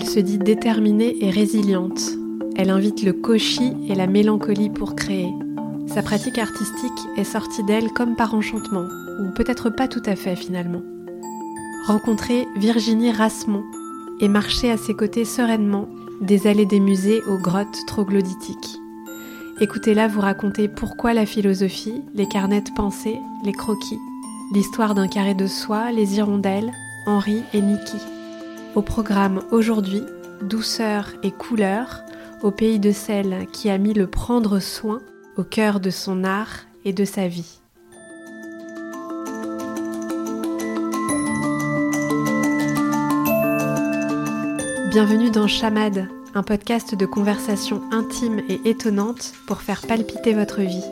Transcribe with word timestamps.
Elle 0.00 0.06
se 0.06 0.20
dit 0.20 0.38
déterminée 0.38 1.16
et 1.24 1.30
résiliente. 1.30 2.00
Elle 2.54 2.70
invite 2.70 3.02
le 3.02 3.12
cauchy 3.12 3.72
et 3.88 3.96
la 3.96 4.06
mélancolie 4.06 4.70
pour 4.70 4.94
créer. 4.94 5.34
Sa 5.88 6.02
pratique 6.02 6.38
artistique 6.38 7.08
est 7.16 7.24
sortie 7.24 7.64
d'elle 7.64 7.88
comme 7.88 8.14
par 8.14 8.32
enchantement, 8.32 8.84
ou 9.20 9.34
peut-être 9.34 9.70
pas 9.70 9.88
tout 9.88 10.02
à 10.06 10.14
fait 10.14 10.36
finalement. 10.36 10.82
Rencontrer 11.88 12.46
Virginie 12.58 13.10
Rasmont 13.10 13.64
et 14.20 14.28
marcher 14.28 14.70
à 14.70 14.76
ses 14.76 14.94
côtés 14.94 15.24
sereinement 15.24 15.88
des 16.20 16.46
allées 16.46 16.64
des 16.64 16.78
musées 16.78 17.20
aux 17.24 17.38
grottes 17.38 17.84
troglodytiques. 17.88 18.78
Écoutez-la 19.60 20.06
vous 20.06 20.20
raconter 20.20 20.68
pourquoi 20.68 21.12
la 21.12 21.26
philosophie, 21.26 22.02
les 22.14 22.28
carnets 22.28 22.60
de 22.60 22.70
pensée, 22.70 23.18
les 23.44 23.52
croquis, 23.52 23.98
l'histoire 24.54 24.94
d'un 24.94 25.08
carré 25.08 25.34
de 25.34 25.48
soie, 25.48 25.90
les 25.90 26.18
hirondelles, 26.18 26.70
Henri 27.04 27.42
et 27.52 27.60
Niki. 27.60 27.96
Programme 28.82 29.42
aujourd'hui, 29.50 30.02
douceur 30.42 31.12
et 31.22 31.30
couleur 31.30 32.02
au 32.42 32.50
pays 32.50 32.78
de 32.78 32.92
celle 32.92 33.46
qui 33.52 33.70
a 33.70 33.78
mis 33.78 33.92
le 33.92 34.06
prendre 34.06 34.60
soin 34.60 35.00
au 35.36 35.42
cœur 35.42 35.80
de 35.80 35.90
son 35.90 36.24
art 36.24 36.66
et 36.84 36.92
de 36.92 37.04
sa 37.04 37.28
vie. 37.28 37.60
Bienvenue 44.90 45.30
dans 45.30 45.48
Chamade, 45.48 46.08
un 46.34 46.42
podcast 46.42 46.94
de 46.94 47.06
conversation 47.06 47.82
intime 47.90 48.40
et 48.48 48.60
étonnante 48.68 49.32
pour 49.46 49.62
faire 49.62 49.82
palpiter 49.82 50.34
votre 50.34 50.60
vie. 50.60 50.84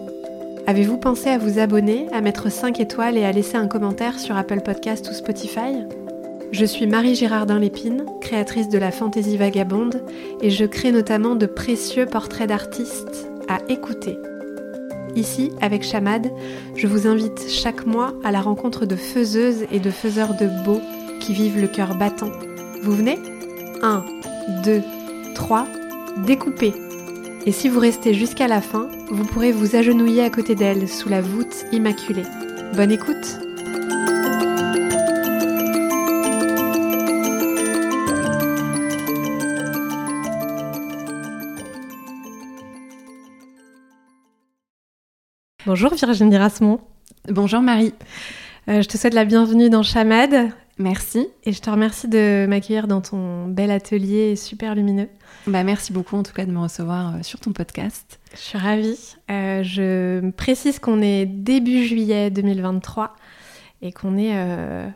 Avez-vous 0.67 0.99
pensé 0.99 1.31
à 1.31 1.39
vous 1.39 1.59
abonner, 1.59 2.09
à 2.13 2.21
mettre 2.21 2.51
5 2.51 2.81
étoiles 2.81 3.17
et 3.17 3.25
à 3.25 3.33
laisser 3.33 3.57
un 3.57 3.69
commentaire 3.69 4.19
sur 4.19 4.37
Apple 4.37 4.61
Podcast 4.61 5.09
ou 5.09 5.15
Spotify? 5.15 5.85
Je 6.53 6.65
suis 6.65 6.87
Marie 6.87 7.15
Girardin 7.15 7.59
Lépine, 7.59 8.07
créatrice 8.21 8.69
de 8.69 8.79
la 8.79 8.91
fantaisie 8.91 9.37
vagabonde, 9.37 10.03
et 10.41 10.51
je 10.51 10.65
crée 10.65 10.93
notamment 10.93 11.35
de 11.35 11.47
précieux 11.47 12.07
portraits 12.07 12.49
d'artistes 12.49 13.29
à 13.49 13.59
écouter. 13.69 14.19
Ici, 15.17 15.51
avec 15.61 15.83
Chamade, 15.83 16.31
je 16.75 16.87
vous 16.87 17.07
invite 17.07 17.49
chaque 17.49 17.87
mois 17.87 18.15
à 18.23 18.31
la 18.31 18.41
rencontre 18.41 18.87
de 18.87 18.97
faiseuses 18.97 19.65
et 19.73 19.81
de 19.81 19.91
faiseurs 19.91 20.35
de 20.35 20.47
beaux 20.65 20.81
qui 21.21 21.33
vivent 21.33 21.61
le 21.61 21.69
cœur 21.69 21.97
battant. 21.97 22.33
Vous 22.83 22.93
venez? 22.93 23.19
1, 23.83 24.05
2, 24.65 24.83
3, 25.35 25.67
découpez. 26.27 26.75
Et 27.45 27.53
si 27.53 27.69
vous 27.69 27.81
restez 27.81 28.15
jusqu'à 28.15 28.49
la 28.49 28.61
fin, 28.61 28.89
vous 29.11 29.25
pourrez 29.25 29.53
vous 29.53 29.77
agenouiller 29.77 30.23
à 30.23 30.31
côté 30.31 30.55
d'elle 30.55 30.89
sous 30.89 31.09
la 31.09 31.21
voûte 31.21 31.65
immaculée. 31.73 32.25
Bonne 32.75 32.93
écoute 32.93 33.46
Bonjour 45.67 45.93
Virginie 45.95 46.37
Rasmont. 46.37 46.79
Bonjour 47.29 47.61
Marie. 47.61 47.93
Euh, 48.69 48.83
je 48.83 48.87
te 48.87 48.97
souhaite 48.97 49.15
la 49.15 49.25
bienvenue 49.25 49.69
dans 49.69 49.83
Chamade. 49.83 50.51
Merci. 50.79 51.27
Et 51.43 51.51
je 51.51 51.61
te 51.61 51.69
remercie 51.69 52.07
de 52.07 52.47
m'accueillir 52.49 52.87
dans 52.87 53.01
ton 53.01 53.49
bel 53.49 53.73
atelier 53.73 54.37
super 54.37 54.77
lumineux. 54.77 55.09
Bah, 55.49 55.65
merci 55.65 55.93
beaucoup 55.93 56.15
en 56.15 56.23
tout 56.23 56.33
cas 56.33 56.47
de 56.47 56.53
me 56.53 56.61
recevoir 56.61 57.17
euh, 57.17 57.19
sur 57.23 57.41
ton 57.41 57.51
podcast. 57.51 58.21
Je 58.33 58.39
suis 58.39 58.59
ravie. 58.59 59.17
Euh, 59.29 59.65
je 59.65 60.31
précise 60.31 60.79
qu'on 60.79 61.03
est 61.03 61.27
début 61.27 61.85
juillet 61.85 62.31
2023 62.31 63.17
et 63.83 63.91
qu'on 63.91 64.17
est 64.17 64.37
euh, 64.37 64.89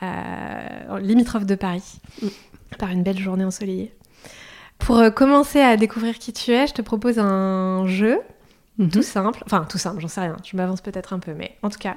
à 0.00 0.98
limitrophe 0.98 1.46
de 1.46 1.54
Paris 1.54 2.00
mm. 2.20 2.26
par 2.80 2.90
une 2.90 3.04
belle 3.04 3.20
journée 3.20 3.44
ensoleillée. 3.44 3.94
Pour 4.80 5.00
commencer 5.14 5.60
à 5.60 5.76
découvrir 5.76 6.18
qui 6.18 6.32
tu 6.32 6.50
es, 6.50 6.66
je 6.66 6.74
te 6.74 6.82
propose 6.82 7.20
un 7.20 7.86
jeu 7.86 8.18
mm-hmm. 8.78 8.90
tout 8.90 9.02
simple. 9.02 9.42
Enfin, 9.46 9.66
tout 9.68 9.78
simple, 9.78 10.00
j'en 10.00 10.08
sais 10.08 10.20
rien. 10.20 10.36
Je 10.44 10.56
m'avance 10.56 10.80
peut-être 10.80 11.12
un 11.12 11.18
peu, 11.18 11.34
mais 11.34 11.56
en 11.62 11.70
tout 11.70 11.78
cas, 11.78 11.96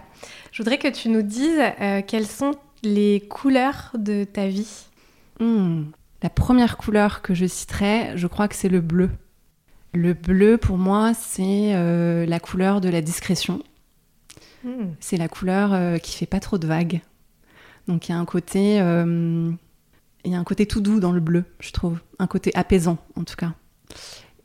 je 0.52 0.62
voudrais 0.62 0.78
que 0.78 0.88
tu 0.88 1.10
nous 1.10 1.22
dises 1.22 1.62
quels 2.08 2.28
sont 2.28 2.56
les 2.84 3.22
couleurs 3.30 3.92
de 3.98 4.24
ta 4.24 4.48
vie 4.48 4.86
hmm. 5.40 5.86
La 6.22 6.30
première 6.30 6.78
couleur 6.78 7.22
que 7.22 7.34
je 7.34 7.46
citerai, 7.46 8.18
je 8.18 8.28
crois 8.28 8.48
que 8.48 8.56
c'est 8.56 8.70
le 8.70 8.82
bleu. 8.82 9.10
Le 9.94 10.14
bleu, 10.14 10.58
pour 10.58 10.78
moi, 10.78 11.14
c'est 11.14 11.74
euh, 11.76 12.26
la 12.26 12.40
couleur 12.40 12.82
de 12.82 12.90
la 12.90 13.02
discrétion. 13.02 13.64
Hmm. 14.64 14.92
C'est 15.00 15.18
la 15.18 15.30
couleur 15.30 15.74
euh, 15.74 15.98
qui 15.98 16.18
fait 16.18 16.26
pas 16.26 16.42
trop 16.42 16.58
de 16.58 16.68
vagues. 16.68 17.02
Donc 17.88 18.08
il 18.08 18.12
y 18.12 18.16
a 18.16 18.20
un 18.20 18.26
côté, 18.26 18.82
euh, 18.82 19.50
il 20.26 20.32
y 20.32 20.36
a 20.36 20.40
un 20.40 20.44
côté 20.44 20.66
tout 20.66 20.82
doux 20.82 21.00
dans 21.00 21.12
le 21.12 21.22
bleu, 21.22 21.46
je 21.60 21.72
trouve, 21.72 22.00
un 22.20 22.28
côté 22.28 22.52
apaisant 22.54 22.98
en 23.16 23.24
tout 23.24 23.36
cas. 23.36 23.54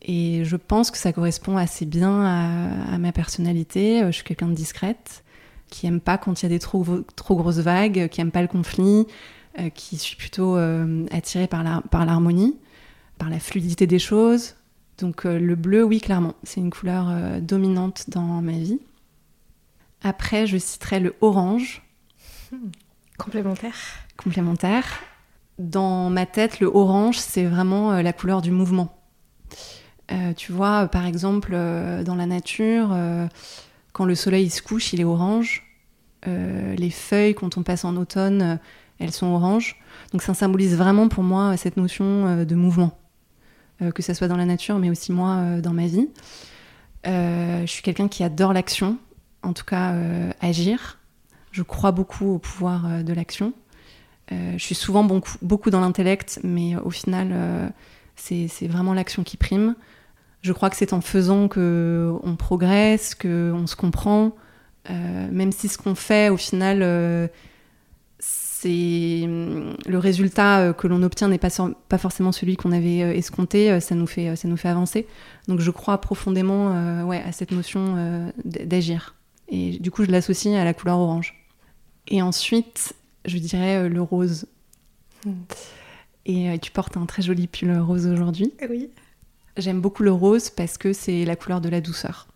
Et 0.04 0.44
je 0.44 0.56
pense 0.56 0.90
que 0.90 0.98
ça 0.98 1.12
correspond 1.12 1.56
assez 1.56 1.86
bien 1.86 2.24
à 2.24 2.98
ma 2.98 3.10
personnalité. 3.10 4.02
Je 4.04 4.10
suis 4.10 4.24
quelqu'un 4.24 4.48
de 4.48 4.54
discrète 4.54 5.24
qui 5.74 5.86
aime 5.88 6.00
pas 6.00 6.18
quand 6.18 6.40
il 6.40 6.44
y 6.44 6.46
a 6.46 6.50
des 6.50 6.60
trop, 6.60 6.84
trop 7.16 7.34
grosses 7.34 7.58
vagues, 7.58 8.08
qui 8.08 8.20
aime 8.20 8.30
pas 8.30 8.42
le 8.42 8.48
conflit, 8.48 9.06
euh, 9.58 9.70
qui 9.70 9.98
suis 9.98 10.16
plutôt 10.16 10.56
euh, 10.56 11.04
attirée 11.10 11.48
par 11.48 11.64
l'harmonie, 11.64 12.56
par, 13.18 13.28
la 13.28 13.40
fluidité 13.40 13.86
des 13.86 13.98
choses. 13.98 14.54
Donc 14.98 15.26
euh, 15.26 15.38
le 15.38 15.56
bleu, 15.56 15.82
oui, 15.82 16.00
clairement, 16.00 16.34
c'est 16.44 16.60
une 16.60 16.70
couleur 16.70 17.40
dominante 17.40 18.08
dans 18.08 18.40
ma 18.40 18.52
vie. 18.52 18.78
Après, 20.02 20.46
je 20.46 20.58
citerai 20.58 21.00
le 21.00 21.16
orange. 21.20 21.82
Hmm. 22.52 22.70
Complémentaire. 23.18 23.76
Complémentaire. 24.16 25.00
Dans 25.58 26.08
ma 26.08 26.26
tête, 26.26 26.60
le 26.60 26.66
orange, 26.66 27.18
c'est 27.18 27.46
vraiment 27.46 28.00
la 28.00 28.12
couleur 28.12 28.42
du 28.42 28.52
mouvement. 28.52 28.96
Tu 30.36 30.52
vois, 30.52 30.86
par 30.88 31.06
exemple, 31.06 31.52
dans 31.52 32.14
la 32.14 32.26
nature, 32.26 32.96
quand 33.92 34.04
le 34.04 34.14
soleil 34.14 34.50
se 34.50 34.60
couche, 34.60 34.92
il 34.92 35.00
est 35.00 35.04
orange. 35.04 35.64
Euh, 36.26 36.74
les 36.76 36.90
feuilles, 36.90 37.34
quand 37.34 37.58
on 37.58 37.62
passe 37.62 37.84
en 37.84 37.96
automne, 37.96 38.42
euh, 38.42 38.56
elles 38.98 39.12
sont 39.12 39.26
oranges. 39.26 39.76
Donc 40.12 40.22
ça 40.22 40.34
symbolise 40.34 40.76
vraiment 40.76 41.08
pour 41.08 41.22
moi 41.22 41.56
cette 41.56 41.76
notion 41.76 42.04
euh, 42.04 42.44
de 42.44 42.54
mouvement, 42.54 42.98
que 43.94 44.02
ce 44.02 44.14
soit 44.14 44.28
dans 44.28 44.36
la 44.36 44.46
nature, 44.46 44.78
mais 44.78 44.88
aussi 44.88 45.12
moi 45.12 45.60
dans 45.60 45.72
ma 45.72 45.86
vie. 45.86 46.08
je 47.04 47.66
suis 47.66 47.82
quelqu'un 47.82 48.08
qui 48.08 48.22
adore 48.22 48.52
l'action, 48.52 48.98
en 49.42 49.52
tout 49.52 49.64
cas 49.64 49.94
agir. 50.40 50.98
Je 51.50 51.62
crois 51.62 51.92
beaucoup 51.92 52.34
au 52.34 52.38
pouvoir 52.38 53.02
de 53.02 53.12
l'action. 53.12 53.52
je 54.30 54.58
suis 54.58 54.76
souvent 54.76 55.04
beaucoup 55.42 55.70
dans 55.70 55.80
l'intellect, 55.80 56.40
mais 56.44 56.76
au 56.76 56.90
final, 56.90 57.72
c'est 58.16 58.66
vraiment 58.66 58.94
l'action 58.94 59.22
qui 59.24 59.36
prime. 59.36 59.74
Je 60.42 60.52
crois 60.52 60.70
que 60.70 60.76
c'est 60.76 60.92
en 60.92 61.00
faisant 61.00 61.48
que 61.48 62.12
on 62.22 62.36
progresse, 62.36 63.14
que 63.14 63.52
on 63.54 63.66
se 63.66 63.76
comprend, 63.76 64.34
euh, 64.90 65.28
même 65.30 65.52
si 65.52 65.68
ce 65.68 65.78
qu'on 65.78 65.94
fait, 65.94 66.28
au 66.28 66.36
final, 66.36 66.80
euh, 66.82 67.28
c'est 68.18 69.22
hum, 69.24 69.76
le 69.86 69.98
résultat 69.98 70.60
euh, 70.60 70.72
que 70.72 70.86
l'on 70.86 71.02
obtient 71.02 71.28
n'est 71.28 71.38
pas, 71.38 71.48
pas 71.88 71.98
forcément 71.98 72.32
celui 72.32 72.56
qu'on 72.56 72.72
avait 72.72 73.16
escompté, 73.16 73.80
ça 73.80 73.94
nous 73.94 74.06
fait 74.06 74.36
ça 74.36 74.48
nous 74.48 74.56
fait 74.56 74.68
avancer. 74.68 75.06
Donc 75.48 75.60
je 75.60 75.70
crois 75.70 75.98
profondément 76.00 77.04
ouais, 77.04 77.22
à 77.22 77.32
cette 77.32 77.52
notion 77.52 78.32
d'agir. 78.44 79.14
Et 79.48 79.78
du 79.78 79.90
coup, 79.90 80.04
je 80.04 80.10
l'associe 80.10 80.54
à 80.58 80.64
la 80.64 80.74
couleur 80.74 80.98
orange. 80.98 81.34
Et 82.08 82.22
ensuite, 82.22 82.94
je 83.24 83.38
dirais 83.38 83.88
le 83.88 84.02
rose. 84.02 84.46
Hmm. 85.24 85.32
Et 86.26 86.58
tu 86.58 86.70
portes 86.70 86.96
un 86.96 87.06
très 87.06 87.22
joli 87.22 87.46
pull 87.46 87.76
rose 87.78 88.06
aujourd'hui. 88.06 88.52
Oui. 88.68 88.90
J'aime 89.56 89.80
beaucoup 89.80 90.02
le 90.02 90.12
rose 90.12 90.50
parce 90.50 90.78
que 90.78 90.92
c'est 90.92 91.24
la 91.24 91.36
couleur 91.36 91.60
de 91.60 91.68
la 91.68 91.80
douceur. 91.80 92.26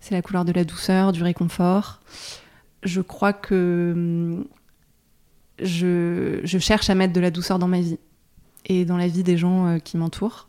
C'est 0.00 0.14
la 0.14 0.22
couleur 0.22 0.44
de 0.44 0.52
la 0.52 0.64
douceur, 0.64 1.12
du 1.12 1.22
réconfort. 1.22 2.00
Je 2.82 3.00
crois 3.00 3.32
que 3.32 3.92
hum, 3.94 4.44
je, 5.60 6.58
cherche 6.58 6.90
à 6.90 6.96
mettre 6.96 7.12
de 7.12 7.20
la 7.20 7.30
douceur 7.30 7.58
dans 7.60 7.68
ma 7.68 7.80
vie 7.80 7.98
et 8.66 8.84
dans 8.84 8.96
la 8.96 9.06
vie 9.06 9.22
des 9.22 9.38
gens 9.38 9.66
euh, 9.66 9.78
qui 9.78 9.96
m'entourent. 9.96 10.48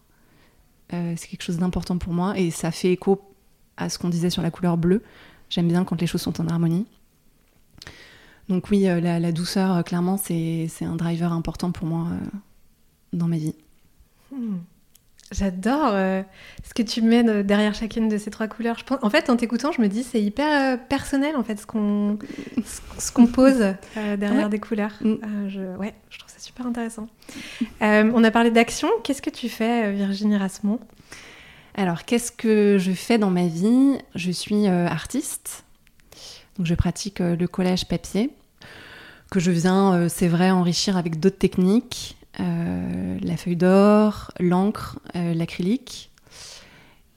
Euh, 0.94 1.14
c'est 1.18 1.28
quelque 1.28 1.44
chose 1.44 1.58
d'important 1.58 1.98
pour 1.98 2.14
moi 2.14 2.38
et 2.38 2.50
ça 2.50 2.72
fait 2.72 2.92
écho 2.92 3.22
à 3.78 3.90
ce 3.90 4.00
qu'on 4.00 4.10
disait 4.10 4.32
sur 4.32 4.42
la 4.42 4.50
couleur 4.50 4.78
bleue. 4.78 5.04
J'aime 5.50 5.68
bien 5.68 5.84
quand 5.84 6.02
les 6.02 6.08
choses 6.08 6.22
sont 6.22 6.42
en 6.42 6.48
harmonie. 6.48 6.88
Donc 8.50 8.72
oui, 8.72 8.88
euh, 8.88 9.00
la, 9.00 9.32
douceur, 9.32 9.84
clairement, 9.84 10.18
c'est 10.18 10.68
un 10.82 10.96
driver 10.96 11.32
important 11.32 11.72
pour 11.72 11.86
moi 11.86 12.08
dans 13.14 13.28
ma 13.28 13.38
vie. 13.38 13.56
Hmm. 14.32 14.58
J'adore 15.34 15.92
euh, 15.94 16.22
ce 16.64 16.74
que 16.74 16.84
tu 16.84 17.02
mets 17.02 17.24
derrière 17.44 17.74
chacune 17.74 18.08
de 18.08 18.18
ces 18.18 18.30
trois 18.30 18.48
couleurs. 18.48 18.78
Je 18.78 18.84
pense, 18.84 19.00
en 19.02 19.10
fait, 19.10 19.30
en 19.30 19.36
t'écoutant, 19.36 19.72
je 19.72 19.82
me 19.82 19.88
dis 19.88 20.04
c'est 20.04 20.22
hyper 20.22 20.76
euh, 20.76 20.78
personnel 20.78 21.36
en 21.36 21.44
fait 21.44 21.60
ce 21.60 21.66
qu'on 21.66 22.20
ce 23.00 23.12
qu'on 23.12 23.26
pose 23.26 23.74
euh, 23.98 24.18
derrière 24.18 24.50
des 24.50 24.60
couleurs. 24.60 24.94
Mm. 25.02 25.50
je, 25.50 25.78
ouais, 25.78 25.94
je 26.10 26.20
trouve 26.20 26.32
ça 26.32 26.40
super 26.40 26.68
intéressant. 26.68 27.08
on 27.82 28.24
a 28.24 28.32
parlé 28.32 28.52
d'action. 28.52 28.90
Qu'est-ce 29.04 29.22
que 29.22 29.32
tu 29.32 29.50
fais, 29.50 29.92
Virginie 29.92 30.38
Rasmont 30.38 30.80
Alors, 31.74 32.06
qu'est-ce 32.06 32.32
que 32.32 32.78
je 32.80 32.92
fais 32.92 33.18
dans 33.18 33.32
ma 33.32 33.48
vie? 33.48 33.98
Je 34.14 34.32
suis 34.32 34.68
artiste. 34.68 35.64
Donc, 36.58 36.68
je 36.68 36.76
pratique 36.76 37.20
le 37.20 37.48
collage 37.48 37.88
papier 37.88 38.30
que 39.32 39.40
je 39.40 39.50
viens, 39.50 40.08
c'est 40.10 40.28
vrai, 40.28 40.52
enrichir 40.52 40.96
avec 40.96 41.20
d'autres 41.20 41.40
techniques 41.40 42.18
la 42.40 43.38
feuille 43.38 43.56
d'or, 43.56 44.32
l'encre, 44.40 45.00
l'acrylique. 45.14 46.12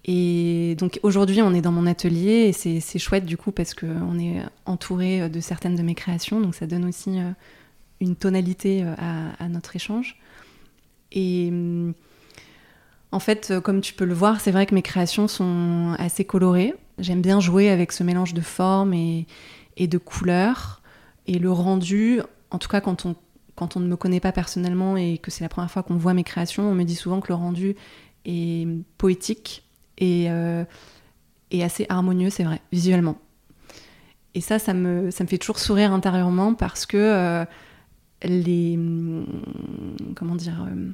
Et 0.05 0.77
donc 0.79 1.01
aujourd'hui, 1.03 1.43
on 1.43 1.53
est 1.53 1.61
dans 1.61 1.73
mon 1.73 1.87
atelier 1.87 2.49
et 2.49 2.53
c'est 2.53 2.99
chouette 2.99 3.25
du 3.25 3.37
coup 3.37 3.51
parce 3.51 3.75
qu'on 3.75 4.19
est 4.19 4.43
entouré 4.65 5.29
de 5.29 5.41
certaines 5.41 5.75
de 5.75 5.83
mes 5.83 5.95
créations, 5.95 6.41
donc 6.41 6.55
ça 6.55 6.67
donne 6.67 6.85
aussi 6.85 7.19
une 8.01 8.17
tonalité 8.17 8.85
à, 8.99 9.49
notre 9.49 9.75
échange. 9.75 10.19
Et 11.13 11.49
hum, 11.51 11.95
en 13.13 13.19
fait, 13.19 13.55
comme 13.63 13.81
tu 13.81 13.95
peux 13.95 14.05
le 14.05 14.15
voir, 14.15 14.41
c'est 14.41 14.51
vrai 14.51 14.67
que 14.67 14.75
mes 14.75 14.83
créations 14.83 15.29
sont 15.29 15.95
assez 15.99 16.25
colorées. 16.25 16.75
J'aime 16.99 17.23
bien 17.23 17.41
jouer 17.41 17.71
avec 17.71 17.93
ce 17.93 18.03
mélange 18.03 18.35
de 18.35 18.41
formes 18.41 18.95
et, 18.95 19.27
de 19.79 19.99
couleurs. 19.99 20.83
Et 21.27 21.39
le 21.39 21.51
rendu, 21.51 22.21
en 22.51 22.59
tout 22.59 22.69
cas 22.69 22.81
quand 22.81 23.07
on, 23.07 23.15
quand 23.57 23.77
on 23.77 23.81
ne 23.81 23.89
me 23.89 23.97
connaît 23.97 24.21
pas 24.21 24.33
personnellement 24.33 24.97
et 24.97 25.19
que 25.19 25.31
c'est 25.31 25.43
la 25.43 25.49
première 25.49 25.71
fois 25.71 25.83
qu'on 25.83 25.97
voit 25.97 26.15
mes 26.15 26.25
créations, 26.25 26.69
on 26.69 26.75
me 26.75 26.85
dit 26.85 26.95
souvent 26.95 27.21
que 27.21 27.29
le 27.29 27.35
rendu 27.35 27.75
est 28.27 28.69
poétique 28.99 29.65
et, 29.99 30.27
euh, 30.31 30.65
assez 31.63 31.87
harmonieux, 31.89 32.29
c'est 32.29 32.45
vrai, 32.45 32.61
visuellement. 32.71 33.17
Et 34.35 34.43
ça, 34.43 34.59
ça 34.59 34.75
me, 34.75 35.11
ça 35.11 35.25
me 35.25 35.29
fait 35.29 35.39
toujours 35.39 35.59
sourire 35.59 35.93
intérieurement 35.93 36.53
parce 36.53 36.85
que 36.85 36.99
euh, 36.99 37.45
les. 38.23 38.77
Hum, 38.77 39.27
comment 40.15 40.37
dire 40.37 40.67
euh, 40.71 40.91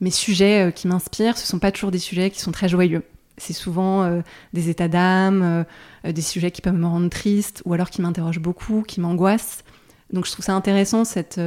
Mes 0.00 0.10
sujets 0.10 0.72
qui 0.74 0.88
m'inspirent, 0.88 1.36
ce 1.36 1.46
sont 1.46 1.58
pas 1.58 1.70
toujours 1.70 1.90
des 1.90 1.98
sujets 1.98 2.30
qui 2.30 2.40
sont 2.40 2.52
très 2.52 2.68
joyeux. 2.68 3.02
C'est 3.36 3.52
souvent 3.52 4.22
des 4.52 4.70
états 4.70 4.86
d'âme, 4.86 5.64
des 6.04 6.22
sujets 6.22 6.52
qui 6.52 6.62
peuvent 6.62 6.72
me 6.72 6.86
rendre 6.86 7.10
triste 7.10 7.62
ou 7.64 7.74
alors 7.74 7.90
qui 7.90 8.00
m'interrogent 8.00 8.38
beaucoup, 8.38 8.82
qui 8.86 9.00
m'angoissent. 9.00 9.64
Donc 10.12 10.26
je 10.26 10.32
trouve 10.32 10.44
ça 10.44 10.54
intéressant 10.54 11.04
cette, 11.04 11.40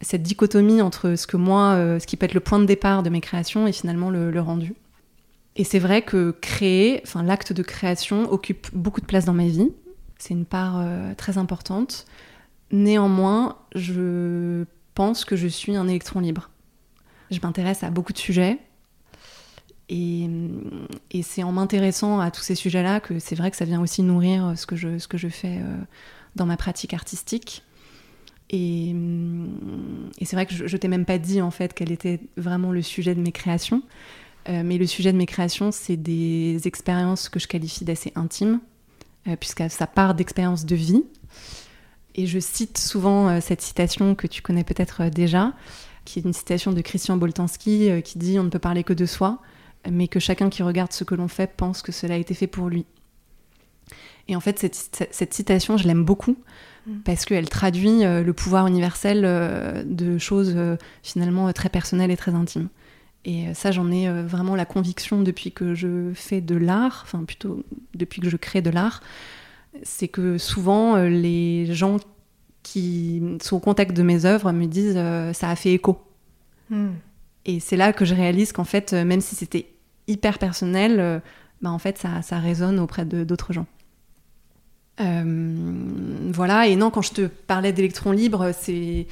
cette 0.00 0.22
dichotomie 0.22 0.82
entre 0.82 1.14
ce 1.14 1.26
que 1.26 1.36
moi, 1.36 1.76
ce 2.00 2.06
qui 2.06 2.16
peut 2.16 2.24
être 2.24 2.34
le 2.34 2.40
point 2.40 2.58
de 2.58 2.64
départ 2.64 3.02
de 3.02 3.10
mes 3.10 3.20
créations 3.20 3.66
et 3.66 3.72
finalement 3.72 4.10
le 4.10 4.40
rendu. 4.40 4.74
Et 5.56 5.64
c'est 5.64 5.78
vrai 5.78 6.02
que 6.02 6.32
créer, 6.40 7.00
enfin 7.04 7.22
l'acte 7.22 7.52
de 7.52 7.62
création 7.62 8.30
occupe 8.30 8.68
beaucoup 8.74 9.00
de 9.00 9.06
place 9.06 9.24
dans 9.24 9.32
ma 9.32 9.46
vie. 9.46 9.72
C'est 10.18 10.34
une 10.34 10.44
part 10.44 10.78
euh, 10.78 11.14
très 11.14 11.38
importante. 11.38 12.06
Néanmoins, 12.70 13.56
je 13.74 14.64
pense 14.94 15.24
que 15.24 15.34
je 15.34 15.48
suis 15.48 15.76
un 15.76 15.88
électron 15.88 16.20
libre. 16.20 16.50
Je 17.30 17.40
m'intéresse 17.42 17.82
à 17.82 17.90
beaucoup 17.90 18.12
de 18.12 18.18
sujets. 18.18 18.58
Et, 19.88 20.28
c'est 21.22 21.42
en 21.42 21.52
m'intéressant 21.52 22.20
à 22.20 22.30
tous 22.30 22.42
ces 22.42 22.54
sujets-là 22.54 23.00
que 23.00 23.18
c'est 23.18 23.36
vrai 23.36 23.50
que 23.50 23.56
ça 23.56 23.64
vient 23.64 23.80
aussi 23.80 24.02
nourrir 24.02 24.52
ce 24.56 24.66
que 24.66 24.76
je, 24.76 24.98
ce 24.98 25.08
que 25.08 25.16
je 25.16 25.28
fais 25.28 25.58
euh, 25.58 25.76
dans 26.36 26.46
ma 26.46 26.56
pratique 26.56 26.94
artistique. 26.94 27.62
Et, 28.50 28.94
et 30.20 30.24
c'est 30.24 30.36
vrai 30.36 30.46
que 30.46 30.54
je, 30.54 30.66
je 30.66 30.76
t'ai 30.76 30.88
même 30.88 31.04
pas 31.04 31.18
dit 31.18 31.42
en 31.42 31.50
fait 31.50 31.74
quel 31.74 31.90
était 31.90 32.20
vraiment 32.36 32.70
le 32.70 32.82
sujet 32.82 33.14
de 33.14 33.20
mes 33.20 33.32
créations. 33.32 33.82
Euh, 34.48 34.62
mais 34.64 34.78
le 34.78 34.86
sujet 34.86 35.12
de 35.12 35.18
mes 35.18 35.26
créations, 35.26 35.72
c'est 35.72 35.96
des 35.96 36.66
expériences 36.66 37.28
que 37.28 37.40
je 37.40 37.48
qualifie 37.48 37.84
d'assez 37.84 38.12
intimes, 38.14 38.60
euh, 39.26 39.36
puisque 39.36 39.68
ça 39.68 39.86
part 39.86 40.14
d'expériences 40.14 40.64
de 40.64 40.76
vie. 40.76 41.04
Et 42.14 42.26
je 42.26 42.38
cite 42.38 42.78
souvent 42.78 43.28
euh, 43.28 43.40
cette 43.40 43.60
citation 43.60 44.14
que 44.14 44.26
tu 44.26 44.42
connais 44.42 44.64
peut-être 44.64 45.08
déjà, 45.08 45.52
qui 46.04 46.20
est 46.20 46.22
une 46.22 46.32
citation 46.32 46.72
de 46.72 46.80
Christian 46.80 47.16
Boltanski 47.16 47.90
qui 48.04 48.18
dit 48.18 48.38
On 48.38 48.44
ne 48.44 48.50
peut 48.50 48.60
parler 48.60 48.84
que 48.84 48.92
de 48.92 49.06
soi, 49.06 49.40
mais 49.90 50.06
que 50.06 50.20
chacun 50.20 50.48
qui 50.48 50.62
regarde 50.62 50.92
ce 50.92 51.02
que 51.02 51.16
l'on 51.16 51.28
fait 51.28 51.52
pense 51.56 51.82
que 51.82 51.90
cela 51.90 52.14
a 52.14 52.18
été 52.18 52.34
fait 52.34 52.46
pour 52.46 52.68
lui. 52.68 52.86
Et 54.28 54.36
en 54.36 54.40
fait, 54.40 54.58
cette, 54.58 55.08
cette 55.10 55.34
citation, 55.34 55.76
je 55.76 55.86
l'aime 55.86 56.04
beaucoup 56.04 56.36
mm. 56.86 56.98
parce 57.04 57.24
qu'elle 57.24 57.48
traduit 57.48 58.02
le 58.02 58.32
pouvoir 58.32 58.66
universel 58.66 59.22
de 59.86 60.18
choses 60.18 60.56
finalement 61.02 61.52
très 61.52 61.68
personnelles 61.68 62.10
et 62.10 62.16
très 62.16 62.34
intimes. 62.34 62.68
Et 63.26 63.48
euh, 63.48 63.54
ça, 63.54 63.72
j'en 63.72 63.90
ai 63.90 64.08
euh, 64.08 64.24
vraiment 64.24 64.54
la 64.54 64.64
conviction 64.64 65.20
depuis 65.20 65.50
que 65.50 65.74
je 65.74 66.12
fais 66.14 66.40
de 66.40 66.54
l'art, 66.54 67.02
enfin 67.04 67.24
plutôt 67.24 67.64
depuis 67.94 68.20
que 68.20 68.30
je 68.30 68.36
crée 68.36 68.62
de 68.62 68.70
l'art, 68.70 69.02
c'est 69.82 70.08
que 70.08 70.38
souvent 70.38 70.96
euh, 70.96 71.08
les 71.08 71.74
gens 71.74 71.96
qui 72.62 73.20
sont 73.42 73.56
au 73.56 73.60
contact 73.60 73.96
de 73.96 74.02
mes 74.02 74.24
œuvres 74.24 74.52
me 74.52 74.66
disent 74.66 74.98
ça 75.36 75.50
a 75.50 75.56
fait 75.56 75.72
écho. 75.72 76.00
Hmm. 76.70 76.94
Et 77.44 77.60
c'est 77.60 77.76
là 77.76 77.92
que 77.92 78.04
je 78.04 78.14
réalise 78.14 78.52
qu'en 78.52 78.64
fait, 78.64 78.92
même 78.92 79.20
si 79.20 79.36
c'était 79.36 79.68
hyper 80.08 80.38
personnel, 80.40 81.22
bah 81.62 81.70
en 81.70 81.78
fait 81.78 81.96
ça, 81.96 82.22
ça 82.22 82.40
résonne 82.40 82.80
auprès 82.80 83.04
d'autres 83.04 83.52
gens. 83.52 83.66
Voilà, 84.98 86.66
et 86.66 86.76
non, 86.76 86.90
quand 86.90 87.02
je 87.02 87.12
te 87.12 87.26
parlais 87.26 87.72
d'électrons 87.72 88.12
libres, 88.12 88.52
c'est 88.58 89.06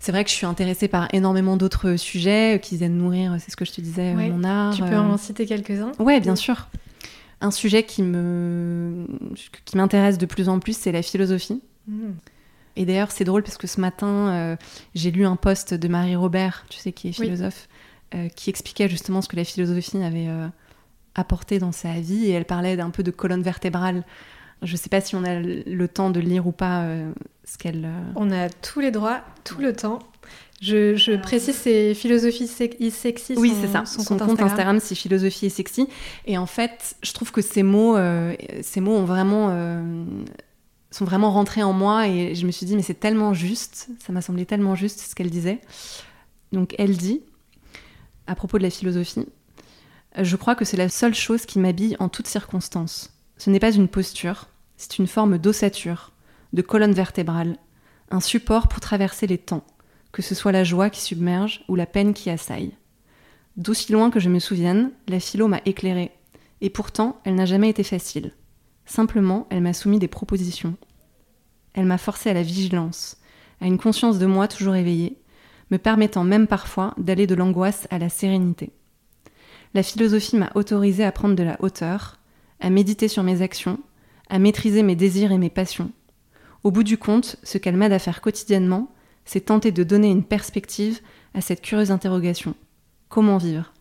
c'est 0.00 0.12
vrai 0.12 0.22
que 0.22 0.30
je 0.30 0.34
suis 0.34 0.46
intéressée 0.46 0.86
par 0.86 1.12
énormément 1.12 1.56
d'autres 1.56 1.96
sujets 1.96 2.60
qui 2.62 2.76
viennent 2.76 2.98
nourrir, 2.98 3.36
c'est 3.40 3.50
ce 3.50 3.56
que 3.56 3.64
je 3.64 3.72
te 3.72 3.80
disais, 3.80 4.14
mon 4.14 4.44
art. 4.44 4.74
Tu 4.74 4.82
peux 4.82 4.96
en 4.96 5.16
citer 5.16 5.44
quelques-uns? 5.44 5.92
Ouais, 5.98 6.20
bien 6.20 6.36
sûr. 6.36 6.68
Un 7.40 7.50
sujet 7.50 7.82
qui 7.84 8.02
me 8.02 9.06
qui 9.64 9.76
m'intéresse 9.76 10.18
de 10.18 10.26
plus 10.26 10.48
en 10.48 10.58
plus, 10.60 10.76
c'est 10.76 10.92
la 10.92 11.02
philosophie. 11.02 11.60
Hmm. 11.86 12.12
Et 12.78 12.84
d'ailleurs, 12.84 13.10
c'est 13.10 13.24
drôle 13.24 13.42
parce 13.42 13.58
que 13.58 13.66
ce 13.66 13.80
matin, 13.80 14.28
euh, 14.28 14.56
j'ai 14.94 15.10
lu 15.10 15.26
un 15.26 15.34
post 15.34 15.74
de 15.74 15.88
Marie 15.88 16.14
Robert, 16.14 16.64
tu 16.68 16.78
sais, 16.78 16.92
qui 16.92 17.08
est 17.08 17.12
philosophe, 17.12 17.68
euh, 18.14 18.28
qui 18.28 18.50
expliquait 18.50 18.88
justement 18.88 19.20
ce 19.20 19.28
que 19.28 19.34
la 19.34 19.42
philosophie 19.42 19.98
avait 19.98 20.28
euh, 20.28 20.46
apporté 21.16 21.58
dans 21.58 21.72
sa 21.72 21.94
vie. 21.94 22.26
Et 22.26 22.30
elle 22.30 22.44
parlait 22.44 22.76
d'un 22.76 22.90
peu 22.90 23.02
de 23.02 23.10
colonne 23.10 23.42
vertébrale 23.42 24.04
je 24.62 24.72
ne 24.72 24.76
sais 24.76 24.88
pas 24.88 25.00
si 25.00 25.14
on 25.14 25.24
a 25.24 25.38
le 25.38 25.88
temps 25.88 26.10
de 26.10 26.20
lire 26.20 26.46
ou 26.46 26.52
pas 26.52 26.82
euh, 26.82 27.12
ce 27.44 27.58
qu'elle. 27.58 27.84
Euh, 27.84 28.12
on 28.16 28.30
a 28.30 28.48
tous 28.48 28.80
les 28.80 28.90
droits, 28.90 29.20
tout 29.44 29.60
le 29.60 29.72
temps. 29.72 30.00
Je, 30.60 31.16
précise, 31.16 31.54
c'est 31.54 31.94
philosophie 31.94 32.48
sexy. 32.48 33.34
Oui, 33.36 33.54
c'est 33.60 33.68
ça. 33.68 33.84
Son, 33.86 34.18
compte, 34.18 34.40
Instagram, 34.40 34.80
c'est 34.80 34.96
philosophie 34.96 35.46
et 35.46 35.50
sexy. 35.50 35.88
Et 36.26 36.36
en 36.36 36.46
fait, 36.46 36.96
je 37.00 37.12
trouve 37.12 37.30
que 37.30 37.42
ces 37.42 37.62
mots, 37.62 37.96
euh, 37.96 38.34
ces 38.62 38.80
mots 38.80 38.96
ont 38.96 39.04
vraiment, 39.04 39.56
sont 40.90 41.04
vraiment 41.04 41.30
rentrés 41.30 41.62
en 41.62 41.72
moi 41.72 42.08
et 42.08 42.34
je 42.34 42.44
me 42.44 42.50
suis 42.50 42.66
dit, 42.66 42.74
mais 42.74 42.82
c'est 42.82 42.98
tellement 42.98 43.34
juste. 43.34 43.88
Ça 44.04 44.12
m'a 44.12 44.20
semblé 44.20 44.46
tellement 44.46 44.74
juste 44.74 44.98
ce 44.98 45.14
qu'elle 45.14 45.30
disait. 45.30 45.60
Donc, 46.50 46.74
elle 46.78 46.96
dit, 46.96 47.22
à 48.26 48.34
propos 48.34 48.58
de 48.58 48.64
la 48.64 48.70
philosophie, 48.70 49.26
je 50.20 50.34
crois 50.34 50.56
que 50.56 50.64
c'est 50.64 50.76
la 50.76 50.88
seule 50.88 51.14
chose 51.14 51.46
qui 51.46 51.60
m'habille 51.60 51.94
en 52.00 52.08
toutes 52.08 52.26
circonstances 52.26 53.12
ce 53.38 53.50
n'est 53.50 53.60
pas 53.60 53.72
une 53.72 53.88
posture, 53.88 54.48
c'est 54.76 54.98
une 54.98 55.06
forme 55.06 55.38
d'ossature, 55.38 56.12
de 56.52 56.62
colonne 56.62 56.92
vertébrale, 56.92 57.56
un 58.10 58.20
support 58.20 58.68
pour 58.68 58.80
traverser 58.80 59.26
les 59.26 59.38
temps, 59.38 59.64
que 60.12 60.22
ce 60.22 60.34
soit 60.34 60.52
la 60.52 60.64
joie 60.64 60.90
qui 60.90 61.00
submerge 61.00 61.64
ou 61.68 61.76
la 61.76 61.86
peine 61.86 62.14
qui 62.14 62.30
assaille. 62.30 62.74
D'aussi 63.56 63.92
loin 63.92 64.10
que 64.10 64.20
je 64.20 64.28
me 64.28 64.38
souvienne, 64.38 64.90
la 65.08 65.20
philo 65.20 65.48
m'a 65.48 65.60
éclairée, 65.64 66.12
et 66.60 66.70
pourtant 66.70 67.20
elle 67.24 67.36
n'a 67.36 67.46
jamais 67.46 67.70
été 67.70 67.84
facile. 67.84 68.32
Simplement, 68.86 69.46
elle 69.50 69.62
m'a 69.62 69.72
soumis 69.72 69.98
des 69.98 70.08
propositions. 70.08 70.76
Elle 71.74 71.86
m'a 71.86 71.98
forcé 71.98 72.30
à 72.30 72.34
la 72.34 72.42
vigilance, 72.42 73.18
à 73.60 73.66
une 73.66 73.78
conscience 73.78 74.18
de 74.18 74.26
moi 74.26 74.48
toujours 74.48 74.74
éveillée, 74.74 75.18
me 75.70 75.78
permettant 75.78 76.24
même 76.24 76.46
parfois 76.46 76.94
d'aller 76.96 77.26
de 77.26 77.34
l'angoisse 77.34 77.86
à 77.90 77.98
la 77.98 78.08
sérénité. 78.08 78.70
La 79.74 79.82
philosophie 79.82 80.36
m'a 80.36 80.50
autorisé 80.54 81.04
à 81.04 81.12
prendre 81.12 81.34
de 81.34 81.42
la 81.42 81.60
hauteur, 81.60 82.17
à 82.60 82.70
méditer 82.70 83.08
sur 83.08 83.22
mes 83.22 83.42
actions, 83.42 83.78
à 84.28 84.38
maîtriser 84.38 84.82
mes 84.82 84.96
désirs 84.96 85.32
et 85.32 85.38
mes 85.38 85.50
passions. 85.50 85.90
Au 86.64 86.70
bout 86.70 86.82
du 86.82 86.98
compte, 86.98 87.36
ce 87.42 87.58
qu'elle 87.58 87.76
m'aide 87.76 87.92
à 87.92 87.98
faire 87.98 88.20
quotidiennement, 88.20 88.92
c'est 89.24 89.46
tenter 89.46 89.72
de 89.72 89.84
donner 89.84 90.10
une 90.10 90.24
perspective 90.24 91.00
à 91.34 91.40
cette 91.40 91.62
curieuse 91.62 91.90
interrogation. 91.90 92.54
Comment 93.08 93.38
vivre? 93.38 93.72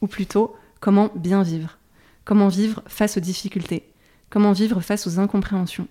Ou 0.00 0.06
plutôt, 0.06 0.56
comment 0.80 1.10
bien 1.14 1.42
vivre? 1.42 1.78
Comment 2.24 2.48
vivre 2.48 2.82
face 2.86 3.16
aux 3.16 3.20
difficultés? 3.20 3.84
Comment 4.30 4.52
vivre 4.52 4.80
face 4.80 5.06
aux 5.06 5.18
incompréhensions? 5.18 5.88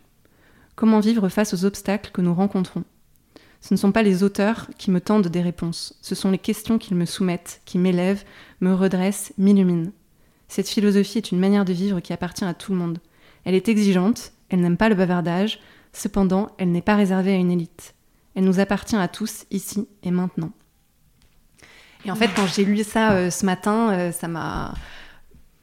Comment 0.75 0.99
vivre 0.99 1.29
face 1.29 1.53
aux 1.53 1.63
obstacles 1.63 2.11
que 2.11 2.21
nous 2.21 2.33
rencontrons? 2.33 2.83
Ce 3.61 3.73
ne 3.73 3.79
sont 3.79 3.91
pas 3.91 4.03
les 4.03 4.23
auteurs 4.23 4.67
qui 4.77 4.91
me 4.91 5.01
tendent 5.01 5.27
des 5.27 5.41
réponses, 5.41 5.97
ce 6.01 6.13
sont 6.13 6.29
les 6.29 6.37
questions 6.37 6.77
qu'ils 6.77 6.97
me 6.97 7.05
soumettent, 7.05 7.61
qui 7.65 7.77
m'élèvent, 7.77 8.23
me 8.61 8.73
redressent, 8.73 9.33
m'illuminent. 9.37 9.91
Cette 10.47 10.69
philosophie 10.69 11.17
est 11.17 11.31
une 11.31 11.39
manière 11.39 11.65
de 11.65 11.73
vivre 11.73 11.99
qui 11.99 12.13
appartient 12.13 12.45
à 12.45 12.53
tout 12.53 12.71
le 12.71 12.77
monde. 12.77 12.99
Elle 13.43 13.55
est 13.55 13.69
exigeante, 13.69 14.33
elle 14.49 14.61
n'aime 14.61 14.77
pas 14.77 14.89
le 14.89 14.95
bavardage, 14.95 15.59
cependant 15.93 16.51
elle 16.57 16.71
n'est 16.71 16.81
pas 16.81 16.95
réservée 16.95 17.33
à 17.33 17.37
une 17.37 17.51
élite. 17.51 17.95
Elle 18.35 18.43
nous 18.43 18.59
appartient 18.59 18.95
à 18.95 19.07
tous, 19.07 19.45
ici 19.49 19.87
et 20.03 20.11
maintenant. 20.11 20.51
Et 22.05 22.11
en 22.11 22.15
fait, 22.15 22.29
quand 22.35 22.45
j'ai 22.45 22.65
lu 22.65 22.83
ça 22.83 23.13
euh, 23.13 23.29
ce 23.31 23.45
matin, 23.45 23.91
euh, 23.91 24.11
ça 24.11 24.27
m'a. 24.27 24.73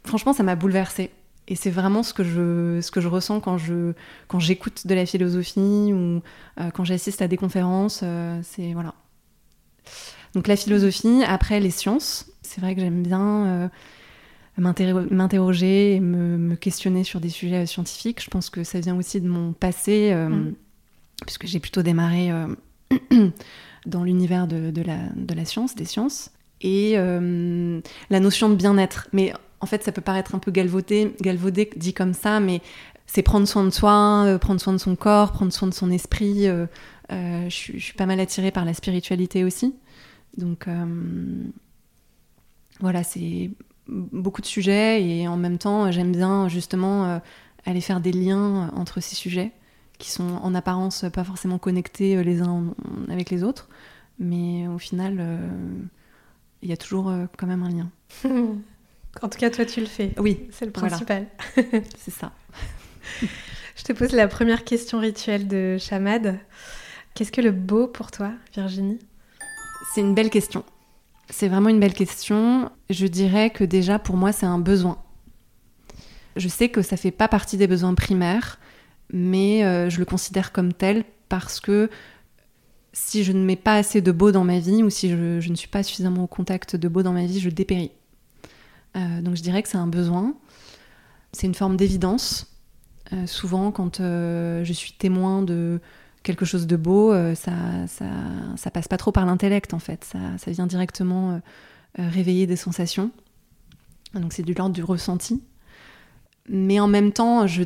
Franchement, 0.04 0.32
ça 0.32 0.42
m'a 0.42 0.56
bouleversée. 0.56 1.10
Et 1.48 1.54
c'est 1.54 1.70
vraiment 1.70 2.02
ce 2.02 2.14
que 2.14 2.24
je, 2.24 2.80
ce 2.80 2.90
que 2.90 3.00
je 3.00 3.08
ressens 3.08 3.40
quand, 3.40 3.58
je, 3.58 3.92
quand 4.26 4.38
j'écoute 4.38 4.86
de 4.86 4.94
la 4.94 5.06
philosophie 5.06 5.92
ou 5.92 6.22
euh, 6.60 6.70
quand 6.72 6.84
j'assiste 6.84 7.22
à 7.22 7.28
des 7.28 7.36
conférences. 7.36 8.02
c'est. 8.42 8.72
Voilà. 8.72 8.94
Donc 10.34 10.48
la 10.48 10.56
philosophie, 10.56 11.22
après 11.26 11.60
les 11.60 11.70
sciences. 11.70 12.26
C'est 12.42 12.60
vrai 12.60 12.74
que 12.74 12.80
j'aime 12.80 13.02
bien 13.02 13.70
m'interroger 14.58 15.94
et 15.94 16.00
me, 16.00 16.54
questionner 16.56 17.04
sur 17.04 17.20
des 17.20 17.30
sujets 17.30 17.66
scientifiques. 17.66 18.22
Je 18.22 18.28
pense 18.28 18.50
que 18.50 18.64
ça 18.64 18.80
vient 18.80 18.96
aussi 18.96 19.20
de 19.20 19.28
mon 19.28 19.52
passé, 19.52 20.10
euh, 20.12 20.28
mm. 20.28 20.54
puisque 21.26 21.46
j'ai 21.46 21.58
plutôt 21.58 21.82
démarré 21.82 22.30
euh, 22.30 22.48
dans 23.86 24.04
l'univers 24.04 24.46
de, 24.46 24.82
la, 24.82 24.98
de, 25.16 25.34
la, 25.34 25.44
science, 25.44 25.74
des 25.74 25.84
sciences. 25.84 26.30
Et 26.60 26.94
la 26.94 28.20
notion 28.20 28.48
de 28.48 28.54
bien-être. 28.54 29.08
Mais 29.12 29.32
en 29.58 29.66
fait, 29.66 29.82
ça 29.82 29.90
peut 29.90 30.00
paraître 30.00 30.36
un 30.36 30.38
peu 30.38 30.52
galvaudé, 30.52 31.12
galvaudé 31.20 31.68
dit 31.76 31.92
comme 31.92 32.14
ça, 32.14 32.38
mais 32.38 32.60
c'est 33.06 33.22
prendre 33.22 33.48
soin 33.48 33.64
de 33.64 33.70
soi, 33.70 34.38
prendre 34.40 34.60
soin 34.60 34.72
de 34.72 34.78
son 34.78 34.94
corps, 34.94 35.32
prendre 35.32 35.52
soin 35.52 35.66
de 35.66 35.74
son 35.74 35.90
esprit. 35.90 36.46
je, 37.10 37.48
suis 37.48 37.94
pas 37.94 38.06
mal 38.06 38.20
attirée 38.20 38.52
par 38.52 38.64
la 38.64 38.74
spiritualité 38.74 39.42
aussi. 39.42 39.74
Donc 40.36 40.68
voilà, 42.80 43.02
c'est 43.02 43.50
beaucoup 43.88 44.40
de 44.40 44.46
sujets 44.46 45.02
et 45.02 45.28
en 45.28 45.36
même 45.36 45.58
temps, 45.58 45.90
j'aime 45.90 46.12
bien 46.12 46.48
justement 46.48 47.20
aller 47.64 47.80
faire 47.80 48.00
des 48.00 48.12
liens 48.12 48.70
entre 48.74 49.00
ces 49.00 49.14
sujets 49.14 49.52
qui 50.02 50.10
sont 50.10 50.36
en 50.42 50.54
apparence 50.54 51.04
pas 51.12 51.22
forcément 51.22 51.58
connectés 51.58 52.16
euh, 52.16 52.22
les 52.22 52.42
uns 52.42 52.74
avec 53.08 53.30
les 53.30 53.44
autres, 53.44 53.68
mais 54.18 54.66
au 54.66 54.78
final, 54.78 55.18
euh, 55.20 55.48
il 56.60 56.68
y 56.68 56.72
a 56.72 56.76
toujours 56.76 57.08
euh, 57.08 57.26
quand 57.38 57.46
même 57.46 57.62
un 57.62 57.70
lien. 57.70 57.90
en 59.22 59.28
tout 59.28 59.38
cas, 59.38 59.48
toi, 59.48 59.64
tu 59.64 59.80
le 59.80 59.86
fais. 59.86 60.12
Oui, 60.18 60.48
c'est 60.50 60.66
le 60.66 60.72
principal. 60.72 61.28
c'est 61.98 62.10
ça. 62.10 62.32
Je 63.76 63.84
te 63.84 63.92
pose 63.92 64.12
la 64.12 64.26
première 64.26 64.64
question 64.64 64.98
rituelle 64.98 65.46
de 65.46 65.78
Chamad. 65.78 66.38
Qu'est-ce 67.14 67.32
que 67.32 67.40
le 67.40 67.52
beau 67.52 67.86
pour 67.86 68.10
toi, 68.10 68.32
Virginie? 68.54 68.98
C'est 69.94 70.00
une 70.00 70.14
belle 70.14 70.30
question. 70.30 70.64
C'est 71.32 71.48
vraiment 71.48 71.70
une 71.70 71.80
belle 71.80 71.94
question. 71.94 72.70
Je 72.90 73.06
dirais 73.06 73.48
que 73.48 73.64
déjà, 73.64 73.98
pour 73.98 74.18
moi, 74.18 74.32
c'est 74.32 74.44
un 74.44 74.58
besoin. 74.58 74.98
Je 76.36 76.46
sais 76.46 76.68
que 76.68 76.82
ça 76.82 76.98
fait 76.98 77.10
pas 77.10 77.26
partie 77.26 77.56
des 77.56 77.66
besoins 77.66 77.94
primaires, 77.94 78.58
mais 79.10 79.64
euh, 79.64 79.88
je 79.88 79.98
le 79.98 80.04
considère 80.04 80.52
comme 80.52 80.74
tel 80.74 81.04
parce 81.30 81.58
que 81.58 81.88
si 82.92 83.24
je 83.24 83.32
ne 83.32 83.42
mets 83.42 83.56
pas 83.56 83.76
assez 83.76 84.02
de 84.02 84.12
beau 84.12 84.30
dans 84.30 84.44
ma 84.44 84.58
vie 84.58 84.82
ou 84.82 84.90
si 84.90 85.08
je, 85.08 85.48
ne 85.48 85.54
suis 85.54 85.68
pas 85.68 85.82
suffisamment 85.82 86.24
au 86.24 86.26
contact 86.26 86.76
de 86.76 86.86
beau 86.86 87.02
dans 87.02 87.14
ma 87.14 87.24
vie, 87.24 87.40
je 87.40 87.48
dépéris. 87.48 87.92
Euh, 88.98 89.22
donc 89.22 89.34
je 89.34 89.42
dirais 89.42 89.62
que 89.62 89.70
c'est 89.70 89.78
un 89.78 89.86
besoin, 89.86 90.34
c'est 91.32 91.46
une 91.46 91.54
forme 91.54 91.78
d'évidence. 91.78 92.46
Euh, 93.14 93.26
souvent, 93.26 93.72
quand 93.72 94.00
je 94.00 94.72
suis 94.74 94.92
témoin 94.92 95.40
de 95.40 95.80
quelque 96.22 96.44
chose 96.44 96.66
de 96.66 96.76
beau, 96.76 97.12
ça, 97.34 97.52
ça, 97.86 98.04
ça, 98.56 98.70
passe 98.70 98.88
pas 98.88 98.96
trop 98.96 99.12
par 99.12 99.26
l'intellect 99.26 99.74
en 99.74 99.78
fait, 99.78 100.04
ça, 100.04 100.18
ça 100.38 100.50
vient 100.50 100.66
directement 100.66 101.40
réveiller 101.96 102.46
des 102.46 102.56
sensations. 102.56 103.10
Donc 104.14 104.32
c'est 104.32 104.42
du 104.42 104.54
l'ordre 104.54 104.74
du 104.74 104.82
ressenti. 104.82 105.42
Mais 106.48 106.80
en 106.80 106.88
même 106.88 107.12
temps, 107.12 107.46
je, 107.46 107.62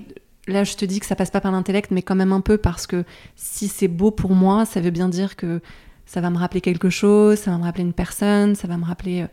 là, 0.46 0.64
je 0.64 0.74
te 0.74 0.84
dis 0.84 1.00
que 1.00 1.06
ça 1.06 1.16
passe 1.16 1.30
pas 1.30 1.40
par 1.40 1.52
l'intellect, 1.52 1.90
mais 1.90 2.02
quand 2.02 2.14
même 2.14 2.32
un 2.32 2.40
peu 2.40 2.58
parce 2.58 2.86
que 2.86 3.04
si 3.34 3.68
c'est 3.68 3.88
beau 3.88 4.10
pour 4.10 4.32
moi, 4.32 4.64
ça 4.64 4.80
veut 4.80 4.90
bien 4.90 5.08
dire 5.08 5.36
que 5.36 5.60
ça 6.04 6.20
va 6.20 6.30
me 6.30 6.38
rappeler 6.38 6.60
quelque 6.60 6.90
chose, 6.90 7.38
ça 7.38 7.50
va 7.50 7.58
me 7.58 7.64
rappeler 7.64 7.82
une 7.82 7.92
personne, 7.92 8.54
ça 8.54 8.68
va 8.68 8.76
me 8.76 8.84
rappeler 8.84 9.22
euh, 9.22 9.26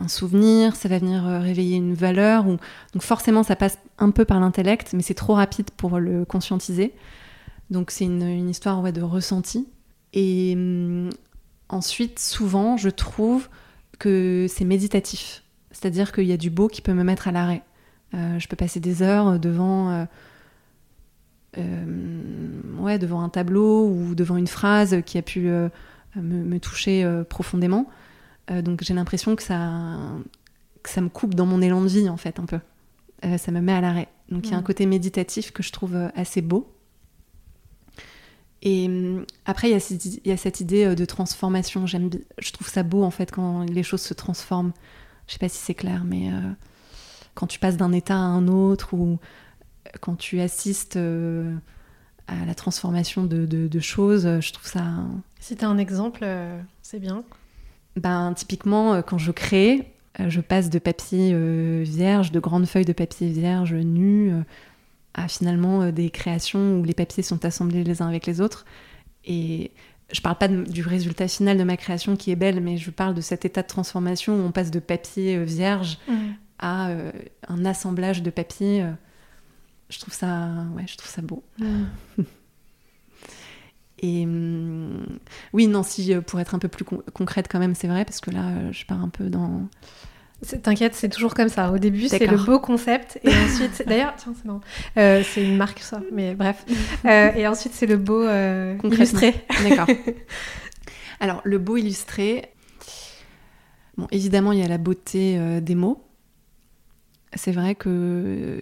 un 0.00 0.08
souvenir, 0.08 0.74
ça 0.74 0.88
va 0.88 0.98
venir 0.98 1.26
euh, 1.26 1.38
réveiller 1.38 1.76
une 1.76 1.94
valeur. 1.94 2.48
Ou... 2.48 2.56
Donc 2.92 3.02
forcément, 3.02 3.42
ça 3.42 3.54
passe 3.54 3.78
un 3.98 4.10
peu 4.10 4.24
par 4.24 4.40
l'intellect, 4.40 4.92
mais 4.92 5.02
c'est 5.02 5.14
trop 5.14 5.34
rapide 5.34 5.70
pour 5.76 6.00
le 6.00 6.24
conscientiser. 6.24 6.92
Donc 7.70 7.90
c'est 7.90 8.04
une, 8.04 8.48
histoire 8.48 8.80
ouais, 8.80 8.92
de 8.92 9.02
ressenti. 9.02 9.68
Et 10.12 10.54
hum, 10.56 11.10
ensuite, 11.68 12.18
souvent, 12.18 12.76
je 12.76 12.88
trouve 12.88 13.48
que 13.98 14.46
c'est 14.48 14.64
méditatif. 14.64 15.42
C'est-à-dire 15.70 16.12
qu'il 16.12 16.24
y 16.24 16.32
a 16.32 16.36
du 16.36 16.50
beau 16.50 16.68
qui 16.68 16.82
peut 16.82 16.94
me 16.94 17.04
mettre 17.04 17.28
à 17.28 17.32
l'arrêt. 17.32 17.62
Euh, 18.14 18.38
je 18.38 18.48
peux 18.48 18.56
passer 18.56 18.80
des 18.80 19.02
heures 19.02 19.38
devant 19.38 20.06
euh, 21.58 21.84
ouais, 22.78 22.98
devant 22.98 23.22
un 23.22 23.28
tableau 23.28 23.88
ou 23.88 24.14
devant 24.14 24.36
une 24.36 24.46
phrase 24.46 24.96
qui 25.06 25.18
a 25.18 25.22
pu 25.22 25.48
euh, 25.48 25.68
me, 26.14 26.58
toucher 26.58 27.04
euh, 27.04 27.24
profondément. 27.24 27.86
donc 28.50 28.82
j'ai 28.82 28.94
l'impression 28.94 29.36
que 29.36 29.42
ça, 29.42 29.98
que 30.82 30.90
ça 30.90 31.00
me 31.00 31.08
coupe 31.08 31.34
dans 31.34 31.46
mon 31.46 31.62
élan 31.62 31.80
de 31.80 31.88
vie, 31.88 32.08
en 32.08 32.16
fait, 32.16 32.38
un 32.38 32.46
peu. 32.46 32.60
ça 33.38 33.52
me 33.52 33.60
met 33.60 33.72
à 33.72 33.80
l'arrêt. 33.80 34.08
Donc 34.30 34.46
il 34.46 34.52
y 34.52 34.54
a 34.54 34.56
un 34.56 34.62
côté 34.62 34.86
méditatif 34.86 35.52
que 35.52 35.62
je 35.62 35.72
trouve 35.72 35.96
assez 36.14 36.42
beau. 36.42 36.72
Et 38.68 38.90
après, 39.44 39.70
il 39.70 39.78
y, 39.78 40.28
y, 40.28 40.32
a 40.32 40.36
cette 40.36 40.60
idée 40.60 40.94
de 40.94 41.04
transformation. 41.04 41.86
J'aime, 41.86 42.10
je 42.38 42.52
trouve 42.52 42.68
ça 42.68 42.82
beau 42.82 43.04
en 43.04 43.12
fait 43.12 43.30
quand 43.30 43.62
les 43.62 43.84
choses 43.84 44.02
se 44.02 44.12
transforment. 44.12 44.72
Je 45.28 45.34
sais 45.34 45.38
pas 45.38 45.48
si 45.48 45.58
c'est 45.58 45.74
clair, 45.74 46.02
mais 46.04 46.30
quand 47.36 47.46
tu 47.46 47.60
passes 47.60 47.76
d'un 47.76 47.92
état 47.92 48.16
à 48.16 48.18
un 48.18 48.48
autre 48.48 48.92
ou 48.94 49.18
quand 50.00 50.16
tu 50.16 50.40
assistes 50.40 50.96
euh, 50.96 51.54
à 52.26 52.44
la 52.44 52.54
transformation 52.54 53.24
de, 53.24 53.80
choses, 53.80 54.40
je 54.40 54.52
trouve 54.52 54.66
ça. 54.66 54.82
Si 55.38 55.54
tu 55.54 55.64
as 55.64 55.68
un 55.68 55.78
exemple, 55.78 56.20
euh, 56.22 56.60
c'est 56.82 56.98
bien. 56.98 57.22
Ben, 57.96 58.32
typiquement, 58.34 58.94
euh, 58.94 59.02
quand 59.02 59.18
je 59.18 59.32
crée, 59.32 59.92
je 60.18 60.40
passe 60.40 60.70
de 60.70 60.78
papier 60.78 61.36
vierge, 61.82 62.32
de 62.32 62.40
grandes 62.40 62.66
feuilles 62.66 62.86
de 62.86 62.94
papier 62.94 63.28
vierge 63.28 63.74
nues, 63.74 64.32
à 65.16 65.26
finalement 65.26 65.90
des 65.90 66.10
créations 66.10 66.78
où 66.78 66.84
les 66.84 66.94
papiers 66.94 67.24
sont 67.24 67.44
assemblés 67.44 67.82
les 67.82 68.02
uns 68.02 68.08
avec 68.08 68.26
les 68.26 68.40
autres. 68.40 68.64
Et 69.24 69.72
je 70.12 70.20
parle 70.20 70.38
pas 70.38 70.46
du 70.46 70.82
résultat 70.82 71.26
final 71.26 71.58
de 71.58 71.64
ma 71.64 71.76
création 71.76 72.14
qui 72.14 72.30
est 72.30 72.36
belle, 72.36 72.60
mais 72.60 72.76
je 72.76 72.90
parle 72.90 73.14
de 73.14 73.20
cet 73.20 73.44
état 73.44 73.62
de 73.62 73.66
transformation 73.66 74.36
où 74.36 74.46
on 74.46 74.52
passe 74.52 74.70
de 74.70 74.78
papier 74.78 75.42
vierge 75.42 75.98
mmh. 76.06 76.14
à 76.60 76.90
un 77.48 77.64
assemblage 77.64 78.22
de 78.22 78.30
papier 78.30 78.84
je 79.88 80.00
trouve 80.00 80.14
ça, 80.14 80.48
ouais, 80.74 80.84
je 80.86 80.96
trouve 80.96 81.10
ça 81.10 81.22
beau. 81.22 81.42
Mm. 81.58 81.84
Et 83.98 84.24
hum, 84.24 85.06
oui, 85.54 85.66
non, 85.68 85.82
si 85.82 86.12
euh, 86.12 86.20
pour 86.20 86.38
être 86.38 86.54
un 86.54 86.58
peu 86.58 86.68
plus 86.68 86.84
concrète 86.84 87.48
quand 87.50 87.58
même, 87.58 87.74
c'est 87.74 87.88
vrai, 87.88 88.04
parce 88.04 88.20
que 88.20 88.30
là, 88.30 88.48
euh, 88.48 88.72
je 88.72 88.84
pars 88.84 89.00
un 89.00 89.08
peu 89.08 89.30
dans. 89.30 89.68
T'inquiète, 90.62 90.94
c'est 90.94 91.08
toujours 91.08 91.34
comme 91.34 91.48
ça. 91.48 91.72
Au 91.72 91.78
début, 91.78 92.08
c'est 92.08 92.26
le 92.26 92.36
beau 92.36 92.58
concept, 92.58 93.18
et 93.24 93.28
ensuite, 93.44 93.84
d'ailleurs, 93.86 94.14
tiens, 94.16 94.34
c'est 94.36 94.44
marrant. 94.44 94.60
Euh, 94.98 95.22
c'est 95.24 95.44
une 95.44 95.56
marque 95.56 95.80
ça, 95.80 96.00
mais 96.12 96.34
bref. 96.34 96.64
et 97.04 97.46
ensuite, 97.46 97.72
c'est 97.72 97.86
le 97.86 97.96
beau 97.96 98.24
illustré. 98.84 99.34
D'accord. 99.68 99.86
Alors, 101.20 101.40
le 101.44 101.58
beau 101.58 101.78
illustré. 101.78 102.52
Bon, 103.96 104.06
évidemment, 104.10 104.52
il 104.52 104.58
y 104.58 104.62
a 104.62 104.68
la 104.68 104.78
beauté 104.78 105.38
des 105.62 105.74
mots. 105.74 106.04
C'est 107.34 107.52
vrai 107.52 107.74
que 107.74 108.60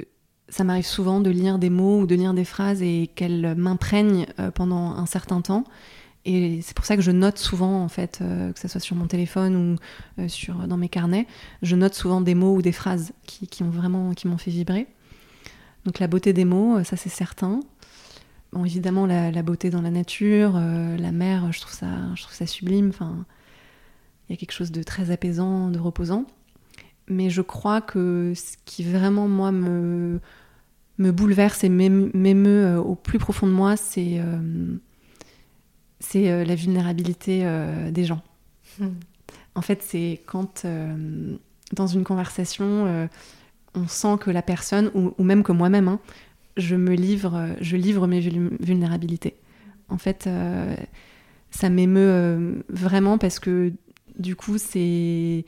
ça 0.48 0.62
m'arrive 0.64 0.86
souvent 0.86 1.20
de 1.20 1.30
lire 1.30 1.58
des 1.58 1.70
mots 1.70 2.00
ou 2.00 2.06
de 2.06 2.14
lire 2.14 2.34
des 2.34 2.44
phrases 2.44 2.82
et 2.82 3.10
qu'elles 3.14 3.54
m'imprègnent 3.56 4.26
euh, 4.38 4.50
pendant 4.50 4.92
un 4.92 5.06
certain 5.06 5.40
temps. 5.40 5.64
Et 6.26 6.60
c'est 6.62 6.74
pour 6.74 6.86
ça 6.86 6.96
que 6.96 7.02
je 7.02 7.10
note 7.10 7.38
souvent, 7.38 7.82
en 7.82 7.88
fait, 7.88 8.20
euh, 8.22 8.52
que 8.52 8.58
ce 8.58 8.68
soit 8.68 8.80
sur 8.80 8.96
mon 8.96 9.06
téléphone 9.06 9.56
ou 9.56 10.22
euh, 10.22 10.28
sur, 10.28 10.66
dans 10.66 10.78
mes 10.78 10.88
carnets, 10.88 11.26
je 11.62 11.76
note 11.76 11.94
souvent 11.94 12.20
des 12.20 12.34
mots 12.34 12.54
ou 12.54 12.62
des 12.62 12.72
phrases 12.72 13.12
qui, 13.26 13.46
qui 13.46 13.62
ont 13.62 13.70
vraiment 13.70 14.14
qui 14.14 14.26
m'ont 14.26 14.38
fait 14.38 14.50
vibrer. 14.50 14.86
Donc 15.84 15.98
la 15.98 16.06
beauté 16.06 16.32
des 16.32 16.46
mots, 16.46 16.82
ça 16.82 16.96
c'est 16.96 17.10
certain. 17.10 17.60
Bon, 18.52 18.64
évidemment, 18.64 19.04
la, 19.04 19.42
beauté 19.42 19.68
dans 19.68 19.82
la 19.82 19.90
nature, 19.90 20.54
la 20.54 21.12
mer, 21.12 21.52
je 21.52 21.60
trouve 21.60 21.74
ça, 21.74 21.88
je 22.14 22.22
trouve 22.22 22.34
ça 22.34 22.46
sublime. 22.46 22.88
Enfin, 22.88 23.26
il 24.28 24.32
y 24.32 24.34
a 24.34 24.38
quelque 24.38 24.52
chose 24.52 24.72
de 24.72 24.82
très 24.82 25.10
apaisant, 25.10 25.68
de 25.68 25.78
reposant. 25.78 26.24
Mais 27.08 27.28
je 27.28 27.42
crois 27.42 27.80
que 27.80 28.32
ce 28.34 28.56
qui 28.64 28.82
vraiment, 28.82 29.28
moi, 29.28 29.52
me, 29.52 30.20
me 30.98 31.12
bouleverse 31.12 31.64
et 31.64 31.68
m'émeut 31.68 32.64
euh, 32.64 32.80
au 32.80 32.94
plus 32.94 33.18
profond 33.18 33.46
de 33.46 33.52
moi, 33.52 33.76
c'est 33.76 34.18
euh, 34.18 34.76
c'est 36.00 36.30
euh, 36.30 36.44
la 36.44 36.54
vulnérabilité 36.54 37.46
des 37.90 38.04
gens. 38.04 38.22
Hmm. 38.78 38.88
En 39.54 39.62
fait, 39.62 39.82
c'est 39.82 40.20
quand 40.26 40.66
dans 41.72 41.86
une 41.86 42.04
conversation, 42.04 43.08
on 43.74 43.88
sent 43.88 44.16
que 44.20 44.30
la 44.30 44.42
personne, 44.42 44.90
ou, 44.94 45.22
même 45.22 45.42
que 45.42 45.52
moi-même, 45.52 45.88
hein, 45.88 46.00
je 46.56 46.76
me 46.76 46.94
livre, 46.94 47.54
je 47.60 47.76
livre 47.76 48.06
mes 48.06 48.20
vulnérabilités. 48.20 49.34
En 49.88 49.98
fait, 49.98 50.28
ça 51.50 51.70
m'émeut 51.70 52.64
vraiment 52.68 53.16
parce 53.16 53.38
que 53.38 53.72
du 54.18 54.34
coup, 54.34 54.58
c'est 54.58 55.44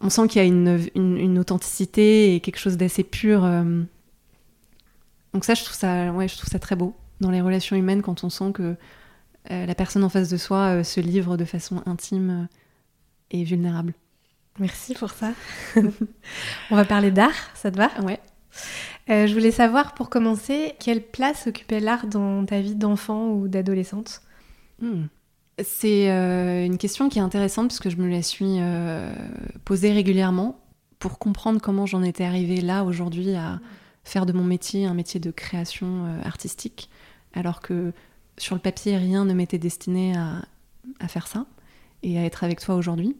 on 0.00 0.10
sent 0.10 0.28
qu'il 0.28 0.42
y 0.42 0.44
a 0.44 0.48
une, 0.48 0.80
une, 0.94 1.38
authenticité 1.38 2.34
et 2.34 2.40
quelque 2.40 2.58
chose 2.58 2.76
d'assez 2.76 3.04
pur 3.04 3.46
donc 5.34 5.44
ça, 5.44 5.54
je 5.54 5.64
trouve 5.64 5.76
ça, 5.76 6.12
ouais, 6.12 6.28
je 6.28 6.38
trouve 6.38 6.48
ça 6.48 6.60
très 6.60 6.76
beau 6.76 6.94
dans 7.20 7.30
les 7.30 7.40
relations 7.40 7.76
humaines 7.76 8.02
quand 8.02 8.22
on 8.22 8.30
sent 8.30 8.52
que 8.54 8.62
euh, 8.62 8.74
la 9.50 9.74
personne 9.74 10.04
en 10.04 10.08
face 10.08 10.28
de 10.28 10.36
soi 10.36 10.78
euh, 10.78 10.84
se 10.84 11.00
livre 11.00 11.36
de 11.36 11.44
façon 11.44 11.82
intime 11.86 12.30
euh, 12.30 12.56
et 13.30 13.44
vulnérable. 13.44 13.94
Merci 14.58 14.94
pour 14.94 15.10
ça. 15.10 15.32
on 16.70 16.76
va 16.76 16.84
parler 16.84 17.10
d'art, 17.10 17.34
ça 17.54 17.70
te 17.70 17.76
va? 17.76 17.90
Ouais. 18.02 18.20
je 19.08 19.32
voulais 19.32 19.50
savoir 19.50 19.94
pour 19.94 20.10
commencer, 20.10 20.74
quelle 20.78 21.02
place 21.02 21.46
occupait 21.46 21.80
l'art 21.80 22.06
dans 22.06 22.44
ta 22.44 22.60
vie 22.60 22.76
d'enfant 22.76 23.30
ou 23.30 23.48
d'adolescente? 23.48 24.22
Hmm. 24.80 25.06
C'est 25.62 26.08
une 26.08 26.78
question 26.78 27.08
qui 27.08 27.18
est 27.18 27.22
intéressante 27.22 27.68
parce 27.68 27.80
que 27.80 27.90
je 27.90 27.96
me 27.96 28.08
la 28.08 28.22
suis 28.22 28.58
posée 29.64 29.92
régulièrement 29.92 30.60
pour 31.00 31.18
comprendre 31.18 31.60
comment 31.60 31.86
j'en 31.86 32.02
étais 32.02 32.24
arrivée 32.24 32.60
là 32.60 32.84
aujourd'hui 32.84 33.34
à 33.34 33.60
faire 34.04 34.26
de 34.26 34.32
mon 34.32 34.44
métier 34.44 34.86
un 34.86 34.94
métier 34.94 35.18
de 35.18 35.30
création 35.30 36.06
euh, 36.06 36.22
artistique, 36.24 36.90
alors 37.32 37.60
que 37.60 37.92
sur 38.38 38.54
le 38.54 38.60
papier, 38.60 38.96
rien 38.96 39.24
ne 39.24 39.34
m'était 39.34 39.58
destiné 39.58 40.14
à, 40.16 40.42
faire 41.08 41.26
ça 41.26 41.46
et 42.02 42.18
à 42.18 42.24
être 42.24 42.44
avec 42.44 42.60
toi 42.60 42.74
aujourd'hui. 42.74 43.16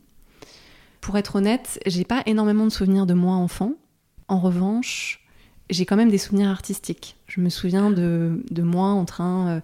Pour 1.01 1.17
être 1.19 1.37
honnête, 1.37 1.81
j'ai 1.87 2.05
pas 2.05 2.23
énormément 2.27 2.65
de 2.65 2.71
souvenirs 2.71 3.07
de 3.07 3.15
moi 3.15 3.35
enfant. 3.37 3.75
En 4.29 4.41
revanche, 4.41 5.25
j'ai 5.71 5.87
quand 5.87 5.97
même 5.97 6.11
des 6.11 6.19
souvenirs 6.19 6.49
artistiques. 6.49 7.17
Je 7.27 7.41
me 7.41 7.49
souviens 7.49 7.91
de, 7.91 8.43
de 8.51 8.63
moi 8.63 8.89
en 8.89 9.05
train 9.05 9.49
euh, 9.49 9.61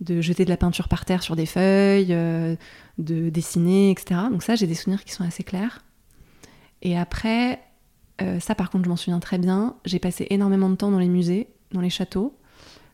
de 0.00 0.20
jeter 0.20 0.44
de 0.44 0.50
la 0.50 0.56
peinture 0.56 0.88
par 0.88 1.04
terre 1.04 1.22
sur 1.22 1.36
des 1.36 1.46
feuilles, 1.46 2.12
euh, 2.12 2.56
de 2.98 3.30
dessiner, 3.30 3.90
etc. 3.90 4.20
Donc 4.30 4.42
ça, 4.42 4.54
j'ai 4.54 4.66
des 4.66 4.74
souvenirs 4.74 5.04
qui 5.04 5.12
sont 5.12 5.24
assez 5.24 5.42
clairs. 5.42 5.84
Et 6.82 6.96
après, 6.96 7.60
euh, 8.22 8.40
ça 8.40 8.54
par 8.54 8.70
contre, 8.70 8.84
je 8.84 8.90
m'en 8.90 8.96
souviens 8.96 9.20
très 9.20 9.38
bien. 9.38 9.76
J'ai 9.84 9.98
passé 9.98 10.26
énormément 10.30 10.70
de 10.70 10.76
temps 10.76 10.90
dans 10.90 10.98
les 10.98 11.08
musées, 11.08 11.48
dans 11.72 11.80
les 11.80 11.90
châteaux. 11.90 12.36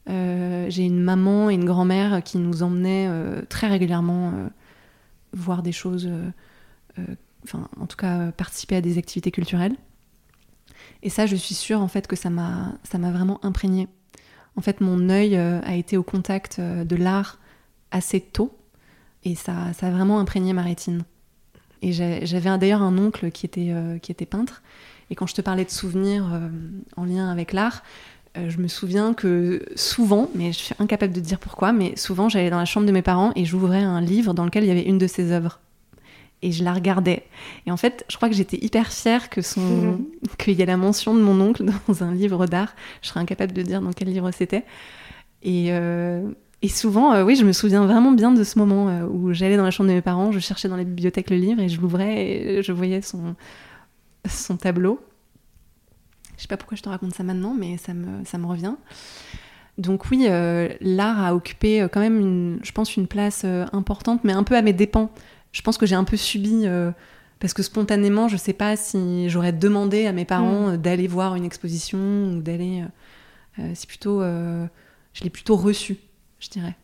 J'ai 0.06 0.84
une 0.84 1.00
maman 1.00 1.50
et 1.50 1.54
une 1.54 1.64
grand-mère 1.64 2.22
qui 2.22 2.38
nous 2.38 2.62
emmenaient 2.62 3.10
très 3.48 3.66
régulièrement 3.66 4.32
voir 5.32 5.62
des 5.62 5.72
choses, 5.72 6.08
enfin 7.44 7.68
en 7.78 7.86
tout 7.86 7.96
cas 7.96 8.30
participer 8.32 8.76
à 8.76 8.80
des 8.80 8.98
activités 8.98 9.30
culturelles. 9.30 9.76
Et 11.02 11.10
ça, 11.10 11.26
je 11.26 11.36
suis 11.36 11.54
sûre 11.54 11.80
en 11.80 11.88
fait 11.88 12.06
que 12.06 12.16
ça 12.16 12.30
m'a, 12.30 12.78
vraiment 12.92 13.44
imprégné. 13.44 13.88
En 14.56 14.60
fait, 14.60 14.80
mon 14.80 15.10
œil 15.10 15.36
euh, 15.36 15.60
a 15.62 15.74
été 15.74 15.96
au 15.96 16.02
contact 16.02 16.58
euh, 16.58 16.84
de 16.84 16.96
l'art 16.96 17.38
assez 17.90 18.20
tôt, 18.20 18.56
et 19.24 19.34
ça, 19.34 19.72
ça 19.74 19.88
a 19.88 19.90
vraiment 19.90 20.18
imprégné 20.18 20.52
ma 20.52 20.62
rétine. 20.62 21.04
Et 21.82 21.92
j'avais 21.92 22.58
d'ailleurs 22.58 22.82
un 22.82 22.96
oncle 22.96 23.30
qui 23.30 23.44
était, 23.44 23.68
euh, 23.70 23.98
qui 23.98 24.10
était 24.10 24.26
peintre, 24.26 24.62
et 25.10 25.14
quand 25.14 25.26
je 25.26 25.34
te 25.34 25.42
parlais 25.42 25.64
de 25.64 25.70
souvenirs 25.70 26.24
en 26.96 27.04
lien 27.04 27.30
avec 27.30 27.52
l'art, 27.52 27.84
je 28.48 28.58
me 28.58 28.68
souviens 28.68 29.14
que 29.14 29.62
souvent, 29.74 30.30
mais 30.34 30.52
je 30.52 30.58
suis 30.58 30.74
incapable 30.78 31.12
de 31.12 31.20
dire 31.20 31.38
pourquoi, 31.38 31.72
mais 31.72 31.96
souvent 31.96 32.28
j'allais 32.28 32.50
dans 32.50 32.58
la 32.58 32.64
chambre 32.64 32.86
de 32.86 32.92
mes 32.92 33.02
parents 33.02 33.32
et 33.36 33.44
j'ouvrais 33.44 33.82
un 33.82 34.00
livre 34.00 34.34
dans 34.34 34.44
lequel 34.44 34.64
il 34.64 34.68
y 34.68 34.70
avait 34.70 34.82
une 34.82 34.98
de 34.98 35.06
ses 35.06 35.32
œuvres 35.32 35.60
et 36.42 36.52
je 36.52 36.64
la 36.64 36.72
regardais. 36.72 37.24
Et 37.66 37.70
en 37.70 37.76
fait, 37.76 38.04
je 38.08 38.16
crois 38.16 38.28
que 38.28 38.34
j'étais 38.34 38.58
hyper 38.62 38.92
fière 38.92 39.30
que 39.30 39.42
son 39.42 39.60
mhm. 39.60 40.04
qu'il 40.38 40.54
y 40.54 40.62
ait 40.62 40.66
la 40.66 40.76
mention 40.76 41.14
de 41.14 41.20
mon 41.20 41.40
oncle 41.40 41.64
dans 41.88 42.04
un 42.04 42.12
livre 42.12 42.46
d'art. 42.46 42.74
Je 43.02 43.08
serais 43.08 43.20
incapable 43.20 43.52
de 43.52 43.62
dire 43.62 43.80
dans 43.80 43.92
quel 43.92 44.08
livre 44.08 44.30
c'était. 44.30 44.64
Et, 45.42 45.68
euh, 45.70 46.28
et 46.62 46.68
souvent, 46.68 47.12
euh, 47.12 47.24
oui, 47.24 47.36
je 47.36 47.44
me 47.44 47.52
souviens 47.52 47.84
vraiment 47.84 48.12
bien 48.12 48.32
de 48.32 48.44
ce 48.44 48.58
moment 48.58 48.88
euh, 48.88 49.06
où 49.06 49.32
j'allais 49.32 49.56
dans 49.56 49.64
la 49.64 49.70
chambre 49.70 49.88
de 49.88 49.94
mes 49.94 50.02
parents, 50.02 50.32
je 50.32 50.38
cherchais 50.38 50.68
dans 50.68 50.76
la 50.76 50.84
bibliothèque 50.84 51.30
le 51.30 51.36
livre 51.36 51.60
et 51.60 51.68
je 51.68 51.80
l'ouvrais 51.80 52.26
et 52.26 52.62
je 52.62 52.72
voyais 52.72 53.02
son, 53.02 53.34
son 54.28 54.56
tableau. 54.56 55.00
Je 56.36 56.42
sais 56.42 56.48
pas 56.48 56.56
pourquoi 56.56 56.76
je 56.76 56.82
te 56.82 56.88
raconte 56.88 57.14
ça 57.14 57.22
maintenant, 57.22 57.54
mais 57.54 57.76
ça 57.76 57.94
me, 57.94 58.24
ça 58.24 58.38
me 58.38 58.46
revient. 58.46 58.74
Donc 59.78 60.10
oui, 60.10 60.26
l'art 60.80 61.22
a 61.22 61.34
occupé 61.34 61.86
quand 61.92 62.00
même, 62.00 62.18
une, 62.18 62.60
je 62.62 62.72
pense, 62.72 62.96
une 62.96 63.06
place 63.06 63.44
importante, 63.72 64.24
mais 64.24 64.32
un 64.32 64.42
peu 64.42 64.56
à 64.56 64.62
mes 64.62 64.72
dépens 64.72 65.10
je 65.56 65.62
pense 65.62 65.78
que 65.78 65.86
j'ai 65.86 65.94
un 65.94 66.04
peu 66.04 66.18
subi 66.18 66.64
euh, 66.64 66.90
parce 67.40 67.54
que 67.54 67.62
spontanément, 67.62 68.28
je 68.28 68.36
sais 68.36 68.52
pas 68.52 68.76
si 68.76 69.30
j'aurais 69.30 69.52
demandé 69.52 70.04
à 70.04 70.12
mes 70.12 70.26
parents 70.26 70.68
mm. 70.68 70.74
euh, 70.74 70.76
d'aller 70.76 71.06
voir 71.06 71.34
une 71.34 71.46
exposition 71.46 71.98
ou 72.34 72.42
d'aller. 72.42 72.84
Euh, 73.58 73.70
c'est 73.74 73.88
plutôt, 73.88 74.20
je 74.20 75.24
l'ai 75.24 75.30
plutôt 75.30 75.56
reçu, 75.56 75.96
je 76.40 76.50
dirais. 76.50 76.74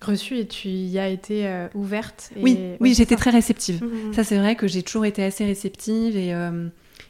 Reçu 0.00 0.38
et 0.38 0.46
tu 0.46 0.68
y 0.68 0.98
as 0.98 1.08
été 1.08 1.68
ouverte. 1.74 2.32
Oui, 2.36 2.58
oui, 2.80 2.94
j'étais 2.94 3.14
très 3.14 3.30
réceptive. 3.30 3.82
Mm, 3.82 4.08
mm, 4.08 4.12
ça, 4.12 4.24
c'est 4.24 4.38
vrai 4.38 4.56
que 4.56 4.66
j'ai 4.66 4.82
toujours 4.82 5.04
été 5.04 5.22
assez 5.22 5.44
réceptive 5.44 6.16
et. 6.16 6.34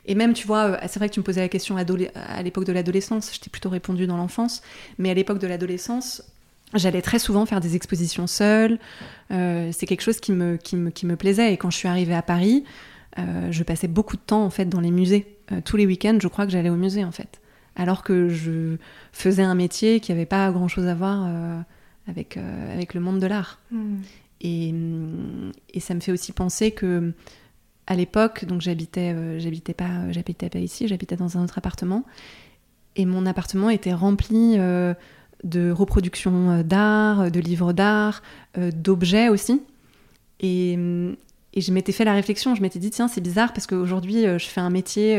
Et 0.06 0.14
même, 0.14 0.32
tu 0.32 0.46
vois, 0.46 0.78
c'est 0.86 0.98
vrai 0.98 1.08
que 1.08 1.14
tu 1.14 1.20
me 1.20 1.24
posais 1.24 1.40
la 1.40 1.48
question 1.48 1.76
à 1.76 2.42
l'époque 2.42 2.64
de 2.64 2.72
l'adolescence, 2.72 3.34
je 3.34 3.40
t'ai 3.40 3.50
plutôt 3.50 3.70
répondu 3.70 4.06
dans 4.06 4.16
l'enfance, 4.16 4.62
mais 4.98 5.10
à 5.10 5.14
l'époque 5.14 5.38
de 5.38 5.46
l'adolescence, 5.46 6.22
J'allais 6.74 7.02
très 7.02 7.18
souvent 7.18 7.46
faire 7.46 7.60
des 7.60 7.76
expositions 7.76 8.26
seule. 8.26 8.78
Euh, 9.30 9.70
c'est 9.72 9.86
quelque 9.86 10.00
chose 10.00 10.18
qui 10.18 10.32
me, 10.32 10.56
qui, 10.56 10.76
me, 10.76 10.90
qui 10.90 11.06
me 11.06 11.16
plaisait. 11.16 11.52
Et 11.52 11.56
quand 11.56 11.70
je 11.70 11.76
suis 11.76 11.88
arrivée 11.88 12.14
à 12.14 12.22
Paris, 12.22 12.64
euh, 13.18 13.50
je 13.52 13.62
passais 13.62 13.88
beaucoup 13.88 14.16
de 14.16 14.22
temps 14.22 14.44
en 14.44 14.50
fait 14.50 14.66
dans 14.66 14.80
les 14.80 14.90
musées. 14.90 15.36
Euh, 15.52 15.60
tous 15.64 15.76
les 15.76 15.86
week-ends, 15.86 16.18
je 16.20 16.28
crois 16.28 16.44
que 16.44 16.52
j'allais 16.52 16.70
au 16.70 16.76
musée 16.76 17.04
en 17.04 17.12
fait. 17.12 17.40
Alors 17.76 18.02
que 18.02 18.28
je 18.28 18.76
faisais 19.12 19.42
un 19.42 19.54
métier 19.54 20.00
qui 20.00 20.10
n'avait 20.10 20.26
pas 20.26 20.50
grand-chose 20.50 20.86
à 20.86 20.94
voir 20.94 21.28
avec, 22.08 22.38
avec 22.72 22.94
le 22.94 23.00
monde 23.00 23.20
de 23.20 23.26
l'art. 23.26 23.60
Hmm. 23.70 23.98
Et, 24.40 24.74
et, 25.74 25.80
ça 25.80 25.92
me 25.94 26.00
fait 26.00 26.12
aussi 26.12 26.32
penser 26.32 26.70
que 26.70 27.12
à 27.86 27.94
l'époque, 27.94 28.44
donc 28.44 28.60
j'habitais, 28.60 29.38
j'habitais 29.38 29.74
pas, 29.74 30.10
j'habitais 30.10 30.48
pas 30.48 30.58
ici, 30.58 30.88
j'habitais 30.88 31.16
dans 31.16 31.38
un 31.38 31.44
autre 31.44 31.58
appartement. 31.58 32.04
Et 32.96 33.06
mon 33.06 33.26
appartement 33.26 33.70
était 33.70 33.92
rempli 33.92 34.58
de 35.44 35.70
reproduction 35.70 36.50
euh, 36.50 36.62
d'art, 36.62 37.20
euh, 37.20 37.30
de 37.30 37.40
livres 37.40 37.72
d'art, 37.72 38.22
euh, 38.58 38.70
d'objets 38.72 39.28
aussi. 39.28 39.62
Et, 40.40 40.76
je 41.56 41.72
m'étais 41.72 41.92
fait 41.92 42.04
la 42.04 42.12
réflexion, 42.12 42.54
je 42.54 42.60
m'étais 42.60 42.78
dit, 42.78 42.90
tiens, 42.90 43.08
c'est 43.08 43.22
bizarre 43.22 43.54
parce 43.54 43.66
qu'aujourd'hui, 43.66 44.24
je 44.24 44.46
fais 44.46 44.60
un 44.60 44.68
métier, 44.68 45.16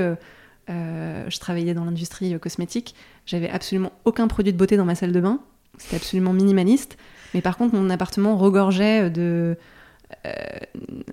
je 0.67 1.39
travaillais 1.39 1.73
dans 1.73 1.83
l'industrie 1.83 2.39
cosmétique, 2.39 2.93
j'avais 3.25 3.49
absolument 3.49 3.91
aucun 4.05 4.27
produit 4.27 4.53
de 4.53 4.57
beauté 4.57 4.77
dans 4.77 4.85
ma 4.85 4.93
salle 4.93 5.13
de 5.13 5.19
bain, 5.19 5.39
c'était 5.79 5.95
absolument 5.95 6.33
minimaliste, 6.33 6.95
mais 7.33 7.41
par 7.41 7.57
contre, 7.57 7.73
mon 7.73 7.89
appartement 7.89 8.37
regorgeait 8.37 9.09
de, 9.09 9.57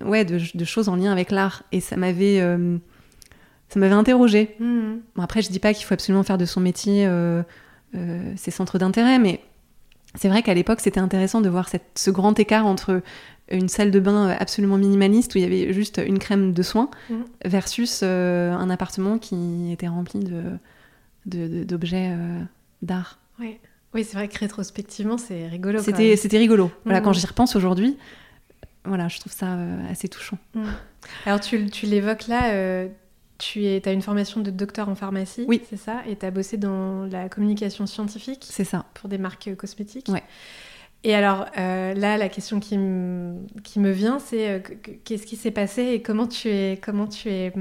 ouais, 0.03 0.25
de, 0.25 0.65
choses 0.65 0.89
en 0.89 0.95
lien 0.95 1.11
avec 1.11 1.31
l'art. 1.31 1.63
Et 1.71 1.79
ça 1.79 1.95
m'avait 1.97 2.39
ça 3.69 3.79
m'avait 3.79 3.93
interrogé. 3.93 4.55
Mmh. 4.59 4.97
après, 5.17 5.41
je 5.41 5.49
dis 5.49 5.59
pas 5.59 5.73
qu'il 5.73 5.85
faut 5.85 5.93
absolument 5.93 6.23
faire 6.23 6.37
de 6.37 6.45
son 6.45 6.61
métier 6.61 7.07
euh, 7.95 8.33
ses 8.35 8.51
centres 8.51 8.77
d'intérêt, 8.77 9.19
mais 9.19 9.39
c'est 10.15 10.27
vrai 10.27 10.43
qu'à 10.43 10.53
l'époque, 10.53 10.81
c'était 10.81 10.99
intéressant 10.99 11.39
de 11.39 11.49
voir 11.49 11.69
cette, 11.69 11.85
ce 11.95 12.09
grand 12.09 12.37
écart 12.39 12.65
entre 12.65 13.01
une 13.49 13.69
salle 13.69 13.91
de 13.91 13.99
bain 13.99 14.35
absolument 14.39 14.77
minimaliste 14.77 15.33
où 15.35 15.37
il 15.37 15.41
y 15.41 15.45
avait 15.45 15.71
juste 15.71 16.01
une 16.05 16.19
crème 16.19 16.51
de 16.51 16.63
soins 16.63 16.89
mm. 17.09 17.15
versus 17.45 18.01
euh, 18.03 18.51
un 18.51 18.69
appartement 18.69 19.17
qui 19.17 19.71
était 19.71 19.87
rempli 19.87 20.19
de, 21.25 21.63
d'objets 21.63 22.11
euh, 22.11 22.39
d'art. 22.81 23.19
Oui, 23.39 23.59
oui 23.93 24.03
c'est 24.03 24.17
vrai 24.17 24.27
que 24.27 24.37
rétrospectivement, 24.39 25.17
c'est 25.17 25.47
rigolo. 25.47 25.79
C'était, 25.79 26.17
c'était 26.17 26.39
rigolo. 26.39 26.71
Voilà, 26.83 26.99
quand 27.01 27.11
mm. 27.11 27.15
j'y 27.15 27.27
repense 27.27 27.55
aujourd'hui, 27.55 27.97
voilà, 28.85 29.07
je 29.07 29.19
trouve 29.19 29.33
ça 29.33 29.57
assez 29.89 30.07
touchant. 30.07 30.37
Mm. 30.53 30.65
Alors, 31.25 31.39
tu, 31.39 31.69
tu 31.69 31.85
l'évoques 31.85 32.27
là 32.27 32.87
tu 33.37 33.65
es, 33.65 33.87
as 33.87 33.91
une 33.91 34.01
formation 34.01 34.41
de 34.41 34.49
docteur 34.49 34.89
en 34.89 34.95
pharmacie, 34.95 35.45
oui. 35.47 35.61
c'est 35.69 35.77
ça? 35.77 36.01
Et 36.07 36.15
tu 36.15 36.25
as 36.25 36.31
bossé 36.31 36.57
dans 36.57 37.05
la 37.05 37.29
communication 37.29 37.85
scientifique 37.85 38.45
C'est 38.49 38.63
ça. 38.63 38.85
Pour 38.93 39.09
des 39.09 39.17
marques 39.17 39.53
cosmétiques 39.55 40.09
Ouais. 40.09 40.23
Et 41.03 41.13
alors, 41.13 41.45
euh, 41.57 41.93
là, 41.93 42.17
la 42.17 42.29
question 42.29 42.59
qui, 42.59 42.79
qui 43.63 43.79
me 43.79 43.91
vient, 43.91 44.17
c'est 44.17 44.49
euh, 44.49 44.59
qu'est-ce 45.03 45.27
qui 45.27 45.35
s'est 45.35 45.51
passé 45.51 45.83
et 45.83 46.01
comment 46.01 46.25
tu 46.25 46.49
es... 46.49 46.79
Comment 46.81 47.05
tu 47.05 47.29
es... 47.29 47.53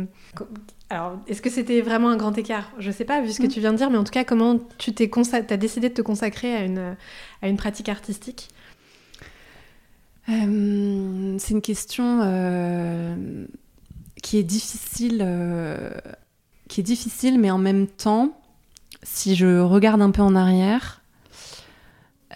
Alors, 0.88 1.18
est-ce 1.26 1.42
que 1.42 1.50
c'était 1.50 1.82
vraiment 1.82 2.08
un 2.08 2.16
grand 2.16 2.36
écart? 2.38 2.70
Je 2.78 2.90
sais 2.90 3.04
pas, 3.04 3.20
vu 3.20 3.32
ce 3.32 3.40
que 3.40 3.46
mm. 3.46 3.50
tu 3.50 3.60
viens 3.60 3.72
de 3.72 3.76
dire, 3.76 3.90
mais 3.90 3.98
en 3.98 4.04
tout 4.04 4.12
cas, 4.12 4.24
comment 4.24 4.58
tu 4.78 4.94
t'es 4.94 5.10
as 5.50 5.56
décidé 5.58 5.90
de 5.90 5.94
te 5.94 6.02
consacrer 6.02 6.54
à 6.54 6.64
une, 6.64 6.96
à 7.42 7.48
une 7.48 7.56
pratique 7.56 7.90
artistique? 7.90 8.48
Euh, 10.28 11.36
C'est 11.38 11.54
une 11.54 11.62
question 11.62 12.20
qui 14.24 14.38
est 14.38 14.42
difficile, 14.42 15.18
euh, 15.20 15.90
qui 16.66 16.80
est 16.80 16.82
difficile, 16.82 17.38
mais 17.38 17.50
en 17.50 17.58
même 17.58 17.86
temps, 17.86 18.40
si 19.02 19.36
je 19.36 19.60
regarde 19.60 20.00
un 20.00 20.10
peu 20.10 20.22
en 20.22 20.34
arrière, 20.34 21.02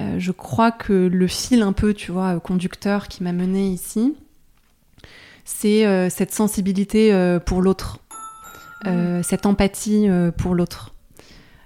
euh, 0.02 0.16
je 0.18 0.30
crois 0.30 0.70
que 0.70 0.92
le 0.92 1.26
fil 1.26 1.62
un 1.62 1.72
peu, 1.72 1.94
tu 1.94 2.12
vois, 2.12 2.38
conducteur 2.40 3.08
qui 3.08 3.22
m'a 3.22 3.32
mené 3.32 3.68
ici, 3.68 4.14
c'est 5.46 5.86
euh, 5.86 6.10
cette 6.10 6.34
sensibilité 6.34 7.10
pour 7.46 7.62
l'autre, 7.62 8.00
mmh. 8.84 9.22
cette 9.22 9.46
empathie 9.46 10.08
pour 10.36 10.54
l'autre. 10.54 10.94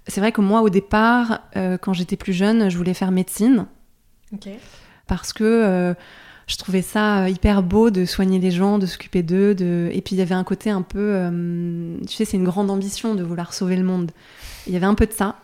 C'est 0.07 0.21
vrai 0.21 0.31
que 0.31 0.41
moi, 0.41 0.63
au 0.63 0.71
départ, 0.71 1.41
quand 1.81 1.95
j'étais 1.95 2.17
plus 2.17 2.33
jeune, 2.33 2.69
je 2.69 2.79
voulais 2.79 2.95
faire 2.95 3.11
médecine. 3.11 3.67
Parce 5.07 5.33
que 5.33 5.95
je 6.47 6.57
trouvais 6.57 6.83
ça 6.83 7.25
euh, 7.25 7.29
hyper 7.29 7.62
beau 7.62 7.91
de 7.91 8.05
soigner 8.05 8.38
les 8.38 8.51
gens, 8.51 8.79
de 8.79 8.87
s'occuper 8.87 9.23
d'eux. 9.23 9.55
De... 9.55 9.88
Et 9.93 10.01
puis 10.03 10.17
il 10.17 10.19
y 10.19 10.23
avait 10.23 10.35
un 10.35 10.45
côté 10.45 10.71
un 10.71 10.83
peu. 10.83 10.99
Euh, 11.01 11.97
tu 12.07 12.15
sais, 12.15 12.25
c'est 12.25 12.37
une 12.37 12.45
grande 12.45 12.71
ambition 12.71 13.15
de 13.15 13.23
vouloir 13.23 13.55
sauver 13.55 13.77
le 13.77 13.85
monde. 13.85 14.11
Il 14.67 14.73
y 14.73 14.77
avait 14.77 14.87
un 14.87 14.95
peu 14.95 15.07
de 15.07 15.12
ça. 15.12 15.37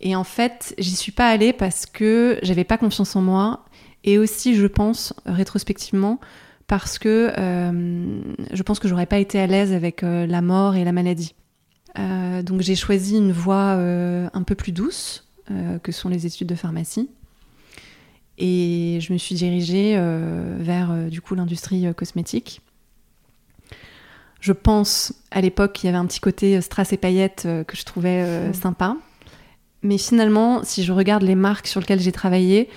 Et 0.00 0.14
en 0.14 0.24
fait, 0.24 0.74
j'y 0.78 0.94
suis 0.94 1.12
pas 1.12 1.28
allée 1.28 1.52
parce 1.52 1.86
que 1.86 2.38
j'avais 2.42 2.64
pas 2.64 2.76
confiance 2.76 3.16
en 3.16 3.22
moi. 3.22 3.64
Et 4.04 4.18
aussi, 4.18 4.54
je 4.54 4.66
pense, 4.66 5.14
rétrospectivement, 5.24 6.20
parce 6.66 6.98
que 6.98 7.32
euh, 7.38 8.20
je 8.52 8.62
pense 8.62 8.78
que 8.78 8.88
j'aurais 8.88 9.06
pas 9.06 9.18
été 9.18 9.40
à 9.40 9.46
l'aise 9.46 9.72
avec 9.72 10.02
la 10.02 10.42
mort 10.42 10.76
et 10.76 10.84
la 10.84 10.92
maladie. 10.92 11.34
donc 11.96 12.60
j'ai 12.60 12.76
choisi 12.76 13.16
une 13.16 13.32
voie 13.32 13.72
un 13.72 14.42
peu 14.44 14.54
plus 14.54 14.70
douce, 14.70 15.26
que 15.82 15.90
sont 15.90 16.08
les 16.08 16.26
études 16.26 16.46
de 16.46 16.54
pharmacie. 16.54 17.08
Et 18.38 18.98
je 19.00 19.12
me 19.12 19.18
suis 19.18 19.34
dirigée 19.34 19.94
euh, 19.96 20.56
vers 20.58 20.90
euh, 20.90 21.08
du 21.08 21.20
coup 21.20 21.34
l'industrie 21.34 21.86
euh, 21.86 21.92
cosmétique. 21.92 22.60
Je 24.40 24.52
pense 24.52 25.14
à 25.30 25.40
l'époque 25.40 25.72
qu'il 25.72 25.86
y 25.86 25.88
avait 25.88 25.98
un 25.98 26.06
petit 26.06 26.20
côté 26.20 26.60
strass 26.60 26.92
et 26.92 26.96
paillettes 26.96 27.48
que 27.66 27.76
je 27.76 27.84
trouvais 27.84 28.52
sympa. 28.52 28.96
Mais 29.82 29.98
finalement, 29.98 30.62
si 30.62 30.84
je 30.84 30.92
regarde 30.92 31.22
les 31.22 31.34
marques 31.34 31.66
sur 31.66 31.80
lesquelles 31.80 32.00
j'ai 32.00 32.12
travaillé, 32.12 32.68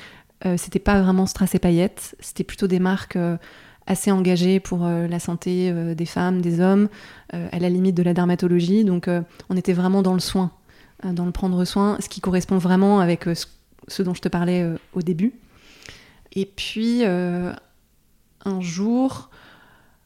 c'était 0.58 0.80
pas 0.80 1.00
vraiment 1.00 1.28
strass 1.28 1.54
et 1.54 1.60
paillettes, 1.60 2.16
c'était 2.22 2.46
plutôt 2.46 2.66
des 2.66 2.80
marques 2.80 3.20
assez 3.86 4.10
engagées 4.10 4.60
pour 4.60 4.88
la 4.88 5.20
santé 5.20 5.72
des 5.94 6.06
femmes, 6.08 6.42
des 6.42 6.60
hommes, 6.60 6.88
à 7.34 7.60
la 7.60 7.70
limite 7.70 7.96
de 7.96 8.04
la 8.04 8.16
dermatologie. 8.16 8.84
Donc 8.84 9.08
on 9.50 9.58
était 9.58 9.74
vraiment 9.74 10.02
dans 10.02 10.14
le 10.14 10.22
soin, 10.22 10.52
dans 11.04 11.26
le 11.26 11.32
prendre 11.32 11.66
soin, 11.66 11.98
ce 12.00 12.10
qui 12.10 12.20
correspond 12.20 12.58
vraiment 12.58 13.00
avec 13.00 13.26
ce, 13.88 14.02
dont 14.02 14.16
je 14.16 14.22
te 14.22 14.30
parlais 14.30 14.66
au 14.94 15.04
début. 15.04 15.34
Et 16.34 16.46
puis 16.46 17.04
un 17.04 17.56
jour, 18.62 19.30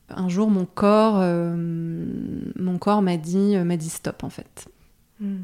un 0.10 0.30
jour 0.30 0.50
mon 0.50 0.66
corps, 0.66 1.24
mon 1.56 2.78
corps 2.78 3.02
m'a 3.02 3.18
dit, 3.18 3.56
m'a 3.58 3.78
dit 3.78 3.90
stop 3.90 4.24
en 4.24 4.30
fait. 4.30 4.68
Hmm. 5.20 5.44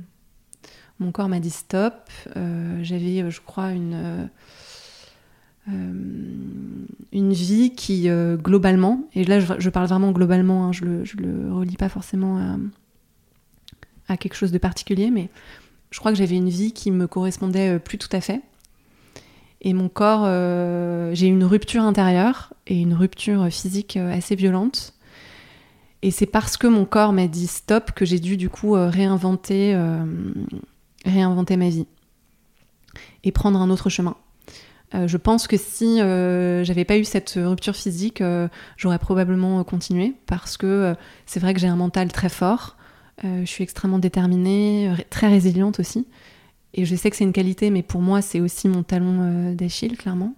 Mon 0.99 1.11
corps 1.11 1.29
m'a 1.29 1.39
dit 1.39 1.49
stop. 1.49 2.09
Euh, 2.35 2.79
j'avais, 2.83 3.23
euh, 3.23 3.29
je 3.29 3.39
crois, 3.41 3.71
une, 3.71 4.29
euh, 5.69 5.93
une 7.13 7.33
vie 7.33 7.73
qui, 7.73 8.09
globalement, 8.37 9.07
et 9.13 9.23
là 9.23 9.39
je, 9.39 9.69
parle 9.69 9.87
vraiment 9.87 10.11
globalement, 10.11 10.65
hein, 10.65 10.71
je 10.71 10.83
ne 10.85 11.03
le, 11.03 11.03
le, 11.17 11.53
relis 11.53 11.77
pas 11.77 11.89
forcément 11.89 12.37
à, 12.37 12.57
à, 14.13 14.17
quelque 14.17 14.33
chose 14.33 14.51
de 14.51 14.57
particulier, 14.57 15.11
mais 15.11 15.29
je 15.91 15.99
crois 15.99 16.11
que 16.11 16.17
j'avais 16.17 16.37
une 16.37 16.49
vie 16.49 16.71
qui 16.71 16.89
me 16.89 17.05
correspondait 17.07 17.77
plus 17.79 17.99
tout 17.99 18.09
à 18.11 18.21
fait. 18.21 18.41
Et 19.61 19.73
mon 19.73 19.89
corps, 19.89 20.25
j'ai 21.13 21.27
eu 21.27 21.31
une 21.31 21.43
rupture 21.43 21.83
intérieure 21.83 22.53
et 22.67 22.79
une 22.79 22.93
rupture 22.93 23.49
physique 23.49 23.97
assez 23.97 24.35
violente. 24.35 24.93
Et 26.01 26.11
c'est 26.11 26.25
parce 26.25 26.55
que 26.55 26.67
mon 26.67 26.85
corps 26.85 27.11
m'a 27.11 27.27
dit 27.27 27.47
stop 27.47 27.91
que 27.91 28.05
j'ai 28.05 28.19
dû 28.19 28.37
du 28.37 28.49
coup 28.49 28.71
réinventer 28.71 29.75
réinventer 31.05 31.57
ma 31.57 31.69
vie 31.69 31.87
et 33.23 33.31
prendre 33.31 33.59
un 33.59 33.69
autre 33.69 33.89
chemin. 33.89 34.15
Euh, 34.95 35.07
je 35.07 35.17
pense 35.17 35.47
que 35.47 35.57
si 35.57 36.01
euh, 36.01 36.63
j'avais 36.63 36.85
pas 36.85 36.97
eu 36.97 37.03
cette 37.03 37.33
rupture 37.35 37.75
physique, 37.75 38.21
euh, 38.21 38.47
j'aurais 38.75 38.97
probablement 38.97 39.63
continué 39.63 40.15
parce 40.25 40.57
que 40.57 40.95
c'est 41.25 41.39
vrai 41.39 41.53
que 41.53 41.59
j'ai 41.59 41.67
un 41.67 41.75
mental 41.75 42.11
très 42.11 42.29
fort, 42.29 42.75
je 43.21 43.45
suis 43.45 43.65
extrêmement 43.65 43.99
déterminée, 43.99 44.93
très 45.09 45.27
résiliente 45.27 45.81
aussi. 45.81 46.07
Et 46.73 46.85
je 46.85 46.95
sais 46.95 47.09
que 47.09 47.15
c'est 47.15 47.23
une 47.23 47.33
qualité, 47.33 47.69
mais 47.69 47.83
pour 47.83 48.01
moi, 48.01 48.21
c'est 48.21 48.39
aussi 48.39 48.67
mon 48.67 48.83
talon 48.83 49.53
d'Achille, 49.53 49.97
clairement. 49.97 50.35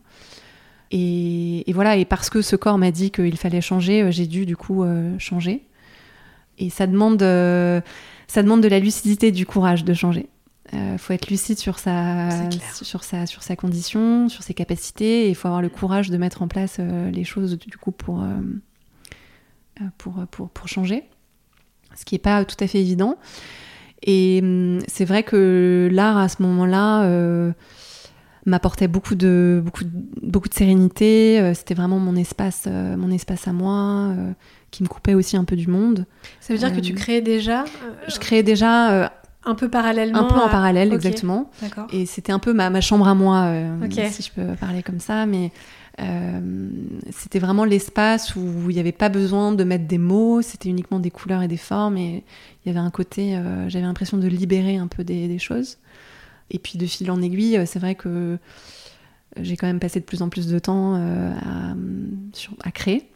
Et, 0.91 1.69
et, 1.69 1.73
voilà, 1.73 1.97
et 1.97 2.05
parce 2.05 2.29
que 2.29 2.41
ce 2.41 2.55
corps 2.55 2.77
m'a 2.77 2.91
dit 2.91 3.11
qu'il 3.11 3.37
fallait 3.37 3.61
changer, 3.61 4.11
j'ai 4.11 4.27
dû 4.27 4.45
du 4.45 4.55
coup 4.55 4.85
changer. 5.17 5.65
Et 6.57 6.69
ça 6.69 6.87
demande, 6.87 7.19
ça 8.27 8.43
demande 8.43 8.61
de 8.61 8.67
la 8.69 8.79
lucidité, 8.79 9.31
du 9.31 9.45
courage 9.45 9.83
de 9.83 9.93
changer. 9.93 10.29
Il 10.73 10.79
euh, 10.79 10.97
faut 10.97 11.13
être 11.13 11.29
lucide 11.29 11.57
sur 11.57 11.79
sa, 11.79 12.29
sur, 12.81 13.03
sa, 13.03 13.25
sur 13.25 13.43
sa 13.43 13.55
condition, 13.55 14.29
sur 14.29 14.41
ses 14.41 14.53
capacités, 14.53 15.25
et 15.25 15.29
il 15.29 15.35
faut 15.35 15.47
avoir 15.47 15.61
le 15.61 15.69
courage 15.69 16.09
de 16.09 16.17
mettre 16.17 16.41
en 16.41 16.47
place 16.47 16.77
euh, 16.79 17.11
les 17.11 17.25
choses 17.25 17.57
du 17.57 17.77
coup 17.77 17.91
pour, 17.91 18.23
euh, 18.23 18.39
pour, 19.97 20.25
pour, 20.31 20.49
pour, 20.49 20.67
changer, 20.69 21.03
ce 21.95 22.05
qui 22.05 22.15
n'est 22.15 22.19
pas 22.19 22.45
tout 22.45 22.55
à 22.59 22.67
fait 22.67 22.79
évident. 22.79 23.17
Et 24.03 24.39
hum, 24.41 24.79
c'est 24.87 25.05
vrai 25.05 25.23
que 25.23 25.89
l'art 25.91 26.17
à 26.17 26.27
ce 26.27 26.41
moment-là 26.41 27.07
m'apportait 28.47 28.87
beaucoup 28.87 29.13
de, 29.13 29.61
beaucoup, 29.63 29.83
beaucoup 30.23 30.49
de 30.49 30.53
sérénité, 30.53 31.53
c'était 31.53 31.75
vraiment 31.75 31.99
mon 31.99 32.15
espace, 32.15 32.67
mon 32.67 33.11
espace 33.11 33.47
à 33.47 33.53
moi, 33.53 34.15
qui 34.71 34.81
me 34.81 34.87
coupait 34.87 35.13
aussi 35.13 35.37
un 35.37 35.43
peu 35.43 35.55
du 35.55 35.67
monde. 35.67 36.07
Ça 36.39 36.53
veut 36.53 36.59
dire 36.59 36.73
que 36.73 36.79
tu 36.79 36.93
créais 36.93 37.21
déjà 37.21 37.65
Je 38.07 38.17
créais 38.17 38.41
déjà 38.41 39.11
un 39.43 39.55
peu 39.55 39.69
parallèlement 39.69 40.19
Un 40.19 40.23
peu 40.25 40.35
en 40.35 40.49
parallèle, 40.49 40.93
exactement. 40.93 41.49
Et 41.91 42.05
c'était 42.05 42.31
un 42.31 42.39
peu 42.39 42.53
ma, 42.53 42.69
ma, 42.69 42.81
chambre 42.81 43.07
à 43.07 43.15
moi, 43.15 43.45
euh, 43.45 43.89
si 44.11 44.21
je 44.21 44.31
peux 44.31 44.55
parler 44.55 44.83
comme 44.83 44.99
ça. 44.99 45.25
Mais 45.25 45.45
euh, 45.45 45.49
c'était 45.97 47.39
vraiment 47.39 47.65
l'espace 47.65 48.35
où 48.35 48.69
il 48.69 48.73
n'y 48.73 48.79
avait 48.79 48.91
pas 48.91 49.09
besoin 49.09 49.51
de 49.51 49.63
mettre 49.63 49.85
des 49.85 49.97
mots, 49.97 50.41
c'était 50.41 50.69
uniquement 50.69 50.99
des 50.99 51.11
couleurs 51.11 51.41
et 51.43 51.47
des 51.47 51.57
formes. 51.57 51.97
Et 51.97 52.23
il 52.63 52.67
y 52.67 52.71
avait 52.71 52.85
un 52.85 52.89
côté, 52.89 53.35
euh, 53.35 53.69
j'avais 53.69 53.85
l'impression 53.85 54.17
de 54.17 54.27
libérer 54.27 54.77
un 54.77 54.87
peu 54.87 55.03
des, 55.03 55.37
choses. 55.37 55.77
Et 56.49 56.59
puis 56.59 56.77
de 56.77 56.85
fil 56.85 57.09
en 57.11 57.21
aiguille, 57.21 57.59
c'est 57.65 57.79
vrai 57.79 57.95
que 57.95 58.37
j'ai 59.39 59.55
quand 59.57 59.67
même 59.67 59.79
passé 59.79 59.99
de 59.99 60.05
plus 60.05 60.21
en 60.21 60.29
plus 60.29 60.47
de 60.47 60.59
temps 60.59 60.95
à, 60.95 62.71
créer. 62.71 63.07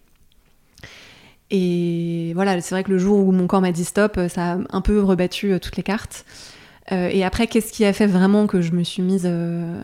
Et 1.51 2.31
voilà, 2.33 2.59
c'est 2.61 2.73
vrai 2.73 2.83
que 2.83 2.91
le 2.91 2.97
jour 2.97 3.19
où 3.19 3.31
mon 3.31 3.47
corps 3.47 3.61
m'a 3.61 3.71
dit 3.71 3.85
stop, 3.85 4.19
ça 4.29 4.53
a 4.53 4.57
un 4.71 4.81
peu 4.81 5.01
rebattu 5.01 5.53
euh, 5.53 5.59
toutes 5.59 5.77
les 5.77 5.83
cartes. 5.83 6.25
Euh, 6.91 7.09
et 7.11 7.23
après, 7.23 7.47
qu'est-ce 7.47 7.71
qui 7.71 7.85
a 7.85 7.93
fait 7.93 8.07
vraiment 8.07 8.47
que 8.47 8.61
je 8.61 8.71
me 8.71 8.83
suis 8.83 9.01
mise 9.01 9.23
euh, 9.25 9.83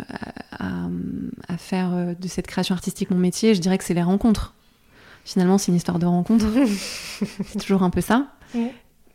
à, 0.61 1.57
faire 1.57 2.15
de 2.19 2.27
cette 2.27 2.47
création 2.47 2.75
artistique 2.75 3.09
mon 3.11 3.17
métier 3.17 3.55
Je 3.55 3.61
dirais 3.61 3.77
que 3.77 3.83
c'est 3.83 3.93
les 3.93 4.03
rencontres. 4.03 4.53
Finalement, 5.25 5.57
c'est 5.57 5.71
une 5.71 5.75
histoire 5.75 5.99
de 5.99 6.05
rencontres. 6.05 6.45
c'est 7.45 7.59
toujours 7.59 7.83
un 7.83 7.89
peu 7.89 8.01
ça. 8.01 8.27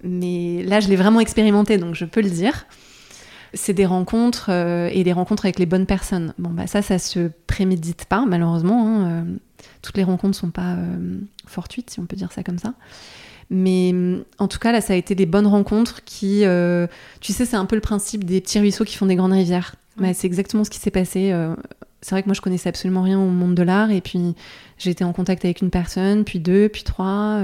Mais 0.02 0.62
là, 0.64 0.80
je 0.80 0.88
l'ai 0.88 0.96
vraiment 0.96 1.20
expérimenté, 1.20 1.78
donc 1.78 1.94
je 1.94 2.04
peux 2.04 2.20
le 2.20 2.30
dire. 2.30 2.66
C'est 3.54 3.72
des 3.72 3.86
rencontres 3.86 4.50
et 4.50 5.02
des 5.02 5.12
rencontres 5.12 5.46
avec 5.46 5.58
les 5.58 5.66
bonnes 5.66 5.86
personnes. 5.86 6.34
Bon, 6.38 6.50
bah 6.50 6.66
ça, 6.66 6.82
ça 6.82 6.98
se 6.98 7.30
prémédite 7.46 8.04
pas, 8.04 8.24
malheureusement. 8.26 8.96
Hein, 8.96 9.26
toutes 9.82 9.96
les 9.96 10.04
rencontres 10.04 10.36
ne 10.38 10.40
sont 10.46 10.50
pas 10.50 10.74
euh, 10.74 11.18
fortuites, 11.46 11.90
si 11.90 12.00
on 12.00 12.06
peut 12.06 12.16
dire 12.16 12.32
ça 12.32 12.42
comme 12.42 12.58
ça. 12.58 12.74
Mais 13.50 13.92
mm, 13.92 14.24
en 14.38 14.48
tout 14.48 14.58
cas, 14.58 14.72
là, 14.72 14.80
ça 14.80 14.92
a 14.92 14.96
été 14.96 15.14
des 15.14 15.26
bonnes 15.26 15.46
rencontres 15.46 16.02
qui, 16.04 16.44
euh, 16.44 16.86
tu 17.20 17.32
sais, 17.32 17.44
c'est 17.44 17.56
un 17.56 17.66
peu 17.66 17.76
le 17.76 17.80
principe 17.80 18.24
des 18.24 18.40
petits 18.40 18.58
ruisseaux 18.58 18.84
qui 18.84 18.96
font 18.96 19.06
des 19.06 19.16
grandes 19.16 19.32
rivières. 19.32 19.76
Mais 19.98 20.14
c'est 20.14 20.26
exactement 20.26 20.64
ce 20.64 20.70
qui 20.70 20.78
s'est 20.78 20.90
passé. 20.90 21.32
Euh, 21.32 21.54
c'est 22.00 22.10
vrai 22.10 22.22
que 22.22 22.28
moi, 22.28 22.34
je 22.34 22.40
connaissais 22.40 22.68
absolument 22.68 23.02
rien 23.02 23.18
au 23.18 23.28
monde 23.28 23.54
de 23.54 23.62
l'art, 23.62 23.90
et 23.90 24.00
puis 24.00 24.34
j'ai 24.78 24.90
été 24.90 25.04
en 25.04 25.12
contact 25.12 25.44
avec 25.44 25.60
une 25.60 25.70
personne, 25.70 26.24
puis 26.24 26.38
deux, 26.38 26.68
puis 26.68 26.84
trois, 26.84 27.40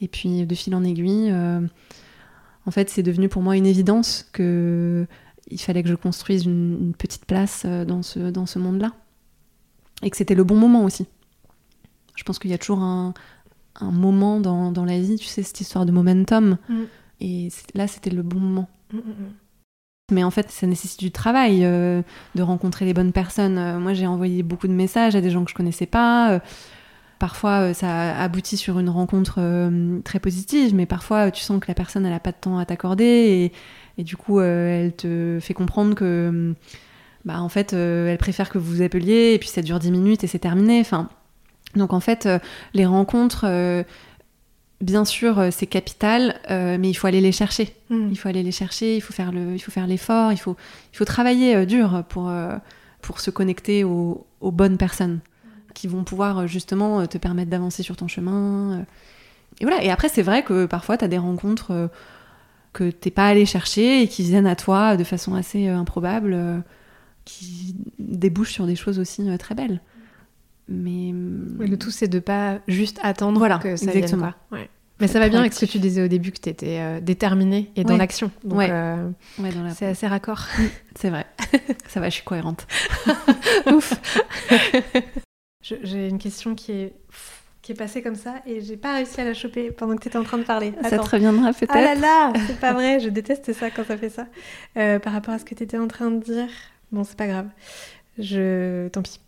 et 0.00 0.08
puis 0.08 0.44
de 0.44 0.54
fil 0.54 0.74
en 0.74 0.84
aiguille. 0.84 1.32
en 1.32 2.70
fait, 2.70 2.90
c'est 2.90 3.02
devenu 3.02 3.28
pour 3.28 3.42
moi 3.42 3.56
une 3.56 3.66
évidence 3.66 4.28
que 4.32 5.06
il 5.48 5.60
fallait 5.60 5.82
que 5.82 5.88
je 5.88 5.94
construise 5.94 6.44
une, 6.44 6.78
une 6.80 6.94
petite 6.94 7.24
place 7.26 7.64
dans 7.64 8.02
ce, 8.02 8.30
dans 8.30 8.46
ce 8.46 8.58
monde-là, 8.58 8.92
et 10.02 10.10
que 10.10 10.16
c'était 10.16 10.34
le 10.34 10.44
bon 10.44 10.56
moment 10.56 10.84
aussi. 10.84 11.06
Je 12.16 12.24
pense 12.24 12.38
qu'il 12.38 12.50
y 12.50 12.54
a 12.54 12.58
toujours 12.58 12.80
un, 12.80 13.14
moment 13.80 14.40
dans, 14.40 14.84
la 14.84 15.00
vie, 15.00 15.16
tu 15.16 15.26
sais, 15.26 15.42
cette 15.42 15.60
histoire 15.60 15.86
de 15.86 15.92
momentum. 15.92 16.58
Mm. 16.68 16.82
Et 17.20 17.48
là, 17.74 17.86
c'était 17.86 18.10
le 18.10 18.22
bon 18.22 18.38
moment. 18.38 18.68
Mm, 18.92 18.98
mm, 18.98 19.32
Mais 20.12 20.24
en 20.24 20.30
fait, 20.30 20.50
ça 20.50 20.66
nécessite 20.66 21.00
du 21.00 21.10
travail, 21.10 21.64
euh, 21.64 22.02
de 22.34 22.42
rencontrer 22.42 22.84
les 22.84 22.94
bonnes 22.94 23.12
personnes. 23.12 23.58
Euh, 23.58 23.78
moi, 23.78 23.94
j'ai 23.94 24.06
envoyé 24.06 24.42
beaucoup 24.42 24.68
de 24.68 24.72
messages 24.72 25.16
à 25.16 25.20
des 25.20 25.30
gens 25.30 25.44
que 25.44 25.50
je 25.50 25.54
connaissais 25.54 25.86
pas. 25.86 26.32
Euh, 26.32 26.38
parfois, 27.18 27.72
ça 27.74 28.16
aboutit 28.18 28.56
sur 28.56 28.78
une 28.78 28.90
rencontre 28.90 29.40
très 30.02 30.18
positive, 30.18 30.74
mais 30.74 30.86
parfois, 30.86 31.30
tu 31.30 31.42
sens 31.42 31.60
que 31.60 31.66
la 31.68 31.74
personne, 31.74 32.04
elle 32.04 32.12
n'a 32.12 32.20
pas 32.20 32.32
de 32.32 32.36
temps 32.40 32.58
à 32.58 32.66
t'accorder. 32.66 33.52
Et, 33.96 34.02
du 34.02 34.16
coup, 34.16 34.40
elle 34.40 34.92
te 34.92 35.38
fait 35.40 35.54
comprendre 35.54 35.94
que, 35.94 36.54
bah, 37.24 37.40
en 37.40 37.48
fait, 37.48 37.74
elle 37.74 38.18
préfère 38.18 38.50
que 38.50 38.58
vous 38.58 38.76
vous 38.76 38.82
appeliez, 38.82 39.34
et 39.34 39.38
puis 39.38 39.48
ça 39.48 39.62
dure 39.62 39.78
10 39.78 39.92
minutes 39.92 40.24
et 40.24 40.26
c'est 40.26 40.40
terminé. 40.40 40.80
Enfin, 40.80 41.08
donc 41.76 41.92
en 41.92 42.00
fait, 42.00 42.28
les 42.74 42.86
rencontres, 42.86 43.46
bien 44.82 45.04
sûr, 45.04 45.38
euh, 45.38 45.48
c'est 45.50 45.66
capital, 45.66 46.40
mais 46.50 46.90
il 46.90 46.94
faut 46.94 47.06
aller 47.06 47.20
les 47.20 47.32
chercher. 47.32 47.74
Mm. 47.88 48.08
Il 48.10 48.18
faut 48.18 48.28
aller 48.28 48.42
les 48.42 48.52
chercher, 48.52 48.96
il 48.96 49.00
faut 49.00 49.12
faire 49.12 49.32
le, 49.32 49.54
il 49.54 49.58
faut 49.58 49.70
faire 49.70 49.86
l'effort, 49.86 50.32
il 50.32 50.38
faut, 50.38 50.56
il 50.92 50.96
faut 50.96 51.04
travailler 51.04 51.64
dur 51.66 52.04
pour 52.08 52.30
pour 53.00 53.18
se 53.18 53.30
connecter 53.30 53.82
aux, 53.82 54.26
bonnes 54.40 54.76
personnes 54.76 55.20
qui 55.74 55.88
vont 55.88 56.04
pouvoir 56.04 56.46
justement 56.46 57.04
te 57.06 57.18
permettre 57.18 57.50
d'avancer 57.50 57.82
sur 57.82 57.96
ton 57.96 58.06
chemin. 58.06 58.84
Et 59.60 59.64
voilà. 59.64 59.82
Et 59.82 59.90
après, 59.90 60.08
c'est 60.08 60.22
vrai 60.22 60.44
que 60.44 60.66
parfois, 60.66 60.96
tu 60.98 61.04
as 61.04 61.08
des 61.08 61.18
rencontres 61.18 61.90
que 62.72 62.90
t'es 62.90 63.10
pas 63.10 63.26
allé 63.26 63.44
chercher 63.44 64.02
et 64.02 64.08
qui 64.08 64.22
viennent 64.22 64.46
à 64.46 64.54
toi 64.54 64.96
de 64.96 65.02
façon 65.02 65.34
assez 65.34 65.66
improbable, 65.66 66.62
qui 67.24 67.74
débouchent 67.98 68.52
sur 68.52 68.66
des 68.66 68.76
choses 68.76 69.00
aussi 69.00 69.26
très 69.38 69.56
belles. 69.56 69.80
Mais 70.72 71.12
le 71.66 71.76
tout, 71.76 71.90
c'est 71.90 72.08
de 72.08 72.18
pas 72.18 72.60
juste 72.66 72.98
attendre 73.02 73.38
voilà, 73.38 73.58
que 73.58 73.76
ça 73.76 73.92
exactement. 73.92 74.32
vienne. 74.50 74.66
Mais 75.00 75.08
ça 75.08 75.18
va 75.18 75.28
bien 75.28 75.40
avec 75.40 75.52
ce 75.52 75.64
que 75.64 75.70
tu 75.70 75.78
disais 75.78 76.02
au 76.02 76.08
début, 76.08 76.30
que 76.30 76.38
tu 76.38 76.48
étais 76.48 76.78
euh, 76.78 77.00
déterminée 77.00 77.72
et 77.74 77.82
dans 77.82 77.96
l'action. 77.96 78.30
Donc, 78.44 78.60
euh, 78.62 79.10
c'est 79.74 79.86
assez 79.86 80.06
raccord. 80.06 80.46
C'est 80.94 81.10
vrai. 81.10 81.26
ça 81.88 81.98
va, 81.98 82.08
je 82.08 82.14
suis 82.14 82.24
cohérente. 82.24 82.66
Ouf. 83.66 83.94
J'ai 85.62 86.08
une 86.08 86.18
question 86.18 86.54
qui 86.54 86.72
est 86.72 86.94
qui 87.62 87.70
est 87.70 87.76
passée 87.76 88.02
comme 88.02 88.16
ça 88.16 88.42
et 88.44 88.60
j'ai 88.60 88.76
pas 88.76 88.94
réussi 88.94 89.20
à 89.20 89.24
la 89.24 89.34
choper 89.34 89.70
pendant 89.70 89.94
que 89.94 90.02
tu 90.02 90.08
étais 90.08 90.18
en 90.18 90.24
train 90.24 90.38
de 90.38 90.42
parler. 90.42 90.72
Ça 90.82 90.98
te 90.98 91.10
reviendra 91.10 91.52
peut-être. 91.52 91.70
Ah 91.72 91.80
là 91.80 91.94
là, 91.94 92.32
c'est 92.48 92.58
pas 92.58 92.72
vrai, 92.72 92.98
je 92.98 93.08
déteste 93.08 93.52
ça 93.52 93.70
quand 93.70 93.84
ça 93.84 93.96
fait 93.96 94.08
ça. 94.08 94.26
Euh, 94.76 94.98
par 94.98 95.12
rapport 95.12 95.32
à 95.32 95.38
ce 95.38 95.44
que 95.44 95.54
tu 95.54 95.62
étais 95.62 95.78
en 95.78 95.86
train 95.86 96.10
de 96.10 96.20
dire, 96.20 96.48
bon, 96.90 97.04
c'est 97.04 97.16
pas 97.16 97.28
grave. 97.28 97.46
Je... 98.18 98.88
Tant 98.88 99.02
pis. 99.02 99.20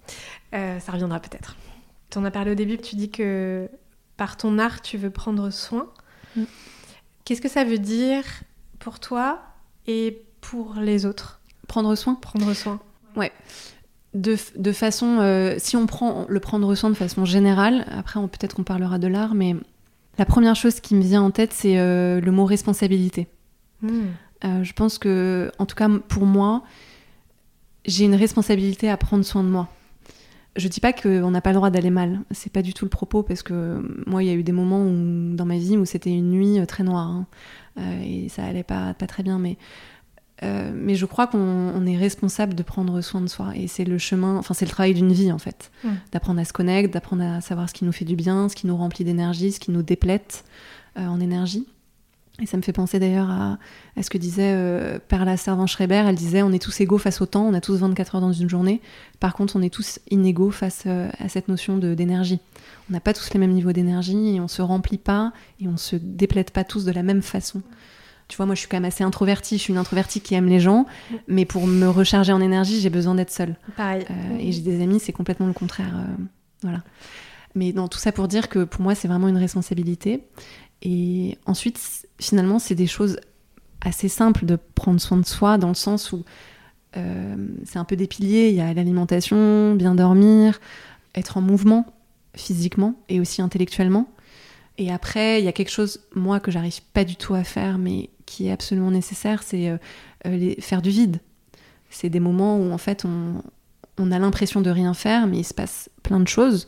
Euh, 0.55 0.79
ça 0.81 0.93
reviendra 0.93 1.21
peut-être. 1.21 1.57
Tu 2.11 2.19
en 2.19 2.25
as 2.25 2.31
parlé 2.31 2.51
au 2.53 2.55
début, 2.55 2.77
tu 2.79 2.97
dis 2.97 3.11
que 3.11 3.69
par 4.17 4.37
ton 4.37 4.59
art, 4.59 4.83
tu 4.83 4.99
veux 4.99 5.11
prendre 5.11 5.51
soin. 5.51 5.89
Mm. 6.37 6.45
Qu'est-ce 7.25 7.41
que 7.41 7.49
ça 7.49 7.65
veut 7.65 7.79
dire 7.79 8.25
pour 8.79 9.01
toi 9.01 9.41
et 9.87 10.23
pour 10.41 10.75
les 10.81 11.07
autres? 11.07 11.41
Prendre 11.67 11.95
soin? 11.95 12.15
Prendre 12.15 12.53
soin. 12.53 12.81
Ouais. 13.17 13.33
de, 14.15 14.37
de 14.57 14.73
façon, 14.73 15.19
euh, 15.21 15.55
si 15.59 15.77
on 15.77 15.87
prend 15.87 16.27
le 16.29 16.41
prendre 16.41 16.73
soin 16.75 16.91
de 16.91 16.95
façon 16.95 17.25
générale, 17.25 17.87
après 17.91 18.21
on- 18.21 18.29
peut-être 18.29 18.55
qu'on 18.55 18.63
parlera 18.65 18.99
de 18.99 19.07
l'art, 19.09 19.35
mais 19.35 19.57
la 20.19 20.25
première 20.25 20.55
chose 20.55 20.79
qui 20.81 20.95
me 20.95 21.03
vient 21.03 21.23
en 21.23 21.31
tête, 21.31 21.53
c'est 21.53 21.79
euh, 21.79 22.21
le 22.21 22.31
mot 22.31 22.45
responsabilité. 22.45 23.27
Euh, 23.85 24.63
je 24.63 24.73
pense 24.73 24.99
que, 24.99 25.51
en 25.59 25.67
tout 25.67 25.75
cas 25.77 25.89
pour 26.09 26.27
moi, 26.27 26.63
j'ai 27.87 28.05
une 28.05 28.15
responsabilité 28.15 28.89
à 28.89 28.97
prendre 28.97 29.25
soin 29.25 29.43
de 29.43 29.49
moi. 29.49 29.69
Je 30.57 30.69
dis 30.69 30.81
pas 30.81 30.93
qu'on 30.93 31.31
n'a 31.31 31.41
pas 31.41 31.51
le 31.51 31.57
droit 31.57 31.71
d'aller 31.71 31.91
mal, 31.91 32.21
c'est 32.31 32.53
pas 32.53 32.63
du 32.63 32.75
tout 32.75 32.85
le 32.85 32.89
propos 32.89 33.25
parce 33.25 33.43
que 33.43 33.83
moi 34.07 34.23
il 34.23 34.29
y 34.29 34.31
a 34.31 34.35
eu 34.35 34.45
des 34.45 34.53
moments 34.53 34.83
où, 34.83 35.35
dans 35.35 35.45
ma 35.45 35.59
vie 35.59 35.77
où 35.77 35.85
c'était 35.85 36.13
une 36.13 36.31
nuit 36.31 36.61
euh, 36.61 36.67
très 36.67 36.85
noire 36.85 37.09
hein, 37.09 37.27
euh, 37.79 38.03
et 38.05 38.29
ça 38.29 38.45
allait 38.45 38.63
pas, 38.63 38.95
pas 38.95 39.09
très 39.09 39.25
bien, 39.25 39.41
mais, 39.41 39.59
euh, 40.45 40.71
mais 40.73 40.95
je 40.95 41.07
crois 41.07 41.27
qu'on 41.27 41.39
on 41.39 41.87
est 41.87 41.97
responsable 41.97 42.55
de 42.55 42.63
prendre 42.63 43.01
soin 43.01 43.21
de 43.21 43.27
soi 43.27 43.51
et 43.57 43.67
c'est 43.67 43.85
le 43.85 43.99
chemin, 43.99 44.37
enfin 44.37 44.55
c'est 44.55 44.65
le 44.65 44.71
travail 44.71 44.95
d'une 44.95 45.13
vie 45.13 45.33
en 45.33 45.39
fait, 45.39 45.73
Mm. 45.83 45.89
d'apprendre 46.13 46.41
à 46.41 46.45
se 46.45 46.53
connecter, 46.53 46.89
d'apprendre 46.89 47.25
à 47.25 47.41
savoir 47.41 47.69
ce 47.69 47.75
qui 47.75 47.85
nous 47.85 47.93
fait 47.93 48.05
du 48.05 48.15
bien, 48.15 48.49
ce 48.49 48.55
qui 48.55 48.69
nous 48.69 48.77
remplit 48.77 49.05
d'énergie, 49.05 49.51
ce 49.51 49.59
qui 49.59 49.73
nous 49.73 49.83
déplète 49.83 50.45
euh, 50.97 51.07
en 51.07 51.19
énergie. 51.21 51.67
Et 52.43 52.47
ça 52.47 52.57
me 52.57 52.63
fait 52.63 52.73
penser 52.73 52.99
d'ailleurs 52.99 53.31
à, 53.31 53.59
à 53.97 54.03
ce 54.03 54.11
que 54.11 54.19
disait 54.19 54.53
euh, 54.55 54.99
Perla 55.07 55.37
Servan-Schreiber. 55.37 56.05
Elle 56.09 56.17
disait 56.17 56.43
on 56.43 56.53
est 56.53 56.59
tous 56.59 56.81
égaux 56.81 56.99
face 56.99 57.21
au 57.21 57.27
temps, 57.27 57.45
on 57.47 57.55
a 57.55 57.61
tous 57.61 57.77
24 57.77 58.17
heures 58.17 58.21
dans 58.21 58.33
une 58.33 58.49
journée. 58.49 58.81
Par 59.21 59.35
contre, 59.35 59.55
on 59.55 59.63
est 59.63 59.73
tous 59.73 60.01
inégaux 60.11 60.51
face 60.51 60.83
euh, 60.87 61.09
à 61.21 61.29
cette 61.29 61.47
notion 61.47 61.79
d'énergie. 61.79 62.41
On 62.91 62.93
n'a 62.93 62.99
pas 63.01 63.15
tous 63.15 63.33
les 63.33 63.39
mêmes 63.39 63.53
niveaux 63.53 63.73
d'énergie 63.73 64.35
et 64.35 64.41
on 64.41 64.49
se 64.49 64.63
remplit 64.63 64.99
pas 64.99 65.33
et 65.61 65.69
on 65.69 65.77
se 65.77 65.95
déplète 65.95 66.51
pas 66.51 66.65
tous 66.65 66.85
de 66.85 66.91
la 66.91 67.05
même 67.05 67.23
façon. 67.23 67.63
Tu 68.27 68.37
vois, 68.37 68.47
moi 68.47 68.55
je 68.57 68.61
suis 68.61 68.69
quand 68.69 68.79
même 68.79 68.85
assez 68.87 69.05
introvertie. 69.05 69.59
Je 69.59 69.63
suis 69.63 69.73
une 69.73 69.79
introvertie 69.79 70.21
qui 70.21 70.35
aime 70.35 70.49
les 70.49 70.59
gens, 70.59 70.87
mais 71.29 71.45
pour 71.45 71.67
me 71.69 71.87
recharger 71.87 72.33
en 72.33 72.41
énergie, 72.41 72.81
j'ai 72.81 72.91
besoin 72.91 73.15
d'être 73.15 73.31
seule. 73.31 73.55
Pareil. 73.77 74.05
Euh, 74.11 74.39
et 74.41 74.51
j'ai 74.51 74.63
des 74.63 74.83
amis, 74.83 74.99
c'est 74.99 75.13
complètement 75.13 75.47
le 75.47 75.53
contraire. 75.53 75.95
euh, 75.95 76.25
voilà. 76.63 76.83
Mais 77.55 77.73
dans 77.73 77.87
tout 77.87 77.99
ça 77.99 78.11
pour 78.11 78.27
dire 78.27 78.49
que 78.49 78.65
pour 78.65 78.81
moi, 78.81 78.97
c'est 78.97 79.07
vraiment 79.07 79.29
une 79.29 79.37
responsabilité. 79.37 80.25
Et 80.85 81.39
ensuite, 81.47 82.07
finalement, 82.21 82.59
c'est 82.59 82.75
des 82.75 82.87
choses 82.87 83.19
assez 83.81 84.09
simples 84.09 84.47
de 84.47 84.59
prendre 84.75 85.01
soin 85.01 85.17
de 85.17 85.27
soi, 85.27 85.59
dans 85.59 85.69
le 85.69 85.75
sens 85.75 86.13
où 86.13 86.25
euh, 86.97 87.49
c'est 87.65 87.79
un 87.79 87.85
peu 87.85 87.97
des 87.97 88.07
piliers. 88.07 88.51
Il 88.51 88.55
y 88.55 88.61
a 88.61 88.73
l'alimentation, 88.73 89.75
bien 89.75 89.95
dormir, 89.95 90.61
être 91.15 91.37
en 91.37 91.41
mouvement 91.41 91.87
physiquement 92.37 92.95
et 93.09 93.21
aussi 93.21 93.43
intellectuellement. 93.43 94.09
Et 94.77 94.93
après, 94.93 95.41
il 95.41 95.45
y 95.45 95.49
a 95.49 95.53
quelque 95.53 95.71
chose, 95.71 96.01
moi, 96.15 96.41
que 96.41 96.51
j'arrive 96.51 96.81
pas 96.93 97.05
du 97.05 97.17
tout 97.17 97.35
à 97.35 97.45
faire, 97.45 97.79
mais 97.79 98.11
qui 98.27 98.49
est 98.49 98.53
absolument 98.53 98.91
nécessaire, 98.91 99.43
c'est 99.43 99.69
euh, 99.69 99.77
euh, 100.27 100.55
faire 100.59 100.83
du 100.83 100.91
vide. 100.91 101.19
C'est 101.91 102.11
des 102.11 102.21
moments 102.21 102.59
où, 102.59 102.73
en 102.73 102.79
fait, 102.79 103.05
on, 103.05 103.43
on 103.99 104.11
a 104.11 104.19
l'impression 104.19 104.61
de 104.61 104.71
rien 104.71 104.95
faire, 104.95 105.27
mais 105.27 105.39
il 105.39 105.45
se 105.45 105.55
passe 105.55 105.91
plein 106.03 106.19
de 106.19 106.27
choses, 106.27 106.67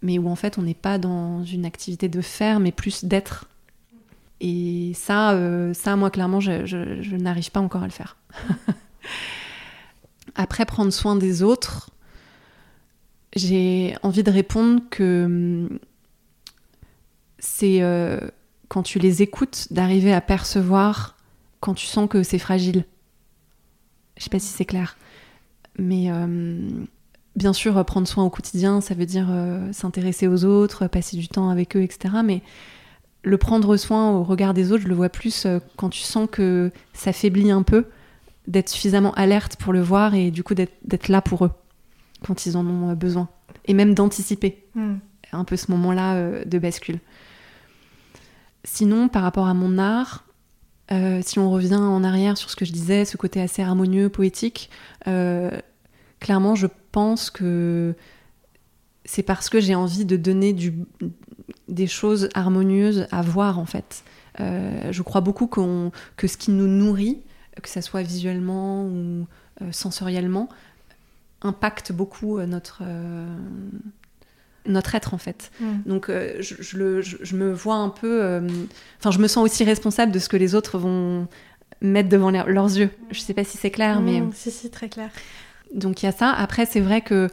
mais 0.00 0.18
où, 0.18 0.28
en 0.28 0.36
fait, 0.36 0.56
on 0.56 0.62
n'est 0.62 0.72
pas 0.72 0.96
dans 0.98 1.44
une 1.44 1.66
activité 1.66 2.08
de 2.08 2.20
faire, 2.22 2.58
mais 2.58 2.72
plus 2.72 3.04
d'être. 3.04 3.48
Et 4.44 4.90
ça, 4.96 5.32
euh, 5.32 5.72
ça, 5.72 5.94
moi, 5.94 6.10
clairement, 6.10 6.40
je, 6.40 7.14
n'arrive 7.14 7.52
pas 7.52 7.60
encore 7.60 7.84
à 7.84 7.86
le 7.86 7.92
faire. 7.92 8.16
Après, 10.34 10.66
prendre 10.66 10.92
soin 10.92 11.14
des 11.14 11.44
autres, 11.44 11.90
j'ai 13.36 13.94
envie 14.02 14.24
de 14.24 14.32
répondre 14.32 14.82
que 14.90 15.24
hum, 15.24 15.78
c'est 17.38 17.82
euh, 17.82 18.18
quand 18.66 18.82
tu 18.82 18.98
les 18.98 19.22
écoutes 19.22 19.68
d'arriver 19.70 20.12
à 20.12 20.20
percevoir 20.20 21.16
quand 21.60 21.74
tu 21.74 21.86
sens 21.86 22.08
que 22.08 22.24
c'est 22.24 22.40
fragile. 22.40 22.84
Je 24.16 24.24
sais 24.24 24.30
pas 24.30 24.40
si 24.40 24.48
c'est 24.48 24.64
clair. 24.64 24.96
Mais 25.78 26.10
euh, 26.10 26.68
bien 27.36 27.52
sûr, 27.52 27.84
prendre 27.84 28.08
soin 28.08 28.24
au 28.24 28.30
quotidien, 28.30 28.80
ça 28.80 28.94
veut 28.94 29.06
dire 29.06 29.28
euh, 29.30 29.72
s'intéresser 29.72 30.26
aux 30.26 30.44
autres, 30.44 30.88
passer 30.88 31.16
du 31.16 31.28
temps 31.28 31.48
avec 31.48 31.76
eux, 31.76 31.82
etc. 31.82 32.16
Mais 32.24 32.42
le 33.22 33.38
prendre 33.38 33.76
soin 33.76 34.10
au 34.10 34.22
regard 34.24 34.54
des 34.54 34.72
autres, 34.72 34.82
je 34.82 34.88
le 34.88 34.94
vois 34.94 35.08
plus 35.08 35.46
euh, 35.46 35.60
quand 35.76 35.90
tu 35.90 36.00
sens 36.00 36.28
que 36.30 36.70
ça 36.92 37.12
faiblit 37.12 37.50
un 37.50 37.62
peu, 37.62 37.86
d'être 38.48 38.68
suffisamment 38.68 39.12
alerte 39.14 39.56
pour 39.56 39.72
le 39.72 39.80
voir 39.80 40.14
et 40.14 40.32
du 40.32 40.42
coup 40.42 40.54
d'être 40.54 41.08
là 41.08 41.22
pour 41.22 41.44
eux 41.44 41.52
quand 42.26 42.46
ils 42.46 42.56
en 42.56 42.66
ont 42.66 42.90
euh, 42.90 42.94
besoin. 42.94 43.28
Et 43.66 43.74
même 43.74 43.94
d'anticiper 43.94 44.62
Hmm. 44.74 44.96
un 45.32 45.44
peu 45.44 45.56
ce 45.56 45.70
moment-là 45.70 46.14
euh, 46.14 46.44
de 46.46 46.58
bascule. 46.58 46.98
Sinon, 48.64 49.08
par 49.08 49.22
rapport 49.22 49.46
à 49.46 49.54
mon 49.54 49.76
art, 49.76 50.24
euh, 50.92 51.20
si 51.22 51.38
on 51.38 51.50
revient 51.50 51.74
en 51.74 52.02
arrière 52.04 52.38
sur 52.38 52.48
ce 52.48 52.56
que 52.56 52.64
je 52.64 52.72
disais, 52.72 53.04
ce 53.04 53.18
côté 53.18 53.40
assez 53.40 53.60
harmonieux, 53.60 54.08
poétique, 54.08 54.70
euh, 55.08 55.50
clairement, 56.20 56.54
je 56.54 56.68
pense 56.92 57.30
que 57.30 57.94
c'est 59.04 59.22
parce 59.22 59.50
que 59.50 59.60
j'ai 59.60 59.74
envie 59.74 60.06
de 60.06 60.16
donner 60.16 60.54
du, 60.54 60.72
des 61.68 61.86
choses 61.86 62.28
harmonieuses 62.34 63.06
à 63.10 63.22
voir, 63.22 63.58
en 63.58 63.66
fait. 63.66 64.04
Euh, 64.40 64.90
je 64.92 65.02
crois 65.02 65.20
beaucoup 65.20 65.46
qu'on- 65.46 65.92
que 66.16 66.26
ce 66.26 66.36
qui 66.36 66.50
nous 66.50 66.66
nourrit, 66.66 67.18
que 67.62 67.68
ça 67.68 67.82
soit 67.82 68.02
visuellement 68.02 68.84
ou 68.86 69.26
euh, 69.60 69.66
sensoriellement, 69.72 70.48
impacte 71.42 71.92
beaucoup 71.92 72.38
euh, 72.38 72.46
notre, 72.46 72.82
euh, 72.82 73.26
notre 74.66 74.94
être, 74.94 75.12
en 75.14 75.18
fait. 75.18 75.50
Hmm. 75.60 75.78
Donc 75.86 76.08
euh, 76.08 76.36
je, 76.40 76.54
je 76.60 76.76
le- 76.78 77.02
je- 77.02 77.16
je 77.20 77.36
me 77.36 77.52
vois 77.52 77.76
un 77.76 77.88
peu... 77.88 78.22
euh, 78.22 78.40
Enfin, 78.98 79.10
je 79.10 79.18
me 79.18 79.26
sens 79.28 79.44
aussi 79.44 79.64
responsable 79.64 80.12
de 80.12 80.18
ce 80.18 80.28
que 80.28 80.36
les 80.36 80.54
autres 80.54 80.78
vont 80.78 81.26
mettre 81.80 82.08
devant 82.08 82.30
leur- 82.30 82.48
leurs 82.48 82.76
yeux. 82.76 82.90
Je 83.10 83.18
sais 83.20 83.34
pas 83.34 83.44
si 83.44 83.58
c'est 83.58 83.70
clair, 83.72 84.00
mais... 84.00 84.20
Hmm, 84.20 84.30
Si, 84.32 84.50
si, 84.50 84.70
très 84.70 84.88
clair. 84.88 85.10
Donc 85.74 86.02
il 86.02 86.06
y 86.06 86.08
a 86.08 86.12
ça. 86.12 86.30
Après, 86.30 86.64
c'est 86.66 86.80
vrai 86.80 87.00
que 87.00 87.28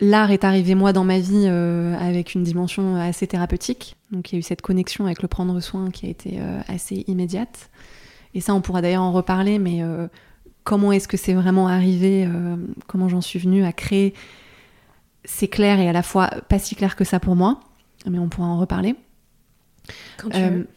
l'art 0.00 0.30
est 0.30 0.44
arrivé, 0.44 0.74
moi, 0.74 0.92
dans 0.92 1.04
ma 1.04 1.18
vie 1.18 1.46
euh, 1.46 1.94
avec 1.98 2.34
une 2.34 2.42
dimension 2.42 2.96
assez 2.96 3.26
thérapeutique. 3.26 3.96
Donc 4.10 4.30
il 4.30 4.34
y 4.34 4.36
a 4.36 4.38
eu 4.40 4.42
cette 4.42 4.62
connexion 4.62 5.06
avec 5.06 5.22
le 5.22 5.28
prendre 5.28 5.58
soin 5.60 5.90
qui 5.90 6.06
a 6.06 6.08
été 6.08 6.38
euh, 6.40 6.60
assez 6.68 7.04
immédiate. 7.06 7.70
Et 8.34 8.40
ça, 8.40 8.54
on 8.54 8.60
pourra 8.60 8.82
d'ailleurs 8.82 9.02
en 9.02 9.12
reparler, 9.12 9.58
mais 9.58 9.82
euh, 9.82 10.08
comment 10.64 10.92
est-ce 10.92 11.08
que 11.08 11.16
c'est 11.16 11.34
vraiment 11.34 11.68
arrivé 11.68 12.28
Comment 12.86 13.08
j'en 13.08 13.22
suis 13.22 13.38
venue 13.38 13.64
à 13.64 13.72
créer 13.72 14.12
C'est 15.24 15.48
clair 15.48 15.80
et 15.80 15.88
à 15.88 15.92
la 15.92 16.02
fois 16.02 16.28
pas 16.48 16.58
si 16.58 16.74
clair 16.74 16.96
que 16.96 17.04
ça 17.04 17.18
pour 17.18 17.34
moi, 17.34 17.60
mais 18.08 18.18
on 18.18 18.28
pourra 18.28 18.48
en 18.48 18.58
reparler. 18.58 18.94
Quand 20.18 20.28
tu 20.28 20.40
veux. 20.40 20.68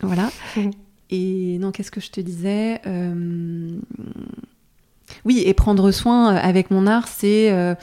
voilà. 0.00 0.30
Et 1.10 1.58
non, 1.58 1.70
qu'est-ce 1.70 1.90
que 1.90 2.00
je 2.00 2.10
te 2.10 2.20
disais 2.20 2.80
Oui, 5.24 5.42
et 5.44 5.54
prendre 5.54 5.90
soin 5.90 6.34
avec 6.34 6.70
mon 6.70 6.86
art, 6.86 7.06
c'est 7.06 7.52
euh, 7.52 7.74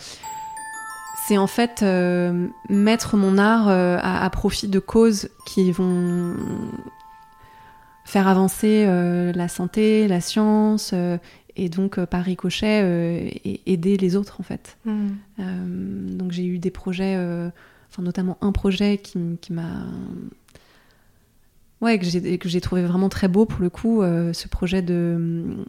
c'est 1.27 1.37
en 1.37 1.47
fait 1.47 1.81
euh, 1.83 2.47
mettre 2.69 3.15
mon 3.15 3.37
art 3.37 3.69
euh, 3.69 3.97
à, 4.01 4.25
à 4.25 4.29
profit 4.29 4.67
de 4.67 4.79
causes 4.79 5.29
qui 5.45 5.71
vont 5.71 6.35
faire 8.05 8.27
avancer 8.27 8.85
euh, 8.87 9.31
la 9.33 9.47
santé, 9.47 10.07
la 10.07 10.19
science, 10.19 10.93
et 11.55 11.69
donc 11.69 12.03
par 12.05 12.23
ricochet 12.23 13.29
et 13.45 13.61
aider 13.65 13.97
les 13.97 14.15
autres 14.15 14.39
en 14.39 14.43
fait. 14.43 14.77
Hmm. 14.85 15.09
Donc 15.37 16.31
j'ai 16.31 16.45
eu 16.45 16.59
des 16.59 16.71
projets, 16.71 17.15
enfin 17.89 18.01
notamment 18.01 18.37
un 18.41 18.51
projet 18.51 18.97
qui, 18.97 19.19
qui 19.41 19.53
m'a, 19.53 19.85
ouais, 21.81 21.99
que 21.99 22.05
j'ai 22.05 22.37
que 22.37 22.49
j'ai 22.49 22.61
trouvé 22.61 22.83
vraiment 22.83 23.09
très 23.09 23.27
beau 23.27 23.45
pour 23.45 23.61
le 23.61 23.69
coup, 23.69 24.01
ce 24.01 24.47
projet 24.47 24.81
de 24.81 25.65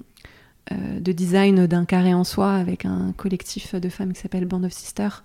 de 0.70 1.12
design 1.12 1.66
d'un 1.66 1.84
carré 1.84 2.14
en 2.14 2.24
soie 2.24 2.52
avec 2.54 2.84
un 2.84 3.12
collectif 3.16 3.74
de 3.74 3.88
femmes 3.88 4.12
qui 4.12 4.20
s'appelle 4.20 4.44
Band 4.44 4.62
of 4.62 4.72
Sisters, 4.72 5.24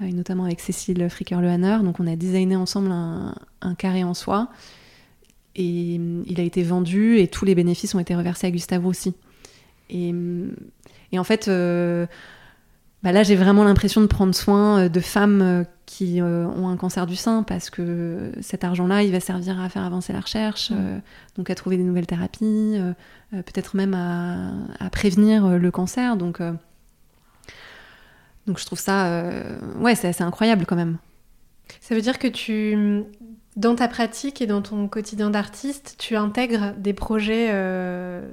euh, 0.00 0.06
et 0.06 0.12
notamment 0.12 0.44
avec 0.44 0.60
Cécile 0.60 1.08
Fricker-Lehanner. 1.08 1.78
Donc 1.82 2.00
on 2.00 2.06
a 2.06 2.16
designé 2.16 2.56
ensemble 2.56 2.90
un, 2.90 3.34
un 3.60 3.74
carré 3.74 4.04
en 4.04 4.14
soie 4.14 4.48
et 5.56 5.98
mm, 5.98 6.24
il 6.26 6.40
a 6.40 6.44
été 6.44 6.62
vendu 6.62 7.18
et 7.18 7.28
tous 7.28 7.44
les 7.44 7.54
bénéfices 7.54 7.94
ont 7.94 7.98
été 7.98 8.14
reversés 8.14 8.46
à 8.46 8.50
Gustavo 8.50 8.88
aussi. 8.88 9.14
Et, 9.90 10.12
mm, 10.12 10.54
et 11.12 11.18
en 11.18 11.24
fait, 11.24 11.48
euh, 11.48 12.06
bah 13.02 13.12
là, 13.12 13.22
j'ai 13.22 13.36
vraiment 13.36 13.62
l'impression 13.64 14.00
de 14.00 14.06
prendre 14.06 14.34
soin 14.34 14.80
euh, 14.80 14.88
de 14.88 15.00
femmes 15.00 15.40
euh, 15.40 15.64
qui 15.86 16.20
euh, 16.20 16.46
ont 16.46 16.68
un 16.68 16.76
cancer 16.76 17.06
du 17.06 17.14
sein 17.16 17.42
parce 17.44 17.70
que 17.70 18.32
cet 18.40 18.64
argent-là, 18.64 19.04
il 19.04 19.12
va 19.12 19.20
servir 19.20 19.60
à 19.60 19.68
faire 19.68 19.84
avancer 19.84 20.12
la 20.12 20.20
recherche, 20.20 20.70
Mm. 20.70 20.76
euh, 20.78 20.98
donc 21.36 21.48
à 21.50 21.54
trouver 21.54 21.76
des 21.76 21.84
nouvelles 21.84 22.06
thérapies, 22.06 22.76
euh, 22.76 22.92
peut-être 23.30 23.76
même 23.76 23.94
à, 23.94 24.50
à 24.80 24.90
prévenir 24.90 25.58
le 25.58 25.70
cancer. 25.70 26.16
Donc, 26.16 26.40
donc 28.46 28.58
je 28.58 28.64
trouve 28.66 28.78
ça, 28.80 29.22
ouais, 29.78 29.94
c'est 29.94 30.08
assez 30.08 30.24
incroyable 30.24 30.64
quand 30.66 30.76
même. 30.76 30.96
Ça 31.80 31.94
veut 31.94 32.00
dire 32.00 32.18
que 32.18 32.26
tu, 32.28 33.04
dans 33.58 33.74
ta 33.74 33.88
pratique 33.88 34.40
et 34.40 34.46
dans 34.46 34.62
ton 34.62 34.86
quotidien 34.88 35.30
d'artiste, 35.30 35.96
tu 35.98 36.14
intègres 36.16 36.74
des 36.78 36.92
projets 36.92 37.48
euh, 37.50 38.26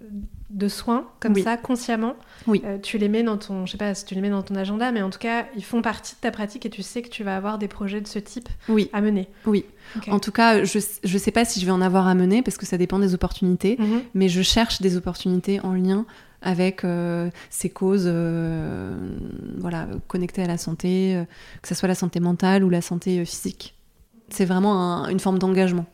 de 0.52 0.68
soins 0.68 1.08
comme 1.20 1.34
Oui. 1.34 1.42
ça 1.42 1.58
consciemment. 1.58 2.16
Oui. 2.46 2.62
Euh, 2.64 2.78
tu 2.78 3.00
les 3.00 3.10
mets 3.10 3.24
dans 3.24 3.36
ton, 3.38 3.66
je 3.66 3.72
sais 3.72 3.78
pas 3.80 3.94
si 3.96 4.06
tu 4.06 4.14
les 4.14 4.22
mets 4.22 4.30
dans 4.30 4.44
ton 4.44 4.54
agenda, 4.56 4.92
mais 4.92 5.02
en 5.02 5.10
tout 5.10 5.18
cas, 5.18 5.48
ils 5.58 5.64
font 5.64 5.82
partie 5.82 6.14
de 6.14 6.20
ta 6.22 6.30
pratique 6.30 6.66
et 6.68 6.70
tu 6.70 6.84
sais 6.84 7.02
que 7.02 7.10
tu 7.10 7.24
vas 7.24 7.36
avoir 7.36 7.58
des 7.58 7.68
projets 7.68 8.02
de 8.02 8.08
ce 8.08 8.20
type 8.20 8.48
Oui, 8.70 8.88
à 8.94 9.02
mener. 9.02 9.28
oui. 9.48 9.66
En 10.10 10.20
tout 10.20 10.32
cas, 10.32 10.64
je, 10.64 10.78
je 11.04 11.18
sais 11.18 11.32
pas 11.32 11.44
si 11.44 11.60
je 11.60 11.66
vais 11.66 11.72
en 11.72 11.82
avoir 11.82 12.08
à 12.08 12.14
mener 12.14 12.44
parce 12.44 12.58
que 12.58 12.66
ça 12.68 12.78
dépend 12.78 13.00
des 13.00 13.14
opportunités. 13.16 13.78
Mhm. 13.80 14.02
mais 14.14 14.30
je 14.30 14.44
cherche 14.44 14.80
des 14.82 14.96
opportunités 14.96 15.60
en 15.62 15.74
lien 15.74 16.06
avec 16.44 16.84
ces 17.50 17.70
causes 17.72 18.08
voilà, 19.58 19.88
connectées 20.08 20.44
à 20.44 20.48
la 20.48 20.58
santé, 20.58 21.24
que 21.62 21.68
ce 21.68 21.76
soit 21.76 21.88
la 21.88 21.96
santé 21.96 22.20
mentale 22.20 22.64
ou 22.64 22.70
la 22.70 22.82
santé 22.82 23.24
physique. 23.26 23.74
C'est 24.30 24.46
vraiment 24.46 25.08
une 25.08 25.20
forme 25.20 25.40
d'engagement. 25.40 25.86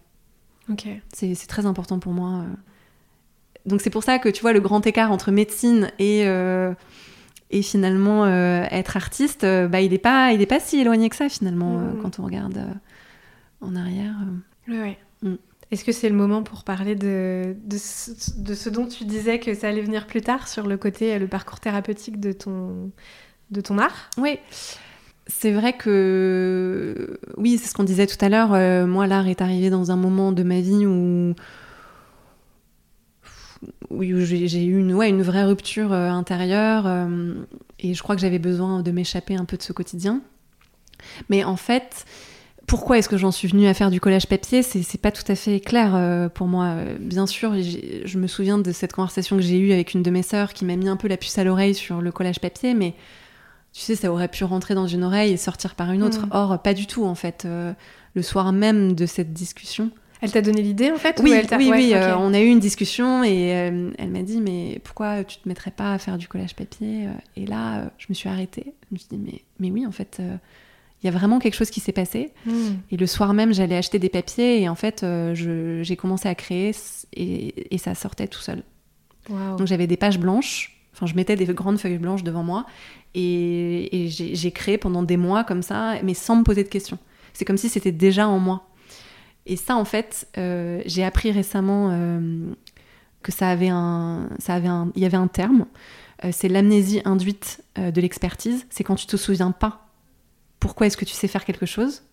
Ok. 0.69 0.87
C'est 1.13 1.47
très 1.47 1.65
important 1.65 1.99
pour 1.99 2.13
moi. 2.13 2.45
Donc 3.65 3.81
c'est 3.81 3.89
pour 3.89 4.03
ça 4.03 4.19
que 4.19 4.29
tu 4.29 4.41
vois 4.41 4.53
le 4.53 4.59
grand 4.59 4.85
écart 4.87 5.11
entre 5.11 5.31
médecine 5.31 5.91
et, 5.99 6.21
et 7.51 7.61
finalement 7.61 8.25
être 8.27 8.97
artiste, 8.97 9.41
bah, 9.41 9.81
il 9.81 9.91
n'est 9.91 9.97
pas, 9.97 10.33
il 10.33 10.41
est 10.41 10.45
pas 10.47 10.59
si 10.59 10.79
éloigné 10.79 11.09
que 11.09 11.15
ça 11.15 11.29
finalement 11.29 11.77
mmh. 11.77 11.99
quand 12.01 12.19
on 12.19 12.23
regarde 12.23 12.59
en 13.61 13.75
arrière. 13.75 14.15
Ouais. 14.67 14.97
Mm. 15.21 15.35
Est-ce 15.71 15.85
que 15.85 15.93
c'est 15.93 16.09
le 16.09 16.15
moment 16.15 16.43
pour 16.43 16.63
parler 16.65 16.95
de, 16.95 17.55
de, 17.63 17.77
ce, 17.77 18.69
dont 18.69 18.87
tu 18.87 19.05
disais 19.05 19.39
que 19.39 19.53
ça 19.53 19.69
allait 19.69 19.81
venir 19.81 20.05
plus 20.05 20.21
tard 20.21 20.49
sur 20.49 20.67
le 20.67 20.75
côté, 20.75 21.17
le 21.17 21.27
parcours 21.27 21.61
thérapeutique 21.61 22.19
de 22.19 22.33
ton, 22.33 22.91
de 23.51 23.61
ton 23.61 23.77
art? 23.77 24.09
Oui. 24.17 24.37
C'est 25.27 25.51
vrai 25.51 25.73
que, 25.73 27.19
oui, 27.38 27.57
c'est 27.57 27.67
ce 27.67 27.73
qu'on 27.73 27.84
disait 27.84 28.07
tout 28.07 28.23
à 28.23 28.29
l'heure. 28.29 28.53
Euh, 28.53 28.88
moi, 28.88 29.07
l'art 29.07 29.27
est 29.27 29.41
arrivé 29.41 29.69
dans 29.69 29.91
un 29.91 29.95
moment 29.95 30.31
de 30.31 30.43
ma 30.43 30.62
vie 30.62 30.86
où, 30.86 31.36
oui, 33.91 34.25
j'ai 34.25 34.65
eu 34.65 34.79
une, 34.79 34.93
ouais, 34.93 35.10
une 35.10 35.21
vraie 35.21 35.43
rupture 35.43 35.93
euh, 35.93 36.10
intérieure 36.10 36.86
euh, 36.88 37.36
et 37.79 37.93
je 37.93 38.01
crois 38.01 38.15
que 38.15 38.21
j'avais 38.21 38.39
besoin 38.39 38.81
de 38.81 38.91
m'échapper 38.91 39.36
un 39.36 39.45
peu 39.45 39.57
de 39.57 39.62
ce 39.62 39.73
quotidien. 39.73 40.21
Mais 41.29 41.43
en 41.43 41.55
fait, 41.55 42.05
pourquoi 42.65 42.97
est-ce 42.97 43.10
que 43.10 43.17
j'en 43.17 43.31
suis 43.31 43.47
venue 43.47 43.67
à 43.67 43.73
faire 43.75 43.91
du 43.91 43.99
collage 43.99 44.27
papier? 44.27 44.63
C'est 44.63 45.01
pas 45.01 45.12
tout 45.12 45.29
à 45.31 45.36
fait 45.36 45.60
clair 45.60 46.29
pour 46.34 46.47
moi. 46.47 46.75
Bien 46.99 47.25
sûr, 47.25 47.53
je 47.55 48.17
me 48.17 48.27
souviens 48.27 48.60
de 48.60 48.71
cette 48.71 48.93
conversation 48.93 49.36
que 49.36 49.41
j'ai 49.41 49.57
eue 49.60 49.71
avec 49.71 49.93
une 49.93 50.03
de 50.03 50.12
mes 50.12 50.21
sœurs 50.23 50.53
qui 50.53 50.63
m'a 50.63 50.75
mis 50.75 50.88
un 50.88 50.97
peu 50.97 51.07
la 51.07 51.17
puce 51.17 51.38
à 51.39 51.43
l'oreille 51.43 51.73
sur 51.73 52.01
le 52.01 52.12
collage 52.12 52.39
papier, 52.39 52.75
mais 52.75 52.93
tu 53.73 53.81
sais, 53.81 53.95
ça 53.95 54.12
aurait 54.12 54.27
pu 54.27 54.43
rentrer 54.43 54.75
dans 54.75 54.88
une 54.88 55.03
oreille 55.03 55.31
et 55.31 55.38
sortir 55.38 55.75
par 55.75 55.91
une 55.91 56.03
autre. 56.03 56.25
Mm. 56.27 56.29
Or, 56.31 56.62
pas 56.62 56.73
du 56.73 56.88
tout 56.88 57.05
en 57.05 57.15
fait. 57.15 57.43
Euh, 57.45 57.73
le 58.13 58.21
soir 58.21 58.51
même 58.51 58.93
de 58.93 59.05
cette 59.05 59.34
discussion. 59.34 59.91
Elle 60.21 60.31
t'a 60.31 60.41
donné 60.41 60.62
l'idée 60.62 60.91
en 60.91 60.97
fait 60.97 61.19
Oui, 61.23 61.34
oui, 61.57 61.69
oui. 61.71 61.93
Euh, 61.95 62.15
on 62.17 62.34
a 62.34 62.39
eu 62.39 62.47
une 62.47 62.60
discussion 62.60 63.23
et 63.23 63.47
elle 63.47 64.12
m'a 64.12 64.21
dit 64.21 64.39
mais 64.39 64.79
pourquoi 64.84 65.23
tu 65.23 65.38
te 65.39 65.47
mettrais 65.47 65.71
pas 65.71 65.93
à 65.93 65.97
faire 65.97 66.17
du 66.17 66.27
collage 66.27 66.55
papier 66.55 67.07
Et 67.36 67.45
là, 67.47 67.89
je 67.97 68.05
me 68.10 68.13
suis 68.13 68.29
arrêtée. 68.29 68.75
Je 68.89 68.93
me 68.93 68.99
suis 68.99 69.07
dit 69.10 69.17
mais, 69.17 69.41
mais 69.60 69.71
oui, 69.71 69.88
en 69.88 69.91
fait, 69.91 70.21
il 71.01 71.07
y 71.07 71.10
a 71.10 71.12
vraiment 71.12 71.39
quelque 71.39 71.55
chose 71.55 71.71
qui 71.71 71.79
s'est 71.79 71.91
passé. 71.91 72.31
Hmm. 72.45 72.75
Et 72.91 72.97
le 72.97 73.07
soir 73.07 73.34
même, 73.34 73.53
j'allais 73.53 73.77
acheter 73.77 73.97
des 73.97 74.10
papiers 74.10 74.62
et 74.62 74.69
en 74.69 74.75
fait, 74.75 75.03
euh, 75.03 75.34
j'ai 75.84 75.95
commencé 75.95 76.29
à 76.29 76.36
créer 76.36 76.75
et, 77.13 77.77
ça 77.77 77.95
sortait 77.95 78.27
tout 78.27 78.39
seul. 78.39 78.63
Donc 79.29 79.65
j'avais 79.65 79.88
des 79.88 79.97
pages 79.97 80.19
blanches. 80.19 80.80
Je 81.05 81.15
mettais 81.15 81.35
des 81.35 81.45
grandes 81.45 81.79
feuilles 81.79 81.97
blanches 81.97 82.23
devant 82.23 82.43
moi 82.43 82.65
et, 83.13 84.07
j'ai 84.09 84.51
créé 84.51 84.77
pendant 84.77 85.03
des 85.03 85.17
mois 85.17 85.43
comme 85.43 85.61
ça, 85.61 85.95
mais 86.03 86.13
sans 86.13 86.35
me 86.35 86.43
poser 86.43 86.63
de 86.63 86.69
questions. 86.69 86.97
C'est 87.33 87.45
comme 87.45 87.57
si 87.57 87.69
c'était 87.69 87.91
déjà 87.91 88.27
en 88.27 88.39
moi. 88.39 88.67
Et 89.45 89.55
ça, 89.55 89.75
en 89.75 89.85
fait, 89.85 90.27
euh, 90.37 90.81
j'ai 90.85 91.03
appris 91.03 91.31
récemment 91.31 91.89
euh, 91.91 92.51
que 93.23 93.31
ça 93.31 93.49
avait 93.49 93.69
un, 93.69 94.29
ça 94.39 94.53
avait 94.53 94.67
un, 94.67 94.91
il 94.95 95.01
y 95.01 95.05
avait 95.05 95.17
un 95.17 95.27
terme. 95.27 95.65
c'est 96.31 96.49
l'amnésie 96.49 97.01
induite 97.05 97.63
de 97.77 98.01
l'expertise. 98.01 98.67
C'est 98.69 98.83
quand 98.83 98.95
tu 98.95 99.07
te 99.07 99.17
souviens 99.17 99.51
pas 99.51 99.87
pourquoi 100.59 100.87
est-ce 100.87 100.97
que 100.97 101.05
tu 101.05 101.13
sais 101.13 101.27
faire 101.27 101.43
quelque 101.43 101.65
chose 101.65 102.03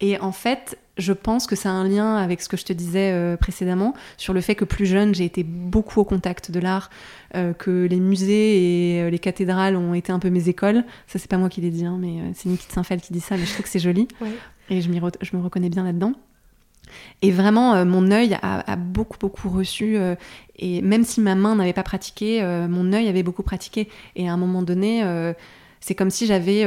Et 0.00 0.18
en 0.18 0.32
fait, 0.32 0.78
je 0.98 1.12
pense 1.12 1.46
que 1.46 1.56
ça 1.56 1.70
a 1.70 1.72
un 1.72 1.86
lien 1.86 2.16
avec 2.16 2.40
ce 2.40 2.48
que 2.48 2.56
je 2.56 2.64
te 2.64 2.72
disais 2.72 3.12
euh, 3.12 3.36
précédemment 3.36 3.94
sur 4.16 4.32
le 4.32 4.40
fait 4.40 4.54
que 4.54 4.64
plus 4.64 4.86
jeune, 4.86 5.14
j'ai 5.14 5.24
été 5.24 5.42
beaucoup 5.42 6.00
au 6.00 6.04
contact 6.04 6.50
de 6.50 6.60
l'art, 6.60 6.90
euh, 7.34 7.52
que 7.52 7.86
les 7.86 8.00
musées 8.00 8.96
et 8.96 9.02
euh, 9.02 9.10
les 9.10 9.18
cathédrales 9.18 9.76
ont 9.76 9.94
été 9.94 10.12
un 10.12 10.18
peu 10.18 10.30
mes 10.30 10.48
écoles. 10.48 10.84
Ça, 11.06 11.18
c'est 11.18 11.30
pas 11.30 11.38
moi 11.38 11.48
qui 11.48 11.60
l'ai 11.60 11.70
dit, 11.70 11.84
hein, 11.84 11.98
mais 12.00 12.32
c'est 12.34 12.48
Nikita 12.48 12.74
Saint-Fel 12.74 13.00
qui 13.00 13.12
dit 13.12 13.20
ça, 13.20 13.36
mais 13.36 13.44
je 13.44 13.52
trouve 13.52 13.64
que 13.64 13.70
c'est 13.70 13.78
joli. 13.78 14.08
Et 14.68 14.80
je, 14.80 14.90
je, 14.90 15.36
me 15.36 15.42
reconnais 15.42 15.68
bien 15.68 15.84
là-dedans. 15.84 16.12
Et 17.22 17.30
vraiment, 17.30 17.84
mon 17.84 18.10
œil 18.10 18.36
a, 18.42 18.76
beaucoup, 18.76 19.18
beaucoup 19.18 19.48
reçu. 19.48 19.96
et 20.56 20.82
même 20.82 21.04
si 21.04 21.20
ma 21.20 21.34
main 21.34 21.56
n'avait 21.56 21.72
pas 21.72 21.82
pratiqué, 21.82 22.42
mon 22.68 22.92
œil 22.92 23.08
avait 23.08 23.24
beaucoup 23.24 23.42
pratiqué. 23.42 23.88
Et 24.14 24.28
à 24.28 24.32
un 24.32 24.36
moment 24.36 24.62
donné, 24.62 25.04
c'est 25.80 25.96
comme 25.96 26.10
si 26.10 26.26
j'avais 26.26 26.64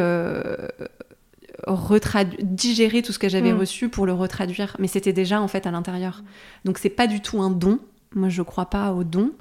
digéré 2.41 3.02
tout 3.02 3.12
ce 3.12 3.19
que 3.19 3.30
j'avais 3.30 3.54
mm. 3.54 3.60
reçu 3.60 3.89
pour 3.89 4.06
le 4.06 4.13
retraduire, 4.13 4.76
mais 4.80 4.88
c'était 4.88 5.13
déjà 5.13 5.41
en 5.41 5.48
fait 5.48 5.67
à 5.67 5.72
l'intérieur. 5.72 6.24
Donc 6.65 6.78
c'est 6.78 6.89
pas 6.89 7.08
du 7.08 7.22
tout 7.22 7.41
un 7.41 7.50
don. 7.50 7.80
Moi, 8.15 8.30
je 8.30 8.41
crois 8.41 8.67
pas 8.67 8.93
au 8.93 9.04
don, 9.04 9.32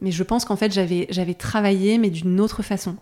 mais 0.00 0.10
je 0.10 0.22
pense 0.22 0.44
qu'en 0.44 0.56
fait 0.56 0.72
j'avais 0.72 1.06
j'avais 1.10 1.34
travaillé, 1.34 1.98
mais 1.98 2.10
d'une 2.10 2.40
autre 2.40 2.62
façon. 2.62 2.96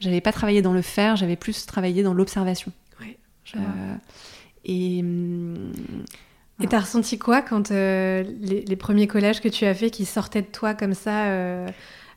J'avais 0.00 0.20
pas 0.20 0.32
travaillé 0.32 0.62
dans 0.62 0.72
le 0.72 0.82
faire, 0.82 1.16
j'avais 1.16 1.36
plus 1.36 1.66
travaillé 1.66 2.02
dans 2.02 2.14
l'observation. 2.14 2.72
Euh, 3.56 3.94
et 4.64 5.00
hum, 5.00 5.72
et 6.62 6.66
t'as 6.66 6.80
ressenti 6.80 7.18
quoi 7.18 7.42
quand 7.42 7.70
euh, 7.70 8.22
les, 8.40 8.76
premiers 8.76 9.06
collages 9.06 9.40
que 9.40 9.48
tu 9.48 9.64
as 9.64 9.74
fait 9.74 9.90
qui 9.90 10.04
sortaient 10.04 10.42
de 10.42 10.46
toi 10.46 10.74
comme 10.74 10.94
ça 10.94 11.26
euh, 11.26 11.68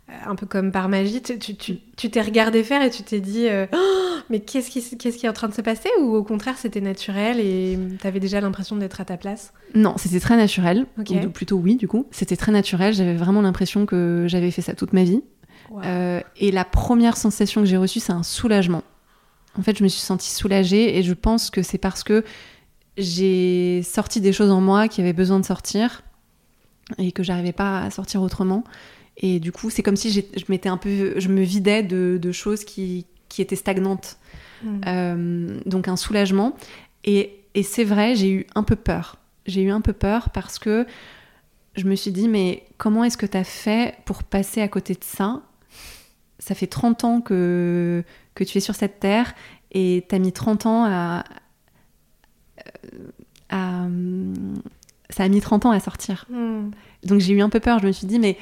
un 0.07 0.35
peu 0.35 0.45
comme 0.45 0.71
par 0.71 0.87
magie, 0.87 1.21
tu 1.21 2.09
t'es 2.09 2.21
regardé 2.21 2.63
faire 2.63 2.81
et 2.83 2.89
tu 2.89 3.03
t'es 3.03 3.19
dit 3.19 3.47
euh, 3.47 3.65
oh, 3.73 4.19
mais 4.29 4.39
qu'est-ce 4.39 4.69
qui, 4.69 4.97
qu'est-ce 4.97 5.17
qui 5.17 5.25
est 5.25 5.29
en 5.29 5.33
train 5.33 5.47
de 5.47 5.53
se 5.53 5.61
passer 5.61 5.89
ou 5.99 6.15
au 6.15 6.23
contraire 6.23 6.57
c'était 6.57 6.81
naturel 6.81 7.39
et 7.39 7.77
tu 7.99 8.07
avais 8.07 8.19
déjà 8.19 8.39
l'impression 8.41 8.75
d'être 8.75 9.01
à 9.01 9.05
ta 9.05 9.17
place? 9.17 9.51
Non, 9.73 9.95
c'était 9.97 10.19
très 10.19 10.37
naturel, 10.37 10.85
ou 10.97 11.29
plutôt 11.29 11.57
oui 11.57 11.75
du 11.75 11.87
coup, 11.87 12.05
c'était 12.11 12.37
très 12.37 12.51
naturel, 12.51 12.93
j'avais 12.93 13.15
vraiment 13.15 13.41
l'impression 13.41 13.85
que 13.85 14.25
j'avais 14.27 14.51
fait 14.51 14.61
ça 14.61 14.73
toute 14.73 14.93
ma 14.93 15.03
vie. 15.03 15.21
Euh, 15.83 16.21
et 16.37 16.51
la 16.51 16.63
première 16.63 17.17
sensation 17.17 17.61
que 17.61 17.67
j'ai 17.67 17.77
reçue 17.77 17.99
c'est 17.99 18.13
un 18.13 18.23
soulagement. 18.23 18.83
En 19.57 19.63
fait 19.63 19.77
je 19.77 19.83
me 19.83 19.87
suis 19.87 20.01
sentie 20.01 20.29
soulagée 20.29 20.97
et 20.97 21.03
je 21.03 21.13
pense 21.13 21.49
que 21.49 21.63
c'est 21.63 21.79
parce 21.79 22.03
que 22.03 22.23
j'ai 22.97 23.81
sorti 23.81 24.21
des 24.21 24.31
choses 24.31 24.51
en 24.51 24.61
moi 24.61 24.87
qui 24.87 25.01
avaient 25.01 25.13
besoin 25.13 25.39
de 25.39 25.45
sortir 25.45 26.03
et 26.99 27.11
que 27.11 27.23
j'arrivais 27.23 27.51
pas 27.51 27.81
à 27.81 27.89
sortir 27.89 28.21
autrement. 28.21 28.63
Et 29.17 29.39
du 29.39 29.51
coup, 29.51 29.69
c'est 29.69 29.83
comme 29.83 29.95
si 29.95 30.11
je 30.11 30.45
m'étais 30.49 30.69
un 30.69 30.77
peu, 30.77 31.19
je 31.19 31.29
me 31.29 31.41
vidais 31.41 31.83
de, 31.83 32.31
choses 32.31 32.65
qui, 32.65 33.05
qui, 33.29 33.41
étaient 33.41 33.55
stagnantes. 33.55 34.17
Hmm. 34.63 34.81
Euh, 34.87 35.59
donc 35.65 35.87
un 35.87 35.95
soulagement. 35.95 36.55
Et, 37.03 37.39
et 37.53 37.63
c'est 37.63 37.83
vrai, 37.83 38.15
j'ai 38.15 38.29
eu 38.29 38.47
un 38.55 38.63
peu 38.63 38.75
peur. 38.75 39.17
J'ai 39.45 39.61
eu 39.61 39.69
un 39.69 39.81
peu 39.81 39.93
peur 39.93 40.29
parce 40.31 40.59
que 40.59 40.85
je 41.75 41.85
me 41.85 41.95
suis 41.95 42.11
dit, 42.11 42.27
mais 42.27 42.65
comment 42.77 43.03
est-ce 43.03 43.17
que 43.17 43.25
tu 43.25 43.37
as 43.37 43.43
fait 43.43 43.97
pour 44.05 44.23
passer 44.23 44.61
à 44.61 44.67
côté 44.67 44.93
de 44.93 45.03
ça? 45.03 45.41
Ça 46.39 46.55
fait 46.55 46.67
30 46.67 47.03
ans 47.03 47.21
que, 47.21 48.03
que 48.33 48.43
tu 48.43 48.57
es 48.57 48.61
sur 48.61 48.75
cette 48.75 48.99
terre 48.99 49.33
et 49.71 50.05
tu 50.07 50.15
as 50.15 50.19
mis 50.19 50.31
30 50.31 50.65
ans 50.65 50.85
à, 50.85 51.23
à, 53.49 53.87
Ça 55.09 55.23
a 55.23 55.27
mis 55.29 55.41
30 55.41 55.65
ans 55.65 55.71
à 55.71 55.79
sortir. 55.79 56.25
Hmm. 56.29 56.71
Donc 57.03 57.19
j'ai 57.19 57.33
eu 57.33 57.41
un 57.41 57.49
peu 57.49 57.59
peur. 57.59 57.79
Je 57.79 57.87
me 57.87 57.91
suis 57.91 58.07
dit, 58.07 58.19
mais 58.19 58.37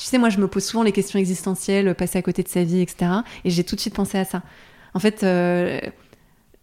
tu 0.00 0.06
sais, 0.06 0.16
moi, 0.16 0.30
je 0.30 0.38
me 0.38 0.48
pose 0.48 0.64
souvent 0.64 0.82
les 0.82 0.92
questions 0.92 1.18
existentielles, 1.18 1.94
passer 1.94 2.18
à 2.18 2.22
côté 2.22 2.42
de 2.42 2.48
sa 2.48 2.64
vie, 2.64 2.80
etc. 2.80 3.10
Et 3.44 3.50
j'ai 3.50 3.64
tout 3.64 3.76
de 3.76 3.80
suite 3.80 3.94
pensé 3.94 4.16
à 4.16 4.24
ça. 4.24 4.42
En 4.94 4.98
fait, 4.98 5.22
euh, 5.22 5.78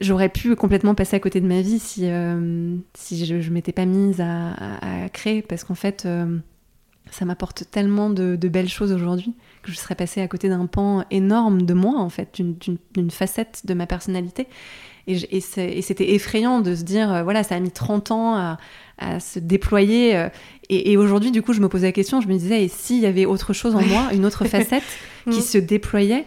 j'aurais 0.02 0.30
pu 0.30 0.56
complètement 0.56 0.96
passer 0.96 1.18
à 1.18 1.20
côté 1.20 1.40
de 1.40 1.46
ma 1.46 1.62
vie 1.62 1.78
si, 1.78 2.06
euh, 2.06 2.76
si 2.96 3.28
je 3.28 3.36
ne 3.36 3.50
m'étais 3.54 3.74
pas 3.74 3.86
mise 3.86 4.22
à, 4.22 5.08
créer, 5.14 5.44
parce 5.44 5.64
qu'en 5.64 5.76
fait, 5.76 6.08
euh, 6.08 6.40
ça 7.12 7.26
m'apporte 7.26 7.70
tellement 7.70 8.10
de, 8.10 8.36
belles 8.48 8.70
choses 8.70 8.92
aujourd'hui 8.92 9.36
que 9.62 9.72
je 9.72 9.78
serais 9.78 9.94
passée 9.94 10.20
à 10.20 10.28
côté 10.28 10.50
d'un 10.50 10.66
pan 10.66 11.06
énorme 11.12 11.62
de 11.62 11.76
moi, 11.76 12.00
en 12.00 12.10
fait, 12.10 12.42
d'une 12.42 13.12
facette 13.12 13.68
de 13.68 13.76
ma 13.76 13.86
personnalité. 13.86 14.48
Et, 15.06 15.42
c'était 15.42 16.16
effrayant 16.16 16.60
de 16.60 16.74
se 16.74 16.82
dire, 16.82 17.24
voilà, 17.24 17.44
ça 17.44 17.54
a 17.54 17.60
mis 17.60 17.70
30 17.70 18.10
ans 18.10 18.36
à, 18.36 18.58
à 18.98 19.20
se 19.20 19.40
déployer. 19.40 20.30
Et, 20.70 20.98
aujourd'hui, 20.98 21.32
du 21.32 21.42
coup, 21.42 21.54
je 21.54 21.62
me 21.62 21.70
posais 21.70 21.88
la 21.88 21.92
question, 21.92 22.22
je 22.22 22.28
me 22.28 22.34
disais, 22.34 22.64
et 22.64 22.68
s'il 22.68 23.00
y 23.00 23.06
avait 23.06 23.26
autre 23.26 23.54
chose 23.54 23.76
en 23.76 23.82
moi, 23.82 24.10
une 24.14 24.26
autre 24.26 24.46
facette 24.50 24.84
qui 25.30 25.40
mm. 25.40 25.42
se 25.42 25.58
déployait? 25.58 26.26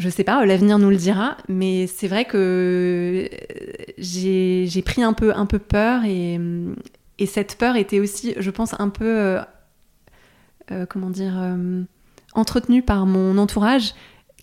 Je 0.00 0.08
sais 0.08 0.24
pas, 0.24 0.46
l'avenir 0.46 0.78
nous 0.78 0.88
le 0.88 0.96
dira, 0.96 1.36
mais 1.46 1.86
c'est 1.86 2.08
vrai 2.08 2.24
que 2.24 3.28
j'ai 3.98 4.82
pris 4.82 5.02
un 5.02 5.12
peu, 5.12 5.34
un 5.36 5.44
peu 5.44 5.58
peur 5.58 6.04
et, 6.06 6.40
et, 7.18 7.26
cette 7.26 7.58
peur 7.58 7.76
était 7.76 8.00
aussi, 8.00 8.34
je 8.38 8.50
pense, 8.50 8.74
un 8.80 8.88
peu, 8.88 9.04
euh, 9.04 9.40
euh, 10.72 10.86
comment 10.86 11.10
dire, 11.10 11.34
euh, 11.36 11.82
entretenue 12.32 12.82
par 12.82 13.04
mon 13.04 13.36
entourage 13.36 13.92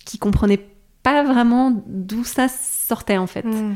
qui 0.04 0.18
comprenait 0.18 0.64
pas 1.02 1.24
vraiment 1.24 1.82
d'où 1.86 2.22
ça 2.22 2.46
sortait 2.46 3.18
en 3.18 3.26
fait. 3.26 3.44
Mm. 3.44 3.74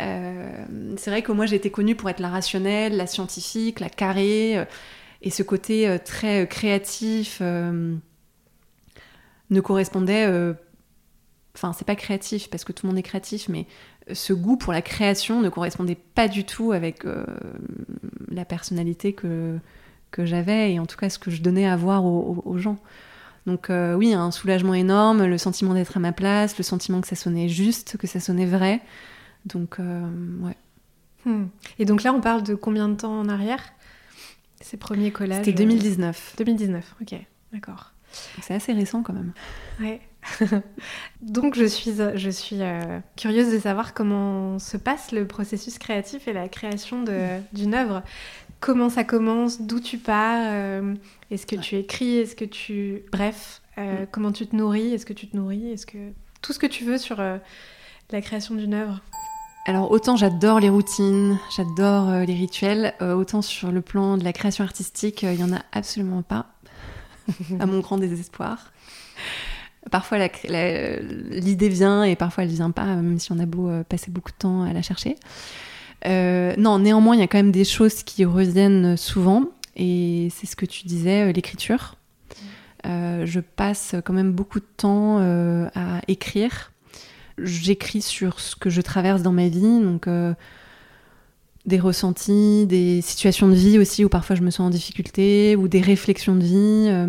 Euh, 0.00 0.64
c'est 0.96 1.10
vrai 1.10 1.22
que 1.22 1.32
moi 1.32 1.46
été 1.46 1.70
connue 1.70 1.94
pour 1.94 2.10
être 2.10 2.20
la 2.20 2.28
rationnelle, 2.28 2.96
la 2.96 3.06
scientifique, 3.06 3.80
la 3.80 3.88
carrée, 3.88 4.58
euh, 4.58 4.64
et 5.22 5.30
ce 5.30 5.42
côté 5.42 5.88
euh, 5.88 5.98
très 6.02 6.46
créatif 6.48 7.40
ne 7.40 8.00
correspondait. 9.60 10.54
Enfin, 11.54 11.72
c'est 11.72 11.86
pas 11.86 11.94
créatif 11.94 12.50
parce 12.50 12.64
que 12.64 12.72
tout 12.72 12.86
le 12.86 12.90
monde 12.90 12.98
est 12.98 13.04
créatif, 13.04 13.48
mais 13.48 13.66
ce 14.12 14.32
goût 14.32 14.56
pour 14.56 14.72
la 14.72 14.82
création 14.82 15.40
ne 15.40 15.48
correspondait 15.48 15.96
pas 16.14 16.26
du 16.28 16.44
tout 16.44 16.72
avec 16.72 17.04
la 18.28 18.44
personnalité 18.44 19.12
que, 19.12 19.56
que 20.10 20.24
j'avais 20.26 20.72
et 20.72 20.80
en 20.80 20.86
tout 20.86 20.96
cas 20.96 21.08
ce 21.08 21.18
que 21.18 21.30
je 21.30 21.40
donnais 21.40 21.66
à 21.66 21.76
voir 21.76 22.04
aux, 22.04 22.58
gens. 22.58 22.76
Donc 23.46 23.70
oui, 23.70 24.12
un 24.12 24.32
soulagement 24.32 24.74
énorme, 24.74 25.24
le 25.24 25.38
sentiment 25.38 25.74
d'être 25.74 25.96
à 25.96 26.00
ma 26.00 26.12
place, 26.12 26.58
le 26.58 26.64
sentiment 26.64 27.00
que 27.00 27.06
ça 27.06 27.16
sonnait 27.16 27.48
juste, 27.48 27.96
que 27.96 28.08
ça 28.08 28.18
sonnait 28.18 28.46
vrai. 28.46 28.82
Donc 29.44 29.78
ouais. 29.78 30.56
Hmm. 31.24 31.46
Et 31.78 31.84
donc 31.84 32.02
là, 32.02 32.12
on 32.12 32.20
parle 32.20 32.42
de 32.42 32.54
combien 32.54 32.88
de 32.88 32.94
temps 32.94 33.18
en 33.18 33.28
arrière 33.28 33.62
Ces 34.60 34.76
premiers 34.76 35.10
collages 35.10 35.44
C'était 35.44 35.52
2019. 35.64 36.34
2019, 36.38 36.96
ok, 37.00 37.14
d'accord. 37.52 37.94
C'est 38.42 38.54
assez 38.54 38.72
récent 38.72 39.02
quand 39.02 39.12
même. 39.12 39.32
Ouais. 39.80 40.00
donc 41.22 41.54
je 41.54 41.64
suis, 41.64 41.92
je 42.14 42.30
suis 42.30 42.60
euh, 42.60 42.98
curieuse 43.16 43.52
de 43.52 43.58
savoir 43.58 43.94
comment 43.94 44.58
se 44.58 44.76
passe 44.76 45.12
le 45.12 45.26
processus 45.26 45.78
créatif 45.78 46.28
et 46.28 46.32
la 46.32 46.48
création 46.48 47.04
d'une 47.52 47.74
œuvre. 47.74 48.02
Comment 48.60 48.88
ça 48.88 49.04
commence? 49.04 49.60
D'où 49.60 49.80
tu 49.80 49.98
pars? 49.98 50.52
Euh, 50.52 50.94
Est-ce 51.30 51.46
que 51.46 51.56
tu 51.56 51.76
écris? 51.76 52.18
Est-ce 52.18 52.34
que 52.34 52.46
tu... 52.46 53.02
Bref, 53.12 53.60
euh, 53.76 54.02
mm. 54.02 54.06
comment 54.10 54.32
tu 54.32 54.46
te 54.46 54.56
nourris? 54.56 54.94
Est-ce 54.94 55.04
que 55.04 55.12
tu 55.12 55.28
te 55.28 55.36
nourris? 55.36 55.70
Est-ce 55.70 55.86
que... 55.86 56.12
Tout 56.40 56.52
ce 56.52 56.58
que 56.58 56.66
tu 56.66 56.84
veux 56.84 56.98
sur 56.98 57.18
la 57.18 58.20
création 58.20 58.54
d'une 58.54 58.74
œuvre? 58.74 59.00
Alors 59.66 59.90
autant 59.90 60.16
j'adore 60.16 60.60
les 60.60 60.68
routines, 60.68 61.38
j'adore 61.56 62.10
euh, 62.10 62.24
les 62.24 62.34
rituels, 62.34 62.92
euh, 63.00 63.14
autant 63.14 63.40
sur 63.40 63.72
le 63.72 63.80
plan 63.80 64.18
de 64.18 64.24
la 64.24 64.34
création 64.34 64.62
artistique, 64.62 65.24
euh, 65.24 65.32
il 65.32 65.38
n'y 65.38 65.44
en 65.44 65.56
a 65.56 65.62
absolument 65.72 66.22
pas, 66.22 66.46
à 67.60 67.64
mon 67.64 67.80
grand 67.80 67.96
désespoir. 67.96 68.72
Parfois 69.90 70.18
l'idée 70.48 71.68
vient 71.68 72.04
et 72.04 72.14
parfois 72.14 72.44
elle 72.44 72.50
vient 72.50 72.70
pas, 72.70 72.84
même 72.84 73.18
si 73.18 73.32
on 73.32 73.38
a 73.38 73.46
beau 73.46 73.70
passer 73.88 74.10
beaucoup 74.10 74.32
de 74.32 74.36
temps 74.36 74.62
à 74.62 74.72
la 74.72 74.80
chercher. 74.80 75.16
non, 76.06 76.78
néanmoins, 76.78 77.14
il 77.14 77.20
y 77.20 77.22
a 77.22 77.26
quand 77.26 77.38
même 77.38 77.52
des 77.52 77.64
choses 77.64 78.02
qui 78.02 78.24
reviennent 78.24 78.96
souvent, 78.96 79.44
et 79.76 80.28
c'est 80.34 80.46
ce 80.46 80.56
que 80.56 80.64
tu 80.64 80.86
disais, 80.86 81.30
l'écriture. 81.34 81.96
je 82.84 83.40
passe 83.40 83.94
quand 84.06 84.14
même 84.14 84.32
beaucoup 84.32 84.58
de 84.58 84.66
temps 84.78 85.18
à 85.74 86.00
écrire 86.08 86.72
j'écris 87.38 88.02
sur 88.02 88.40
ce 88.40 88.56
que 88.56 88.70
je 88.70 88.80
traverse 88.80 89.22
dans 89.22 89.32
ma 89.32 89.48
vie, 89.48 89.80
donc 89.80 90.06
euh, 90.06 90.34
des 91.66 91.78
ressentis, 91.78 92.66
des 92.66 93.00
situations 93.00 93.48
de 93.48 93.54
vie 93.54 93.78
aussi 93.78 94.04
où 94.04 94.08
parfois 94.08 94.36
je 94.36 94.42
me 94.42 94.50
sens 94.50 94.66
en 94.66 94.70
difficulté, 94.70 95.56
ou 95.56 95.68
des 95.68 95.80
réflexions 95.80 96.36
de 96.36 96.44
vie. 96.44 96.86
Euh, 96.88 97.08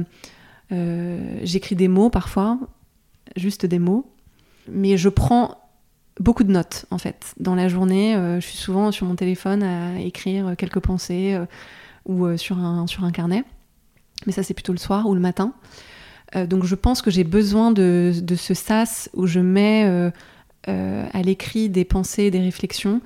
euh, 0.72 1.40
j'écris 1.44 1.76
des 1.76 1.88
mots 1.88 2.10
parfois, 2.10 2.58
juste 3.36 3.66
des 3.66 3.80
mots, 3.80 4.12
mais 4.68 4.98
je 4.98 5.10
prends 5.10 5.62
beaucoup 6.20 6.44
de 6.44 6.52
notes 6.52 6.86
en 6.92 6.98
fait. 6.98 7.36
Dans 7.40 7.56
la 7.56 7.68
journée, 7.68 8.16
je 8.16 8.46
suis 8.46 8.58
souvent 8.58 8.92
sur 8.92 9.06
mon 9.06 9.16
téléphone 9.16 9.64
à 9.64 10.00
écrire 10.00 10.56
quelques 10.58 10.80
pensées 10.80 11.38
ou 12.06 12.38
sur, 12.38 12.58
un, 12.58 12.88
sur 12.88 13.04
un 13.04 13.12
carnet, 13.12 13.44
mais 14.26 14.32
ça 14.32 14.42
c'est 14.42 14.54
plutôt 14.54 14.72
le 14.72 14.80
soir 14.80 15.08
ou 15.08 15.14
le 15.14 15.20
matin. 15.20 15.54
Euh, 16.36 16.46
donc 16.48 16.64
je 16.64 16.76
pense 16.76 17.02
que 17.02 17.12
j'ai 17.12 17.24
besoin 17.24 17.72
de, 17.72 18.14
ce 18.36 18.54
sas 18.54 19.10
où 19.14 19.28
je 19.28 19.40
mets 19.40 19.86
euh, 19.86 20.10
euh, 20.68 21.06
à 21.14 21.22
l'écrit 21.22 21.70
des 21.70 21.86
pensées, 21.86 22.32
des 22.32 22.40
réflexions 22.40 23.02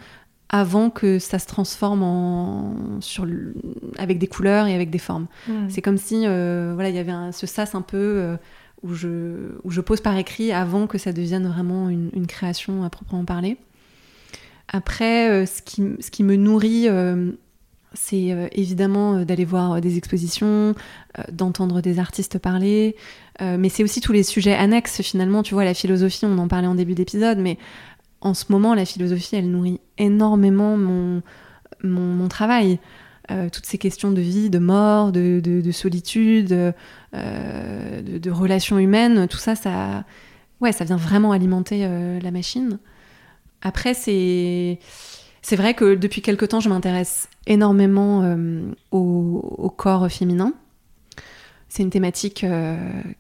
avant 0.52 0.90
que 0.90 1.20
ça 1.20 1.38
se 1.38 1.46
transforme 1.46 2.02
en, 2.02 3.02
sur 3.02 3.28
avec 4.00 4.18
des 4.18 4.28
couleurs 4.28 4.66
et 4.66 4.74
avec 4.74 4.90
des 4.90 4.98
formes. 4.98 5.28
Hmm. 5.48 5.70
C'est 5.70 5.82
comme 5.82 5.98
si 5.98 6.26
voilà, 6.26 6.90
il 6.90 6.96
y 6.96 7.00
avait 7.00 7.32
ce 7.32 7.46
sas 7.46 7.76
un 7.76 7.84
peu 7.84 8.36
où, 8.82 8.96
je, 8.96 9.52
où 9.64 9.70
je 9.70 9.82
pose 9.82 10.02
par 10.02 10.18
écrit 10.18 10.52
avant 10.52 10.88
que 10.88 10.98
ça 10.98 11.14
devienne 11.14 11.48
vraiment 11.48 11.90
une, 11.90 12.10
une 12.14 12.26
création 12.26 12.84
à 12.84 12.90
proprement 12.90 13.26
parler. 13.26 13.58
Après, 14.70 15.46
ce, 15.46 15.62
qui, 15.62 15.84
ce 16.00 16.10
qui 16.10 16.24
me 16.24 16.36
nourrit 16.36 16.88
c'est 17.94 18.32
euh, 18.32 18.48
évidemment 18.52 19.16
euh, 19.16 19.26
d'aller 19.26 19.46
voir 19.46 19.74
euh, 19.74 19.80
des 19.80 19.98
expositions, 19.98 20.76
d'entendre 21.32 21.82
des 21.82 22.00
artistes 22.00 22.38
parler, 22.38 22.96
mais 23.42 23.70
c'est 23.70 23.84
aussi 23.84 24.02
tous 24.02 24.12
les 24.12 24.24
sujets 24.24 24.54
annexes 24.54 25.02
finalement. 25.02 25.44
Tu 25.44 25.54
vois, 25.54 25.64
la 25.64 25.74
philosophie, 25.74 26.26
on 26.26 26.38
en 26.38 26.48
parlait 26.48 26.68
en 26.68 26.76
début 26.76 26.94
d'épisode, 26.94 27.40
mais 27.40 27.58
en 28.22 28.34
ce 28.34 28.46
moment, 28.50 28.74
la 28.74 28.86
philosophie, 28.86 29.36
elle 29.36 29.50
nourrit 29.50 29.80
énormément 29.98 30.78
mon, 30.78 31.22
mon, 31.84 32.28
travail. 32.28 32.80
toutes 33.52 33.66
ces 33.66 33.78
questions 33.78 34.12
de 34.12 34.22
vie, 34.22 34.50
de 34.50 34.60
mort, 34.60 35.12
de, 35.12 35.40
de, 35.40 35.72
solitude, 35.72 36.48
de, 36.48 36.74
de, 38.20 38.32
relations 38.32 38.78
humaines, 38.78 39.28
tout 39.30 39.38
ça, 39.38 39.56
ça, 39.56 40.04
ouais, 40.60 40.74
ça 40.74 40.84
vient 40.84 40.98
vraiment 40.98 41.32
alimenter 41.32 41.88
la 42.22 42.32
machine. 42.32 42.78
Après, 43.62 43.94
c'est 43.94 44.80
c'est 45.42 45.56
vrai 45.56 45.74
que 45.74 45.96
depuis 45.96 46.22
quelque 46.22 46.46
temps, 46.46 46.60
je 46.60 46.70
m'intéresse 46.70 47.30
énormément 47.48 48.24
euh, 48.24 48.72
au, 48.92 49.74
corps 49.76 50.10
féminin. 50.12 50.54
C'est 51.70 51.84
une 51.84 51.92
thématique 51.92 52.44
euh, 52.44 52.78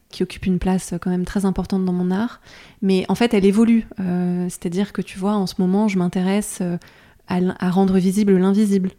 qui 0.09 0.23
occupe 0.23 0.45
une 0.45 0.59
place 0.59 0.95
quand 0.99 1.11
même 1.11 1.25
très 1.25 1.45
importante 1.45 1.85
dans 1.85 1.93
mon 1.93 2.11
art, 2.11 2.41
mais 2.81 3.05
en 3.07 3.15
fait, 3.15 3.33
elle 3.33 3.45
évolue. 3.45 3.87
Euh, 3.99 4.45
c'est-à-dire 4.49 4.91
que 4.91 5.01
tu 5.01 5.19
vois, 5.19 5.33
en 5.33 5.45
ce 5.45 5.55
moment, 5.59 5.87
je 5.87 5.97
m'intéresse 5.97 6.61
à, 7.27 7.69
rendre 7.69 7.97
visible 7.99 8.35
l'invisible. 8.37 8.91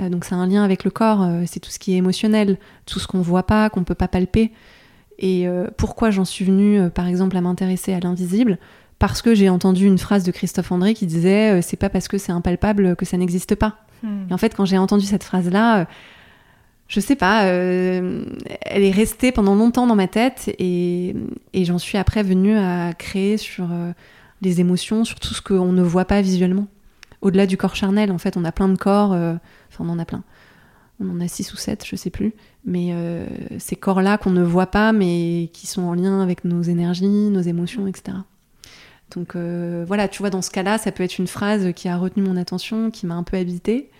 donc 0.00 0.24
c'est 0.24 0.34
un 0.34 0.46
lien 0.46 0.64
avec 0.64 0.84
le 0.84 0.90
corps, 0.90 1.28
c'est 1.46 1.60
tout 1.60 1.70
ce 1.70 1.78
qui 1.78 1.92
est 1.92 1.96
émotionnel, 1.96 2.58
tout 2.86 2.98
ce 2.98 3.06
qu'on 3.06 3.20
voit 3.20 3.42
pas, 3.42 3.68
qu'on 3.68 3.84
peut 3.84 3.94
pas 3.94 4.08
palper. 4.08 4.52
Et 5.18 5.46
pourquoi 5.76 6.10
j'en 6.10 6.24
suis 6.24 6.46
venue, 6.46 6.88
par 6.88 7.06
exemple, 7.06 7.36
à 7.36 7.42
m'intéresser 7.42 7.92
à 7.92 8.00
l'invisible? 8.00 8.58
Parce 9.02 9.20
que 9.20 9.34
j'ai 9.34 9.48
entendu 9.48 9.84
une 9.84 9.98
phrase 9.98 10.22
de 10.22 10.30
Christophe 10.30 10.70
André 10.70 10.94
qui 10.94 11.06
disait 11.06 11.58
euh, 11.58 11.60
c'est 11.60 11.76
pas 11.76 11.88
parce 11.88 12.06
que 12.06 12.18
c'est 12.18 12.30
impalpable 12.30 12.94
que 12.94 13.04
ça 13.04 13.16
n'existe 13.16 13.56
pas. 13.56 13.78
Hmm. 14.04 14.28
Et 14.30 14.32
en 14.32 14.38
fait, 14.38 14.54
quand 14.54 14.64
j'ai 14.64 14.78
entendu 14.78 15.04
cette 15.04 15.24
phrase-là, 15.24 15.80
euh, 15.80 15.84
je 16.86 17.00
sais 17.00 17.16
pas, 17.16 17.46
euh, 17.46 18.24
elle 18.60 18.84
est 18.84 18.92
restée 18.92 19.32
pendant 19.32 19.56
longtemps 19.56 19.88
dans 19.88 19.96
ma 19.96 20.06
tête 20.06 20.54
et, 20.60 21.16
j'en 21.52 21.78
suis 21.78 21.98
après 21.98 22.22
venue 22.22 22.56
à 22.56 22.92
créer 22.96 23.38
sur 23.38 23.70
les 24.40 24.60
émotions, 24.60 25.04
sur 25.04 25.18
tout 25.18 25.34
ce 25.34 25.42
qu'on 25.42 25.72
ne 25.72 25.82
voit 25.82 26.04
pas 26.04 26.22
visuellement. 26.22 26.68
Au-delà 27.22 27.46
du 27.46 27.56
corps 27.56 27.74
charnel, 27.74 28.12
en 28.12 28.18
fait, 28.18 28.36
on 28.36 28.44
a 28.44 28.52
plein 28.52 28.68
de 28.68 28.76
corps, 28.76 29.10
enfin, 29.10 29.80
on 29.80 29.88
en 29.88 29.98
a 29.98 30.04
plein. 30.04 30.22
On 31.00 31.10
en 31.10 31.20
a 31.20 31.26
six 31.26 31.52
ou 31.52 31.56
sept, 31.56 31.84
je 31.84 31.96
sais 31.96 32.10
plus. 32.10 32.34
Mais 32.64 32.94
ces 33.58 33.74
corps-là 33.74 34.16
qu'on 34.16 34.30
ne 34.30 34.44
voit 34.44 34.66
pas, 34.66 34.92
mais 34.92 35.50
qui 35.52 35.66
sont 35.66 35.82
en 35.82 35.94
lien 35.94 36.20
avec 36.20 36.44
nos 36.44 36.62
énergies, 36.62 37.30
nos 37.30 37.40
émotions, 37.40 37.88
etc. 37.88 38.18
Donc 39.14 39.36
euh, 39.36 39.84
voilà, 39.86 40.08
tu 40.08 40.20
vois, 40.20 40.30
dans 40.30 40.42
ce 40.42 40.50
cas-là, 40.50 40.78
ça 40.78 40.92
peut 40.92 41.02
être 41.02 41.18
une 41.18 41.26
phrase 41.26 41.72
qui 41.74 41.88
a 41.88 41.96
retenu 41.96 42.22
mon 42.22 42.36
attention, 42.36 42.90
qui 42.90 43.06
m'a 43.06 43.14
un 43.14 43.22
peu 43.22 43.36
habité. 43.36 43.90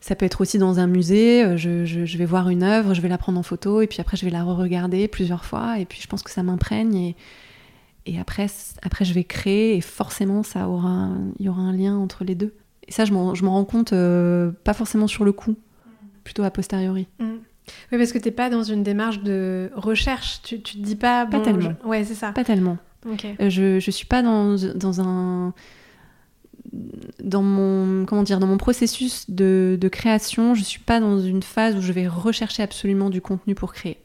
Ça 0.00 0.14
peut 0.14 0.26
être 0.26 0.40
aussi 0.40 0.58
dans 0.58 0.78
un 0.78 0.86
musée, 0.86 1.44
euh, 1.44 1.56
je, 1.56 2.16
vais 2.16 2.24
voir 2.24 2.48
une 2.48 2.62
œuvre, 2.62 2.94
je 2.94 3.00
vais 3.00 3.08
la 3.08 3.18
prendre 3.18 3.38
en 3.38 3.42
photo, 3.42 3.82
et 3.82 3.88
puis 3.88 4.00
après 4.00 4.16
je 4.16 4.24
vais 4.24 4.30
la 4.30 4.44
re-regarder 4.44 5.08
plusieurs 5.08 5.44
fois, 5.44 5.80
et 5.80 5.86
puis 5.86 6.00
je 6.00 6.06
pense 6.06 6.22
que 6.22 6.30
ça 6.30 6.44
m'imprègne, 6.44 6.94
et, 6.94 7.16
et 8.06 8.20
après, 8.20 8.46
après 8.82 9.04
je 9.04 9.12
vais 9.12 9.24
créer, 9.24 9.76
et 9.76 9.80
forcément 9.80 10.44
ça 10.44 10.68
aura, 10.68 11.10
il 11.40 11.46
y 11.46 11.48
aura 11.48 11.62
un 11.62 11.72
lien 11.72 11.96
entre 11.96 12.22
les 12.22 12.36
deux. 12.36 12.54
Et 12.86 12.92
ça, 12.92 13.04
je 13.04 13.12
m'en 13.12 13.34
rends 13.34 13.64
compte 13.64 13.92
euh, 13.92 14.52
pas 14.62 14.72
forcément 14.72 15.08
sur 15.08 15.24
le 15.24 15.32
coup, 15.32 15.56
plutôt 16.22 16.44
a 16.44 16.50
posteriori. 16.50 17.08
Mm. 17.18 17.24
Oui, 17.92 17.98
parce 17.98 18.12
que 18.12 18.18
t'es 18.18 18.30
pas 18.30 18.48
dans 18.48 18.62
une 18.62 18.82
démarche 18.82 19.22
de 19.22 19.70
recherche, 19.74 20.40
tu, 20.42 20.62
tu 20.62 20.78
te 20.78 20.82
dis 20.82 20.96
pas... 20.96 21.26
pas 21.26 21.40
tellement. 21.40 21.74
Ouais, 21.84 22.04
c'est 22.04 22.14
ça. 22.14 22.32
Pas 22.32 22.44
tellement. 22.44 22.78
Euh, 23.06 23.50
je 23.50 23.74
ne 23.74 23.92
suis 23.92 24.06
pas 24.06 24.22
dans, 24.22 24.56
dans, 24.74 25.00
un 25.00 25.54
dans 27.22 27.42
mon 27.42 28.04
comment 28.04 28.22
dire 28.22 28.40
dans 28.40 28.46
mon 28.46 28.58
processus 28.58 29.30
de, 29.30 29.78
création, 29.90 30.54
je 30.54 30.62
suis 30.62 30.80
pas 30.80 31.00
dans 31.00 31.20
une 31.20 31.42
phase 31.42 31.76
où 31.76 31.80
je 31.80 31.92
vais 31.92 32.08
rechercher 32.08 32.62
absolument 32.62 33.10
du 33.10 33.20
contenu 33.20 33.54
pour 33.54 33.72
créer. 33.72 33.98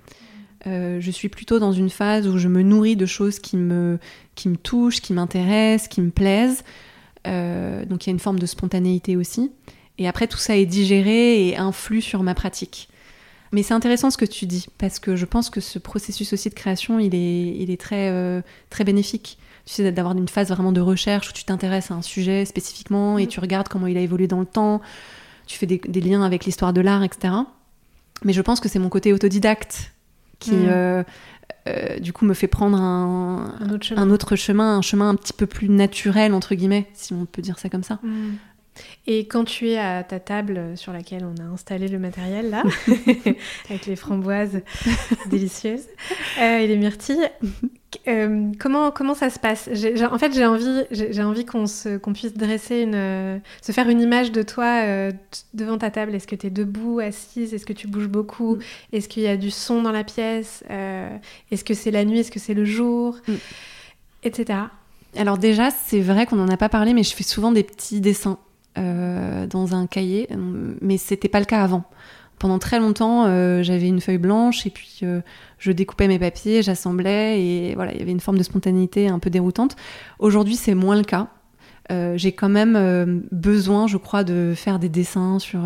Euh, 0.66 1.02
je 1.02 1.12
suis 1.12 1.28
plutôt 1.28 1.60
dans 1.60 1.74
une 1.74 1.90
phase 1.90 2.28
où 2.28 2.38
je 2.38 2.48
me 2.48 2.62
nourris 2.62 2.96
de 2.96 3.06
choses 3.06 3.40
qui 3.40 3.58
me 3.58 4.00
qui 4.36 4.48
me 4.48 4.56
touchent, 4.56 5.02
qui 5.02 5.14
m'intéressent, 5.14 5.88
qui 5.88 6.02
me 6.02 6.12
plaisent. 6.12 6.64
Euh, 7.28 7.86
donc 7.86 8.06
il 8.06 8.10
y 8.10 8.12
a 8.12 8.14
une 8.14 8.20
forme 8.20 8.40
de 8.40 8.46
spontanéité 8.46 9.18
aussi. 9.18 9.52
Et 9.98 10.08
après 10.08 10.28
tout 10.28 10.38
ça 10.38 10.58
est 10.58 10.66
digéré 10.66 11.48
et 11.48 11.58
influe 11.58 12.02
sur 12.02 12.24
ma 12.24 12.34
pratique. 12.34 12.90
Mais 13.54 13.62
c'est 13.62 13.76
intéressant 13.76 14.10
ce 14.10 14.18
que 14.18 14.26
tu 14.26 14.48
dis, 14.48 14.66
parce 14.80 15.00
que 15.00 15.16
je 15.16 15.26
pense 15.26 15.52
que 15.52 15.62
ce 15.62 15.78
processus 15.78 16.34
aussi 16.34 16.50
de 16.50 16.56
création, 16.56 16.98
il 16.98 17.14
est, 17.14 17.56
il 17.56 17.70
est 17.70 17.80
très, 17.80 18.10
euh, 18.10 18.42
très 18.72 18.84
bénéfique. 18.84 19.38
Tu 19.66 19.74
sais, 19.74 19.92
d'avoir 19.92 20.18
une 20.18 20.28
phase 20.28 20.50
vraiment 20.50 20.72
de 20.72 20.82
recherche 20.82 21.30
où 21.30 21.34
tu 21.34 21.46
t'intéresses 21.46 21.92
à 21.92 21.94
un 21.94 22.02
sujet 22.02 22.46
spécifiquement 22.46 23.20
et 23.20 23.26
mm. 23.26 23.28
tu 23.28 23.40
regardes 23.40 23.68
comment 23.68 23.86
il 23.86 23.96
a 23.96 24.02
évolué 24.02 24.28
dans 24.28 24.40
le 24.40 24.48
temps, 24.48 24.82
tu 25.46 25.58
fais 25.60 25.68
des, 25.68 26.02
liens 26.02 26.24
avec 26.24 26.46
l'histoire 26.46 26.74
de 26.74 26.82
l'art, 26.82 27.04
etc. 27.04 27.36
Mais 28.26 28.34
je 28.34 28.42
pense 28.42 28.60
que 28.60 28.68
c'est 28.68 28.80
mon 28.80 28.90
côté 28.90 29.14
autodidacte 29.14 29.94
qui, 30.40 30.56
mm. 30.56 30.66
euh, 30.68 31.04
euh, 31.68 32.00
du 32.00 32.12
coup, 32.12 32.26
me 32.26 32.34
fait 32.34 32.48
prendre 32.48 32.82
un, 32.82 33.54
un, 33.96 34.10
autre 34.10 34.36
chemin, 34.36 34.78
un 34.78 34.82
chemin 34.82 35.10
un 35.10 35.16
petit 35.16 35.34
peu 35.34 35.46
plus 35.46 35.70
naturel, 35.70 36.34
entre 36.34 36.56
guillemets, 36.56 36.90
si 36.96 37.14
on 37.14 37.26
peut 37.26 37.44
dire 37.44 37.60
ça 37.60 37.70
comme 37.70 37.84
ça. 37.84 38.00
Mm. 38.02 38.32
Et 39.06 39.28
quand 39.28 39.44
tu 39.44 39.68
es 39.68 39.78
à 39.78 40.04
ta 40.04 40.20
table 40.20 40.78
sur 40.78 40.94
laquelle 40.94 41.26
on 41.26 41.42
a 41.42 41.46
installé 41.46 41.90
le 41.90 42.00
matériel, 42.00 42.50
là, 42.50 42.64
avec 43.70 43.86
les 43.86 43.98
framboises 43.98 44.62
délicieuses 45.30 45.88
euh, 46.40 46.60
et 46.60 46.68
les 46.68 46.78
myrtilles, 46.78 47.30
Euh, 48.08 48.52
comment, 48.60 48.90
comment 48.90 49.14
ça 49.14 49.30
se 49.30 49.38
passe? 49.38 49.70
En 50.12 50.18
fait, 50.18 50.34
j'ai 50.34 50.46
envie, 50.48 50.82
j'ai 50.90 51.24
envie 51.24 51.46
qu'on 51.46 51.66
qu'on 52.02 52.12
puisse 52.12 52.34
dresser 52.34 52.82
une, 52.82 53.40
se 53.62 53.72
faire 53.72 53.88
une 53.88 54.02
image 54.02 54.32
de 54.32 54.42
toi 54.42 54.82
euh, 54.84 55.12
devant 55.54 55.78
ta 55.78 55.92
table. 55.92 56.16
Est-ce 56.16 56.26
que 56.26 56.36
tu 56.36 56.48
es 56.48 56.50
debout, 56.50 57.00
assise? 57.00 57.54
Est-ce 57.54 57.68
que 57.68 57.72
tu 57.72 57.88
bouges 57.88 58.08
beaucoup? 58.08 58.56
Mm. 58.56 58.62
Est-ce 58.94 59.08
qu'il 59.08 59.22
y 59.22 59.28
a 59.28 59.38
du 59.38 59.52
son 59.52 59.84
dans 59.84 59.92
la 59.92 60.04
pièce? 60.04 60.64
Est-ce 61.52 61.64
que 61.64 61.76
c'est 61.76 61.92
la 61.92 62.04
nuit? 62.04 62.18
Est-ce 62.20 62.32
que 62.32 62.40
c'est 62.40 62.56
le 62.56 62.66
jour? 62.66 63.16
Mm. 63.28 63.34
Etc. 64.24 64.60
Alors 65.16 65.38
déjà, 65.38 65.70
c'est 65.70 66.02
vrai 66.02 66.26
qu'on 66.26 66.38
n'en 66.38 66.50
a 66.50 66.58
pas 66.58 66.70
parlé, 66.70 66.96
mais 66.96 67.04
je 67.04 67.14
fais 67.14 67.24
souvent 67.24 67.52
des 67.52 67.64
petits 67.64 68.02
dessins 68.02 68.40
dans 68.76 69.76
un 69.76 69.88
cahier, 69.88 70.28
mais 70.82 70.98
c'était 70.98 71.30
pas 71.30 71.40
le 71.40 71.46
cas 71.46 71.62
avant 71.62 71.84
pendant 72.44 72.60
très 72.60 72.78
longtemps, 72.78 73.26
euh, 73.26 73.64
j'avais 73.64 73.88
une 73.88 74.02
feuille 74.02 74.18
blanche 74.18 74.66
et 74.68 74.70
puis 74.70 75.00
euh, 75.04 75.22
je 75.60 75.72
découpais 75.72 76.10
mes 76.10 76.20
papiers, 76.20 76.62
j'assemblais 76.62 77.42
et 77.42 77.74
voilà, 77.74 77.94
il 77.94 78.00
y 78.00 78.02
avait 78.02 78.12
une 78.12 78.20
forme 78.20 78.38
de 78.38 78.44
spontanéité 78.44 79.08
un 79.08 79.18
peu 79.18 79.30
déroutante. 79.30 79.78
Aujourd'hui, 80.20 80.58
c'est 80.58 80.76
moins 80.76 80.98
le 80.98 81.06
cas. 81.06 81.30
Euh, 81.90 82.18
j'ai 82.18 82.34
quand 82.34 82.50
même 82.50 83.24
besoin, 83.32 83.88
je 83.88 83.96
crois, 83.96 84.26
de 84.26 84.52
faire 84.58 84.78
des 84.78 84.90
dessins 84.90 85.40
sur, 85.40 85.62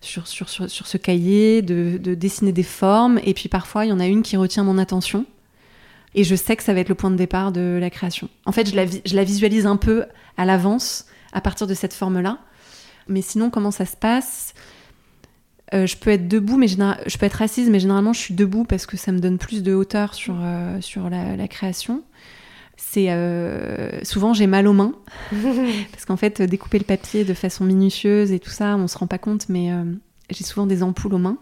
sur, 0.00 0.26
sur, 0.26 0.48
sur, 0.48 0.86
ce 0.86 0.96
cahier, 0.96 1.60
de, 1.60 1.98
de, 1.98 2.14
dessiner 2.14 2.52
des 2.52 2.62
formes. 2.62 3.20
Et 3.22 3.34
puis 3.34 3.50
parfois, 3.50 3.84
il 3.84 3.88
y 3.90 3.92
en 3.92 4.00
a 4.00 4.06
une 4.06 4.22
qui 4.22 4.38
retient 4.38 4.64
mon 4.64 4.78
attention. 4.78 5.26
Et 6.14 6.24
je 6.24 6.34
sais 6.34 6.56
que 6.56 6.62
ça 6.62 6.72
va 6.72 6.80
être 6.80 6.88
le 6.88 6.94
point 6.94 7.10
de 7.10 7.16
départ 7.16 7.52
de 7.52 7.76
la 7.78 7.90
création. 7.90 8.30
En 8.46 8.52
fait, 8.52 8.70
je 8.70 8.74
la, 8.74 8.86
je 8.86 9.14
la 9.14 9.24
visualise 9.24 9.66
un 9.66 9.76
peu 9.76 10.06
à 10.38 10.46
l'avance, 10.46 11.04
à 11.36 11.40
partir 11.42 11.68
de 11.68 11.74
cette 11.74 11.92
forme-là. 11.92 12.38
Mais 13.08 13.22
sinon, 13.22 13.50
comment 13.50 13.70
ça 13.70 13.84
se 13.84 13.96
passe? 13.96 14.54
Euh, 15.74 15.86
je 15.86 15.96
peux 15.96 16.10
être 16.10 16.28
debout, 16.28 16.56
mais 16.56 16.66
je 16.66 17.18
peux 17.18 17.26
être 17.26 17.42
assise, 17.42 17.68
mais 17.68 17.78
généralement 17.78 18.12
je 18.12 18.20
suis 18.20 18.34
debout 18.34 18.64
parce 18.64 18.86
que 18.86 18.96
ça 18.96 19.12
me 19.12 19.18
donne 19.18 19.36
plus 19.36 19.62
de 19.62 19.74
hauteur 19.74 20.14
sur, 20.14 20.36
euh, 20.40 20.80
sur 20.80 21.10
la, 21.10 21.48
création. 21.48 22.02
C'est 22.76 23.10
euh, 23.10 24.02
souvent 24.04 24.32
j'ai 24.32 24.46
mal 24.46 24.66
aux 24.66 24.72
mains 24.72 24.94
parce 25.92 26.04
qu'en 26.04 26.16
fait 26.16 26.40
découper 26.42 26.78
le 26.78 26.84
papier 26.84 27.24
de 27.24 27.34
façon 27.34 27.64
minutieuse 27.64 28.32
et 28.32 28.38
tout 28.38 28.50
ça, 28.50 28.76
on 28.76 28.86
se 28.86 28.96
rend 28.96 29.06
pas 29.06 29.18
compte, 29.18 29.48
mais 29.48 29.70
j'ai 30.30 30.44
souvent 30.44 30.66
des 30.66 30.82
ampoules 30.82 31.14
aux 31.14 31.18
mains. 31.18 31.38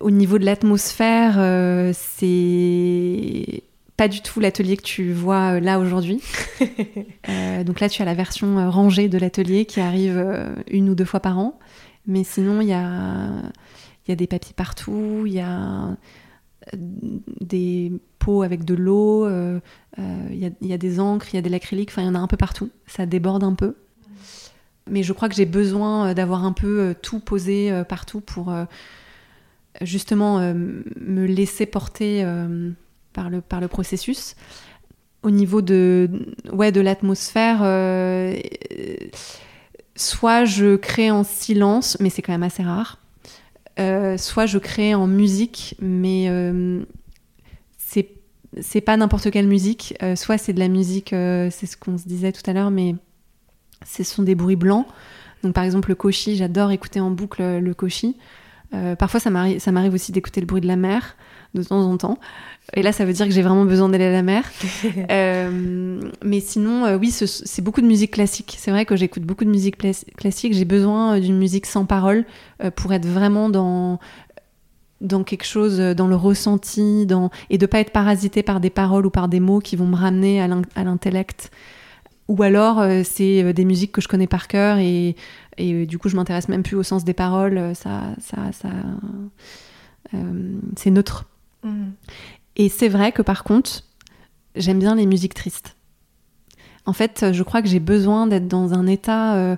Au 0.00 0.10
niveau 0.10 0.38
de 0.38 0.44
l'atmosphère, 0.44 1.34
c'est 1.94 3.62
pas 4.02 4.08
du 4.08 4.20
tout 4.20 4.40
l'atelier 4.40 4.76
que 4.76 4.82
tu 4.82 5.12
vois 5.12 5.60
là 5.60 5.78
aujourd'hui. 5.78 6.20
donc 7.64 7.78
là, 7.78 7.88
tu 7.88 8.02
as 8.02 8.04
la 8.04 8.14
version 8.14 8.68
rangée 8.68 9.08
de 9.08 9.16
l'atelier 9.16 9.64
qui 9.64 9.78
arrive 9.78 10.20
une 10.68 10.90
ou 10.90 10.96
deux 10.96 11.04
fois 11.04 11.20
par 11.20 11.38
an. 11.38 11.56
Mais 12.08 12.24
sinon, 12.24 12.60
il 12.60 12.66
y 12.66 12.72
a, 12.72 13.30
y 14.08 14.10
a 14.10 14.16
des 14.16 14.26
papiers 14.26 14.54
partout, 14.56 15.22
il 15.24 15.34
y 15.34 15.38
a 15.38 15.84
euh, 15.86 16.76
des 17.40 17.92
pots 18.18 18.42
avec 18.42 18.64
de 18.64 18.74
l'eau, 18.74 19.24
euh, 19.24 19.60
euh, 20.00 20.26
il 20.30 20.38
y, 20.38 20.68
y, 20.68 20.72
a 20.72 20.78
des 20.78 20.98
encres, 20.98 21.28
il 21.32 21.36
y 21.36 21.38
a 21.38 21.42
de 21.42 21.48
l'acrylique, 21.48 21.90
enfin 21.90 22.02
il 22.02 22.06
y 22.06 22.08
en 22.08 22.16
a 22.16 22.18
un 22.18 22.26
peu 22.26 22.36
partout, 22.36 22.70
ça 22.88 23.06
déborde 23.06 23.44
un 23.44 23.54
peu. 23.54 23.76
Mais 24.90 25.04
je 25.04 25.12
crois 25.12 25.28
que 25.28 25.36
j'ai 25.36 25.46
besoin 25.46 26.12
d'avoir 26.12 26.44
un 26.44 26.52
peu 26.52 26.96
tout 27.02 27.20
posé 27.20 27.70
partout 27.88 28.20
pour 28.20 28.52
justement 29.80 30.40
me 30.40 31.24
laisser 31.24 31.66
porter 31.66 32.24
par, 33.12 33.30
le, 33.30 33.40
par 33.40 33.60
le 33.60 33.68
processus. 33.68 34.34
Au 35.22 35.30
niveau 35.30 35.62
de, 35.62 36.10
ouais, 36.52 36.72
de 36.72 36.80
l'atmosphère, 36.80 37.62
soit 39.96 40.44
je 40.44 40.76
crée 40.76 41.10
en 41.10 41.24
silence, 41.24 41.96
mais 42.00 42.10
c'est 42.10 42.22
quand 42.22 42.32
même 42.32 42.42
assez 42.42 42.62
rare. 42.62 42.98
Euh, 43.78 44.18
soit 44.18 44.46
je 44.46 44.58
crée 44.58 44.94
en 44.94 45.06
musique, 45.06 45.76
mais 45.80 46.26
euh, 46.28 46.84
c'est 48.60 48.82
pas 48.82 48.98
n'importe 48.98 49.30
quelle 49.30 49.48
musique. 49.48 49.94
Euh, 50.02 50.14
soit 50.14 50.36
c'est 50.36 50.52
de 50.52 50.58
la 50.58 50.68
musique, 50.68 51.08
c'est 51.10 51.66
ce 51.66 51.76
qu'on 51.76 51.96
se 51.96 52.06
disait 52.06 52.32
tout 52.32 52.42
à 52.50 52.52
l'heure, 52.52 52.70
mais 52.70 52.94
ce 53.86 54.04
sont 54.04 54.22
des 54.22 54.34
bruits 54.34 54.56
blancs. 54.56 54.86
Donc 55.42 55.54
par 55.54 55.64
exemple 55.64 55.88
le 55.88 55.94
koshi, 55.94 56.36
j'adore 56.36 56.70
écouter 56.70 57.00
en 57.00 57.10
boucle 57.10 57.42
le 57.58 57.74
koshi. 57.74 58.16
parfois 58.98 59.20
ça 59.20 59.30
m'arrive 59.30 59.94
aussi 59.94 60.12
d'écouter 60.12 60.40
le 60.40 60.46
bruit 60.46 60.60
de 60.60 60.66
la 60.66 60.76
mer 60.76 61.16
de 61.54 61.62
temps 61.62 61.82
en 61.82 61.96
temps. 61.96 62.18
Et 62.74 62.82
là, 62.82 62.92
ça 62.92 63.04
veut 63.04 63.12
dire 63.12 63.26
que 63.26 63.32
j'ai 63.32 63.42
vraiment 63.42 63.64
besoin 63.64 63.88
d'aller 63.88 64.06
à 64.06 64.12
la 64.12 64.22
mer. 64.22 64.44
Euh, 65.10 66.00
mais 66.24 66.40
sinon, 66.40 66.84
euh, 66.84 66.96
oui, 66.96 67.10
c'est 67.10 67.62
beaucoup 67.62 67.80
de 67.80 67.86
musique 67.86 68.12
classique. 68.12 68.56
C'est 68.58 68.70
vrai 68.70 68.84
que 68.84 68.96
j'écoute 68.96 69.22
beaucoup 69.24 69.44
de 69.44 69.50
musique 69.50 69.76
classique. 70.16 70.54
J'ai 70.54 70.64
besoin 70.64 71.16
euh, 71.16 71.20
d'une 71.20 71.36
musique 71.38 71.66
sans 71.66 71.84
parole 71.84 72.24
pour 72.76 72.92
être 72.92 73.06
vraiment 73.06 73.48
dans 73.48 73.98
dans 75.00 75.24
quelque 75.24 75.44
chose, 75.44 75.78
dans 75.78 76.06
le 76.06 76.14
ressenti, 76.14 77.06
dans... 77.06 77.30
et 77.50 77.58
de 77.58 77.66
pas 77.66 77.80
être 77.80 77.90
parasité 77.90 78.44
par 78.44 78.60
des 78.60 78.70
paroles 78.70 79.04
ou 79.04 79.10
par 79.10 79.28
des 79.28 79.40
mots 79.40 79.58
qui 79.58 79.74
vont 79.74 79.86
me 79.86 79.96
ramener 79.96 80.40
à 80.40 80.84
l'intellect. 80.84 81.50
Ou 82.28 82.40
alors, 82.44 82.84
c'est 83.02 83.52
des 83.52 83.64
musiques 83.64 83.90
que 83.90 84.00
je 84.00 84.06
connais 84.06 84.28
par 84.28 84.46
cœur 84.46 84.78
et, 84.78 85.16
et 85.58 85.86
du 85.86 85.98
coup, 85.98 86.08
je 86.08 86.14
m'intéresse 86.14 86.48
même 86.48 86.62
plus 86.62 86.76
au 86.76 86.84
sens 86.84 87.02
des 87.02 87.14
paroles. 87.14 87.74
Ça, 87.74 88.14
ça, 88.20 88.52
ça, 88.52 88.68
c'est 90.76 90.90
neutre. 90.90 91.26
Et 92.56 92.68
c'est 92.68 92.88
vrai 92.88 93.12
que 93.12 93.22
par 93.22 93.44
contre, 93.44 93.82
j'aime 94.56 94.78
bien 94.78 94.94
les 94.94 95.06
musiques 95.06 95.34
tristes. 95.34 95.76
En 96.84 96.92
fait, 96.92 97.26
je 97.32 97.42
crois 97.42 97.62
que 97.62 97.68
j'ai 97.68 97.80
besoin 97.80 98.26
d'être 98.26 98.48
dans 98.48 98.74
un 98.74 98.86
état 98.86 99.36
euh, 99.36 99.56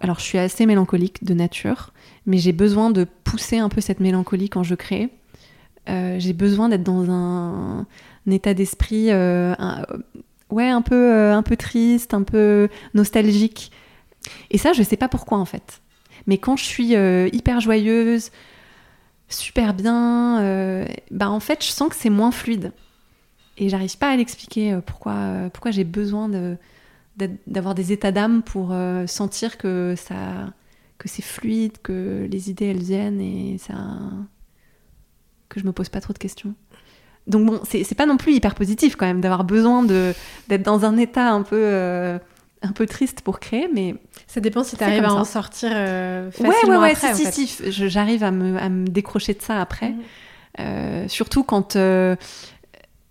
Alors, 0.00 0.18
je 0.18 0.24
suis 0.24 0.38
assez 0.38 0.66
mélancolique 0.66 1.24
de 1.24 1.34
nature, 1.34 1.92
mais 2.26 2.38
j'ai 2.38 2.52
besoin 2.52 2.90
de 2.90 3.04
pousser 3.24 3.58
un 3.58 3.68
peu 3.68 3.80
cette 3.80 4.00
mélancolie 4.00 4.48
quand 4.48 4.62
je 4.62 4.74
crée. 4.74 5.10
Euh, 5.90 6.16
j'ai 6.18 6.32
besoin 6.32 6.70
d'être 6.70 6.82
dans 6.82 7.10
un, 7.10 7.86
état 8.30 8.54
d'esprit, 8.54 9.10
euh, 9.10 9.54
ouais, 10.50 10.70
un 10.70 10.80
peu, 10.80 11.30
un 11.32 11.42
peu 11.42 11.56
triste, 11.56 12.14
un 12.14 12.22
peu 12.22 12.68
nostalgique. 12.94 13.70
Et 14.50 14.56
ça, 14.56 14.72
je 14.72 14.82
sais 14.82 14.96
pas 14.96 15.08
pourquoi 15.08 15.36
en 15.36 15.44
fait. 15.44 15.82
Mais 16.26 16.38
quand 16.38 16.56
je 16.56 16.64
suis 16.64 16.94
hyper 17.36 17.60
joyeuse, 17.60 18.30
super 19.28 19.74
bien, 19.74 20.40
euh, 20.42 20.86
bah 21.10 21.30
en 21.30 21.40
fait 21.40 21.64
je 21.64 21.70
sens 21.70 21.88
que 21.88 21.96
c'est 21.96 22.10
moins 22.10 22.30
fluide. 22.30 22.72
Et 23.56 23.68
j'arrive 23.68 23.96
pas 23.98 24.10
à 24.10 24.16
l'expliquer 24.16 24.72
euh, 24.72 24.80
pourquoi, 24.80 25.12
euh, 25.12 25.48
pourquoi 25.48 25.70
j'ai 25.70 25.84
besoin 25.84 26.28
d'avoir 27.46 27.74
des 27.74 27.92
états 27.92 28.12
d'âme 28.12 28.42
pour 28.42 28.74
sentir 29.06 29.58
que 29.58 29.94
que 30.98 31.08
c'est 31.08 31.22
fluide, 31.22 31.78
que 31.82 32.26
les 32.30 32.50
idées 32.50 32.66
elles 32.66 32.82
viennent 32.82 33.20
et 33.20 33.58
ça 33.58 33.74
que 35.48 35.60
je 35.60 35.66
me 35.66 35.72
pose 35.72 35.88
pas 35.88 36.00
trop 36.00 36.12
de 36.12 36.18
questions. 36.18 36.54
Donc 37.26 37.46
bon, 37.46 37.60
c'est 37.64 37.94
pas 37.94 38.06
non 38.06 38.16
plus 38.16 38.34
hyper 38.34 38.54
positif 38.54 38.96
quand 38.96 39.06
même 39.06 39.20
d'avoir 39.20 39.44
besoin 39.44 39.82
d'être 39.82 40.62
dans 40.62 40.84
un 40.84 40.96
état 40.96 41.30
un 41.30 41.42
peu 41.42 42.18
un 42.64 42.72
peu 42.72 42.86
triste 42.86 43.20
pour 43.20 43.40
créer, 43.40 43.68
mais 43.72 43.94
ça 44.26 44.40
dépend 44.40 44.64
si 44.64 44.76
tu 44.76 44.84
arrives 44.84 45.04
à 45.04 45.12
en 45.12 45.24
sortir 45.24 45.70
euh, 45.72 46.30
facilement 46.30 46.76
ouais, 46.76 46.78
ouais, 46.78 46.90
après. 46.92 47.14
Si, 47.14 47.26
si, 47.32 47.46
si, 47.46 47.88
j'arrive 47.88 48.24
à 48.24 48.30
me, 48.30 48.58
à 48.58 48.68
me, 48.68 48.86
décrocher 48.86 49.34
de 49.34 49.42
ça 49.42 49.60
après. 49.60 49.90
Mhm. 49.90 50.02
Euh, 50.60 51.08
surtout 51.08 51.42
quand 51.42 51.76
euh, 51.76 52.14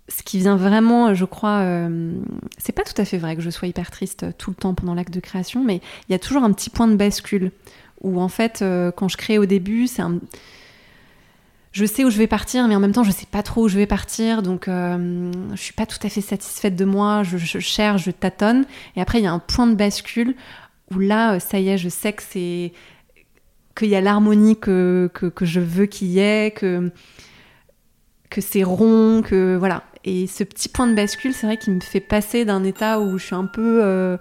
ce 0.08 0.24
qui 0.24 0.39
vient 0.39 0.56
vraiment, 0.56 1.14
je 1.14 1.26
crois, 1.26 1.60
euh, 1.60 2.14
c'est 2.58 2.72
pas 2.72 2.84
tout 2.84 2.99
à 2.99 3.06
fait 3.06 3.18
vrai 3.18 3.36
que 3.36 3.41
je 3.41 3.49
sois 3.49 3.68
hyper 3.68 3.91
triste 3.91 4.26
tout 4.38 4.49
le 4.49 4.56
temps 4.56 4.74
pendant 4.74 4.93
l'acte 4.93 5.14
de 5.14 5.20
création, 5.20 5.64
mais 5.64 5.82
il 6.08 6.12
y 6.12 6.16
a 6.16 6.20
toujours 6.20 6.43
un 6.43 6.51
petit 6.51 6.70
point 6.70 6.88
de 6.88 6.95
bascule 6.95 7.51
où 8.01 8.20
en 8.20 8.28
fait, 8.28 8.66
quand 8.97 9.08
je 9.08 9.16
crée 9.16 9.38
au 9.38 9.45
début, 9.45 9.88
c'est 9.88 10.01
un 10.01 10.20
je 11.74 11.86
sais 11.86 12.05
où 12.05 12.11
je 12.11 12.19
vais 12.19 12.28
partir, 12.28 12.67
mais 12.67 12.76
en 12.76 12.80
même 12.80 12.91
temps, 12.91 13.03
je 13.03 13.11
sais 13.11 13.26
pas 13.26 13.41
trop 13.41 13.63
où 13.63 13.67
je 13.67 13.78
vais 13.78 13.88
partir, 13.88 14.43
donc 14.43 14.67
euh, 14.67 15.32
je 15.53 15.61
suis 15.61 15.74
pas 15.74 15.88
tout 15.88 15.97
à 16.03 16.09
fait 16.09 16.21
satisfaite 16.21 16.76
de 16.76 16.86
moi. 16.86 17.24
Je, 17.24 17.59
cherche, 17.59 18.03
je 18.03 18.11
tâtonne, 18.11 18.65
et 18.95 19.01
après 19.01 19.19
il 19.19 19.24
y 19.24 19.28
a 19.28 19.34
un 19.34 19.39
point 19.39 19.65
de 19.65 19.74
bascule 19.74 20.36
où 20.93 20.99
là, 20.99 21.34
euh, 21.34 21.39
ça 21.39 21.59
y 21.59 21.69
est, 21.69 21.80
je 21.80 21.89
sais 21.89 22.13
que 22.13 22.21
c'est 22.21 22.74
qu'il 23.76 23.89
y 23.89 23.95
a 23.95 24.01
l'harmonie 24.01 24.59
que, 24.59 25.09
je 25.41 25.59
veux 25.59 25.88
qu'il 25.88 26.09
y 26.09 26.19
ait, 26.19 26.51
que 26.51 26.91
c'est 28.39 28.63
rond, 28.63 29.24
que 29.24 29.55
voilà. 29.57 29.84
Et 30.05 30.28
ce 30.28 30.43
petit 30.43 30.69
point 30.69 30.86
de 30.86 30.93
bascule, 30.93 31.34
c'est 31.34 31.47
vrai 31.47 31.57
qu'il 31.57 31.74
me 31.74 31.80
fait 31.80 32.01
passer 32.01 32.45
d'un 32.45 32.63
état 32.63 32.99
où 32.99 33.17
je 33.17 33.26
suis 33.26 33.36
un 33.36 33.45
peu 33.45 33.80
euh, 33.82 34.17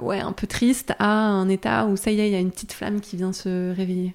ouais, 0.00 0.20
un 0.20 0.32
peu 0.32 0.46
triste 0.46 0.92
à 0.98 1.10
un 1.10 1.48
état 1.48 1.86
où 1.86 1.96
ça 1.96 2.10
y 2.10 2.20
est, 2.20 2.28
il 2.28 2.32
y 2.32 2.36
a 2.36 2.40
une 2.40 2.50
petite 2.50 2.74
flamme 2.74 3.00
qui 3.00 3.16
vient 3.16 3.32
se 3.32 3.74
réveiller. 3.74 4.14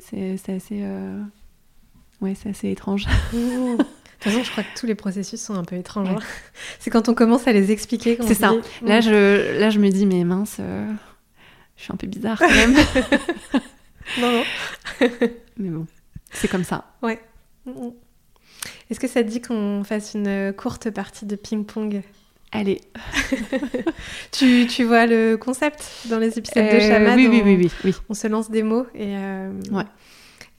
C'est 0.00 0.52
assez. 0.52 0.80
Euh, 0.82 1.22
ouais, 2.20 2.34
assez 2.48 2.70
étrange. 2.70 3.06
de 3.32 3.76
toute 3.76 3.86
façon, 4.20 4.42
je 4.42 4.50
crois 4.50 4.64
que 4.64 4.78
tous 4.78 4.86
les 4.86 4.94
processus 4.94 5.40
sont 5.40 5.54
un 5.54 5.64
peu 5.64 5.76
étranges. 5.76 6.08
Hein. 6.08 6.18
C'est 6.78 6.90
quand 6.90 7.08
on 7.08 7.14
commence 7.14 7.46
à 7.46 7.52
les 7.52 7.70
expliquer. 7.70 8.18
C'est 8.20 8.34
ça. 8.34 8.52
Là, 8.82 9.00
je, 9.00 9.58
là, 9.58 9.70
je 9.70 9.78
me 9.78 9.88
dis, 9.90 10.06
mais 10.06 10.24
mince, 10.24 10.56
euh, 10.60 10.92
je 11.76 11.82
suis 11.84 11.92
un 11.92 11.96
peu 11.96 12.06
bizarre 12.06 12.38
quand 12.38 12.48
même. 12.48 12.74
non, 14.20 14.32
non. 14.32 14.44
mais 15.56 15.68
bon, 15.68 15.86
c'est 16.30 16.48
comme 16.48 16.64
ça. 16.64 16.92
Ouais. 17.02 17.20
Est-ce 18.90 19.00
que 19.00 19.08
ça 19.08 19.22
te 19.22 19.28
dit 19.28 19.40
qu'on 19.40 19.84
fasse 19.84 20.14
une 20.14 20.52
courte 20.52 20.90
partie 20.90 21.26
de 21.26 21.36
ping-pong? 21.36 22.02
Allez. 22.52 22.80
tu, 24.30 24.66
tu, 24.66 24.84
vois 24.84 25.06
le 25.06 25.36
concept 25.36 26.06
dans 26.10 26.18
les 26.18 26.38
épisodes 26.38 26.70
de 26.70 26.80
Shaman 26.80 27.16
oui, 27.16 27.26
oui, 27.26 27.42
oui, 27.44 27.70
oui, 27.84 27.94
On 28.10 28.14
se 28.14 28.26
lance 28.26 28.50
des 28.50 28.62
mots 28.62 28.86
et, 28.94 29.16
euh, 29.16 29.50
ouais. 29.70 29.86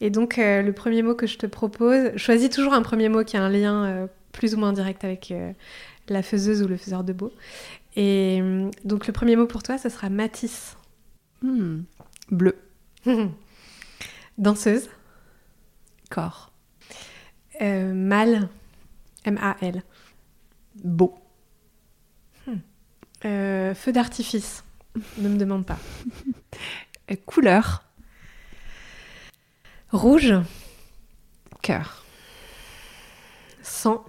Et 0.01 0.09
donc, 0.09 0.37
euh, 0.37 0.61
le 0.63 0.73
premier 0.73 1.03
mot 1.03 1.13
que 1.15 1.27
je 1.27 1.37
te 1.37 1.45
propose, 1.45 2.17
choisis 2.17 2.49
toujours 2.49 2.73
un 2.73 2.81
premier 2.81 3.09
mot 3.09 3.23
qui 3.23 3.37
a 3.37 3.43
un 3.43 3.49
lien 3.49 3.85
euh, 3.85 4.07
plus 4.33 4.53
ou 4.53 4.57
moins 4.57 4.73
direct 4.73 5.05
avec 5.05 5.31
euh, 5.31 5.53
la 6.09 6.21
faiseuse 6.21 6.61
ou 6.61 6.67
le 6.67 6.75
faiseur 6.75 7.03
de 7.03 7.13
beau. 7.13 7.31
Et 7.95 8.39
euh, 8.41 8.69
donc, 8.83 9.07
le 9.07 9.13
premier 9.13 9.35
mot 9.35 9.45
pour 9.45 9.63
toi, 9.63 9.77
ce 9.77 9.87
sera 9.87 10.09
Matisse. 10.09 10.75
Hmm. 11.41 11.83
Bleu. 12.31 12.57
Danseuse. 14.37 14.89
Corps. 16.09 16.51
Euh, 17.61 17.93
Mal. 17.93 18.49
M-A-L. 19.25 19.83
Beau. 20.83 21.15
Euh, 23.25 23.73
feu 23.73 23.91
d'artifice. 23.91 24.63
Ne 25.17 25.29
me 25.29 25.37
demande 25.37 25.65
pas. 25.65 25.79
Euh, 27.11 27.17
couleur. 27.25 27.83
Rouge. 29.91 30.35
Cœur. 31.61 32.05
Sang. 33.61 34.05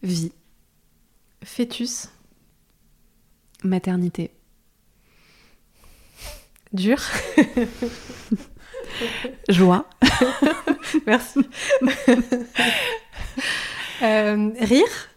Vie. 0.00 0.30
Fœtus. 1.42 2.10
Maternité. 3.64 4.30
Dur. 6.72 7.00
Joie. 9.48 9.84
Merci. 11.06 11.40
Euh, 14.02 14.50
rire. 14.60 15.08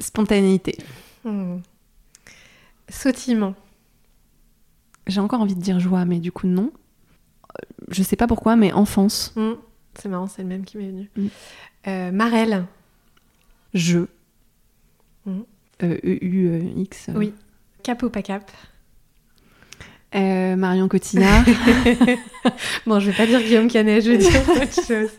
Spontanéité. 0.00 0.78
Hmm. 1.26 1.58
Sautillement. 2.88 3.54
J'ai 5.06 5.20
encore 5.20 5.40
envie 5.40 5.54
de 5.54 5.60
dire 5.60 5.80
joie, 5.80 6.04
mais 6.04 6.18
du 6.20 6.32
coup 6.32 6.46
non. 6.46 6.72
Je 7.88 8.02
sais 8.02 8.16
pas 8.16 8.26
pourquoi, 8.26 8.56
mais 8.56 8.72
enfance. 8.72 9.32
Hmm. 9.36 9.54
C'est 9.98 10.08
marrant, 10.08 10.26
c'est 10.26 10.42
le 10.42 10.48
même 10.48 10.64
qui 10.64 10.78
m'est 10.78 10.88
venu. 10.88 11.10
Mm. 11.16 11.26
Euh, 11.88 12.12
Marelle. 12.12 12.66
Je. 13.74 14.00
Mhm. 15.24 15.44
Euh, 15.82 15.98
E-U-X. 16.04 17.10
Oui. 17.14 17.32
Cap 17.82 18.02
ou 18.02 18.10
pas 18.10 18.22
cap? 18.22 18.50
Euh, 20.14 20.56
Marion 20.56 20.88
Cotillard. 20.88 21.44
Bon, 22.86 23.00
je 23.00 23.10
vais 23.10 23.16
pas 23.16 23.26
dire 23.26 23.40
Guillaume 23.42 23.68
Canet, 23.68 24.04
je 24.04 24.12
vais 24.12 24.18
dire 24.18 24.48
autre 24.48 24.86
chose. 24.86 25.10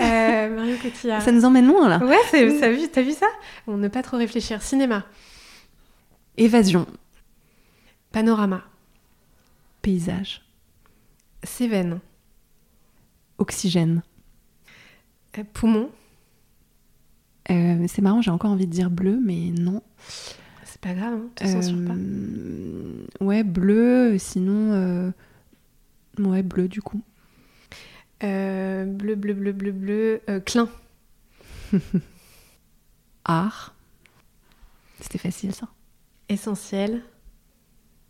Euh, 0.00 0.54
Marion 0.54 0.76
Cotillard. 0.82 1.22
Ça 1.22 1.32
nous 1.32 1.44
emmène 1.44 1.66
loin 1.66 1.88
là. 1.88 1.98
Ouais, 2.04 2.16
t'as 2.30 2.44
vu, 2.70 2.86
vu 2.86 3.12
ça? 3.12 3.26
On 3.66 3.76
ne 3.76 3.88
pas 3.88 4.02
trop 4.02 4.16
réfléchir. 4.16 4.62
Cinéma. 4.62 5.06
Évasion. 6.36 6.86
Panorama. 8.12 8.62
Paysage. 9.82 10.42
Cévennes. 11.42 12.00
Oxygène. 13.38 14.02
Euh, 15.38 15.44
poumon. 15.52 15.90
Euh, 17.50 17.86
c'est 17.88 18.02
marrant, 18.02 18.20
j'ai 18.20 18.30
encore 18.30 18.50
envie 18.50 18.66
de 18.66 18.72
dire 18.72 18.90
bleu, 18.90 19.20
mais 19.24 19.50
non. 19.50 19.82
C'est 20.64 20.80
pas 20.80 20.94
grave, 20.94 21.14
hein, 21.14 21.28
te 21.36 21.46
censure 21.46 21.78
pas. 21.86 23.24
Ouais, 23.24 23.44
bleu, 23.44 24.18
sinon. 24.18 25.12
Ouais, 26.18 26.42
bleu 26.42 26.68
du 26.68 26.82
coup. 26.82 27.00
Euh, 28.22 28.84
bleu, 28.86 29.14
bleu, 29.14 29.34
bleu, 29.34 29.52
bleu, 29.52 29.72
bleu. 29.72 30.20
Euh, 30.28 30.40
clin. 30.40 30.68
Art. 33.24 33.74
C'était 35.00 35.18
facile 35.18 35.54
ça. 35.54 35.68
Essentiel. 36.28 37.02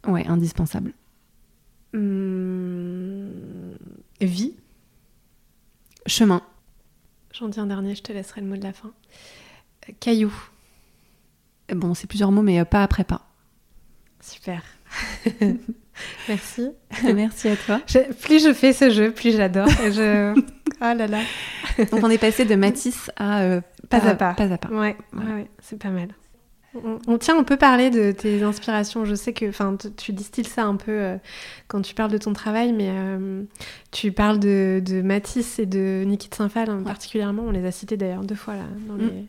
Ouais, 0.06 0.26
indispensable. 0.26 0.92
Hum, 1.94 3.32
Vie. 4.20 4.54
Chemin. 6.06 6.42
J'en 7.32 7.48
dis 7.48 7.58
un 7.60 7.66
dernier, 7.66 7.94
je 7.94 8.02
te 8.02 8.12
laisserai 8.12 8.40
le 8.40 8.46
mot 8.46 8.56
de 8.56 8.62
la 8.62 8.72
fin. 8.72 8.92
Euh, 9.88 9.92
Caillou. 9.98 10.32
Bon, 11.74 11.94
c'est 11.94 12.06
plusieurs 12.06 12.30
mots, 12.30 12.42
mais 12.42 12.60
euh, 12.60 12.64
pas 12.64 12.82
après 12.82 13.04
pas. 13.04 13.26
Super. 14.20 14.62
Merci. 16.28 16.70
Merci 17.14 17.48
à 17.48 17.56
toi. 17.56 17.80
Je- 17.86 18.12
plus 18.22 18.42
je 18.44 18.52
fais 18.52 18.72
ce 18.72 18.90
jeu, 18.90 19.10
plus 19.12 19.36
j'adore. 19.36 19.68
Je... 19.68 20.34
Oh 20.36 20.44
là 20.80 21.06
là. 21.06 21.18
Donc 21.90 22.02
on 22.02 22.10
est 22.10 22.18
passé 22.18 22.44
de 22.44 22.54
Matisse 22.54 23.10
à 23.16 23.42
euh, 23.42 23.60
Pas 23.88 24.06
à 24.06 24.14
pas. 24.14 24.34
Pas 24.34 24.52
à 24.52 24.58
pas. 24.58 24.68
Ouais, 24.68 24.96
ouais, 25.14 25.32
ouais, 25.34 25.46
c'est 25.60 25.78
pas 25.80 25.88
mal. 25.90 26.08
On, 26.84 26.98
on- 27.06 27.16
tiens, 27.18 27.34
on 27.38 27.44
peut 27.44 27.56
parler 27.56 27.88
de 27.88 28.12
tes 28.12 28.42
inspirations. 28.42 29.04
Je 29.06 29.14
sais 29.14 29.32
que, 29.32 29.48
enfin, 29.48 29.76
tu- 29.96 30.12
distilles 30.12 30.44
ça 30.44 30.64
un 30.64 30.76
peu 30.76 30.92
euh, 30.92 31.16
quand 31.68 31.80
tu 31.80 31.94
parles 31.94 32.10
de 32.10 32.18
ton 32.18 32.34
travail, 32.34 32.72
mais 32.74 32.88
euh, 32.90 33.42
tu 33.92 34.12
parles 34.12 34.38
de, 34.38 34.82
de 34.84 35.00
Matisse 35.00 35.58
et 35.58 35.64
de 35.66 36.04
Niki 36.06 36.28
de 36.28 36.34
Saint-Phal 36.34 36.68
hein, 36.68 36.82
particulièrement. 36.84 37.44
On 37.46 37.50
les 37.50 37.64
a 37.64 37.70
cités 37.72 37.96
d'ailleurs 37.96 38.24
deux 38.24 38.34
fois 38.34 38.54
là 38.56 38.64
dans, 38.88 38.94
Mm. 39.02 39.26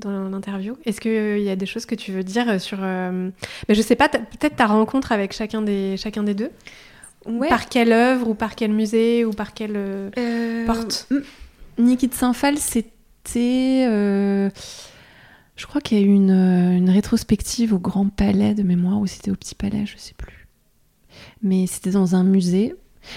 Dans 0.00 0.28
l'interview. 0.28 0.76
Est-ce 0.84 1.00
qu'il 1.00 1.42
y 1.42 1.50
a 1.50 1.56
des 1.56 1.66
choses 1.66 1.86
que 1.86 1.94
tu 1.94 2.10
veux 2.12 2.24
dire 2.24 2.60
sur, 2.60 2.78
euh, 2.80 3.30
mais 3.68 3.74
je 3.74 3.82
sais 3.82 3.96
pas, 3.96 4.08
peut-être 4.08 4.56
ta 4.56 4.66
rencontre 4.66 5.12
avec 5.12 5.32
chacun 5.32 5.62
des 5.62 5.96
chacun 5.96 6.22
des 6.22 6.34
deux? 6.34 6.50
Ouais. 7.26 7.48
Par 7.48 7.68
quelle 7.68 7.92
œuvre 7.92 8.28
ou 8.28 8.34
par 8.34 8.54
quel 8.56 8.72
musée 8.72 9.24
ou 9.24 9.30
par 9.32 9.52
quelle 9.54 9.76
euh, 9.76 10.10
Euh, 10.18 10.66
porte? 10.66 11.08
Niki 11.78 12.08
de 12.08 12.14
Saint-Phal, 12.14 12.56
c'était. 12.58 13.86
euh, 13.88 14.50
je 15.56 15.66
crois 15.66 15.80
qu'il 15.82 15.98
y 15.98 16.02
a 16.02 16.04
eu 16.04 16.08
une, 16.08 16.30
euh, 16.30 16.76
une 16.76 16.88
rétrospective 16.88 17.74
au 17.74 17.78
Grand 17.78 18.08
Palais 18.08 18.54
de 18.54 18.62
mémoire, 18.62 18.98
ou 18.98 19.06
c'était 19.06 19.30
au 19.30 19.36
Petit 19.36 19.54
Palais, 19.54 19.84
je 19.84 19.96
sais 19.98 20.14
plus. 20.16 20.46
Mais 21.42 21.66
c'était 21.66 21.90
dans 21.90 22.14
un 22.14 22.24
musée. 22.24 22.74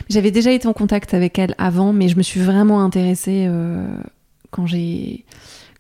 J'avais 0.09 0.31
déjà 0.31 0.51
été 0.51 0.67
en 0.67 0.73
contact 0.73 1.13
avec 1.13 1.39
elle 1.39 1.55
avant, 1.57 1.93
mais 1.93 2.09
je 2.09 2.17
me 2.17 2.23
suis 2.23 2.41
vraiment 2.41 2.81
intéressée 2.83 3.45
euh, 3.47 3.87
quand 4.51 4.65
j'ai 4.65 5.23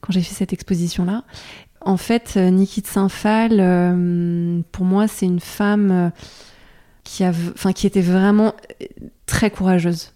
quand 0.03 0.11
j'ai 0.11 0.21
fait 0.21 0.35
cette 0.35 0.51
exposition-là. 0.51 1.23
En 1.79 1.97
fait, 1.97 2.33
euh, 2.35 2.49
Niki 2.49 2.81
de 2.81 2.87
Saint-Phal, 2.87 3.57
euh, 3.59 4.61
pour 4.71 4.85
moi, 4.85 5.07
c'est 5.07 5.25
une 5.25 5.39
femme 5.39 5.91
euh, 5.91 6.09
qui, 7.05 7.23
a, 7.23 7.29
enfin, 7.29 7.71
qui 7.71 7.87
était 7.87 8.01
vraiment 8.01 8.53
très 9.25 9.49
courageuse, 9.49 10.13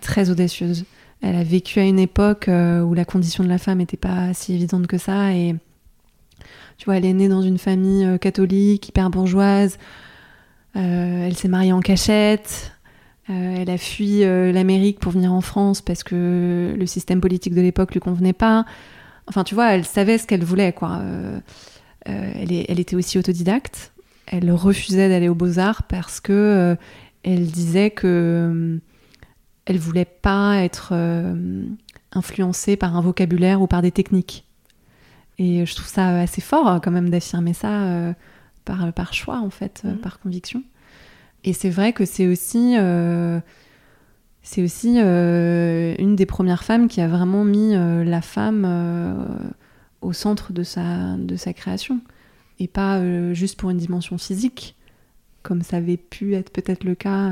très 0.00 0.30
audacieuse. 0.30 0.84
Elle 1.22 1.36
a 1.36 1.44
vécu 1.44 1.80
à 1.80 1.84
une 1.84 1.98
époque 1.98 2.48
où 2.48 2.94
la 2.94 3.04
condition 3.04 3.44
de 3.44 3.48
la 3.48 3.58
femme 3.58 3.78
n'était 3.78 3.96
pas 3.96 4.32
si 4.34 4.54
évidente 4.54 4.86
que 4.86 4.98
ça. 4.98 5.32
Et 5.32 5.54
tu 6.76 6.86
vois, 6.86 6.96
elle 6.96 7.04
est 7.04 7.12
née 7.12 7.28
dans 7.28 7.42
une 7.42 7.58
famille 7.58 8.18
catholique, 8.18 8.88
hyper 8.88 9.10
bourgeoise. 9.10 9.78
Elle 10.74 11.36
s'est 11.36 11.48
mariée 11.48 11.72
en 11.72 11.80
cachette. 11.80 12.72
Elle 13.28 13.70
a 13.70 13.78
fui 13.78 14.20
l'Amérique 14.20 14.98
pour 14.98 15.12
venir 15.12 15.32
en 15.32 15.40
France 15.40 15.82
parce 15.82 16.02
que 16.02 16.74
le 16.76 16.86
système 16.86 17.20
politique 17.20 17.54
de 17.54 17.60
l'époque 17.60 17.92
lui 17.92 18.00
convenait 18.00 18.32
pas. 18.32 18.64
Enfin, 19.30 19.44
tu 19.44 19.54
vois, 19.54 19.72
elle 19.72 19.86
savait 19.86 20.18
ce 20.18 20.26
qu'elle 20.26 20.44
voulait, 20.44 20.72
quoi. 20.74 20.98
Euh, 21.00 21.40
euh, 22.08 22.32
elle, 22.34 22.52
est- 22.52 22.66
elle 22.68 22.78
était 22.80 22.96
aussi 22.96 23.18
autodidacte. 23.18 23.92
Elle 24.26 24.50
refusait 24.52 25.08
d'aller 25.08 25.28
aux 25.30 25.34
Beaux-Arts 25.34 25.84
parce 25.84 26.20
que 26.20 26.32
euh, 26.32 26.74
elle 27.22 27.46
disait 27.46 27.90
que 27.90 28.78
elle 29.66 29.78
voulait 29.78 30.04
pas 30.04 30.56
être 30.58 30.92
influencée 32.12 32.76
par 32.76 32.96
un 32.96 33.00
vocabulaire 33.00 33.62
ou 33.62 33.66
par 33.66 33.82
des 33.82 33.90
techniques. 33.92 34.44
Et 35.38 35.64
je 35.64 35.74
trouve 35.74 35.86
ça 35.88 36.20
assez 36.20 36.40
fort 36.40 36.68
euh, 36.68 36.78
quand 36.80 36.90
même 36.90 37.08
d'affirmer 37.10 37.54
ça 37.54 37.82
euh, 37.84 38.12
par, 38.64 38.92
par 38.92 39.14
choix 39.14 39.38
en 39.38 39.50
fait, 39.50 39.82
euh, 39.84 39.92
Mhm. 39.92 39.98
par 39.98 40.18
conviction. 40.20 40.62
Et 41.44 41.52
c'est 41.54 41.70
vrai 41.70 41.92
que 41.92 42.04
c'est 42.04 42.26
aussi, 42.26 42.74
euh, 42.78 43.40
c'est 44.42 44.62
aussi 44.62 44.96
euh, 44.98 45.94
une 45.98 46.16
des 46.16 46.26
premières 46.26 46.64
femmes 46.64 46.88
qui 46.88 47.00
a 47.00 47.08
vraiment 47.08 47.44
mis 47.44 47.74
euh, 47.74 48.04
la 48.04 48.22
femme 48.22 48.64
euh, 48.66 49.14
au 50.00 50.12
centre 50.12 50.52
de 50.52 50.62
sa, 50.62 51.16
de 51.16 51.36
sa 51.36 51.52
création. 51.52 52.00
Et 52.58 52.68
pas 52.68 53.02
juste 53.32 53.58
pour 53.58 53.70
une 53.70 53.78
dimension 53.78 54.18
physique, 54.18 54.76
comme 55.42 55.62
ça 55.62 55.78
avait 55.78 55.96
pu 55.96 56.34
être 56.34 56.50
peut-être 56.50 56.84
le 56.84 56.94
cas 56.94 57.30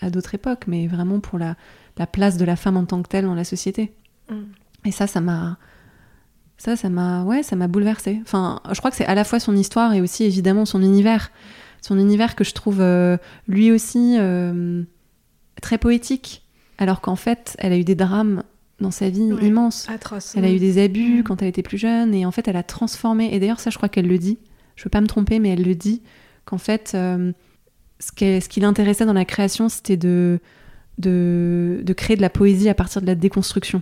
à 0.00 0.10
d'autres 0.10 0.34
époques, 0.34 0.64
mais 0.66 0.88
vraiment 0.88 1.20
pour 1.20 1.38
la, 1.38 1.54
la 1.98 2.08
place 2.08 2.36
de 2.36 2.44
la 2.44 2.56
femme 2.56 2.76
en 2.76 2.84
tant 2.84 3.00
que 3.00 3.06
telle 3.06 3.26
dans 3.26 3.36
la 3.36 3.44
société. 3.44 3.92
Mm. 4.28 4.42
Et 4.84 4.90
ça, 4.90 5.06
ça 5.06 5.20
m'a. 5.20 5.56
Ça, 6.58 6.74
ça 6.74 6.88
m'a. 6.88 7.22
Ouais, 7.22 7.44
ça 7.44 7.54
m'a 7.54 7.68
bouleversée. 7.68 8.18
Enfin, 8.22 8.60
je 8.72 8.78
crois 8.80 8.90
que 8.90 8.96
c'est 8.96 9.06
à 9.06 9.14
la 9.14 9.22
fois 9.22 9.38
son 9.38 9.54
histoire 9.54 9.92
et 9.92 10.00
aussi 10.00 10.24
évidemment 10.24 10.64
son 10.64 10.82
univers. 10.82 11.30
Son 11.80 11.96
univers 11.96 12.34
que 12.34 12.42
je 12.42 12.52
trouve 12.52 12.82
lui 13.46 13.70
aussi 13.70 14.16
très 15.62 15.78
poétique. 15.78 16.42
Alors 16.78 17.00
qu'en 17.00 17.16
fait, 17.16 17.56
elle 17.58 17.72
a 17.72 17.78
eu 17.78 17.84
des 17.84 17.94
drames 17.94 18.42
dans 18.80 18.90
sa 18.90 19.08
vie 19.08 19.32
Ouais. 19.32 19.46
immenses. 19.46 19.86
Atroce. 19.88 20.34
Elle 20.36 20.44
a 20.44 20.50
eu 20.50 20.58
des 20.58 20.82
abus 20.82 21.20
Mm. 21.20 21.22
quand 21.22 21.40
elle 21.42 21.48
était 21.48 21.62
plus 21.62 21.78
jeune 21.78 22.12
et 22.14 22.26
en 22.26 22.30
fait 22.30 22.46
elle 22.48 22.56
a 22.56 22.62
transformé. 22.62 23.34
Et 23.34 23.40
d'ailleurs 23.40 23.60
ça 23.60 23.70
je 23.70 23.76
crois 23.78 23.88
qu'elle 23.88 24.06
le 24.06 24.18
dit. 24.18 24.38
Je 24.76 24.84
veux 24.84 24.90
pas 24.90 25.00
me 25.00 25.06
tromper 25.06 25.38
mais 25.38 25.48
elle 25.48 25.62
le 25.62 25.74
dit 25.74 26.02
qu'en 26.44 26.58
fait 26.58 26.92
euh, 26.94 27.32
ce, 27.98 28.12
qui 28.12 28.60
l'intéressait 28.60 29.06
dans 29.06 29.14
la 29.14 29.24
création 29.24 29.70
c'était 29.70 29.96
de, 29.96 30.40
de 30.98 31.80
de 31.82 31.92
créer 31.94 32.16
de 32.16 32.20
la 32.20 32.28
poésie 32.28 32.68
à 32.68 32.74
partir 32.74 33.00
de 33.00 33.06
la 33.06 33.14
déconstruction. 33.14 33.80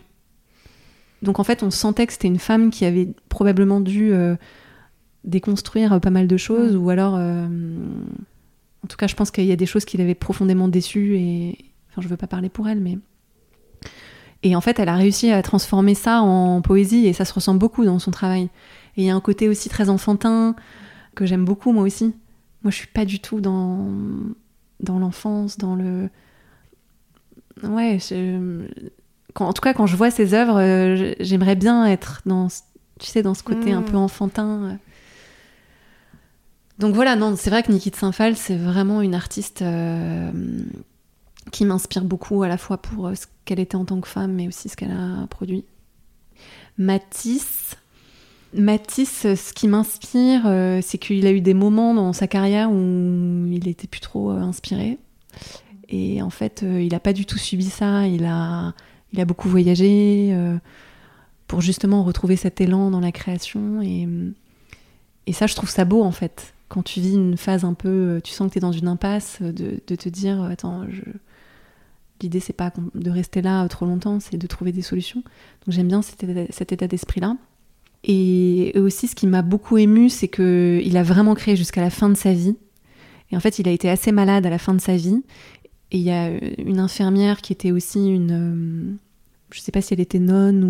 Donc 1.23 1.41
en 1.41 1.45
fait 1.45 1.65
on 1.65 1.71
sentait 1.73 2.07
que 2.07 2.13
c'était 2.13 2.29
une 2.29 2.39
femme 2.39 2.71
qui 2.71 2.85
avait 2.85 3.09
probablement 3.29 3.81
dû 3.81 4.13
euh, 4.13 4.37
déconstruire 5.25 6.01
pas 6.01 6.11
mal 6.11 6.29
de 6.29 6.37
choses 6.37 6.77
ou 6.77 6.89
alors 6.91 7.17
euh, 7.17 7.49
en 8.85 8.87
tout 8.87 8.97
cas 8.97 9.07
je 9.07 9.15
pense 9.17 9.31
qu'il 9.31 9.47
y 9.47 9.53
a 9.53 9.57
des 9.57 9.67
choses 9.67 9.85
qui 9.85 9.97
l'avaient 9.97 10.15
profondément 10.15 10.69
déçue 10.69 11.17
et 11.17 11.73
Enfin, 11.95 12.03
je 12.03 12.09
veux 12.09 12.17
pas 12.17 12.27
parler 12.27 12.49
pour 12.49 12.69
elle, 12.69 12.81
mais. 12.81 12.99
Et 14.43 14.57
en 14.57 14.61
fait, 14.61 14.81
elle 14.81 14.89
a 14.89 14.97
réussi 14.97 15.31
à 15.31 15.41
transformer 15.43 15.95
ça 15.95 16.23
en 16.23 16.61
poésie 16.61 17.07
et 17.07 17.13
ça 17.13 17.25
se 17.25 17.33
ressent 17.33 17.55
beaucoup 17.55 17.85
dans 17.85 18.01
son 18.01 18.11
travail. 18.11 18.51
Et 18.97 19.03
il 19.03 19.05
y 19.05 19.11
a 19.11 19.15
un 19.15 19.21
côté 19.21 19.49
aussi 19.49 19.69
très 19.69 19.89
enfantin 19.89 20.57
que 21.15 21.25
j'aime 21.25 21.45
beaucoup, 21.45 21.73
moi 21.73 21.85
aussi. 21.85 22.13
Moi, 22.63 22.73
je 22.73 22.77
suis 22.77 22.89
pas 22.89 23.05
du 23.05 23.21
tout 23.21 23.41
dans, 23.41 23.87
dans 24.81 24.99
l'enfance, 24.99 25.57
dans 25.57 25.77
le. 25.77 26.11
Ouais, 27.63 27.99
en 29.37 29.53
tout 29.53 29.63
cas, 29.63 29.73
quand 29.73 29.87
je 29.87 29.97
vois 29.97 30.11
ses 30.11 30.35
œuvres, 30.35 30.59
euh, 30.61 31.15
j'aimerais 31.21 31.55
bien 31.55 31.87
être 31.87 32.23
dans, 32.27 32.49
tu 32.99 33.07
sais, 33.07 33.23
dans 33.23 33.35
ce 33.35 33.45
côté 33.45 33.73
un 33.73 33.83
mm. 33.83 33.85
peu 33.85 33.97
enfantin. 33.97 34.79
Donc 36.79 36.95
voilà, 36.95 37.15
non, 37.15 37.37
c'est 37.37 37.51
vrai 37.51 37.63
que 37.63 37.71
Niki 37.71 37.91
de 37.91 37.97
Saint-Phal, 37.97 38.37
c'est 38.37 38.57
vraiment 38.57 39.01
une 39.01 39.15
artiste 39.15 39.63
euh, 39.63 40.33
qui 41.53 41.65
m'inspire 41.65 42.05
beaucoup, 42.05 42.43
à 42.43 42.49
la 42.49 42.59
fois 42.59 42.79
pour 42.79 43.07
euh, 43.07 43.15
ce 43.15 43.27
qu'elle 43.45 43.61
était 43.61 43.77
en 43.77 43.85
tant 43.85 44.01
que 44.01 44.09
femme, 44.09 44.33
mais 44.33 44.49
aussi 44.49 44.69
ce 44.69 44.77
qu'elle 44.77 44.91
a 44.91 45.27
produit. 45.29 45.65
Matisse, 46.77 47.77
Matisse, 48.53 49.35
ce 49.35 49.53
qui 49.53 49.69
m'inspire, 49.69 50.43
euh, 50.47 50.81
c'est 50.83 50.99
qu'il 50.99 51.25
a 51.27 51.31
eu 51.31 51.41
des 51.41 51.55
moments 51.55 51.95
dans 51.95 52.13
sa 52.13 52.27
carrière 52.27 52.71
où 52.73 53.47
il 53.53 53.69
était 53.69 53.87
plus 53.87 54.01
trop 54.01 54.31
inspiré. 54.31 54.99
Et 55.89 56.23
en 56.23 56.31
fait, 56.31 56.63
il 56.63 56.89
n'a 56.89 57.01
pas 57.01 57.13
du 57.13 57.27
tout 57.27 57.39
subi 57.39 57.71
ça. 57.71 58.07
Il 58.07 58.25
a, 58.25 58.75
il 59.13 59.21
a 59.21 59.25
beaucoup 59.25 59.49
voyagé 59.49 60.37
pour 61.47 61.61
justement 61.61 62.03
retrouver 62.03 62.37
cet 62.37 62.61
élan 62.61 62.91
dans 62.91 63.01
la 63.01 63.13
création. 63.13 63.83
Et 63.83 65.33
ça, 65.33 65.47
je 65.47 65.55
trouve 65.55 65.69
ça 65.69 65.85
beau 65.85 66.03
en 66.03 66.13
fait 66.13 66.54
quand 66.75 66.83
tu 66.83 67.01
vis 67.01 67.15
une 67.15 67.37
phase 67.37 67.65
un 67.65 67.73
peu, 67.73 67.89
euh, 67.89 68.21
tu 68.21 68.33
sens 68.33 68.49
que 68.49 68.55
tu 68.55 68.59
es 68.59 68.61
dans 68.61 68.73
une 68.73 68.89
impasse, 68.89 69.39
euh, 69.43 69.53
de, 69.53 69.95
te 69.95 70.09
dire, 70.09 70.43
euh, 70.43 70.49
attends, 70.49 70.85
je... 70.91 71.03
l'idée 72.21 72.41
c'est 72.41 72.53
pas 72.53 72.73
de 72.97 73.11
rester 73.11 73.43
là 73.43 73.67
trop 73.69 73.87
longtemps, 73.87 74.19
c'est 74.19 74.37
de 74.37 74.47
trouver 74.49 74.73
des 74.73 74.83
solutions. 74.83 75.21
Donc 75.21 75.69
j'aime 75.69 75.87
bien 75.87 76.03
cet 76.03 76.73
état, 76.73 76.89
d'esprit-là. 76.89 77.37
Et 78.03 78.73
aussi, 78.77 79.07
ce 79.07 79.15
qui 79.15 79.29
m'a 79.29 79.43
beaucoup 79.43 79.79
ému, 79.79 80.11
c'est 80.11 80.27
qu'il 80.27 80.97
a 80.97 81.03
vraiment 81.05 81.37
créé 81.37 81.55
jusqu'à 81.55 81.81
la 81.81 81.91
fin 81.91 82.09
de 82.09 82.17
sa 82.17 82.33
vie. 82.33 82.57
Et 83.31 83.37
en 83.37 83.41
fait, 83.41 83.61
il 83.61 83.69
a 83.69 83.71
été 83.71 83.89
assez 83.89 84.11
malade 84.11 84.45
à 84.45 84.51
la 84.51 84.59
fin 84.59 84.75
de 84.75 84.81
sa 84.81 84.97
vie. 84.97 85.23
Et 85.93 85.99
il 85.99 86.03
y 86.03 86.11
a 86.11 86.29
une 86.59 86.81
infirmière 86.81 87.41
qui 87.41 87.53
était 87.53 87.71
aussi 87.71 88.09
une. 88.09 88.99
je 89.53 89.61
sais 89.61 89.73
pas 89.73 89.81
si 89.81 89.95
elle 89.95 90.01
était 90.01 90.19
nonne 90.19 90.65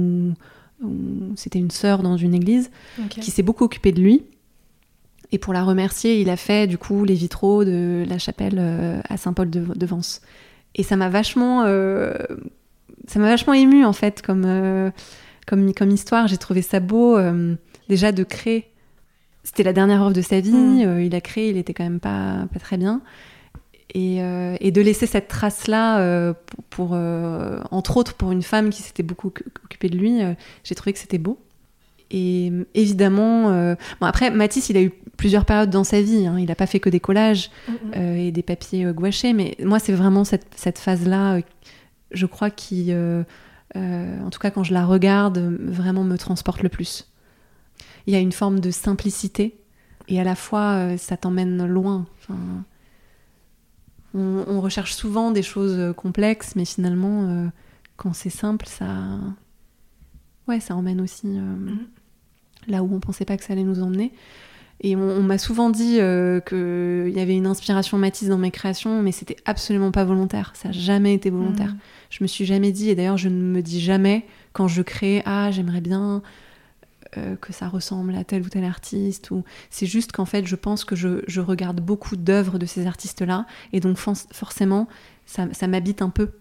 ou, 0.83 1.35
c'était 1.35 1.59
une 1.59 1.71
sœur 1.71 2.03
dans 2.03 2.19
une 2.19 2.35
église, 2.35 2.71
qui 3.09 3.31
s'est 3.31 3.43
beaucoup 3.43 3.65
occupée 3.65 3.91
de 3.91 4.03
lui 4.03 4.23
et 5.33 5.39
pour 5.39 5.53
la 5.53 5.65
remercier, 5.65 6.21
il 6.21 6.31
a 6.31 6.37
fait 6.37 6.67
du 6.67 6.79
coup 6.79 7.05
les 7.05 7.15
vitraux 7.15 7.65
de 7.65 8.05
la 8.09 8.19
chapelle 8.19 8.59
euh, 8.59 9.01
à 9.09 9.17
Saint-Paul 9.17 9.51
de, 9.51 9.87
Vence. 9.87 10.21
Et 10.75 10.83
ça 10.83 10.97
m'a 10.97 11.09
vachement, 11.09 11.65
euh, 11.67 12.15
ça 13.07 13.19
m'a 13.19 13.29
vachement 13.29 13.55
ému 13.55 13.85
en 13.85 13.93
fait 13.93 14.23
comme, 14.23 14.45
euh, 14.47 14.91
comme, 15.47 15.73
comme 15.75 15.91
histoire. 15.91 16.27
J'ai 16.27 16.39
trouvé 16.39 16.63
ça 16.63 16.81
beau 16.81 17.19
déjà 17.89 18.13
de 18.13 18.25
créer. 18.25 18.67
C'était 19.45 19.63
la 19.63 19.73
dernière 19.73 20.03
œuvre 20.03 20.15
de 20.15 20.23
sa 20.23 20.41
vie. 20.41 20.53
Mm. 20.53 21.01
il 21.01 21.15
a 21.15 21.21
créé, 21.21 21.51
il 21.51 21.57
était 21.57 21.75
quand 21.75 21.85
même 21.85 22.01
pas, 22.01 22.47
pas 22.53 22.61
très 22.61 22.77
bien. 22.77 23.03
Et, 23.93 24.17
et 24.19 24.71
de 24.73 24.81
laisser 24.81 25.07
cette 25.07 25.29
trace-là, 25.29 26.33
pour, 26.71 26.89
pour 26.89 26.99
entre 27.71 27.97
autres 27.97 28.15
pour 28.15 28.33
une 28.33 28.43
femme 28.43 28.71
qui 28.71 28.83
s'était 28.83 29.05
beaucoup 29.05 29.29
occupée 29.29 29.89
de 29.89 29.97
lui, 29.97 30.21
j'ai 30.65 30.75
trouvé 30.75 30.93
que 30.93 30.99
c'était 30.99 31.19
beau. 31.19 31.39
Et 32.17 32.53
évidemment, 32.75 33.51
euh, 33.51 33.75
bon 34.01 34.07
après 34.07 34.31
Matisse, 34.31 34.69
il 34.69 34.77
a 34.77 34.83
eu 34.83 34.93
plusieurs 35.17 35.45
périodes 35.45 35.71
dans 35.71 35.83
sa 35.83 36.01
vie. 36.01 36.29
Hein. 36.29 36.39
Il 36.39 36.47
n'a 36.47 36.55
pas 36.55 36.69
fait 36.69 36.79
que 36.79 36.89
des 36.89 37.01
collages 37.01 37.51
euh, 37.97 38.15
et 38.15 38.31
des 38.31 38.45
papiers 38.45 38.85
euh, 38.85 38.93
gouachés, 38.93 39.33
mais 39.33 39.57
moi 39.65 39.81
c'est 39.81 39.93
vraiment 39.93 40.23
cette, 40.23 40.47
cette 40.55 40.79
phase-là, 40.79 41.41
je 42.13 42.27
crois 42.27 42.51
qui, 42.51 42.93
en 43.75 44.31
tout 44.31 44.39
cas 44.39 44.53
quand 44.53 44.63
je 44.63 44.73
la 44.73 44.87
regarde, 44.87 45.39
vraiment 45.61 46.05
me 46.05 46.17
transporte 46.17 46.63
le 46.63 46.69
plus. 46.69 47.11
Il 48.07 48.15
y 48.15 48.17
a 48.17 48.21
une 48.21 48.31
forme 48.31 48.61
de 48.61 48.71
simplicité 48.71 49.59
et 50.07 50.21
à 50.21 50.25
la 50.25 50.37
fois 50.37 50.97
ça 50.97 51.17
t'emmène 51.17 51.67
loin. 51.67 52.07
Enfin, 52.21 52.39
on, 54.15 54.61
recherche 54.61 54.95
souvent 54.95 55.33
des 55.33 55.43
choses 55.43 55.93
complexes, 55.97 56.55
mais 56.55 56.65
finalement, 56.65 57.51
quand 57.97 58.13
c'est 58.13 58.31
simple, 58.31 58.67
ça, 58.67 58.87
ouais, 60.47 60.61
ça 60.61 60.77
emmène 60.77 61.01
aussi 61.01 61.27
mm 61.27 61.89
là 62.69 62.83
où 62.83 62.95
on 62.95 63.01
pensait 63.01 63.25
pas 63.25 63.37
que 63.37 63.45
ça 63.45 63.53
allait 63.53 63.63
nous 63.63 63.83
emmener. 63.83 64.13
Et 64.81 64.97
on, 64.97 65.23
m'a 65.23 65.39
souvent 65.39 65.71
dit 65.71 65.99
euh, 66.01 66.41
qu'il 66.41 67.17
y 67.17 67.21
avait 67.21 67.37
une 67.37 67.47
inspiration 67.47 67.97
Matisse 67.97 68.29
dans 68.29 68.39
mes 68.39 68.51
créations, 68.51 69.03
mais 69.03 69.13
c'était 69.13 69.37
absolument 69.45 69.93
pas 69.93 70.05
volontaire. 70.05 70.53
Ça 70.55 70.69
n'a 70.69 70.73
jamais 70.73 71.15
été 71.15 71.31
volontaire. 71.31 71.73
Mm. 71.73 71.79
Je 72.11 72.19
me 72.23 72.27
suis 72.27 72.45
jamais 72.45 72.73
dit, 72.73 72.91
et 72.91 72.95
d'ailleurs 72.95 73.17
je 73.17 73.29
ne 73.29 73.41
me 73.41 73.63
dis 73.63 73.81
jamais 73.81 74.27
quand 74.53 74.69
je 74.69 74.83
crée, 74.83 75.23
ah 75.25 75.51
j'aimerais 75.51 75.81
bien 75.81 76.23
euh, 77.17 77.37
que 77.37 77.53
ça 77.53 77.69
ressemble 77.69 78.15
à 78.17 78.25
tel 78.25 78.43
ou 78.43 78.49
tel 78.49 78.65
artiste. 78.65 79.31
Ou 79.31 79.45
c'est 79.71 79.87
juste 79.87 80.13
qu'en 80.13 80.27
fait 80.27 80.47
je 80.47 80.57
pense 80.57 80.85
que 80.85 80.97
je, 80.97 81.41
regarde 81.41 81.81
beaucoup 81.81 82.17
d'œuvres 82.17 82.59
de 82.59 82.67
ces 82.67 82.87
artistes-là, 82.87 83.47
et 83.73 83.81
donc 83.81 83.97
forcément 83.97 84.89
ça, 85.25 85.47
m'habite 85.67 86.03
un 86.03 86.11
peu. 86.11 86.33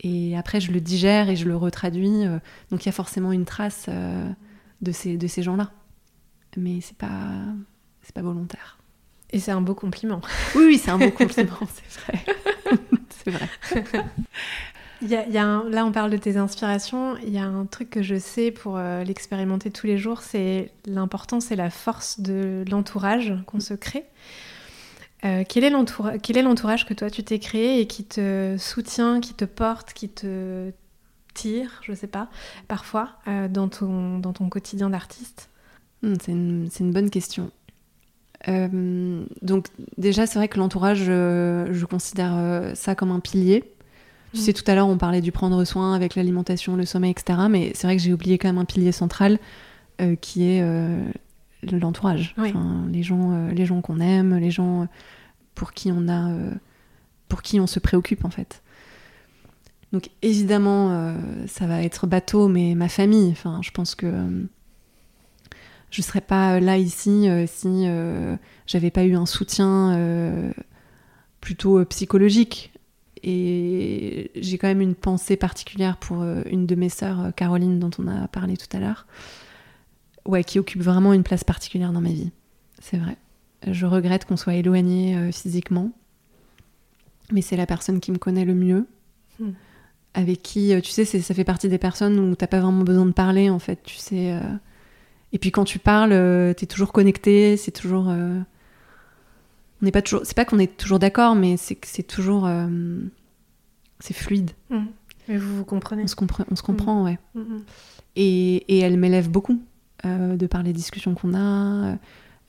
Et 0.00 0.36
après 0.36 0.60
je 0.60 0.70
le 0.70 0.80
digère 0.80 1.30
et 1.30 1.36
je 1.36 1.46
le 1.46 1.56
retraduis, 1.56 2.26
euh, 2.26 2.38
donc 2.70 2.84
il 2.84 2.86
y 2.86 2.90
a 2.90 2.92
forcément 2.92 3.32
une 3.32 3.44
trace 3.44 3.88
de 4.82 4.92
ces, 4.92 5.16
de 5.16 5.26
ces 5.26 5.42
gens-là. 5.42 5.70
Mais 6.56 6.80
c'est 6.80 6.96
pas, 6.96 7.44
c'est 8.02 8.14
pas 8.14 8.22
volontaire. 8.22 8.78
Et 9.30 9.38
c'est 9.38 9.52
un 9.52 9.60
beau 9.60 9.74
compliment. 9.74 10.20
Oui, 10.54 10.64
oui, 10.66 10.78
c'est 10.78 10.90
un 10.90 10.98
beau 10.98 11.10
compliment, 11.10 11.58
c'est 11.90 12.00
vrai. 12.00 12.24
c'est 13.10 13.30
vrai. 13.30 14.04
Il 15.00 15.08
y 15.08 15.14
a, 15.14 15.26
il 15.26 15.32
y 15.32 15.38
a 15.38 15.62
là, 15.68 15.84
on 15.84 15.92
parle 15.92 16.10
de 16.10 16.16
tes 16.16 16.36
inspirations. 16.36 17.16
Il 17.18 17.32
y 17.32 17.38
a 17.38 17.44
un 17.44 17.66
truc 17.66 17.90
que 17.90 18.02
je 18.02 18.18
sais 18.18 18.50
pour 18.50 18.76
euh, 18.76 19.04
l'expérimenter 19.04 19.70
tous 19.70 19.86
les 19.86 19.98
jours, 19.98 20.22
c'est 20.22 20.72
l'importance 20.86 21.52
et 21.52 21.56
la 21.56 21.70
force 21.70 22.20
de 22.20 22.64
l'entourage 22.68 23.34
qu'on 23.46 23.60
se 23.60 23.74
crée. 23.74 24.06
Euh, 25.24 25.44
quel 25.48 25.64
est 25.64 25.70
l'entourage 26.42 26.86
que 26.86 26.94
toi 26.94 27.10
tu 27.10 27.24
t'es 27.24 27.38
créé 27.38 27.80
et 27.80 27.86
qui 27.86 28.04
te 28.04 28.56
soutient, 28.58 29.20
qui 29.20 29.34
te 29.34 29.44
porte, 29.44 29.92
qui 29.92 30.08
te 30.08 30.72
je 31.82 31.92
sais 31.94 32.06
pas, 32.06 32.28
parfois, 32.66 33.10
euh, 33.26 33.48
dans, 33.48 33.68
ton, 33.68 34.18
dans 34.18 34.32
ton 34.32 34.48
quotidien 34.48 34.90
d'artiste 34.90 35.50
hmm, 36.02 36.14
C'est 36.20 36.32
une, 36.32 36.68
une, 36.80 36.92
bonne 36.92 37.10
question. 37.10 37.50
Euh, 38.48 39.24
donc 39.42 39.66
déjà, 39.96 40.26
c'est 40.26 40.38
vrai 40.38 40.48
que 40.48 40.58
l'entourage, 40.58 41.04
je, 41.04 41.84
considère 41.84 42.34
euh, 42.36 42.74
ça 42.74 42.94
comme 42.94 43.10
un 43.10 43.20
pilier. 43.20 43.64
Tu 44.32 44.40
hmm. 44.40 44.42
sais, 44.42 44.52
tout 44.52 44.64
à 44.66 44.74
l'heure, 44.74 44.88
on 44.88 44.98
parlait 44.98 45.20
du 45.20 45.32
prendre 45.32 45.64
soin 45.64 45.94
avec 45.94 46.14
l'alimentation, 46.14 46.76
le 46.76 46.84
sommeil, 46.84 47.12
etc. 47.12 47.40
Mais 47.50 47.72
c'est 47.74 47.86
vrai 47.86 47.96
que 47.96 48.02
j'ai 48.02 48.12
oublié 48.12 48.38
quand 48.38 48.48
même 48.48 48.58
un 48.58 48.66
pilier 48.66 48.92
central 48.92 49.38
qui 50.20 50.44
est 50.44 50.62
l'entourage. 51.72 52.36
les 52.92 53.02
gens, 53.02 53.48
les 53.48 53.66
gens 53.66 53.80
qu'on 53.80 53.98
aime, 53.98 54.36
les 54.36 54.52
gens 54.52 54.86
pour 55.56 55.72
qui 55.72 55.90
on 55.90 56.08
a, 56.08 56.30
pour 57.28 57.42
qui 57.42 57.58
on 57.58 57.66
se 57.66 57.80
préoccupe 57.80 58.24
en 58.24 58.30
fait. 58.30 58.62
Donc 59.92 60.10
évidemment, 60.22 60.92
euh, 60.92 61.14
ça 61.46 61.66
va 61.66 61.82
être 61.82 62.06
bateau, 62.06 62.48
mais 62.48 62.74
ma 62.74 62.88
famille, 62.88 63.34
je 63.62 63.70
pense 63.70 63.94
que 63.94 64.06
euh, 64.06 64.44
je 65.90 66.00
ne 66.00 66.04
serais 66.04 66.20
pas 66.20 66.60
là 66.60 66.76
ici 66.76 67.28
euh, 67.28 67.46
si 67.46 67.86
j'avais 68.66 68.90
pas 68.90 69.04
eu 69.04 69.14
un 69.14 69.26
soutien 69.26 70.52
plutôt 71.40 71.84
psychologique. 71.86 72.72
Et 73.24 74.30
j'ai 74.36 74.58
quand 74.58 74.68
même 74.68 74.80
une 74.80 74.94
pensée 74.94 75.36
particulière 75.36 75.96
pour 75.96 76.22
une 76.22 76.66
de 76.66 76.74
mes 76.76 76.88
sœurs, 76.88 77.32
Caroline, 77.34 77.80
dont 77.80 77.90
on 77.98 78.06
a 78.06 78.28
parlé 78.28 78.56
tout 78.56 78.68
à 78.76 78.78
l'heure, 78.78 79.06
ouais, 80.24 80.44
qui 80.44 80.60
occupe 80.60 80.82
vraiment 80.82 81.12
une 81.12 81.24
place 81.24 81.42
particulière 81.42 81.92
dans 81.92 82.00
ma 82.00 82.10
vie. 82.10 82.30
C'est 82.80 82.96
vrai. 82.96 83.16
Je 83.66 83.86
regrette 83.86 84.24
qu'on 84.24 84.36
soit 84.36 84.54
éloigné 84.54 85.32
physiquement, 85.32 85.90
mais 87.32 87.42
c'est 87.42 87.56
la 87.56 87.66
personne 87.66 87.98
qui 87.98 88.12
me 88.12 88.18
connaît 88.18 88.44
le 88.44 88.54
mieux. 88.54 88.86
Hmm 89.40 89.50
avec 90.18 90.42
qui, 90.42 90.74
euh, 90.74 90.80
tu 90.80 90.90
sais, 90.90 91.04
ça 91.04 91.32
fait 91.32 91.44
partie 91.44 91.68
des 91.68 91.78
personnes 91.78 92.18
où 92.18 92.34
t'as 92.34 92.48
pas 92.48 92.58
vraiment 92.58 92.82
besoin 92.82 93.06
de 93.06 93.12
parler, 93.12 93.50
en 93.50 93.60
fait, 93.60 93.78
tu 93.84 93.98
sais. 93.98 94.32
Euh. 94.32 94.40
Et 95.32 95.38
puis 95.38 95.52
quand 95.52 95.62
tu 95.62 95.78
parles, 95.78 96.12
euh, 96.12 96.52
t'es 96.54 96.66
toujours 96.66 96.92
connecté, 96.92 97.56
c'est 97.56 97.70
toujours. 97.70 98.08
On 98.08 98.44
n'est 99.80 99.92
pas 99.92 100.02
toujours. 100.02 100.22
C'est 100.24 100.36
pas 100.36 100.44
qu'on 100.44 100.58
est 100.58 100.76
toujours 100.76 100.98
d'accord, 100.98 101.36
mais 101.36 101.56
c'est 101.56 101.76
que 101.76 101.86
c'est 101.86 102.02
toujours. 102.02 102.50
C'est 104.00 104.14
fluide. 104.14 104.50
Mmh. 104.70 104.86
Et 105.28 105.36
vous 105.36 105.58
vous 105.58 105.64
comprenez 105.64 106.02
On 106.02 106.06
se, 106.08 106.16
on 106.50 106.56
se 106.56 106.62
comprend, 106.62 107.02
mmh. 107.02 107.04
ouais. 107.04 107.18
Mmh, 107.34 107.58
et, 108.16 108.76
et, 108.76 108.78
elle 108.78 108.96
m'élève 108.96 109.30
beaucoup 109.30 109.60
de 110.04 110.46
par 110.46 110.64
les 110.64 110.72
discussions 110.72 111.14
qu'on 111.14 111.34
a. 111.34 111.96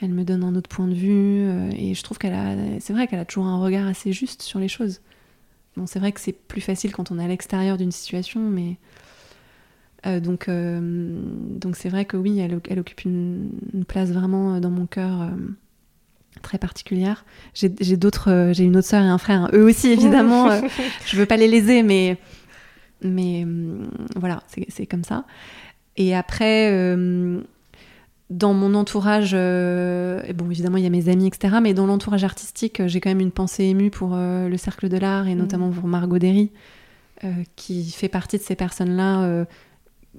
elle 0.02 0.12
me 0.12 0.24
donne 0.24 0.44
un 0.44 0.56
autre 0.56 0.70
point 0.70 0.88
de 0.88 0.96
vue. 0.96 1.48
et 1.78 1.94
je 1.94 2.02
trouve 2.02 2.18
qu'elle 2.18 2.34
a. 2.34 2.80
C'est 2.80 2.94
vrai 2.94 3.06
qu'elle 3.06 3.20
a 3.20 3.26
toujours 3.26 3.46
un 3.46 3.60
regard 3.60 3.86
assez 3.86 4.12
juste 4.12 4.42
sur 4.42 4.60
les 4.60 4.70
choses 4.70 5.02
c'est 5.88 6.00
vrai 6.00 6.12
que 6.12 6.20
c'est 6.20 6.34
plus 6.34 6.62
facile 6.62 6.92
quand 6.92 7.12
on 7.12 7.20
est 7.20 7.24
à 7.24 7.28
l'extérieur 7.28 7.78
d'une 7.78 7.92
situation, 7.92 8.42
mais 8.42 8.78
euh, 10.06 10.20
donc 10.20 10.48
euh, 10.48 10.80
donc 10.82 11.76
c'est 11.76 11.90
vrai 11.90 12.06
que 12.06 12.16
oui, 12.16 12.40
elle, 12.40 12.80
occupe 12.80 13.04
une, 13.04 13.52
place 13.88 14.12
vraiment 14.12 14.56
euh, 14.56 14.60
dans 14.60 14.70
mon 14.70 14.86
cœur 14.86 15.30
très 16.42 16.58
particulière. 16.58 17.26
J'ai 17.54 17.98
d'autres, 17.98 18.52
j'ai 18.54 18.64
une 18.64 18.78
autre 18.78 18.88
sœur 18.88 19.04
et 19.04 19.08
un 19.08 19.18
frère. 19.18 19.50
Eux 19.54 19.64
aussi, 19.64 19.88
évidemment. 19.92 20.50
je 21.06 21.18
veux 21.18 21.26
pas 21.26 21.38
les 21.38 21.48
léser, 21.48 21.84
mais 21.84 22.18
mais 23.02 23.46
voilà, 24.16 24.44
c'est 24.68 24.86
comme 24.86 25.04
ça. 25.04 25.26
Et 25.98 26.16
après, 26.16 26.96
dans 28.30 28.54
mon 28.54 28.76
entourage, 28.76 29.34
et 29.34 30.34
bon 30.34 30.50
évidemment 30.52 30.78
il 30.78 30.84
y 30.84 30.88
a 30.88 30.92
mes 30.92 31.10
amis, 31.10 31.28
etc. 31.28 31.58
Mais 31.62 31.74
dans 31.74 31.88
l'entourage 31.88 32.24
artistique, 32.24 32.86
j'ai 32.86 33.02
quand 33.02 33.10
même 33.10 33.20
une 33.20 33.32
pensée 33.32 33.64
émue 33.64 33.90
pour 33.90 34.16
le 34.16 34.56
cercle 34.58 34.88
de 34.88 34.98
l'art 34.98 35.28
et 35.28 35.36
notamment 35.36 35.70
pour 35.70 35.88
Margot 35.88 36.20
Derry, 36.20 36.52
qui 37.56 37.90
fait 37.90 38.08
partie 38.08 38.38
de 38.38 38.44
ces 38.44 38.56
personnes-là 38.56 39.46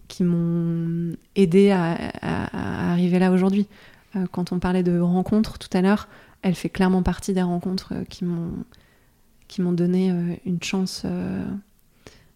qui 0.08 0.24
m'ont 0.24 1.16
aidé 1.36 1.70
à, 1.70 2.92
arriver 2.92 3.18
là 3.18 3.30
aujourd'hui. 3.30 3.66
Euh, 4.16 4.26
quand 4.30 4.52
on 4.52 4.58
parlait 4.58 4.82
de 4.82 4.98
rencontres 4.98 5.58
tout 5.58 5.68
à 5.76 5.80
l'heure, 5.80 6.08
elle 6.42 6.54
fait 6.54 6.68
clairement 6.68 7.02
partie 7.02 7.32
des 7.32 7.42
rencontres 7.42 7.92
euh, 7.94 8.04
qui 8.04 8.24
m'ont 8.24 8.52
qui 9.46 9.62
m'ont 9.62 9.72
donné 9.72 10.12
euh, 10.12 10.34
une 10.46 10.62
chance 10.62 11.04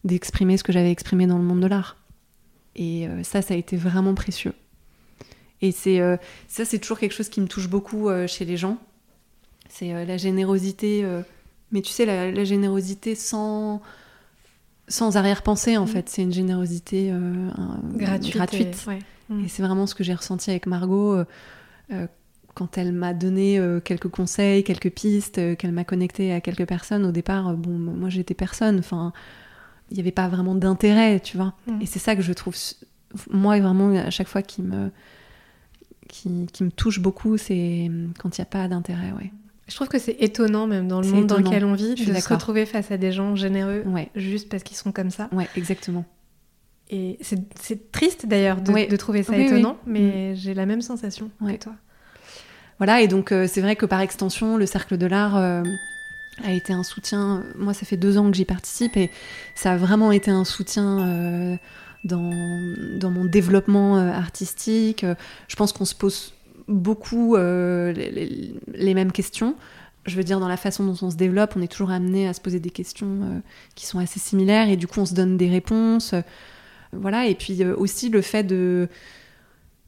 d'exprimer 0.03 0.57
ce 0.57 0.64
que 0.64 0.72
j'avais 0.72 0.91
exprimé 0.91 1.27
dans 1.27 1.39
le 1.39 1.45
monde 1.45 1.61
de 1.61 1.66
l'art. 1.66 1.97
Et 2.77 3.07
ça, 3.22 3.41
ça 3.41 3.55
a 3.55 3.57
été 3.57 3.77
vraiment 3.77 4.14
précieux. 4.14 4.53
Et 5.65 5.73
c'est 5.73 6.01
ça, 6.49 6.65
c'est 6.65 6.79
toujours 6.79 6.99
quelque 6.99 7.15
chose 7.15 7.29
qui 7.29 7.41
me 7.41 7.49
touche 7.49 7.69
beaucoup 7.69 8.09
chez 8.27 8.45
les 8.45 8.57
gens. 8.57 8.79
C'est 9.69 10.05
la 10.05 10.17
générosité, 10.17 11.05
mais 11.73 11.81
tu 11.81 11.91
sais, 11.91 12.07
la 12.07 12.45
générosité 12.45 13.15
sans 13.15 13.81
sans 14.89 15.17
arrière-pensée 15.17 15.77
en 15.77 15.85
mm. 15.85 15.89
fait. 15.89 16.09
C'est 16.09 16.23
une 16.23 16.33
générosité 16.33 17.11
euh, 17.11 17.51
gratuite. 17.95 18.87
Mm. 19.29 19.45
Et, 19.45 19.49
c'est 19.49 19.62
vraiment 19.62 19.87
ce 19.87 19.95
que 19.95 20.05
j'ai 20.05 20.15
ressenti 20.15 20.51
avec 20.51 20.67
Margot 20.67 21.15
euh, 21.15 21.25
euh, 21.93 22.07
quand 22.55 22.79
elle 22.79 22.93
m'a 22.93 23.15
donné 23.15 23.61
quelques 23.85 24.07
conseils, 24.07 24.62
quelques 24.62 24.91
pistes, 24.91 25.57
qu'elle 25.57 25.73
m'a 25.73 25.83
connecté 25.83 26.33
à 26.33 26.41
quelques 26.41 26.67
personnes. 26.67 27.05
Au 27.05 27.11
départ, 27.11 27.53
bon, 27.55 27.73
moi 27.73 28.11
j'étais 28.11 28.35
personne. 28.35 28.79
Enfin, 28.79 29.12
il 29.91 29.95
n'y 29.95 30.01
avait 30.01 30.12
pas 30.12 30.29
vraiment 30.29 30.55
d'intérêt, 30.55 31.19
tu 31.19 31.37
vois. 31.37 31.55
Mm. 31.67 31.83
Et 31.83 31.87
c'est 31.87 31.99
ça 31.99 32.15
que 32.15 32.23
je 32.23 32.33
trouve, 32.33 32.55
moi 33.29 33.59
vraiment 33.59 33.91
à 33.97 34.11
chaque 34.11 34.29
fois 34.29 34.43
qui 34.43 34.62
me 34.62 34.93
qui, 36.09 36.47
qui 36.53 36.65
me 36.65 36.71
touche 36.71 37.01
beaucoup, 37.01 37.37
c'est 37.37 37.91
quand 38.19 38.37
il 38.37 38.41
n'y 38.41 38.43
a 38.43 38.47
pas 38.47 38.69
d'intérêt, 38.69 39.13
ouais. 39.13 39.33
Je 39.67 39.75
trouve 39.75 39.89
que 39.89 39.99
c'est 39.99 40.17
étonnant, 40.21 40.67
même 40.67 40.89
dans 40.89 41.01
le 41.01 41.09
monde 41.09 41.27
dans 41.27 41.39
lequel 41.39 41.65
on 41.65 41.73
vit, 41.73 41.95
de 41.95 42.15
se 42.15 42.29
retrouver 42.29 42.67
face 42.67 42.91
à 42.91 42.99
des 42.99 43.13
gens 43.13 43.35
généreux 43.35 43.85
juste 44.15 44.49
parce 44.49 44.63
qu'ils 44.63 44.77
sont 44.77 44.93
comme 44.93 45.11
ça. 45.11 45.29
Ouais, 45.33 45.49
exactement. 45.57 46.05
Et 46.91 47.19
c'est 47.21 47.91
triste 47.93 48.27
d'ailleurs 48.27 48.61
de, 48.61 48.97
trouver 48.97 49.23
ça 49.23 49.37
étonnant, 49.37 49.79
mais 49.87 50.33
mm. 50.33 50.37
j'ai 50.37 50.55
la 50.55 50.67
même 50.67 50.83
sensation 50.83 51.31
que 51.41 51.57
toi. 51.57 51.73
Voilà, 52.79 53.01
et 53.01 53.09
donc 53.09 53.33
euh, 53.33 53.47
c'est 53.49 53.61
vrai 53.61 53.77
que 53.77 53.87
par 53.87 54.01
extension, 54.01 54.57
le 54.57 54.67
Cercle 54.67 54.99
de 54.99 55.07
l'Art 55.07 55.37
euh, 55.37 55.63
a 56.45 56.53
été 56.53 56.73
un 56.73 56.83
soutien. 56.83 57.45
Moi, 57.57 57.73
ça 57.73 57.87
fait 57.87 57.97
deux 57.97 58.19
ans 58.19 58.31
que 58.31 58.37
j'y 58.37 58.45
participe 58.45 58.97
et 58.97 59.11
ça 59.55 59.73
a 59.73 59.77
vraiment 59.77 60.13
été 60.13 60.31
un 60.31 60.45
soutien. 60.45 60.99
Euh, 60.99 61.57
dans, 62.05 63.11
mon 63.11 63.25
développement 63.25 63.97
artistique. 63.97 65.05
Je 65.49 65.57
pense 65.57 65.73
qu'on 65.73 65.85
se 65.85 65.95
pose 65.95 66.35
beaucoup 66.69 67.37
euh, 67.37 67.93
les, 67.93 68.95
mêmes 68.95 69.13
questions. 69.13 69.55
Je 70.07 70.17
veux 70.17 70.25
dire, 70.25 70.41
dans 70.41 70.49
la 70.49 70.57
façon 70.57 70.85
dont 70.85 70.97
on 71.03 71.11
se 71.11 71.17
développe, 71.17 71.55
on 71.57 71.63
est 71.63 71.71
toujours 71.71 71.91
amené 71.91 72.29
à 72.29 72.35
se 72.35 72.41
poser 72.41 72.61
des 72.61 72.71
questions 72.71 73.23
euh, 73.23 73.41
qui 73.75 73.87
sont 73.87 73.99
assez 73.99 74.21
similaires 74.21 74.69
et 74.69 74.77
du 74.77 74.87
coup 74.87 75.01
on 75.01 75.07
se 75.07 75.15
donne 75.15 75.37
des 75.37 75.49
réponses. 75.49 76.15
voilà, 76.93 77.27
et 77.27 77.35
puis 77.35 77.63
euh, 77.63 77.75
aussi 77.77 78.09
le 78.09 78.23
fait 78.23 78.45
de 78.45 78.89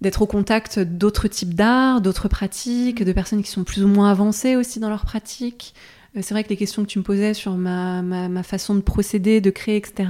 d'être 0.03 0.21
au 0.21 0.27
contact 0.27 0.79
d'autres 0.79 1.27
types 1.27 1.55
d'art, 1.55 2.03
d'autres 2.03 2.29
pratiques, 2.29 3.03
de 3.03 3.13
personnes 3.15 3.43
qui 3.43 3.51
sont 3.51 3.65
plus 3.65 3.83
ou 3.83 3.89
moins 3.89 4.11
avancées 4.11 4.55
aussi 4.55 4.79
dans 4.79 4.91
leurs 4.91 5.07
pratiques. 5.07 5.75
C'est 6.15 6.33
vrai 6.33 6.45
que 6.45 6.49
les 6.49 6.57
questions 6.57 6.83
que 6.83 6.89
tu 6.89 6.99
me 6.99 7.05
posais 7.05 7.35
sur 7.35 7.57
ma, 7.57 8.03
ma, 8.03 8.43
façon 8.43 8.75
de 8.75 8.81
procéder, 8.81 9.41
de 9.41 9.51
créer, 9.51 9.77
etc., 9.77 10.09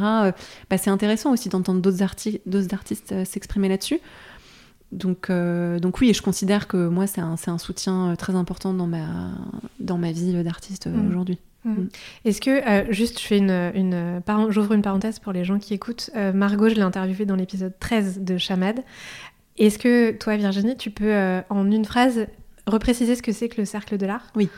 bah, 0.71 0.79
c'est 0.79 0.91
intéressant 0.91 1.33
aussi 1.33 1.49
d'entendre 1.49 1.81
d'autres 1.81 2.03
artistes 2.03 3.25
s'exprimer 3.25 3.69
là-dessus. 3.69 4.01
Donc, 4.93 5.31
euh, 5.31 5.79
donc 5.79 6.01
oui, 6.01 6.15
je 6.15 6.23
considère 6.23 6.69
que 6.69 6.89
moi, 6.89 7.07
c'est 7.07 7.21
un, 7.21 7.35
un, 7.47 7.59
soutien 7.59 8.11
euh, 8.11 8.17
très 8.17 8.35
important 8.35 8.73
dans 8.73 8.87
ma, 8.87 9.33
dans 9.81 9.99
ma 9.99 10.13
vie 10.13 10.33
d'artiste 10.45 10.87
euh, 10.87 10.91
mm. 10.91 11.09
aujourd'hui. 11.09 11.39
Mm. 11.65 11.71
Mm. 11.73 11.89
Est-ce 12.25 12.41
que, 12.41 12.93
juste, 12.93 13.21
je 13.21 13.27
fais 13.27 13.39
une, 13.39 13.73
une 13.75 14.23
j'ouvre 14.51 14.73
une 14.73 14.83
parenthèse 14.83 15.19
pour 15.19 15.33
les 15.33 15.45
gens 15.45 15.59
qui 15.59 15.75
écoutent. 15.75 16.11
Margot, 16.35 16.69
je 16.69 16.75
l'ai 16.75 16.83
interviewée 16.83 17.27
dans 17.27 17.37
l'épisode 17.37 17.73
13 17.79 18.21
de 18.21 18.39
Chamad. 18.39 18.83
Est-ce 19.59 19.79
que 19.79 20.13
toi, 20.13 20.37
Virginie, 20.37 20.77
tu 20.77 20.91
peux, 20.91 21.43
en 21.49 21.71
une 21.71 21.85
phrase, 21.85 22.27
repréciser 22.67 23.17
ce 23.17 23.23
que 23.23 23.33
c'est 23.33 23.49
que 23.49 23.61
le 23.61 23.65
Cercle 23.65 23.99
de 23.99 24.07
l'Art? 24.07 24.33
Oui. 24.35 24.49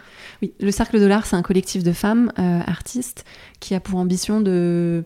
oui, 0.43 0.53
le 0.61 0.71
Cercle 0.71 1.01
de 1.01 1.07
l'Art, 1.07 1.27
c'est 1.27 1.37
un 1.37 1.43
collectif 1.43 1.83
de 1.83 1.93
femmes 1.93 2.33
artistes 2.37 3.25
qui 3.61 3.75
a 3.75 3.81
pour 3.81 3.99
ambition 3.99 4.41
de 4.41 5.05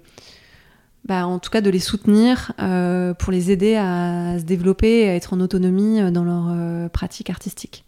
bah, 1.04 1.26
en 1.26 1.40
tout 1.40 1.50
cas 1.50 1.60
de 1.60 1.70
les 1.70 1.80
soutenir 1.80 2.52
euh, 2.60 3.12
pour 3.14 3.32
les 3.32 3.50
aider 3.50 3.74
à 3.74 4.38
se 4.38 4.44
développer 4.44 5.00
et 5.00 5.08
à 5.08 5.16
être 5.16 5.32
en 5.32 5.40
autonomie 5.40 6.00
euh, 6.00 6.10
dans 6.12 6.22
leur 6.22 6.46
euh, 6.50 6.88
pratique 6.88 7.28
artistique. 7.28 7.84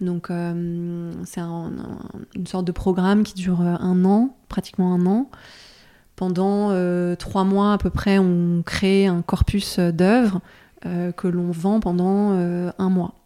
Donc 0.00 0.28
c'est 1.26 1.40
une 1.42 2.46
sorte 2.46 2.64
de 2.64 2.72
programme 2.72 3.22
qui 3.22 3.34
dure 3.34 3.60
un 3.60 4.04
an, 4.06 4.34
pratiquement 4.48 4.94
un 4.94 5.04
an. 5.04 5.30
Pendant 6.16 6.70
trois 7.16 7.44
mois 7.44 7.74
à 7.74 7.78
peu 7.78 7.90
près, 7.90 8.18
on 8.18 8.62
crée 8.64 9.06
un 9.06 9.20
corpus 9.20 9.78
d'œuvres 9.78 10.40
que 10.82 11.28
l'on 11.28 11.50
vend 11.50 11.80
pendant 11.80 12.30
un 12.30 12.88
mois. 12.88 13.19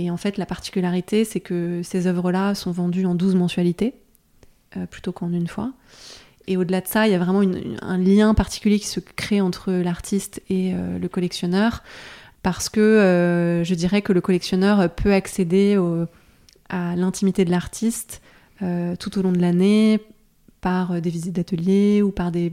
Et 0.00 0.10
en 0.10 0.16
fait, 0.16 0.38
la 0.38 0.46
particularité, 0.46 1.26
c'est 1.26 1.40
que 1.40 1.82
ces 1.82 2.06
œuvres-là 2.06 2.54
sont 2.54 2.72
vendues 2.72 3.04
en 3.04 3.14
12 3.14 3.34
mensualités, 3.34 3.94
plutôt 4.90 5.12
qu'en 5.12 5.32
une 5.32 5.48
fois. 5.48 5.72
Et 6.50 6.56
au-delà 6.56 6.80
de 6.80 6.88
ça, 6.88 7.06
il 7.06 7.12
y 7.12 7.14
a 7.14 7.18
vraiment 7.18 7.42
un 7.80 7.96
lien 7.96 8.34
particulier 8.34 8.80
qui 8.80 8.88
se 8.88 8.98
crée 8.98 9.40
entre 9.40 9.70
l'artiste 9.70 10.42
et 10.48 10.72
euh, 10.74 10.98
le 10.98 11.08
collectionneur, 11.08 11.84
parce 12.42 12.68
que 12.68 12.80
euh, 12.80 13.62
je 13.62 13.74
dirais 13.74 14.02
que 14.02 14.12
le 14.12 14.20
collectionneur 14.20 14.92
peut 14.92 15.12
accéder 15.12 15.78
à 16.68 16.96
l'intimité 16.96 17.44
de 17.44 17.52
l'artiste 17.52 18.20
euh, 18.62 18.96
tout 18.96 19.16
au 19.16 19.22
long 19.22 19.30
de 19.30 19.40
l'année 19.40 20.00
par 20.60 21.00
des 21.00 21.10
visites 21.10 21.34
d'atelier 21.36 22.02
ou 22.02 22.10
par 22.10 22.32
des, 22.32 22.52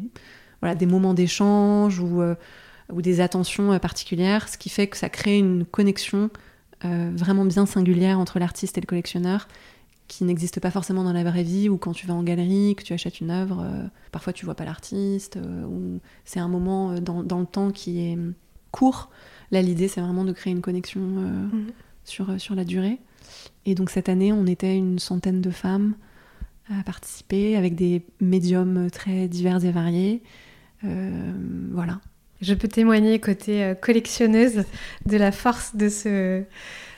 moments 0.85 1.15
d'échange 1.15 1.99
ou, 1.99 2.21
des 2.93 3.19
attentions 3.19 3.79
particulières, 3.79 4.47
ce 4.47 4.59
qui 4.59 4.69
fait 4.69 4.85
que 4.85 4.95
ça 4.95 5.09
crée 5.09 5.39
une 5.39 5.65
connexion 5.65 6.29
vraiment 6.84 7.45
bien 7.45 7.65
singulière 7.65 8.19
entre 8.19 8.39
l'artiste 8.39 8.78
et 8.78 8.82
le 8.82 8.86
collectionneur 8.86 9.47
qui 10.07 10.23
n'existe 10.23 10.59
pas 10.59 10.71
forcément 10.71 11.03
dans 11.03 11.13
la 11.13 11.23
vraie 11.23 11.43
vie 11.43 11.69
ou 11.69 11.78
quand 11.78 11.91
tu 11.91 12.07
vas 12.07 12.13
en 12.13 12.23
galerie, 12.23 12.75
que 12.75 12.84
tu 12.84 12.93
achètes 12.93 13.19
une 13.19 13.30
œuvre, 13.30 13.61
euh, 13.61 13.88
parfois 14.11 14.34
tu 14.34 14.45
vois 14.45 14.55
pas 14.55 14.65
l'artiste, 14.65 15.38
euh, 15.38 15.65
ou 15.65 15.99
c'est 16.25 16.39
un 16.39 16.47
moment 16.47 16.91
euh, 16.91 16.99
dans, 16.99 17.23
dans, 17.23 17.39
le 17.39 17.45
temps 17.45 17.71
qui 17.71 17.99
est 17.99 18.17
court. 18.71 19.09
Là, 19.51 19.61
l'idée, 19.61 19.88
c'est 19.88 20.01
vraiment 20.01 20.23
de 20.23 20.32
créer 20.32 20.51
une 20.53 20.61
connexion 20.61 21.01
mhm. 21.01 21.67
sur, 22.03 22.39
sur 22.39 22.55
la 22.55 22.63
durée. 22.63 22.99
Et 23.65 23.75
donc 23.75 23.89
cette 23.89 24.07
année, 24.07 24.32
on 24.32 24.45
était 24.45 24.78
une 24.78 24.99
centaine 24.99 25.41
de 25.41 25.49
femmes 25.49 25.95
à 26.69 26.84
participer 26.84 27.55
avec 27.55 27.75
des 27.75 28.05
médiums 28.19 28.89
très 28.91 29.28
divers 29.28 29.63
et 29.63 29.71
variés. 29.71 30.21
voilà. 30.84 31.99
Je 32.41 32.53
peux 32.53 32.67
témoigner 32.67 33.19
côté 33.19 33.73
collectionneuse 33.81 34.63
de 35.05 35.17
la 35.17 35.31
force 35.31 35.75
de 35.75 35.89
ce, 35.89 36.43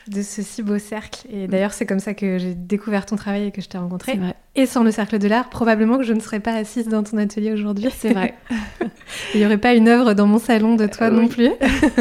de 0.09 0.21
ce 0.21 0.41
si 0.41 0.63
beau 0.63 0.79
cercle. 0.79 1.27
Et 1.31 1.47
d'ailleurs, 1.47 1.73
c'est 1.73 1.85
comme 1.85 1.99
ça 1.99 2.13
que 2.13 2.37
j'ai 2.37 2.55
découvert 2.55 3.05
ton 3.05 3.15
travail 3.15 3.47
et 3.47 3.51
que 3.51 3.61
je 3.61 3.69
t'ai 3.69 3.77
rencontré. 3.77 4.19
Et 4.55 4.65
sans 4.65 4.83
le 4.83 4.91
cercle 4.91 5.19
de 5.19 5.27
l'art, 5.27 5.49
probablement 5.49 5.97
que 5.97 6.03
je 6.03 6.13
ne 6.13 6.19
serais 6.19 6.39
pas 6.39 6.53
assise 6.53 6.87
dans 6.87 7.03
ton 7.03 7.17
atelier 7.17 7.53
aujourd'hui. 7.53 7.89
C'est 7.95 8.13
vrai. 8.13 8.33
Il 9.33 9.39
n'y 9.39 9.45
aurait 9.45 9.57
pas 9.57 9.73
une 9.73 9.87
œuvre 9.87 10.13
dans 10.13 10.27
mon 10.27 10.39
salon 10.39 10.75
de 10.75 10.87
toi 10.87 11.09
non 11.09 11.27
plus. 11.27 11.51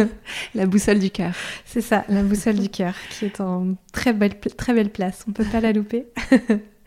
la 0.55 0.66
boussole 0.66 0.99
du 0.99 1.11
cœur. 1.11 1.32
C'est 1.64 1.80
ça, 1.80 2.05
la 2.09 2.22
boussole 2.22 2.57
du 2.57 2.68
cœur, 2.68 2.95
qui 3.11 3.26
est 3.26 3.41
en 3.41 3.74
très 3.93 4.12
belle, 4.12 4.39
très 4.57 4.72
belle 4.72 4.91
place. 4.91 5.24
On 5.28 5.32
peut 5.32 5.45
pas 5.45 5.61
la 5.61 5.72
louper. 5.72 6.07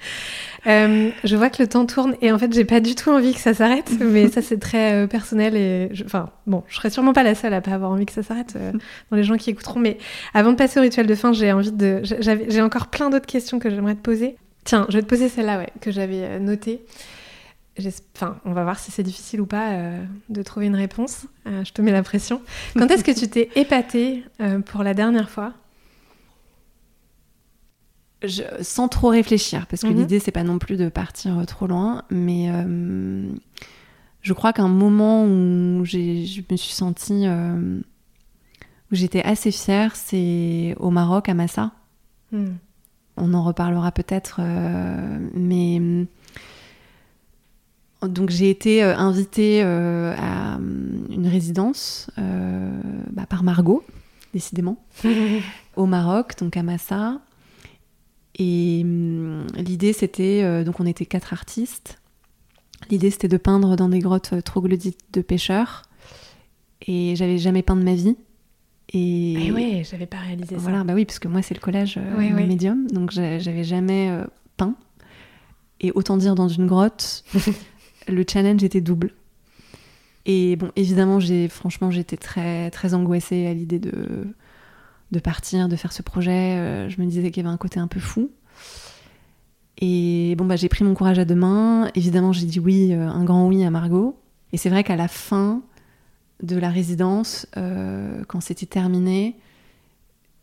Euh, 0.68 1.10
je 1.24 1.36
vois 1.36 1.50
que 1.50 1.62
le 1.62 1.68
temps 1.68 1.86
tourne 1.86 2.16
et 2.22 2.32
en 2.32 2.38
fait, 2.38 2.54
j'ai 2.54 2.66
pas 2.66 2.80
du 2.80 2.94
tout 2.94 3.10
envie 3.10 3.34
que 3.34 3.40
ça 3.40 3.54
s'arrête, 3.54 3.92
mais 4.00 4.30
ça 4.30 4.42
c'est 4.42 4.60
très 4.60 4.94
euh, 4.94 5.08
personnel 5.08 5.56
et 5.56 5.90
enfin 6.06 6.30
bon, 6.46 6.64
je 6.68 6.76
serais 6.76 6.90
sûrement 6.90 7.14
pas 7.14 7.24
la 7.24 7.34
seule 7.34 7.54
à 7.54 7.62
pas 7.62 7.72
avoir 7.72 7.92
envie 7.92 8.06
que 8.06 8.14
ça 8.14 8.24
s'arrête 8.24 8.54
euh, 8.56 8.72
dans 9.12 9.18
les 9.18 9.24
gens 9.24 9.38
qui 9.38 9.50
écouteront. 9.50 9.80
Mais 9.80 9.98
avant 10.34 10.52
de 10.52 10.58
passer 10.58 10.80
au 10.80 10.84
rituel 10.84 11.08
de 11.08 11.16
fin, 11.16 11.34
j'ai 11.34 11.52
envie 11.52 11.72
de, 11.72 12.02
j'ai 12.04 12.62
encore 12.62 12.88
plein 12.88 13.10
d'autres 13.10 13.26
questions 13.26 13.60
que 13.60 13.70
j'aimerais 13.70 13.96
te 13.96 14.02
poser. 14.02 14.36
Tiens, 14.64 14.86
je 14.90 14.98
vais 14.98 15.02
te 15.02 15.08
poser 15.08 15.30
celle-là, 15.30 15.58
ouais, 15.58 15.70
que 15.82 15.92
j'avais 15.92 16.40
notée. 16.40 16.84
Enfin, 18.16 18.38
on 18.46 18.52
va 18.52 18.64
voir 18.64 18.78
si 18.78 18.92
c'est 18.92 19.02
difficile 19.02 19.42
ou 19.42 19.48
pas 19.48 19.72
de 20.30 20.44
trouver 20.44 20.68
une 20.68 20.76
réponse. 20.76 21.26
je 21.48 21.72
te 21.72 21.82
mets 21.82 21.92
la 21.92 22.04
pression. 22.04 22.42
Quand 22.78 22.92
est-ce 22.92 23.04
que 23.04 23.18
tu 23.18 23.28
t'es 23.30 23.50
épatée 23.56 24.24
pour 24.68 24.84
la 24.84 24.94
dernière 24.94 25.32
fois? 25.32 25.54
Sans 28.62 28.88
trop 28.88 29.10
réfléchir, 29.10 29.66
parce 29.68 29.82
que 29.82 29.88
mhm. 29.88 29.98
l'idée 29.98 30.20
c'est 30.20 30.32
pas 30.32 30.44
non 30.44 30.60
plus 30.60 30.78
de 30.78 30.90
partir 30.90 31.40
euh, 31.40 31.46
trop 31.46 31.68
loin, 31.68 32.04
mais 32.10 32.50
euh, 32.52 33.28
je 34.22 34.34
crois 34.34 34.54
qu'un 34.54 34.68
moment 34.68 35.26
où 35.26 35.84
je 35.86 36.42
me 36.52 36.58
suis 36.58 36.74
sentie, 36.74 37.24
euh, 37.26 37.80
où 38.92 38.96
j'étais 38.96 39.24
assez 39.24 39.52
fière, 39.52 39.96
c'est 39.96 40.76
au 40.80 40.92
Maroc, 40.92 41.30
à 41.30 41.34
Massa. 41.34 41.72
Hmm. 42.32 42.54
on 43.18 43.34
en 43.34 43.44
reparlera 43.44 43.92
peut-être, 43.92 44.40
mais 45.34 45.82
donc 48.02 48.30
j'ai 48.30 48.50
été 48.50 48.82
invitée 48.82 49.62
à 49.64 50.58
une 51.10 51.28
résidence 51.28 52.10
bah, 52.16 53.26
par 53.28 53.44
Margot, 53.44 53.84
décidément, 54.34 54.82
au 55.76 55.88
Maroc, 55.88 56.36
donc 56.40 56.56
à 56.56 56.64
Massa. 56.64 57.20
Et 58.42 58.82
hum, 58.84 59.46
l'idée, 59.56 59.94
c'était, 59.94 60.42
euh, 60.44 60.64
donc 60.64 60.80
on 60.80 60.88
était 60.88 61.06
quatre 61.06 61.32
artistes. 61.32 62.00
L'idée, 62.90 63.12
c'était 63.12 63.28
de 63.28 63.38
peindre 63.38 63.76
dans 63.76 63.88
des 63.88 64.00
grottes 64.00 64.34
euh, 64.34 64.42
troglodytes 64.42 64.98
de 65.14 65.22
pêcheurs. 65.22 65.84
Et 66.88 67.16
j'avais 67.16 67.38
jamais 67.38 67.62
peint 67.62 67.76
de 67.76 67.84
ma 67.84 67.94
vie. 67.94 68.18
Et, 68.94 69.34
eh 69.34 69.52
oui, 69.52 69.84
j'avais 69.90 70.08
pas 70.08 70.18
réalisé 70.18 70.56
ça. 70.56 70.62
Voilà, 70.62 70.84
bah 70.84 70.94
oui, 70.96 71.06
parce 71.06 71.20
que 71.20 71.28
moi, 71.28 71.44
c'est 71.44 71.54
le 71.54 71.60
collage 71.60 71.98
euh, 71.98 72.46
médium, 72.48 72.88
donc 72.88 73.12
j'avais 73.12 73.64
jamais 73.64 74.12
peint. 74.58 74.76
Et 75.80 75.92
autant 75.94 76.18
dire, 76.18 76.34
dans 76.34 76.48
une 76.48 76.66
grotte, 76.66 77.24
le 78.08 78.26
challenge 78.28 78.64
était 78.64 78.82
double. 78.82 79.14
Et 80.26 80.56
bon, 80.56 80.72
évidemment, 80.76 81.20
j'ai 81.20 81.48
franchement, 81.48 81.92
j'étais 81.92 82.18
très 82.18 82.72
très 82.72 82.94
angoissée 82.96 83.46
à 83.46 83.54
l'idée 83.54 83.80
de 83.80 84.34
de 85.12 85.20
partir, 85.20 85.68
de 85.68 85.76
faire 85.76 85.92
ce 85.92 86.02
projet. 86.02 86.58
Euh, 86.58 86.90
je 86.90 87.00
me 87.02 87.06
disais 87.06 87.30
qu'il 87.32 87.44
y 87.44 87.46
avait 87.46 87.54
un 87.54 87.58
côté 87.58 87.80
un 87.80 87.88
peu 87.88 88.00
fou. 88.00 88.32
Et 89.78 90.36
bon, 90.38 90.46
bah, 90.46 90.56
j'ai 90.56 90.70
pris 90.70 90.84
mon 90.84 90.94
courage 90.94 91.20
à 91.20 91.26
deux 91.26 91.36
mains. 91.36 91.90
Évidemment, 91.96 92.32
j'ai 92.34 92.46
dit 92.46 92.60
oui, 92.60 92.94
euh, 92.94 93.08
un 93.08 93.24
grand 93.24 93.48
oui 93.48 93.64
à 93.64 93.70
Margot. 93.70 94.18
Et 94.54 94.58
c'est 94.58 94.70
vrai 94.70 94.84
qu'à 94.84 94.96
la 94.96 95.08
fin 95.08 95.62
de 96.44 96.58
la 96.58 96.70
résidence, 96.70 97.48
euh, 97.58 98.24
quand 98.28 98.42
c'était 98.42 98.66
terminé, 98.66 99.36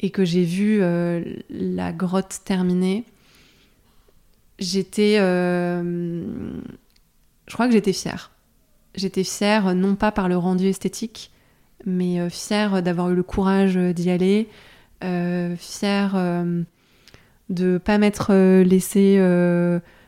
et 0.00 0.10
que 0.10 0.24
j'ai 0.24 0.44
vu 0.44 0.80
la 1.50 1.92
grotte 1.92 2.42
terminée, 2.44 3.04
j'étais. 4.60 5.16
je 5.16 5.82
crois 7.52 7.66
que 7.66 7.72
j'étais 7.72 7.92
fière. 7.92 8.30
J'étais 8.94 9.24
fière, 9.24 9.74
non 9.74 9.96
pas 9.96 10.12
par 10.12 10.28
le 10.28 10.36
rendu 10.36 10.66
esthétique, 10.66 11.32
mais 11.84 12.20
euh, 12.20 12.28
fière 12.28 12.82
d'avoir 12.82 13.10
eu 13.10 13.14
le 13.14 13.22
courage 13.22 13.76
d'y 13.76 14.10
aller, 14.10 14.48
euh, 15.04 15.54
fière 15.56 16.14
euh, 16.16 16.62
de 17.50 17.78
pas 17.78 17.98
m'être 17.98 18.62
laissée 18.62 19.18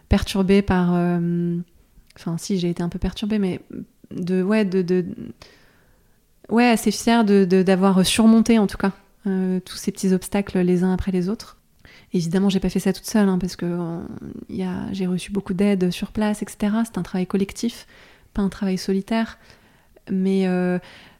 perturbée 0.08 0.62
par. 0.62 0.90
Enfin, 2.16 2.36
si, 2.38 2.58
j'ai 2.58 2.70
été 2.70 2.82
un 2.82 2.88
peu 2.88 2.98
perturbée, 2.98 3.38
mais 3.38 3.60
de. 4.10 4.42
Ouais, 4.42 4.64
de. 4.64 4.82
de 4.82 5.06
ouais, 6.48 6.68
assez 6.68 6.90
fière 6.90 7.24
d'avoir 7.24 7.98
de, 7.98 8.02
surmonté 8.02 8.58
en 8.58 8.66
tout 8.66 8.78
cas 8.78 8.92
tous 9.24 9.76
ces 9.76 9.92
petits 9.92 10.14
obstacles 10.14 10.58
les 10.60 10.82
uns 10.82 10.92
après 10.92 11.12
les 11.12 11.28
autres. 11.28 11.58
Évidemment, 12.12 12.48
j'ai 12.48 12.58
pas 12.58 12.70
fait 12.70 12.80
ça 12.80 12.92
toute 12.92 13.04
seule, 13.04 13.28
hein, 13.28 13.38
parce 13.38 13.54
que 13.54 14.00
j'ai 14.48 15.06
reçu 15.06 15.30
beaucoup 15.30 15.54
d'aide 15.54 15.90
sur 15.90 16.10
place, 16.10 16.42
etc. 16.42 16.74
C'est 16.84 16.98
un 16.98 17.02
travail 17.02 17.26
collectif, 17.26 17.86
pas 18.34 18.42
un 18.42 18.48
travail 18.48 18.78
solitaire. 18.78 19.38
Mais 20.10 20.44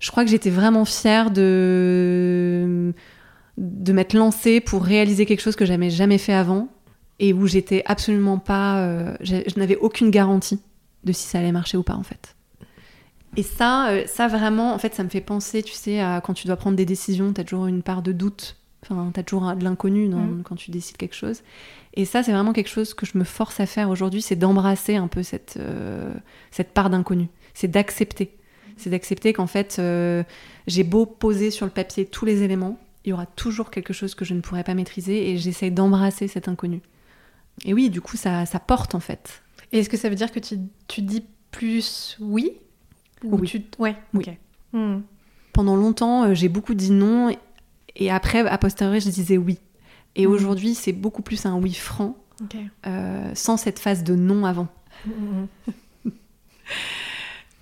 je 0.01 0.11
crois 0.11 0.25
que 0.25 0.31
j'étais 0.31 0.51
vraiment 0.51 0.85
fière 0.85 1.31
de, 1.31 2.93
de 3.61 3.93
m'être 3.93 4.15
lancée 4.15 4.61
pour 4.61 4.83
réaliser 4.83 5.27
quelque 5.27 5.41
chose 5.41 5.57
que 5.57 5.67
j'avais 5.67 5.91
jamais 5.91 6.19
fait 6.19 6.33
avant 6.33 6.69
et 7.21 7.33
où 7.35 7.47
j'étais 7.47 7.83
absolument 7.85 8.39
pas. 8.39 8.81
Euh, 8.81 9.15
je, 9.21 9.59
n'avais 9.59 9.77
aucune 9.77 10.11
garantie 10.11 10.59
de 11.05 11.13
si 11.13 11.27
ça 11.27 11.39
allait 11.39 11.53
marcher 11.53 11.77
ou 11.77 11.83
pas 11.83 11.95
en 11.95 12.03
fait. 12.03 12.35
Et 13.37 13.45
ça, 13.45 13.91
euh, 13.91 14.03
ça 14.07 14.27
vraiment, 14.27 14.75
en 14.75 14.79
fait, 14.79 14.95
ça 14.95 15.05
me 15.05 15.09
fait 15.09 15.21
penser, 15.21 15.63
tu 15.63 15.75
sais, 15.75 16.01
à 16.01 16.21
quand 16.21 16.35
tu 16.35 16.49
dois 16.49 16.57
prendre 16.57 16.77
des 16.77 16.87
décisions, 16.87 17.33
tu 17.33 17.41
as 17.41 17.45
toujours 17.45 17.67
une 17.67 17.83
part 17.83 18.03
de 18.03 18.11
doute, 18.11 18.57
enfin, 18.83 19.11
tu 19.15 19.21
as 19.21 19.23
toujours 19.23 19.55
de 19.55 19.63
l'inconnu 19.63 20.09
mm. 20.09 20.43
quand 20.43 20.57
tu 20.57 20.73
décides 20.73 20.97
quelque 20.97 21.15
chose. 21.15 21.43
Et 21.95 22.07
ça, 22.07 22.23
c'est 22.23 22.33
vraiment 22.33 22.53
quelque 22.53 22.71
chose 22.71 22.95
que 22.95 23.07
je 23.07 23.17
me 23.19 23.25
force 23.25 23.61
à 23.61 23.67
faire 23.67 23.91
aujourd'hui, 23.91 24.23
c'est 24.23 24.37
d'embrasser 24.37 24.97
un 24.97 25.07
peu 25.07 25.23
cette, 25.23 25.59
euh, 25.61 26.13
cette 26.51 26.73
part 26.73 26.91
d'inconnu. 26.91 27.29
C'est 27.55 27.69
d'accepter 27.69 28.37
c'est 28.81 28.91
d'accepter 28.91 29.33
qu'en 29.33 29.47
fait, 29.47 29.77
euh, 29.79 30.23
j'ai 30.67 30.85
beau 30.85 31.07
poser 31.07 31.51
sur 31.51 31.67
le 31.67 31.73
papier 31.73 32.07
tous 32.07 32.25
les 32.25 32.43
éléments, 32.43 32.79
il 33.05 33.11
y 33.11 33.13
aura 33.13 33.27
toujours 33.27 33.71
quelque 33.71 33.93
chose 33.93 34.15
que 34.15 34.25
je 34.25 34.35
ne 34.35 34.41
pourrai 34.41 34.65
pas 34.65 34.75
maîtriser 34.75 35.31
et 35.31 35.39
j'essaie 35.39 35.71
d'embrasser 35.71 36.29
cet 36.29 36.49
inconnu. 36.49 36.81
Et 37.65 37.75
oui, 37.75 37.91
du 37.91 38.01
coup, 38.01 38.17
ça, 38.17 38.47
ça 38.47 38.59
porte 38.59 38.95
en 38.95 39.01
fait. 39.01 39.43
Et 39.73 39.79
est-ce 39.79 39.89
que 39.89 39.97
ça 39.97 40.09
veut 40.09 40.15
dire 40.15 40.33
que 40.33 40.41
tu, 40.41 40.59
tu 40.89 41.03
dis 41.03 41.25
plus 41.51 42.17
oui 42.21 42.53
Ou 43.25 43.39
oui. 43.39 43.49
Tu... 43.49 43.65
Ouais, 43.79 43.97
ok. 44.15 44.31
Hmm. 44.73 45.01
Pendant 45.53 45.77
longtemps, 45.77 46.25
euh, 46.25 46.35
j'ai 46.35 46.49
beaucoup 46.49 46.75
dit 46.75 46.91
non 46.91 47.35
et 47.97 48.11
après, 48.11 48.47
à 48.47 48.59
posteriori, 48.59 49.01
je 49.01 49.09
disais 49.09 49.37
oui. 49.37 49.59
Et 50.17 50.27
hmm. 50.27 50.31
aujourd'hui, 50.31 50.75
c'est 50.75 50.93
beaucoup 50.93 51.23
plus 51.23 51.47
un 51.47 51.57
oui 51.57 51.75
franc, 51.75 52.17
euh, 52.87 53.31
sans 53.35 53.57
cette 53.57 53.79
phase 53.79 54.05
de 54.05 54.15
non 54.15 54.45
avant. 54.45 54.69
Hmm, 55.07 55.47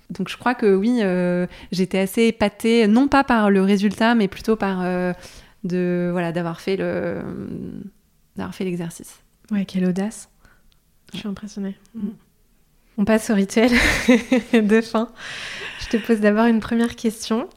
Donc 0.09 0.29
je 0.29 0.37
crois 0.37 0.55
que 0.55 0.75
oui, 0.75 0.99
euh, 1.01 1.45
j'étais 1.71 1.99
assez 1.99 2.23
épatée, 2.23 2.87
non 2.87 3.07
pas 3.07 3.23
par 3.23 3.51
le 3.51 3.61
résultat, 3.61 4.15
mais 4.15 4.27
plutôt 4.27 4.55
par 4.55 4.81
euh, 4.81 5.13
de 5.63 6.09
voilà 6.11 6.31
d'avoir 6.31 6.61
fait 6.61 6.77
le 6.77 7.21
d'avoir 8.35 8.55
fait 8.55 8.63
l'exercice. 8.63 9.19
Ouais, 9.51 9.65
quelle 9.65 9.85
audace. 9.85 10.29
Je 11.13 11.19
suis 11.19 11.27
impressionnée. 11.27 11.75
Mm. 11.93 12.09
On 12.97 13.05
passe 13.05 13.29
au 13.29 13.35
rituel 13.35 13.71
de 14.53 14.81
fin. 14.81 15.09
Je 15.79 15.87
te 15.89 15.97
pose 15.97 16.19
d'abord 16.19 16.45
une 16.45 16.59
première 16.59 16.95
question. 16.95 17.47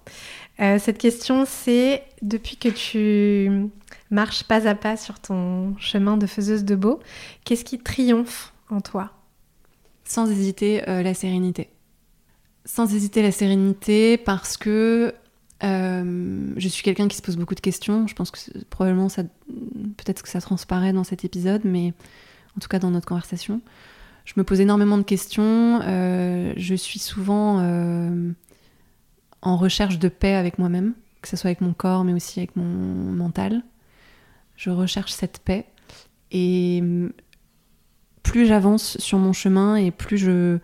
Euh, 0.60 0.78
cette 0.78 0.98
question, 0.98 1.44
c'est 1.46 2.04
depuis 2.20 2.56
que 2.56 2.68
tu 2.68 3.70
marches 4.10 4.44
pas 4.44 4.68
à 4.68 4.74
pas 4.74 4.96
sur 4.96 5.18
ton 5.18 5.76
chemin 5.78 6.16
de 6.16 6.26
faiseuse 6.26 6.64
de 6.64 6.76
beau, 6.76 7.00
qu'est-ce 7.44 7.64
qui 7.64 7.78
triomphe 7.78 8.52
en 8.70 8.80
toi? 8.80 9.10
Sans 10.04 10.30
hésiter, 10.30 10.82
la 10.86 11.14
sérénité 11.14 11.70
sans 12.64 12.94
hésiter 12.94 13.22
la 13.22 13.32
sérénité 13.32 14.16
parce 14.16 14.56
que 14.56 15.14
euh, 15.64 16.52
je 16.56 16.68
suis 16.68 16.82
quelqu'un 16.82 17.08
qui 17.08 17.16
se 17.16 17.22
pose 17.22 17.36
beaucoup 17.36 17.54
de 17.54 17.60
questions. 17.60 18.06
Je 18.06 18.14
pense 18.14 18.30
que 18.30 18.38
probablement 18.70 19.08
peut-être 19.08 20.22
que 20.22 20.28
ça 20.28 20.40
transparaît 20.40 20.92
dans 20.92 21.04
cet 21.04 21.24
épisode, 21.24 21.62
mais 21.64 21.92
en 22.56 22.60
tout 22.60 22.68
cas 22.68 22.78
dans 22.78 22.90
notre 22.90 23.06
conversation. 23.06 23.60
Je 24.24 24.34
me 24.36 24.44
pose 24.44 24.60
énormément 24.60 24.98
de 24.98 25.02
questions. 25.02 25.80
Euh, 25.82 26.52
je 26.56 26.74
suis 26.74 26.98
souvent 26.98 27.60
euh, 27.60 28.30
en 29.40 29.56
recherche 29.56 29.98
de 29.98 30.08
paix 30.08 30.34
avec 30.34 30.58
moi-même, 30.58 30.94
que 31.22 31.28
ce 31.28 31.36
soit 31.36 31.48
avec 31.48 31.60
mon 31.60 31.72
corps, 31.72 32.04
mais 32.04 32.12
aussi 32.12 32.40
avec 32.40 32.54
mon 32.56 32.64
mental. 32.64 33.62
Je 34.56 34.70
recherche 34.70 35.12
cette 35.12 35.40
paix. 35.40 35.66
Et 36.30 36.82
plus 38.22 38.46
j'avance 38.46 38.96
sur 38.98 39.18
mon 39.18 39.32
chemin 39.32 39.76
et 39.76 39.90
plus 39.90 40.18
je, 40.18 40.58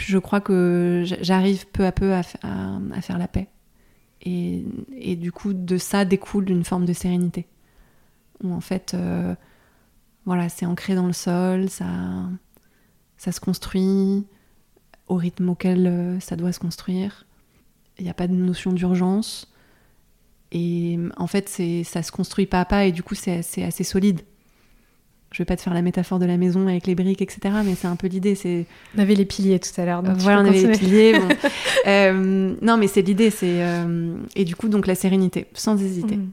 je 0.00 0.18
crois 0.18 0.40
que 0.40 1.02
j'arrive 1.20 1.66
peu 1.68 1.84
à 1.86 1.92
peu 1.92 2.14
à, 2.14 2.22
faire 2.22 3.18
la 3.18 3.28
paix. 3.28 3.48
Et, 4.22 5.16
du 5.16 5.32
coup, 5.32 5.52
de 5.52 5.78
ça 5.78 6.04
découle 6.04 6.50
une 6.50 6.64
forme 6.64 6.84
de 6.84 6.92
sérénité. 6.92 7.46
Où 8.42 8.52
en 8.52 8.60
fait, 8.60 8.94
euh, 8.94 9.34
voilà, 10.24 10.48
c'est 10.48 10.66
ancré 10.66 10.94
dans 10.94 11.06
le 11.06 11.12
sol, 11.12 11.68
ça, 11.68 11.86
ça 13.16 13.32
se 13.32 13.40
construit 13.40 14.26
au 15.08 15.16
rythme 15.16 15.50
auquel 15.50 15.86
euh, 15.86 16.20
ça 16.20 16.36
doit 16.36 16.52
se 16.52 16.60
construire. 16.60 17.26
Il 17.98 18.04
n'y 18.04 18.10
a 18.10 18.14
pas 18.14 18.28
de 18.28 18.34
notion 18.34 18.72
d'urgence. 18.72 19.52
Et 20.52 20.98
en 21.16 21.26
fait, 21.26 21.48
ça 21.84 22.02
se 22.02 22.10
construit 22.12 22.46
pas 22.46 22.60
à 22.60 22.64
pas 22.64 22.84
et 22.84 22.92
du 22.92 23.02
coup, 23.02 23.14
c'est 23.14 23.38
assez 23.62 23.84
solide 23.84 24.22
je 25.32 25.38
vais 25.38 25.44
pas 25.44 25.56
te 25.56 25.62
faire 25.62 25.74
la 25.74 25.82
métaphore 25.82 26.18
de 26.18 26.26
la 26.26 26.36
maison 26.36 26.66
avec 26.66 26.86
les 26.86 26.94
briques, 26.94 27.22
etc. 27.22 27.54
Mais 27.64 27.74
c'est 27.74 27.86
un 27.86 27.96
peu 27.96 28.08
l'idée. 28.08 28.34
C'est 28.34 28.66
on 28.96 29.00
avait 29.00 29.14
les 29.14 29.24
piliers 29.24 29.60
tout 29.60 29.80
à 29.80 29.84
l'heure. 29.84 30.02
voilà, 30.02 30.42
on 30.42 30.46
avait 30.46 30.62
les 30.62 30.78
piliers. 30.78 31.14
Euh, 31.86 32.54
non, 32.60 32.76
mais 32.76 32.88
c'est 32.88 33.00
l'idée. 33.00 33.30
C'est 33.30 33.62
euh, 33.62 34.14
et 34.36 34.44
du 34.44 34.54
coup 34.54 34.68
donc 34.68 34.86
la 34.86 34.94
sérénité, 34.94 35.46
sans 35.54 35.80
hésiter. 35.82 36.16
Mm. 36.16 36.30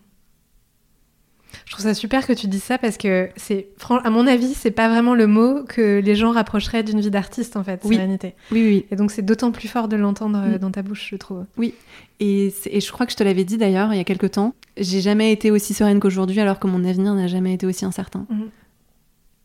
Je 1.66 1.72
trouve 1.72 1.86
ça 1.86 1.94
super 1.94 2.28
que 2.28 2.34
tu 2.34 2.48
dises 2.48 2.64
ça 2.64 2.78
parce 2.78 2.98
que 2.98 3.30
c'est, 3.38 3.70
à 4.04 4.10
mon 4.10 4.28
avis, 4.28 4.54
c'est 4.54 4.72
pas 4.72 4.90
vraiment 4.90 5.16
le 5.16 5.26
mot 5.26 5.64
que 5.64 6.00
les 6.00 6.16
gens 6.16 6.32
rapprocheraient 6.32 6.84
d'une 6.84 7.00
vie 7.00 7.10
d'artiste 7.10 7.56
en 7.56 7.64
fait, 7.64 7.84
sérénité. 7.84 8.36
Oui, 8.52 8.64
oui. 8.66 8.86
Et 8.92 8.96
donc 8.96 9.12
c'est 9.12 9.22
d'autant 9.22 9.52
plus 9.52 9.68
fort 9.68 9.88
de 9.88 9.96
l'entendre 9.96 10.42
euh, 10.44 10.58
dans 10.58 10.72
ta 10.72 10.82
bouche, 10.82 11.08
je 11.12 11.16
trouve. 11.16 11.46
Oui. 11.58 11.74
Et, 12.20 12.54
et, 12.66 12.82
je 12.82 12.92
crois 12.92 13.06
que 13.06 13.12
je 13.14 13.18
te 13.18 13.24
l'avais 13.24 13.46
dit 13.46 13.58
d'ailleurs 13.58 13.94
il 13.94 13.98
y 13.98 14.02
a 14.02 14.06
quelques 14.06 14.32
temps. 14.32 14.54
J'ai 14.76 15.02
jamais 15.02 15.32
été 15.32 15.50
aussi 15.50 15.74
sereine 15.74 16.00
qu'aujourd'hui 16.00 16.40
alors 16.42 16.60
que 16.60 16.68
mon 16.68 16.84
avenir 16.84 17.14
n'a 17.14 17.28
jamais 17.28 17.54
été 17.54 17.66
aussi 17.66 17.86
incertain. 17.86 18.26
Mm 18.30 18.44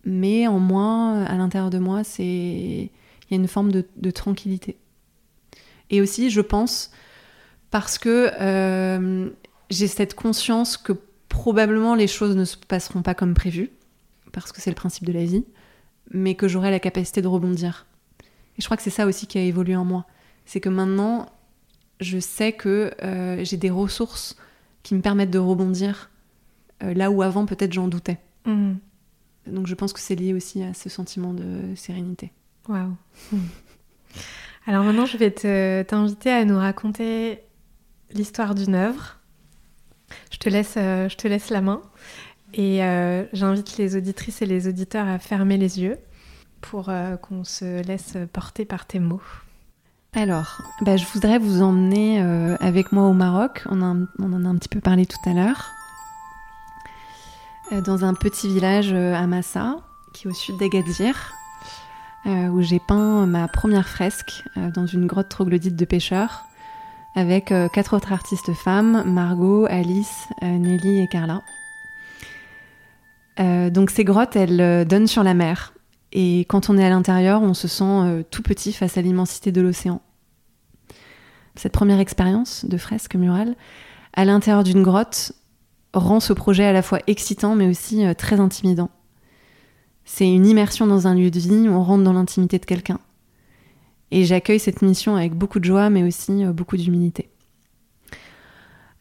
mais 0.04 0.46
en 0.46 0.58
moi, 0.58 1.24
à 1.26 1.36
l'intérieur 1.36 1.70
de 1.70 1.78
moi, 1.78 2.04
c'est 2.04 2.22
il 2.24 3.30
y 3.30 3.34
a 3.34 3.36
une 3.36 3.48
forme 3.48 3.72
de, 3.72 4.10
tranquillité. 4.10 4.76
Et 5.90 6.00
aussi, 6.00 6.30
je 6.30 6.40
pense, 6.40 6.90
parce 7.70 7.98
que 7.98 8.30
euh, 8.40 9.30
j'ai 9.70 9.86
cette 9.86 10.14
conscience 10.14 10.76
que 10.76 10.92
probablement 11.28 11.94
les 11.94 12.08
choses 12.08 12.36
ne 12.36 12.44
se 12.44 12.56
passeront 12.56 13.02
pas 13.02 13.14
comme 13.14 13.32
prévu, 13.34 13.70
parce 14.32 14.52
que 14.52 14.60
c'est 14.60 14.70
le 14.70 14.76
principe 14.76 15.04
de 15.04 15.12
la 15.12 15.24
vie, 15.24 15.44
mais 16.10 16.34
que 16.34 16.46
j'aurai 16.46 16.70
la 16.70 16.80
capacité 16.80 17.22
de 17.22 17.28
rebondir. 17.28 17.86
Et 18.58 18.60
je 18.60 18.66
crois 18.66 18.76
que 18.76 18.82
c'est 18.82 18.90
ça 18.90 19.06
aussi 19.06 19.26
qui 19.26 19.38
a 19.38 19.42
évolué 19.42 19.76
en 19.76 19.84
moi. 19.84 20.04
C'est 20.44 20.60
que 20.60 20.68
maintenant, 20.68 21.26
je 22.00 22.18
sais 22.18 22.52
que 22.52 22.92
euh, 23.02 23.42
j'ai 23.44 23.56
des 23.56 23.70
ressources 23.70 24.36
qui 24.82 24.94
me 24.94 25.00
permettent 25.00 25.30
de 25.30 25.38
rebondir 25.38 26.10
euh, 26.82 26.92
là 26.92 27.10
où 27.10 27.22
avant 27.22 27.46
peut-être 27.46 27.72
j'en 27.72 27.88
doutais. 27.88 28.18
Mmh. 28.44 28.74
Donc 29.46 29.66
je 29.66 29.74
pense 29.74 29.92
que 29.92 30.00
c'est 30.00 30.14
lié 30.14 30.34
aussi 30.34 30.62
à 30.62 30.74
ce 30.74 30.88
sentiment 30.88 31.34
de 31.34 31.74
sérénité. 31.74 32.32
Waouh. 32.68 32.96
Alors 34.66 34.84
maintenant, 34.84 35.06
je 35.06 35.16
vais 35.16 35.84
t'inviter 35.84 36.30
à 36.30 36.44
nous 36.44 36.58
raconter 36.58 37.40
l'histoire 38.12 38.54
d'une 38.54 38.74
œuvre. 38.74 39.18
Je 40.30 40.38
te 40.38 40.48
laisse, 40.48 40.74
euh, 40.76 41.08
je 41.08 41.16
te 41.16 41.26
laisse 41.26 41.50
la 41.50 41.60
main 41.60 41.82
et 42.54 42.84
euh, 42.84 43.24
j'invite 43.32 43.78
les 43.78 43.96
auditrices 43.96 44.42
et 44.42 44.46
les 44.46 44.68
auditeurs 44.68 45.08
à 45.08 45.18
fermer 45.18 45.56
les 45.56 45.80
yeux 45.80 45.98
pour 46.60 46.90
euh, 46.90 47.16
qu'on 47.16 47.44
se 47.44 47.82
laisse 47.82 48.16
porter 48.32 48.64
par 48.64 48.86
tes 48.86 49.00
mots. 49.00 49.22
Alors, 50.14 50.60
bah, 50.82 50.96
je 50.96 51.06
voudrais 51.06 51.38
vous 51.38 51.62
emmener 51.62 52.20
avec 52.60 52.92
moi 52.92 53.08
au 53.08 53.14
Maroc. 53.14 53.64
On, 53.70 53.80
on, 53.80 54.32
en 54.32 54.44
a 54.44 54.48
un 54.48 54.56
petit 54.56 54.68
peu 54.68 54.80
parlé 54.80 55.06
tout 55.06 55.16
à 55.24 55.32
l'heure. 55.32 55.70
Dans 57.80 58.04
un 58.04 58.14
petit 58.14 58.48
village 58.48 58.92
à 58.92 59.26
Massa, 59.26 59.78
qui 60.12 60.26
est 60.26 60.30
au 60.30 60.34
sud 60.34 60.58
d'Agadir, 60.58 61.32
où 62.26 62.60
j'ai 62.60 62.80
peint 62.80 63.26
ma 63.26 63.48
première 63.48 63.88
fresque 63.88 64.44
dans 64.56 64.86
une 64.86 65.06
grotte 65.06 65.28
troglodyte 65.28 65.76
de 65.76 65.84
pêcheurs 65.84 66.44
avec 67.14 67.52
euh, 67.52 67.68
quatre 67.68 67.96
autres 67.96 68.12
artistes 68.12 68.52
femmes, 68.52 69.02
Margot, 69.06 69.66
Alice, 69.68 70.28
euh, 70.42 70.58
Nelly 70.58 71.00
et 71.00 71.08
Carla. 71.08 71.42
Euh, 73.40 73.70
donc 73.70 73.90
ces 73.90 74.04
grottes, 74.04 74.36
elles 74.36 74.86
donnent 74.86 75.06
sur 75.06 75.22
la 75.22 75.34
mer. 75.34 75.74
Et 76.12 76.40
quand 76.40 76.68
on 76.68 76.76
est 76.76 76.84
à 76.84 76.90
l'intérieur, 76.90 77.42
on 77.42 77.54
se 77.54 77.68
sent 77.68 78.24
tout 78.30 78.42
petit 78.42 78.72
face 78.72 78.98
à 78.98 79.02
l'immensité 79.02 79.50
de 79.50 79.62
l'océan. 79.62 80.02
Cette 81.54 81.72
première 81.72 82.00
expérience 82.00 82.66
de 82.66 82.76
fresque 82.76 83.14
murale, 83.14 83.56
à 84.12 84.26
l'intérieur 84.26 84.62
d'une 84.62 84.82
grotte, 84.82 85.32
rend 85.94 86.20
ce 86.20 86.32
projet 86.32 86.64
à 86.64 86.72
la 86.72 86.82
fois 86.82 87.00
excitant 87.06 87.54
mais 87.54 87.68
aussi 87.68 88.04
très 88.16 88.40
intimidant. 88.40 88.90
C'est 90.04 90.30
une 90.30 90.46
immersion 90.46 90.86
dans 90.86 91.06
un 91.06 91.14
lieu 91.14 91.30
de 91.30 91.38
vie, 91.38 91.68
on 91.68 91.82
rentre 91.82 92.04
dans 92.04 92.12
l'intimité 92.12 92.58
de 92.58 92.64
quelqu'un. 92.64 92.98
Et 94.12 94.24
j'accueille 94.24 94.60
cette 94.60 94.82
mission 94.82 95.16
avec 95.16 95.32
beaucoup 95.32 95.58
de 95.58 95.64
joie, 95.64 95.88
mais 95.88 96.02
aussi 96.02 96.44
euh, 96.44 96.52
beaucoup 96.52 96.76
d'humilité. 96.76 97.30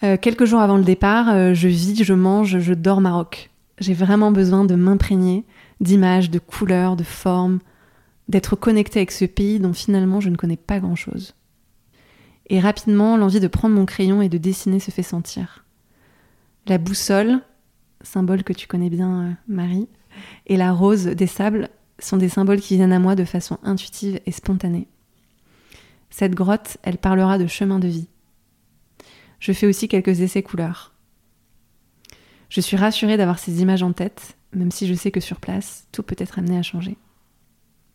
Euh, 0.03 0.15
quelques 0.15 0.45
jours 0.45 0.61
avant 0.61 0.77
le 0.77 0.83
départ, 0.83 1.29
euh, 1.29 1.53
je 1.53 1.67
vis, 1.67 2.01
je 2.03 2.13
mange, 2.13 2.59
je 2.59 2.73
dors 2.73 3.01
Maroc. 3.01 3.49
J'ai 3.79 3.93
vraiment 3.93 4.31
besoin 4.31 4.63
de 4.63 4.73
m'imprégner 4.73 5.43
d'images, 5.81 6.29
de 6.29 6.39
couleurs, 6.39 6.95
de 6.95 7.03
formes, 7.03 7.59
d'être 8.29 8.55
connecté 8.55 8.99
avec 8.99 9.11
ce 9.11 9.25
pays 9.25 9.59
dont 9.59 9.73
finalement 9.73 10.21
je 10.21 10.29
ne 10.29 10.37
connais 10.37 10.57
pas 10.57 10.79
grand-chose. 10.79 11.35
Et 12.49 12.61
rapidement, 12.61 13.17
l'envie 13.17 13.41
de 13.41 13.47
prendre 13.47 13.75
mon 13.75 13.85
crayon 13.85 14.21
et 14.21 14.29
de 14.29 14.37
dessiner 14.37 14.79
se 14.79 14.91
fait 14.91 15.03
sentir. 15.03 15.65
La 16.67 16.77
boussole, 16.77 17.41
symbole 18.01 18.43
que 18.43 18.53
tu 18.53 18.67
connais 18.67 18.89
bien, 18.89 19.37
Marie, 19.47 19.87
et 20.47 20.57
la 20.57 20.71
rose 20.71 21.05
des 21.05 21.27
sables 21.27 21.69
sont 21.99 22.17
des 22.17 22.29
symboles 22.29 22.61
qui 22.61 22.75
viennent 22.75 22.93
à 22.93 22.99
moi 22.99 23.15
de 23.15 23.25
façon 23.25 23.57
intuitive 23.63 24.19
et 24.25 24.31
spontanée. 24.31 24.87
Cette 26.09 26.35
grotte, 26.35 26.77
elle 26.83 26.97
parlera 26.97 27.37
de 27.37 27.47
chemin 27.47 27.79
de 27.79 27.87
vie. 27.87 28.07
Je 29.39 29.53
fais 29.53 29.65
aussi 29.65 29.87
quelques 29.87 30.21
essais 30.21 30.43
couleurs. 30.43 30.93
Je 32.49 32.61
suis 32.61 32.77
rassurée 32.77 33.17
d'avoir 33.17 33.39
ces 33.39 33.61
images 33.61 33.83
en 33.83 33.93
tête, 33.93 34.37
même 34.53 34.71
si 34.71 34.87
je 34.87 34.93
sais 34.93 35.11
que 35.11 35.21
sur 35.21 35.39
place, 35.39 35.87
tout 35.91 36.03
peut 36.03 36.15
être 36.17 36.37
amené 36.37 36.57
à 36.57 36.63
changer. 36.63 36.97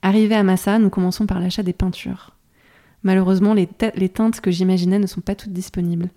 Arrivé 0.03 0.35
à 0.35 0.43
Massa, 0.43 0.79
nous 0.79 0.91
commençons 0.91 1.27
par 1.27 1.41
l'achat 1.41 1.63
des 1.63 1.73
peintures. 1.73 2.33
Malheureusement, 3.03 3.55
les 3.55 3.67
teintes 3.67 4.41
que 4.41 4.51
j'imaginais 4.51 4.99
ne 4.99 5.07
sont 5.07 5.21
pas 5.21 5.35
toutes 5.35 5.53
disponibles. 5.53 6.09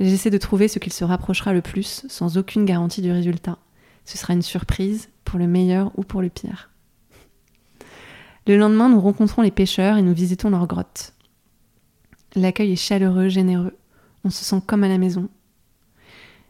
J'essaie 0.00 0.30
de 0.30 0.38
trouver 0.38 0.68
ce 0.68 0.78
qu'il 0.78 0.92
se 0.92 1.04
rapprochera 1.04 1.52
le 1.52 1.62
plus, 1.62 2.04
sans 2.08 2.38
aucune 2.38 2.64
garantie 2.64 3.02
du 3.02 3.12
résultat. 3.12 3.58
Ce 4.04 4.18
sera 4.18 4.32
une 4.32 4.42
surprise, 4.42 5.08
pour 5.24 5.38
le 5.38 5.46
meilleur 5.46 5.92
ou 5.96 6.02
pour 6.02 6.22
le 6.22 6.28
pire. 6.28 6.70
Le 8.46 8.56
lendemain, 8.56 8.88
nous 8.88 9.00
rencontrons 9.00 9.42
les 9.42 9.50
pêcheurs 9.50 9.96
et 9.96 10.02
nous 10.02 10.14
visitons 10.14 10.50
leur 10.50 10.66
grotte. 10.66 11.14
L'accueil 12.34 12.72
est 12.72 12.76
chaleureux, 12.76 13.28
généreux. 13.28 13.76
On 14.24 14.30
se 14.30 14.44
sent 14.44 14.62
comme 14.66 14.84
à 14.84 14.88
la 14.88 14.98
maison. 14.98 15.28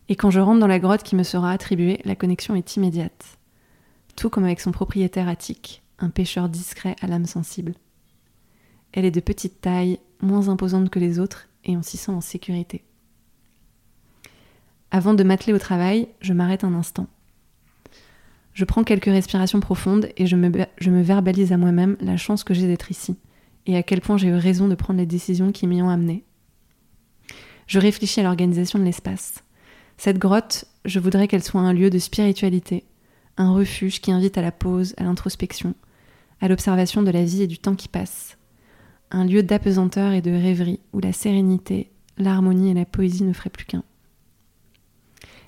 Et 0.08 0.16
quand 0.16 0.30
je 0.30 0.40
rentre 0.40 0.60
dans 0.60 0.66
la 0.66 0.78
grotte 0.78 1.02
qui 1.02 1.16
me 1.16 1.22
sera 1.22 1.50
attribuée, 1.50 2.00
la 2.04 2.16
connexion 2.16 2.54
est 2.54 2.76
immédiate. 2.76 3.38
Tout 4.16 4.30
comme 4.30 4.44
avec 4.44 4.60
son 4.60 4.72
propriétaire 4.72 5.28
attique, 5.28 5.82
un 5.98 6.10
pêcheur 6.10 6.48
discret 6.48 6.96
à 7.00 7.06
l'âme 7.06 7.26
sensible. 7.26 7.74
Elle 8.92 9.04
est 9.04 9.10
de 9.10 9.20
petite 9.20 9.60
taille, 9.60 9.98
moins 10.20 10.48
imposante 10.48 10.90
que 10.90 10.98
les 10.98 11.18
autres, 11.18 11.48
et 11.64 11.76
on 11.76 11.82
s'y 11.82 11.96
sent 11.96 12.12
en 12.12 12.20
sécurité. 12.20 12.84
Avant 14.94 15.14
de 15.14 15.24
m'atteler 15.24 15.54
au 15.54 15.58
travail, 15.58 16.06
je 16.20 16.34
m'arrête 16.34 16.64
un 16.64 16.74
instant. 16.74 17.06
Je 18.52 18.66
prends 18.66 18.84
quelques 18.84 19.06
respirations 19.06 19.58
profondes 19.58 20.10
et 20.18 20.26
je 20.26 20.36
me, 20.36 21.00
verbalise 21.00 21.50
à 21.50 21.56
moi-même 21.56 21.96
la 22.02 22.18
chance 22.18 22.44
que 22.44 22.52
j'ai 22.52 22.66
d'être 22.66 22.90
ici 22.90 23.16
et 23.64 23.74
à 23.74 23.82
quel 23.82 24.02
point 24.02 24.18
j'ai 24.18 24.28
eu 24.28 24.34
raison 24.34 24.68
de 24.68 24.74
prendre 24.74 25.00
les 25.00 25.06
décisions 25.06 25.50
qui 25.50 25.66
m'y 25.66 25.80
ont 25.80 25.88
amené. 25.88 26.24
Je 27.66 27.78
réfléchis 27.78 28.20
à 28.20 28.24
l'organisation 28.24 28.78
de 28.78 28.84
l'espace. 28.84 29.42
Cette 29.96 30.18
grotte, 30.18 30.66
je 30.84 31.00
voudrais 31.00 31.26
qu'elle 31.26 31.42
soit 31.42 31.62
un 31.62 31.72
lieu 31.72 31.88
de 31.88 31.98
spiritualité, 31.98 32.84
un 33.38 33.50
refuge 33.50 34.02
qui 34.02 34.12
invite 34.12 34.36
à 34.36 34.42
la 34.42 34.52
pause, 34.52 34.94
à 34.98 35.04
l'introspection, 35.04 35.74
à 36.42 36.48
l'observation 36.48 37.02
de 37.02 37.10
la 37.10 37.24
vie 37.24 37.44
et 37.44 37.46
du 37.46 37.56
temps 37.56 37.76
qui 37.76 37.88
passe. 37.88 38.36
Un 39.10 39.24
lieu 39.24 39.42
d'apesanteur 39.42 40.12
et 40.12 40.20
de 40.20 40.32
rêverie 40.32 40.80
où 40.92 41.00
la 41.00 41.14
sérénité, 41.14 41.90
l'harmonie 42.18 42.70
et 42.70 42.74
la 42.74 42.84
poésie 42.84 43.24
ne 43.24 43.32
feraient 43.32 43.48
plus 43.48 43.64
qu'un. 43.64 43.84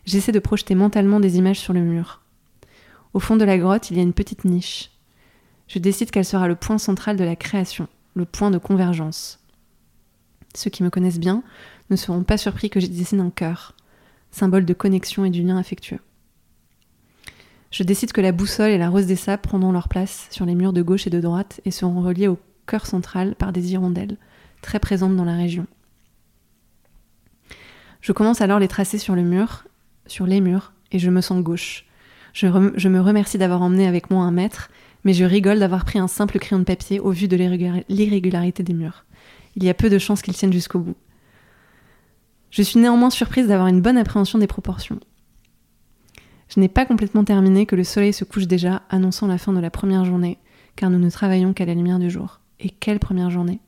J'essaie 0.07 0.32
de 0.32 0.38
projeter 0.38 0.74
mentalement 0.74 1.20
des 1.20 1.38
images 1.38 1.61
sur 1.61 1.72
le 1.72 1.80
mur, 1.80 2.20
au 3.14 3.20
fond 3.20 3.36
de 3.36 3.44
la 3.44 3.59
grotte, 3.59 3.92
il 3.92 3.96
y 3.96 4.00
a 4.00 4.02
une 4.02 4.12
petite 4.12 4.44
niche. 4.44 4.90
Je 5.68 5.78
décide 5.78 6.11
qu'elle 6.11 6.24
sera 6.24 6.48
le 6.48 6.57
point 6.57 6.78
central 6.78 7.16
de 7.16 7.22
la 7.22 7.36
création, 7.36 7.86
le 8.14 8.24
point 8.24 8.50
de 8.50 8.59
convergence. 8.59 9.38
Ceux 10.52 10.68
qui 10.68 10.82
me 10.82 10.90
connaissent 10.90 11.20
bien 11.20 11.44
ne 11.90 11.96
seront 11.96 12.24
pas 12.24 12.36
surpris 12.36 12.70
que 12.70 12.80
j'y 12.80 12.88
dessine 12.88 13.20
un 13.20 13.30
cœur, 13.30 13.76
symbole 14.32 14.64
de 14.64 14.74
connexion 14.74 15.24
et 15.24 15.30
du 15.30 15.42
lien 15.42 15.57
affectueux. 15.57 16.00
Je 17.70 17.84
décide 17.84 18.12
que 18.12 18.20
la 18.20 18.32
boussole 18.32 18.70
et 18.70 18.78
la 18.78 18.90
rose 18.90 19.07
des 19.07 19.16
sables 19.16 19.42
prendront 19.42 19.72
leur 19.72 19.88
place 19.88 20.26
sur 20.30 20.44
les 20.44 20.57
murs 20.57 20.72
de 20.72 20.82
gauche 20.82 21.07
et 21.07 21.11
de 21.11 21.20
droite 21.20 21.61
et 21.64 21.70
seront 21.70 22.02
reliés 22.02 22.28
au 22.28 22.38
cœur 22.66 22.86
central 22.86 23.36
par 23.36 23.52
des 23.52 23.72
hirondelles, 23.72 24.16
très 24.61 24.80
présentes 24.80 25.16
dans 25.16 25.24
la 25.24 25.36
région. 25.36 25.66
Je 28.00 28.12
commence 28.12 28.40
alors 28.40 28.59
les 28.59 28.68
tracer 28.68 28.98
sur 28.98 29.14
le 29.14 29.22
mur, 29.22 29.64
sur 30.07 30.26
les 30.26 30.40
murs, 30.40 30.72
et 30.92 30.98
je 30.98 31.11
me 31.11 31.20
sens 31.20 31.42
gauche, 31.42 31.86
je, 32.34 32.48
me 32.48 33.00
remercie 33.00 33.38
d'avoir 33.38 33.62
emmené 33.62 33.86
avec 33.86 34.11
moi 34.11 34.24
un 34.24 34.32
maître, 34.32 34.68
mais 35.05 35.12
je 35.14 35.24
rigole 35.24 35.61
d'avoir 35.61 35.84
pris 35.84 36.00
un 36.00 36.09
simple 36.09 36.40
crayon 36.40 36.59
de 36.59 36.64
papier 36.64 36.98
au 36.98 37.11
vu 37.11 37.28
de 37.28 37.36
l'irrégularité 37.36 38.62
des 38.64 38.74
murs. 38.74 39.05
Il 39.55 39.62
y 39.62 39.68
a 39.68 39.74
peu 39.74 39.88
de 39.88 39.98
chances 39.98 40.20
qu'ils 40.20 40.34
tiennent 40.34 40.52
jusqu'au 40.52 40.80
bout. 40.80 40.96
Je 42.50 42.62
suis 42.62 42.80
néanmoins 42.80 43.11
surprise 43.11 43.46
d'avoir 43.46 43.68
une 43.68 43.80
bonne 43.80 43.96
appréhension 43.96 44.38
des 44.38 44.48
proportions. 44.48 44.98
Je 46.48 46.59
n'ai 46.59 46.68
pas 46.68 46.86
complètement 46.86 47.24
terminé 47.24 47.66
que 47.66 47.76
le 47.76 47.85
soleil 47.85 48.12
se 48.12 48.24
couche 48.24 48.47
déjà, 48.47 48.82
annonçant 48.90 49.28
la 49.28 49.39
fin 49.39 49.52
de 49.52 49.60
la 49.60 49.70
première 49.70 50.05
journée, 50.05 50.39
car 50.74 50.90
nous 50.90 50.98
ne 50.98 51.10
travaillons 51.10 51.52
qu'à 51.52 51.66
la 51.66 51.74
lumière 51.74 52.01
du 52.01 52.10
jour. 52.10 52.40
Et 52.59 52.70
quelle 52.70 52.98
première 52.98 53.31
journée? 53.31 53.60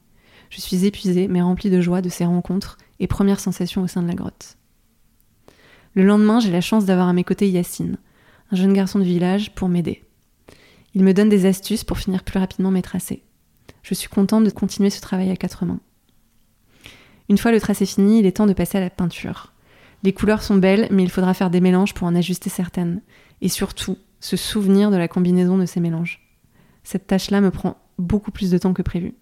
Je 0.51 0.61
suis 0.61 0.85
épuisée, 0.85 1.29
mais 1.29 1.43
remplie 1.43 1.71
de 1.71 1.81
joie 1.81 2.03
de 2.03 2.09
ces 2.09 2.25
rencontres 2.25 2.79
et 2.99 3.07
premières 3.07 3.41
sensations 3.41 3.83
au 3.83 3.87
sein 3.87 4.03
de 4.03 4.09
la 4.09 4.15
grotte. 4.15 4.57
Le 5.97 6.05
lendemain, 6.05 6.41
j'ai 6.41 6.53
la 6.53 6.61
chance 6.61 6.85
d'avoir 6.85 7.09
à 7.09 7.15
mes 7.15 7.25
côtés 7.25 7.49
Yacine, 7.49 7.97
un 8.53 8.57
jeune 8.57 8.75
garçon 8.75 8.99
de 8.99 9.05
village, 9.05 9.55
pour 9.55 9.71
m'aider. 9.71 10.05
Il 10.95 11.03
me 11.03 11.15
donne 11.15 11.31
des 11.31 11.47
astuces 11.47 11.85
pour 11.85 11.97
finir 11.97 12.23
plus 12.23 12.39
rapidement 12.39 12.71
mes 12.71 12.83
tracés. 12.83 13.23
Je 13.83 13.95
suis 13.95 14.11
contente 14.11 14.45
de 14.45 14.51
continuer 14.51 14.91
ce 14.91 15.01
travail 15.01 15.31
à 15.31 15.37
quatre 15.37 15.65
mains. 15.65 15.81
Une 17.31 17.39
fois 17.39 17.51
le 17.51 17.61
tracé 17.61 17.87
fini, 17.87 18.19
il 18.19 18.27
est 18.27 18.37
temps 18.37 18.47
de 18.47 18.53
passer 18.53 18.77
à 18.77 18.83
la 18.83 18.91
peinture. 18.91 19.55
Les 20.03 20.13
couleurs 20.13 20.43
sont 20.43 20.59
belles, 20.59 20.87
mais 20.91 21.03
il 21.03 21.11
faudra 21.11 21.33
faire 21.33 21.49
des 21.49 21.63
mélanges 21.63 21.95
pour 21.95 22.07
en 22.07 22.15
ajuster 22.15 22.51
certaines. 22.51 23.01
Et 23.41 23.49
surtout, 23.49 23.97
se 24.21 24.37
souvenir 24.37 24.91
de 24.91 24.97
la 24.97 25.09
combinaison 25.09 25.57
de 25.57 25.65
ces 25.65 25.81
mélanges. 25.81 26.29
Cette 26.85 27.07
tâche-là 27.07 27.41
me 27.41 27.51
prend 27.51 27.79
beaucoup 27.99 28.31
plus 28.31 28.51
de 28.51 28.59
temps 28.59 28.75
que 28.75 28.83
prévu. 28.83 29.15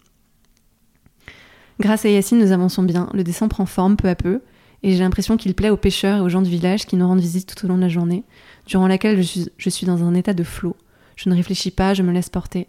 Grâce 1.78 2.04
à 2.04 2.08
Yacine, 2.08 2.40
nous 2.40 2.50
avançons 2.50 2.82
bien. 2.82 3.08
Le 3.14 3.22
dessin 3.22 3.46
prend 3.46 3.64
forme 3.64 3.96
peu 3.96 4.08
à 4.08 4.16
peu, 4.16 4.42
et 4.84 4.92
j'ai 4.92 4.98
l'impression 4.98 5.38
qu'il 5.38 5.54
plaît 5.54 5.70
aux 5.70 5.78
pêcheurs 5.78 6.18
et 6.18 6.20
aux 6.20 6.28
gens 6.28 6.42
du 6.42 6.50
village 6.50 6.84
qui 6.84 6.96
nous 6.96 7.08
rendent 7.08 7.18
visite 7.18 7.54
tout 7.56 7.64
au 7.64 7.68
long 7.70 7.76
de 7.76 7.80
la 7.80 7.88
journée, 7.88 8.22
durant 8.66 8.86
laquelle 8.86 9.22
je 9.22 9.70
suis, 9.70 9.86
dans 9.86 10.04
un 10.04 10.12
état 10.12 10.34
de 10.34 10.44
flot. 10.44 10.76
Je 11.16 11.30
ne 11.30 11.34
réfléchis 11.34 11.70
pas, 11.70 11.94
je 11.94 12.02
me 12.02 12.12
laisse 12.12 12.28
porter. 12.28 12.68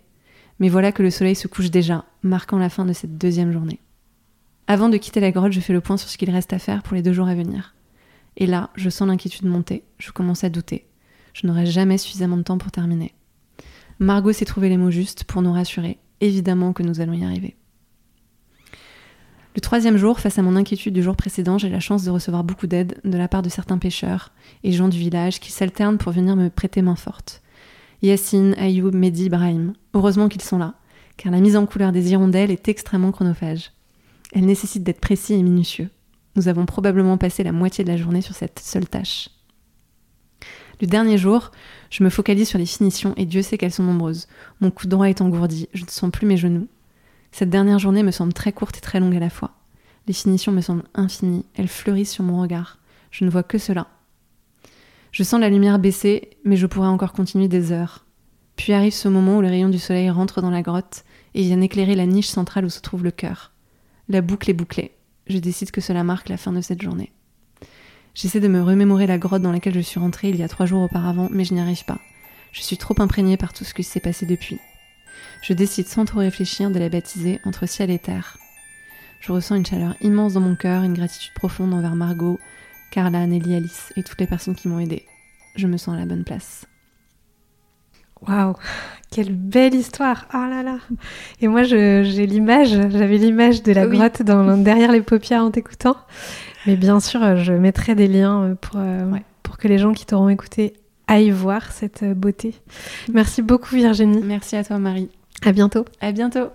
Mais 0.59 0.69
voilà 0.69 0.93
que 0.93 1.03
le 1.03 1.09
soleil 1.11 1.35
se 1.35 1.49
couche 1.49 1.69
déjà, 1.69 2.05
marquant 2.23 2.57
la 2.57 2.69
fin 2.69 2.85
de 2.85 2.93
cette 2.93 3.17
deuxième 3.17 3.51
journée. 3.51 3.81
Avant 4.67 4.87
de 4.87 4.95
quitter 4.95 5.19
la 5.19 5.31
grotte, 5.31 5.51
je 5.51 5.59
fais 5.59 5.73
le 5.73 5.81
point 5.81 5.97
sur 5.97 6.07
ce 6.07 6.17
qu'il 6.17 6.31
reste 6.31 6.53
à 6.53 6.57
faire 6.57 6.83
pour 6.83 6.95
les 6.95 7.01
deux 7.01 7.11
jours 7.11 7.27
à 7.27 7.35
venir. 7.35 7.75
Et 8.37 8.47
là, 8.47 8.69
je 8.75 8.89
sens 8.89 9.09
l'inquiétude 9.09 9.45
monter, 9.45 9.83
je 9.97 10.11
commence 10.11 10.45
à 10.45 10.49
douter. 10.49 10.85
Je 11.33 11.45
n'aurai 11.47 11.65
jamais 11.65 11.97
suffisamment 11.97 12.37
de 12.37 12.43
temps 12.43 12.57
pour 12.57 12.71
terminer. 12.71 13.13
Margot 13.99 14.31
s'est 14.31 14.45
trouvé 14.45 14.69
les 14.69 14.77
mots 14.77 14.89
justes 14.89 15.25
pour 15.25 15.41
nous 15.41 15.51
rassurer. 15.51 15.97
Évidemment 16.21 16.71
que 16.71 16.81
nous 16.81 17.01
allons 17.01 17.11
y 17.11 17.25
arriver. 17.25 17.57
Le 19.55 19.61
troisième 19.61 19.95
jour, 19.95 20.19
face 20.19 20.37
à 20.37 20.41
mon 20.41 20.57
inquiétude 20.57 20.93
du 20.93 21.01
jour 21.01 21.15
précédent, 21.15 21.57
j'ai 21.57 21.69
la 21.69 21.79
chance 21.79 22.03
de 22.03 22.11
recevoir 22.11 22.43
beaucoup 22.43 22.67
d'aide 22.67 22.99
de 23.05 23.17
la 23.17 23.29
part 23.29 23.41
de 23.41 23.47
certains 23.47 23.77
pêcheurs 23.77 24.33
et 24.65 24.73
gens 24.73 24.89
du 24.89 24.97
village 24.97 25.39
qui 25.39 25.49
s'alternent 25.49 25.97
pour 25.97 26.11
venir 26.11 26.35
me 26.35 26.49
prêter 26.49 26.81
main 26.81 26.97
forte. 26.97 27.41
Yassine, 28.01 28.53
Ayoub, 28.55 28.91
Mehdi, 28.91 29.27
Ibrahim. 29.27 29.71
Heureusement 29.93 30.27
qu'ils 30.27 30.41
sont 30.41 30.57
là, 30.57 30.73
car 31.15 31.31
la 31.31 31.39
mise 31.39 31.55
en 31.55 31.65
couleur 31.65 31.93
des 31.93 32.11
hirondelles 32.11 32.51
est 32.51 32.67
extrêmement 32.67 33.13
chronophage. 33.13 33.71
Elle 34.33 34.45
nécessite 34.45 34.83
d'être 34.83 34.99
précis 34.99 35.35
et 35.35 35.43
minutieux. 35.43 35.89
Nous 36.35 36.49
avons 36.49 36.65
probablement 36.65 37.17
passé 37.17 37.41
la 37.41 37.53
moitié 37.53 37.85
de 37.85 37.89
la 37.89 37.97
journée 37.97 38.21
sur 38.21 38.35
cette 38.35 38.59
seule 38.59 38.89
tâche. 38.89 39.29
Le 40.81 40.87
dernier 40.87 41.17
jour, 41.17 41.51
je 41.89 42.03
me 42.03 42.09
focalise 42.09 42.49
sur 42.49 42.59
les 42.59 42.65
finitions 42.65 43.13
et 43.15 43.25
Dieu 43.25 43.41
sait 43.41 43.57
qu'elles 43.57 43.71
sont 43.71 43.83
nombreuses. 43.83 44.27
Mon 44.59 44.69
cou 44.69 44.87
droit 44.87 45.07
est 45.07 45.21
engourdi, 45.21 45.69
je 45.73 45.85
ne 45.85 45.89
sens 45.89 46.11
plus 46.11 46.27
mes 46.27 46.35
genoux. 46.35 46.67
Cette 47.37 47.49
dernière 47.49 47.79
journée 47.79 48.01
me 48.01 48.11
semble 48.11 48.31
très 48.31 48.53
courte 48.53 48.77
et 48.77 48.79
très 48.79 49.01
longue 49.01 49.17
à 49.17 49.19
la 49.19 49.29
fois. 49.29 49.51
Les 50.07 50.13
finitions 50.13 50.53
me 50.53 50.61
semblent 50.61 50.85
infinies, 50.93 51.45
elles 51.55 51.67
fleurissent 51.67 52.13
sur 52.13 52.23
mon 52.23 52.39
regard. 52.39 52.79
Je 53.11 53.25
ne 53.25 53.29
vois 53.29 53.43
que 53.43 53.57
cela. 53.57 53.87
Je 55.11 55.21
sens 55.21 55.41
la 55.41 55.49
lumière 55.49 55.77
baisser, 55.77 56.29
mais 56.45 56.55
je 56.55 56.65
pourrais 56.65 56.87
encore 56.87 57.11
continuer 57.11 57.49
des 57.49 57.73
heures. 57.73 58.05
Puis 58.55 58.71
arrive 58.71 58.93
ce 58.93 59.09
moment 59.09 59.35
où 59.35 59.41
les 59.41 59.49
rayons 59.49 59.67
du 59.67 59.79
soleil 59.79 60.09
rentrent 60.09 60.41
dans 60.41 60.49
la 60.49 60.61
grotte 60.61 61.03
et 61.33 61.41
viennent 61.41 61.61
éclairer 61.61 61.95
la 61.95 62.05
niche 62.05 62.29
centrale 62.29 62.63
où 62.63 62.69
se 62.69 62.79
trouve 62.79 63.03
le 63.03 63.11
cœur. 63.11 63.51
La 64.07 64.21
boucle 64.21 64.49
est 64.49 64.53
bouclée. 64.53 64.95
Je 65.27 65.39
décide 65.39 65.71
que 65.71 65.81
cela 65.81 66.05
marque 66.05 66.29
la 66.29 66.37
fin 66.37 66.53
de 66.53 66.61
cette 66.61 66.81
journée. 66.81 67.11
J'essaie 68.13 68.39
de 68.39 68.47
me 68.47 68.63
remémorer 68.63 69.07
la 69.07 69.17
grotte 69.17 69.41
dans 69.41 69.51
laquelle 69.51 69.75
je 69.75 69.81
suis 69.81 69.99
rentrée 69.99 70.29
il 70.29 70.37
y 70.37 70.43
a 70.43 70.47
trois 70.47 70.67
jours 70.67 70.83
auparavant, 70.83 71.27
mais 71.33 71.43
je 71.43 71.53
n'y 71.53 71.59
arrive 71.59 71.83
pas. 71.83 71.99
Je 72.53 72.61
suis 72.61 72.77
trop 72.77 72.95
imprégnée 72.99 73.35
par 73.35 73.51
tout 73.51 73.65
ce 73.65 73.73
qui 73.73 73.83
s'est 73.83 73.99
passé 73.99 74.25
depuis. 74.25 74.57
Je 75.41 75.53
décide 75.53 75.87
sans 75.87 76.05
trop 76.05 76.19
réfléchir 76.19 76.71
de 76.71 76.79
la 76.79 76.89
baptiser 76.89 77.39
entre 77.45 77.67
ciel 77.67 77.91
et 77.91 77.99
terre. 77.99 78.37
Je 79.19 79.31
ressens 79.31 79.55
une 79.55 79.65
chaleur 79.65 79.95
immense 80.01 80.33
dans 80.33 80.41
mon 80.41 80.55
cœur, 80.55 80.83
une 80.83 80.93
gratitude 80.93 81.33
profonde 81.33 81.73
envers 81.73 81.95
Margot, 81.95 82.39
Carla, 82.91 83.25
Nelly, 83.25 83.55
Alice 83.55 83.91
et 83.95 84.03
toutes 84.03 84.19
les 84.19 84.27
personnes 84.27 84.55
qui 84.55 84.67
m'ont 84.67 84.79
aidée. 84.79 85.05
Je 85.55 85.67
me 85.67 85.77
sens 85.77 85.95
à 85.95 85.97
la 85.97 86.05
bonne 86.05 86.23
place. 86.23 86.65
Waouh, 88.27 88.55
quelle 89.11 89.33
belle 89.33 89.75
histoire 89.75 90.27
Oh 90.33 90.45
là 90.49 90.63
là 90.63 90.77
Et 91.41 91.47
moi, 91.47 91.63
j'ai 91.63 92.03
l'image, 92.25 92.69
j'avais 92.69 93.17
l'image 93.17 93.63
de 93.63 93.71
la 93.71 93.87
grotte 93.87 94.21
dans, 94.21 94.57
derrière 94.63 94.91
les 94.91 95.01
paupières 95.01 95.43
en 95.43 95.51
t'écoutant. 95.51 95.97
Mais 96.65 96.75
bien 96.75 96.99
sûr, 96.99 97.35
je 97.37 97.53
mettrai 97.53 97.95
des 97.95 98.07
liens 98.07 98.55
pour, 98.59 98.79
euh, 98.79 99.11
pour 99.43 99.57
que 99.57 99.67
les 99.67 99.77
gens 99.77 99.93
qui 99.93 100.05
t'auront 100.05 100.29
écouté 100.29 100.73
aillent 101.07 101.31
voir 101.31 101.71
cette 101.71 102.03
beauté. 102.03 102.53
Merci 103.11 103.41
beaucoup 103.41 103.75
Virginie. 103.75 104.21
Merci 104.23 104.55
à 104.55 104.63
toi 104.63 104.79
Marie. 104.79 105.09
À 105.43 105.51
bientôt. 105.51 105.85
À 106.01 106.11
bientôt. 106.11 106.49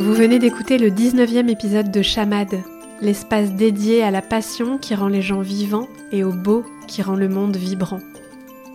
Vous 0.00 0.14
venez 0.14 0.38
d'écouter 0.38 0.78
le 0.78 0.90
19e 0.90 1.48
épisode 1.48 1.90
de 1.90 2.02
Chamade, 2.02 2.58
l'espace 3.02 3.52
dédié 3.52 4.02
à 4.02 4.10
la 4.10 4.22
passion 4.22 4.78
qui 4.78 4.94
rend 4.94 5.08
les 5.08 5.22
gens 5.22 5.40
vivants 5.40 5.88
et 6.12 6.24
au 6.24 6.32
beau 6.32 6.64
qui 6.86 7.02
rend 7.02 7.16
le 7.16 7.28
monde 7.28 7.56
vibrant. 7.56 8.00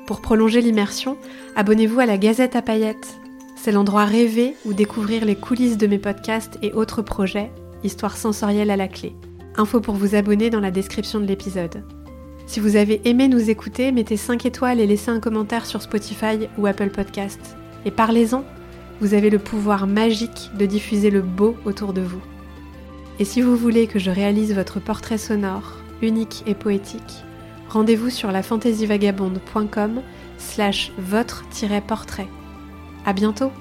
Pour 0.06 0.22
prolonger 0.22 0.62
l'immersion, 0.62 1.18
abonnez-vous 1.56 2.00
à 2.00 2.06
la 2.06 2.18
Gazette 2.18 2.56
à 2.56 2.62
paillettes 2.62 3.18
c'est 3.64 3.72
l'endroit 3.72 4.04
rêvé 4.04 4.58
où 4.66 4.74
découvrir 4.74 5.24
les 5.24 5.38
coulisses 5.38 5.78
de 5.78 5.88
mes 5.88 5.98
podcasts 5.98 6.60
et 6.62 6.74
autres 6.74 7.02
projets, 7.02 7.50
histoire 7.84 8.18
sensorielle 8.18 8.72
à 8.72 8.78
la 8.78 8.88
clé. 8.88 9.14
Info 9.56 9.80
pour 9.80 9.96
vous 9.96 10.16
abonner 10.16 10.50
dans 10.50 10.60
la 10.60 10.72
description 10.72 11.20
de 11.20 11.26
l'épisode. 11.26 11.84
Si 12.46 12.60
vous 12.60 12.76
avez 12.76 13.02
aimé 13.06 13.28
nous 13.28 13.50
écouter, 13.50 13.92
mettez 13.92 14.18
5 14.18 14.46
étoiles 14.46 14.80
et 14.80 14.88
laissez 14.88 15.12
un 15.12 15.20
commentaire 15.20 15.66
sur 15.66 15.82
Spotify 15.82 16.48
ou 16.58 16.66
Apple 16.66 16.90
Podcasts. 16.90 17.56
Et 17.86 17.92
parlez-en, 17.92 18.44
vous 19.00 19.14
avez 19.14 19.30
le 19.30 19.40
pouvoir 19.40 19.88
magique 19.88 20.50
de 20.58 20.66
diffuser 20.66 21.10
le 21.10 21.22
beau 21.22 21.56
autour 21.66 21.94
de 21.94 22.02
vous. 22.02 22.22
Et 23.20 23.26
si 23.26 23.42
vous 23.42 23.56
voulez 23.56 23.88
que 23.88 24.00
je 24.00 24.12
réalise 24.12 24.54
votre 24.54 24.80
portrait 24.80 25.18
sonore, 25.18 25.78
unique 26.02 26.44
et 26.48 26.56
poétique, 26.56 27.24
rendez-vous 27.70 28.10
sur 28.10 28.32
lafantasyvagabonde.com 28.32 30.02
slash 30.38 30.92
votre-portrait. 30.98 32.28
À 33.06 33.14
bientôt 33.14 33.52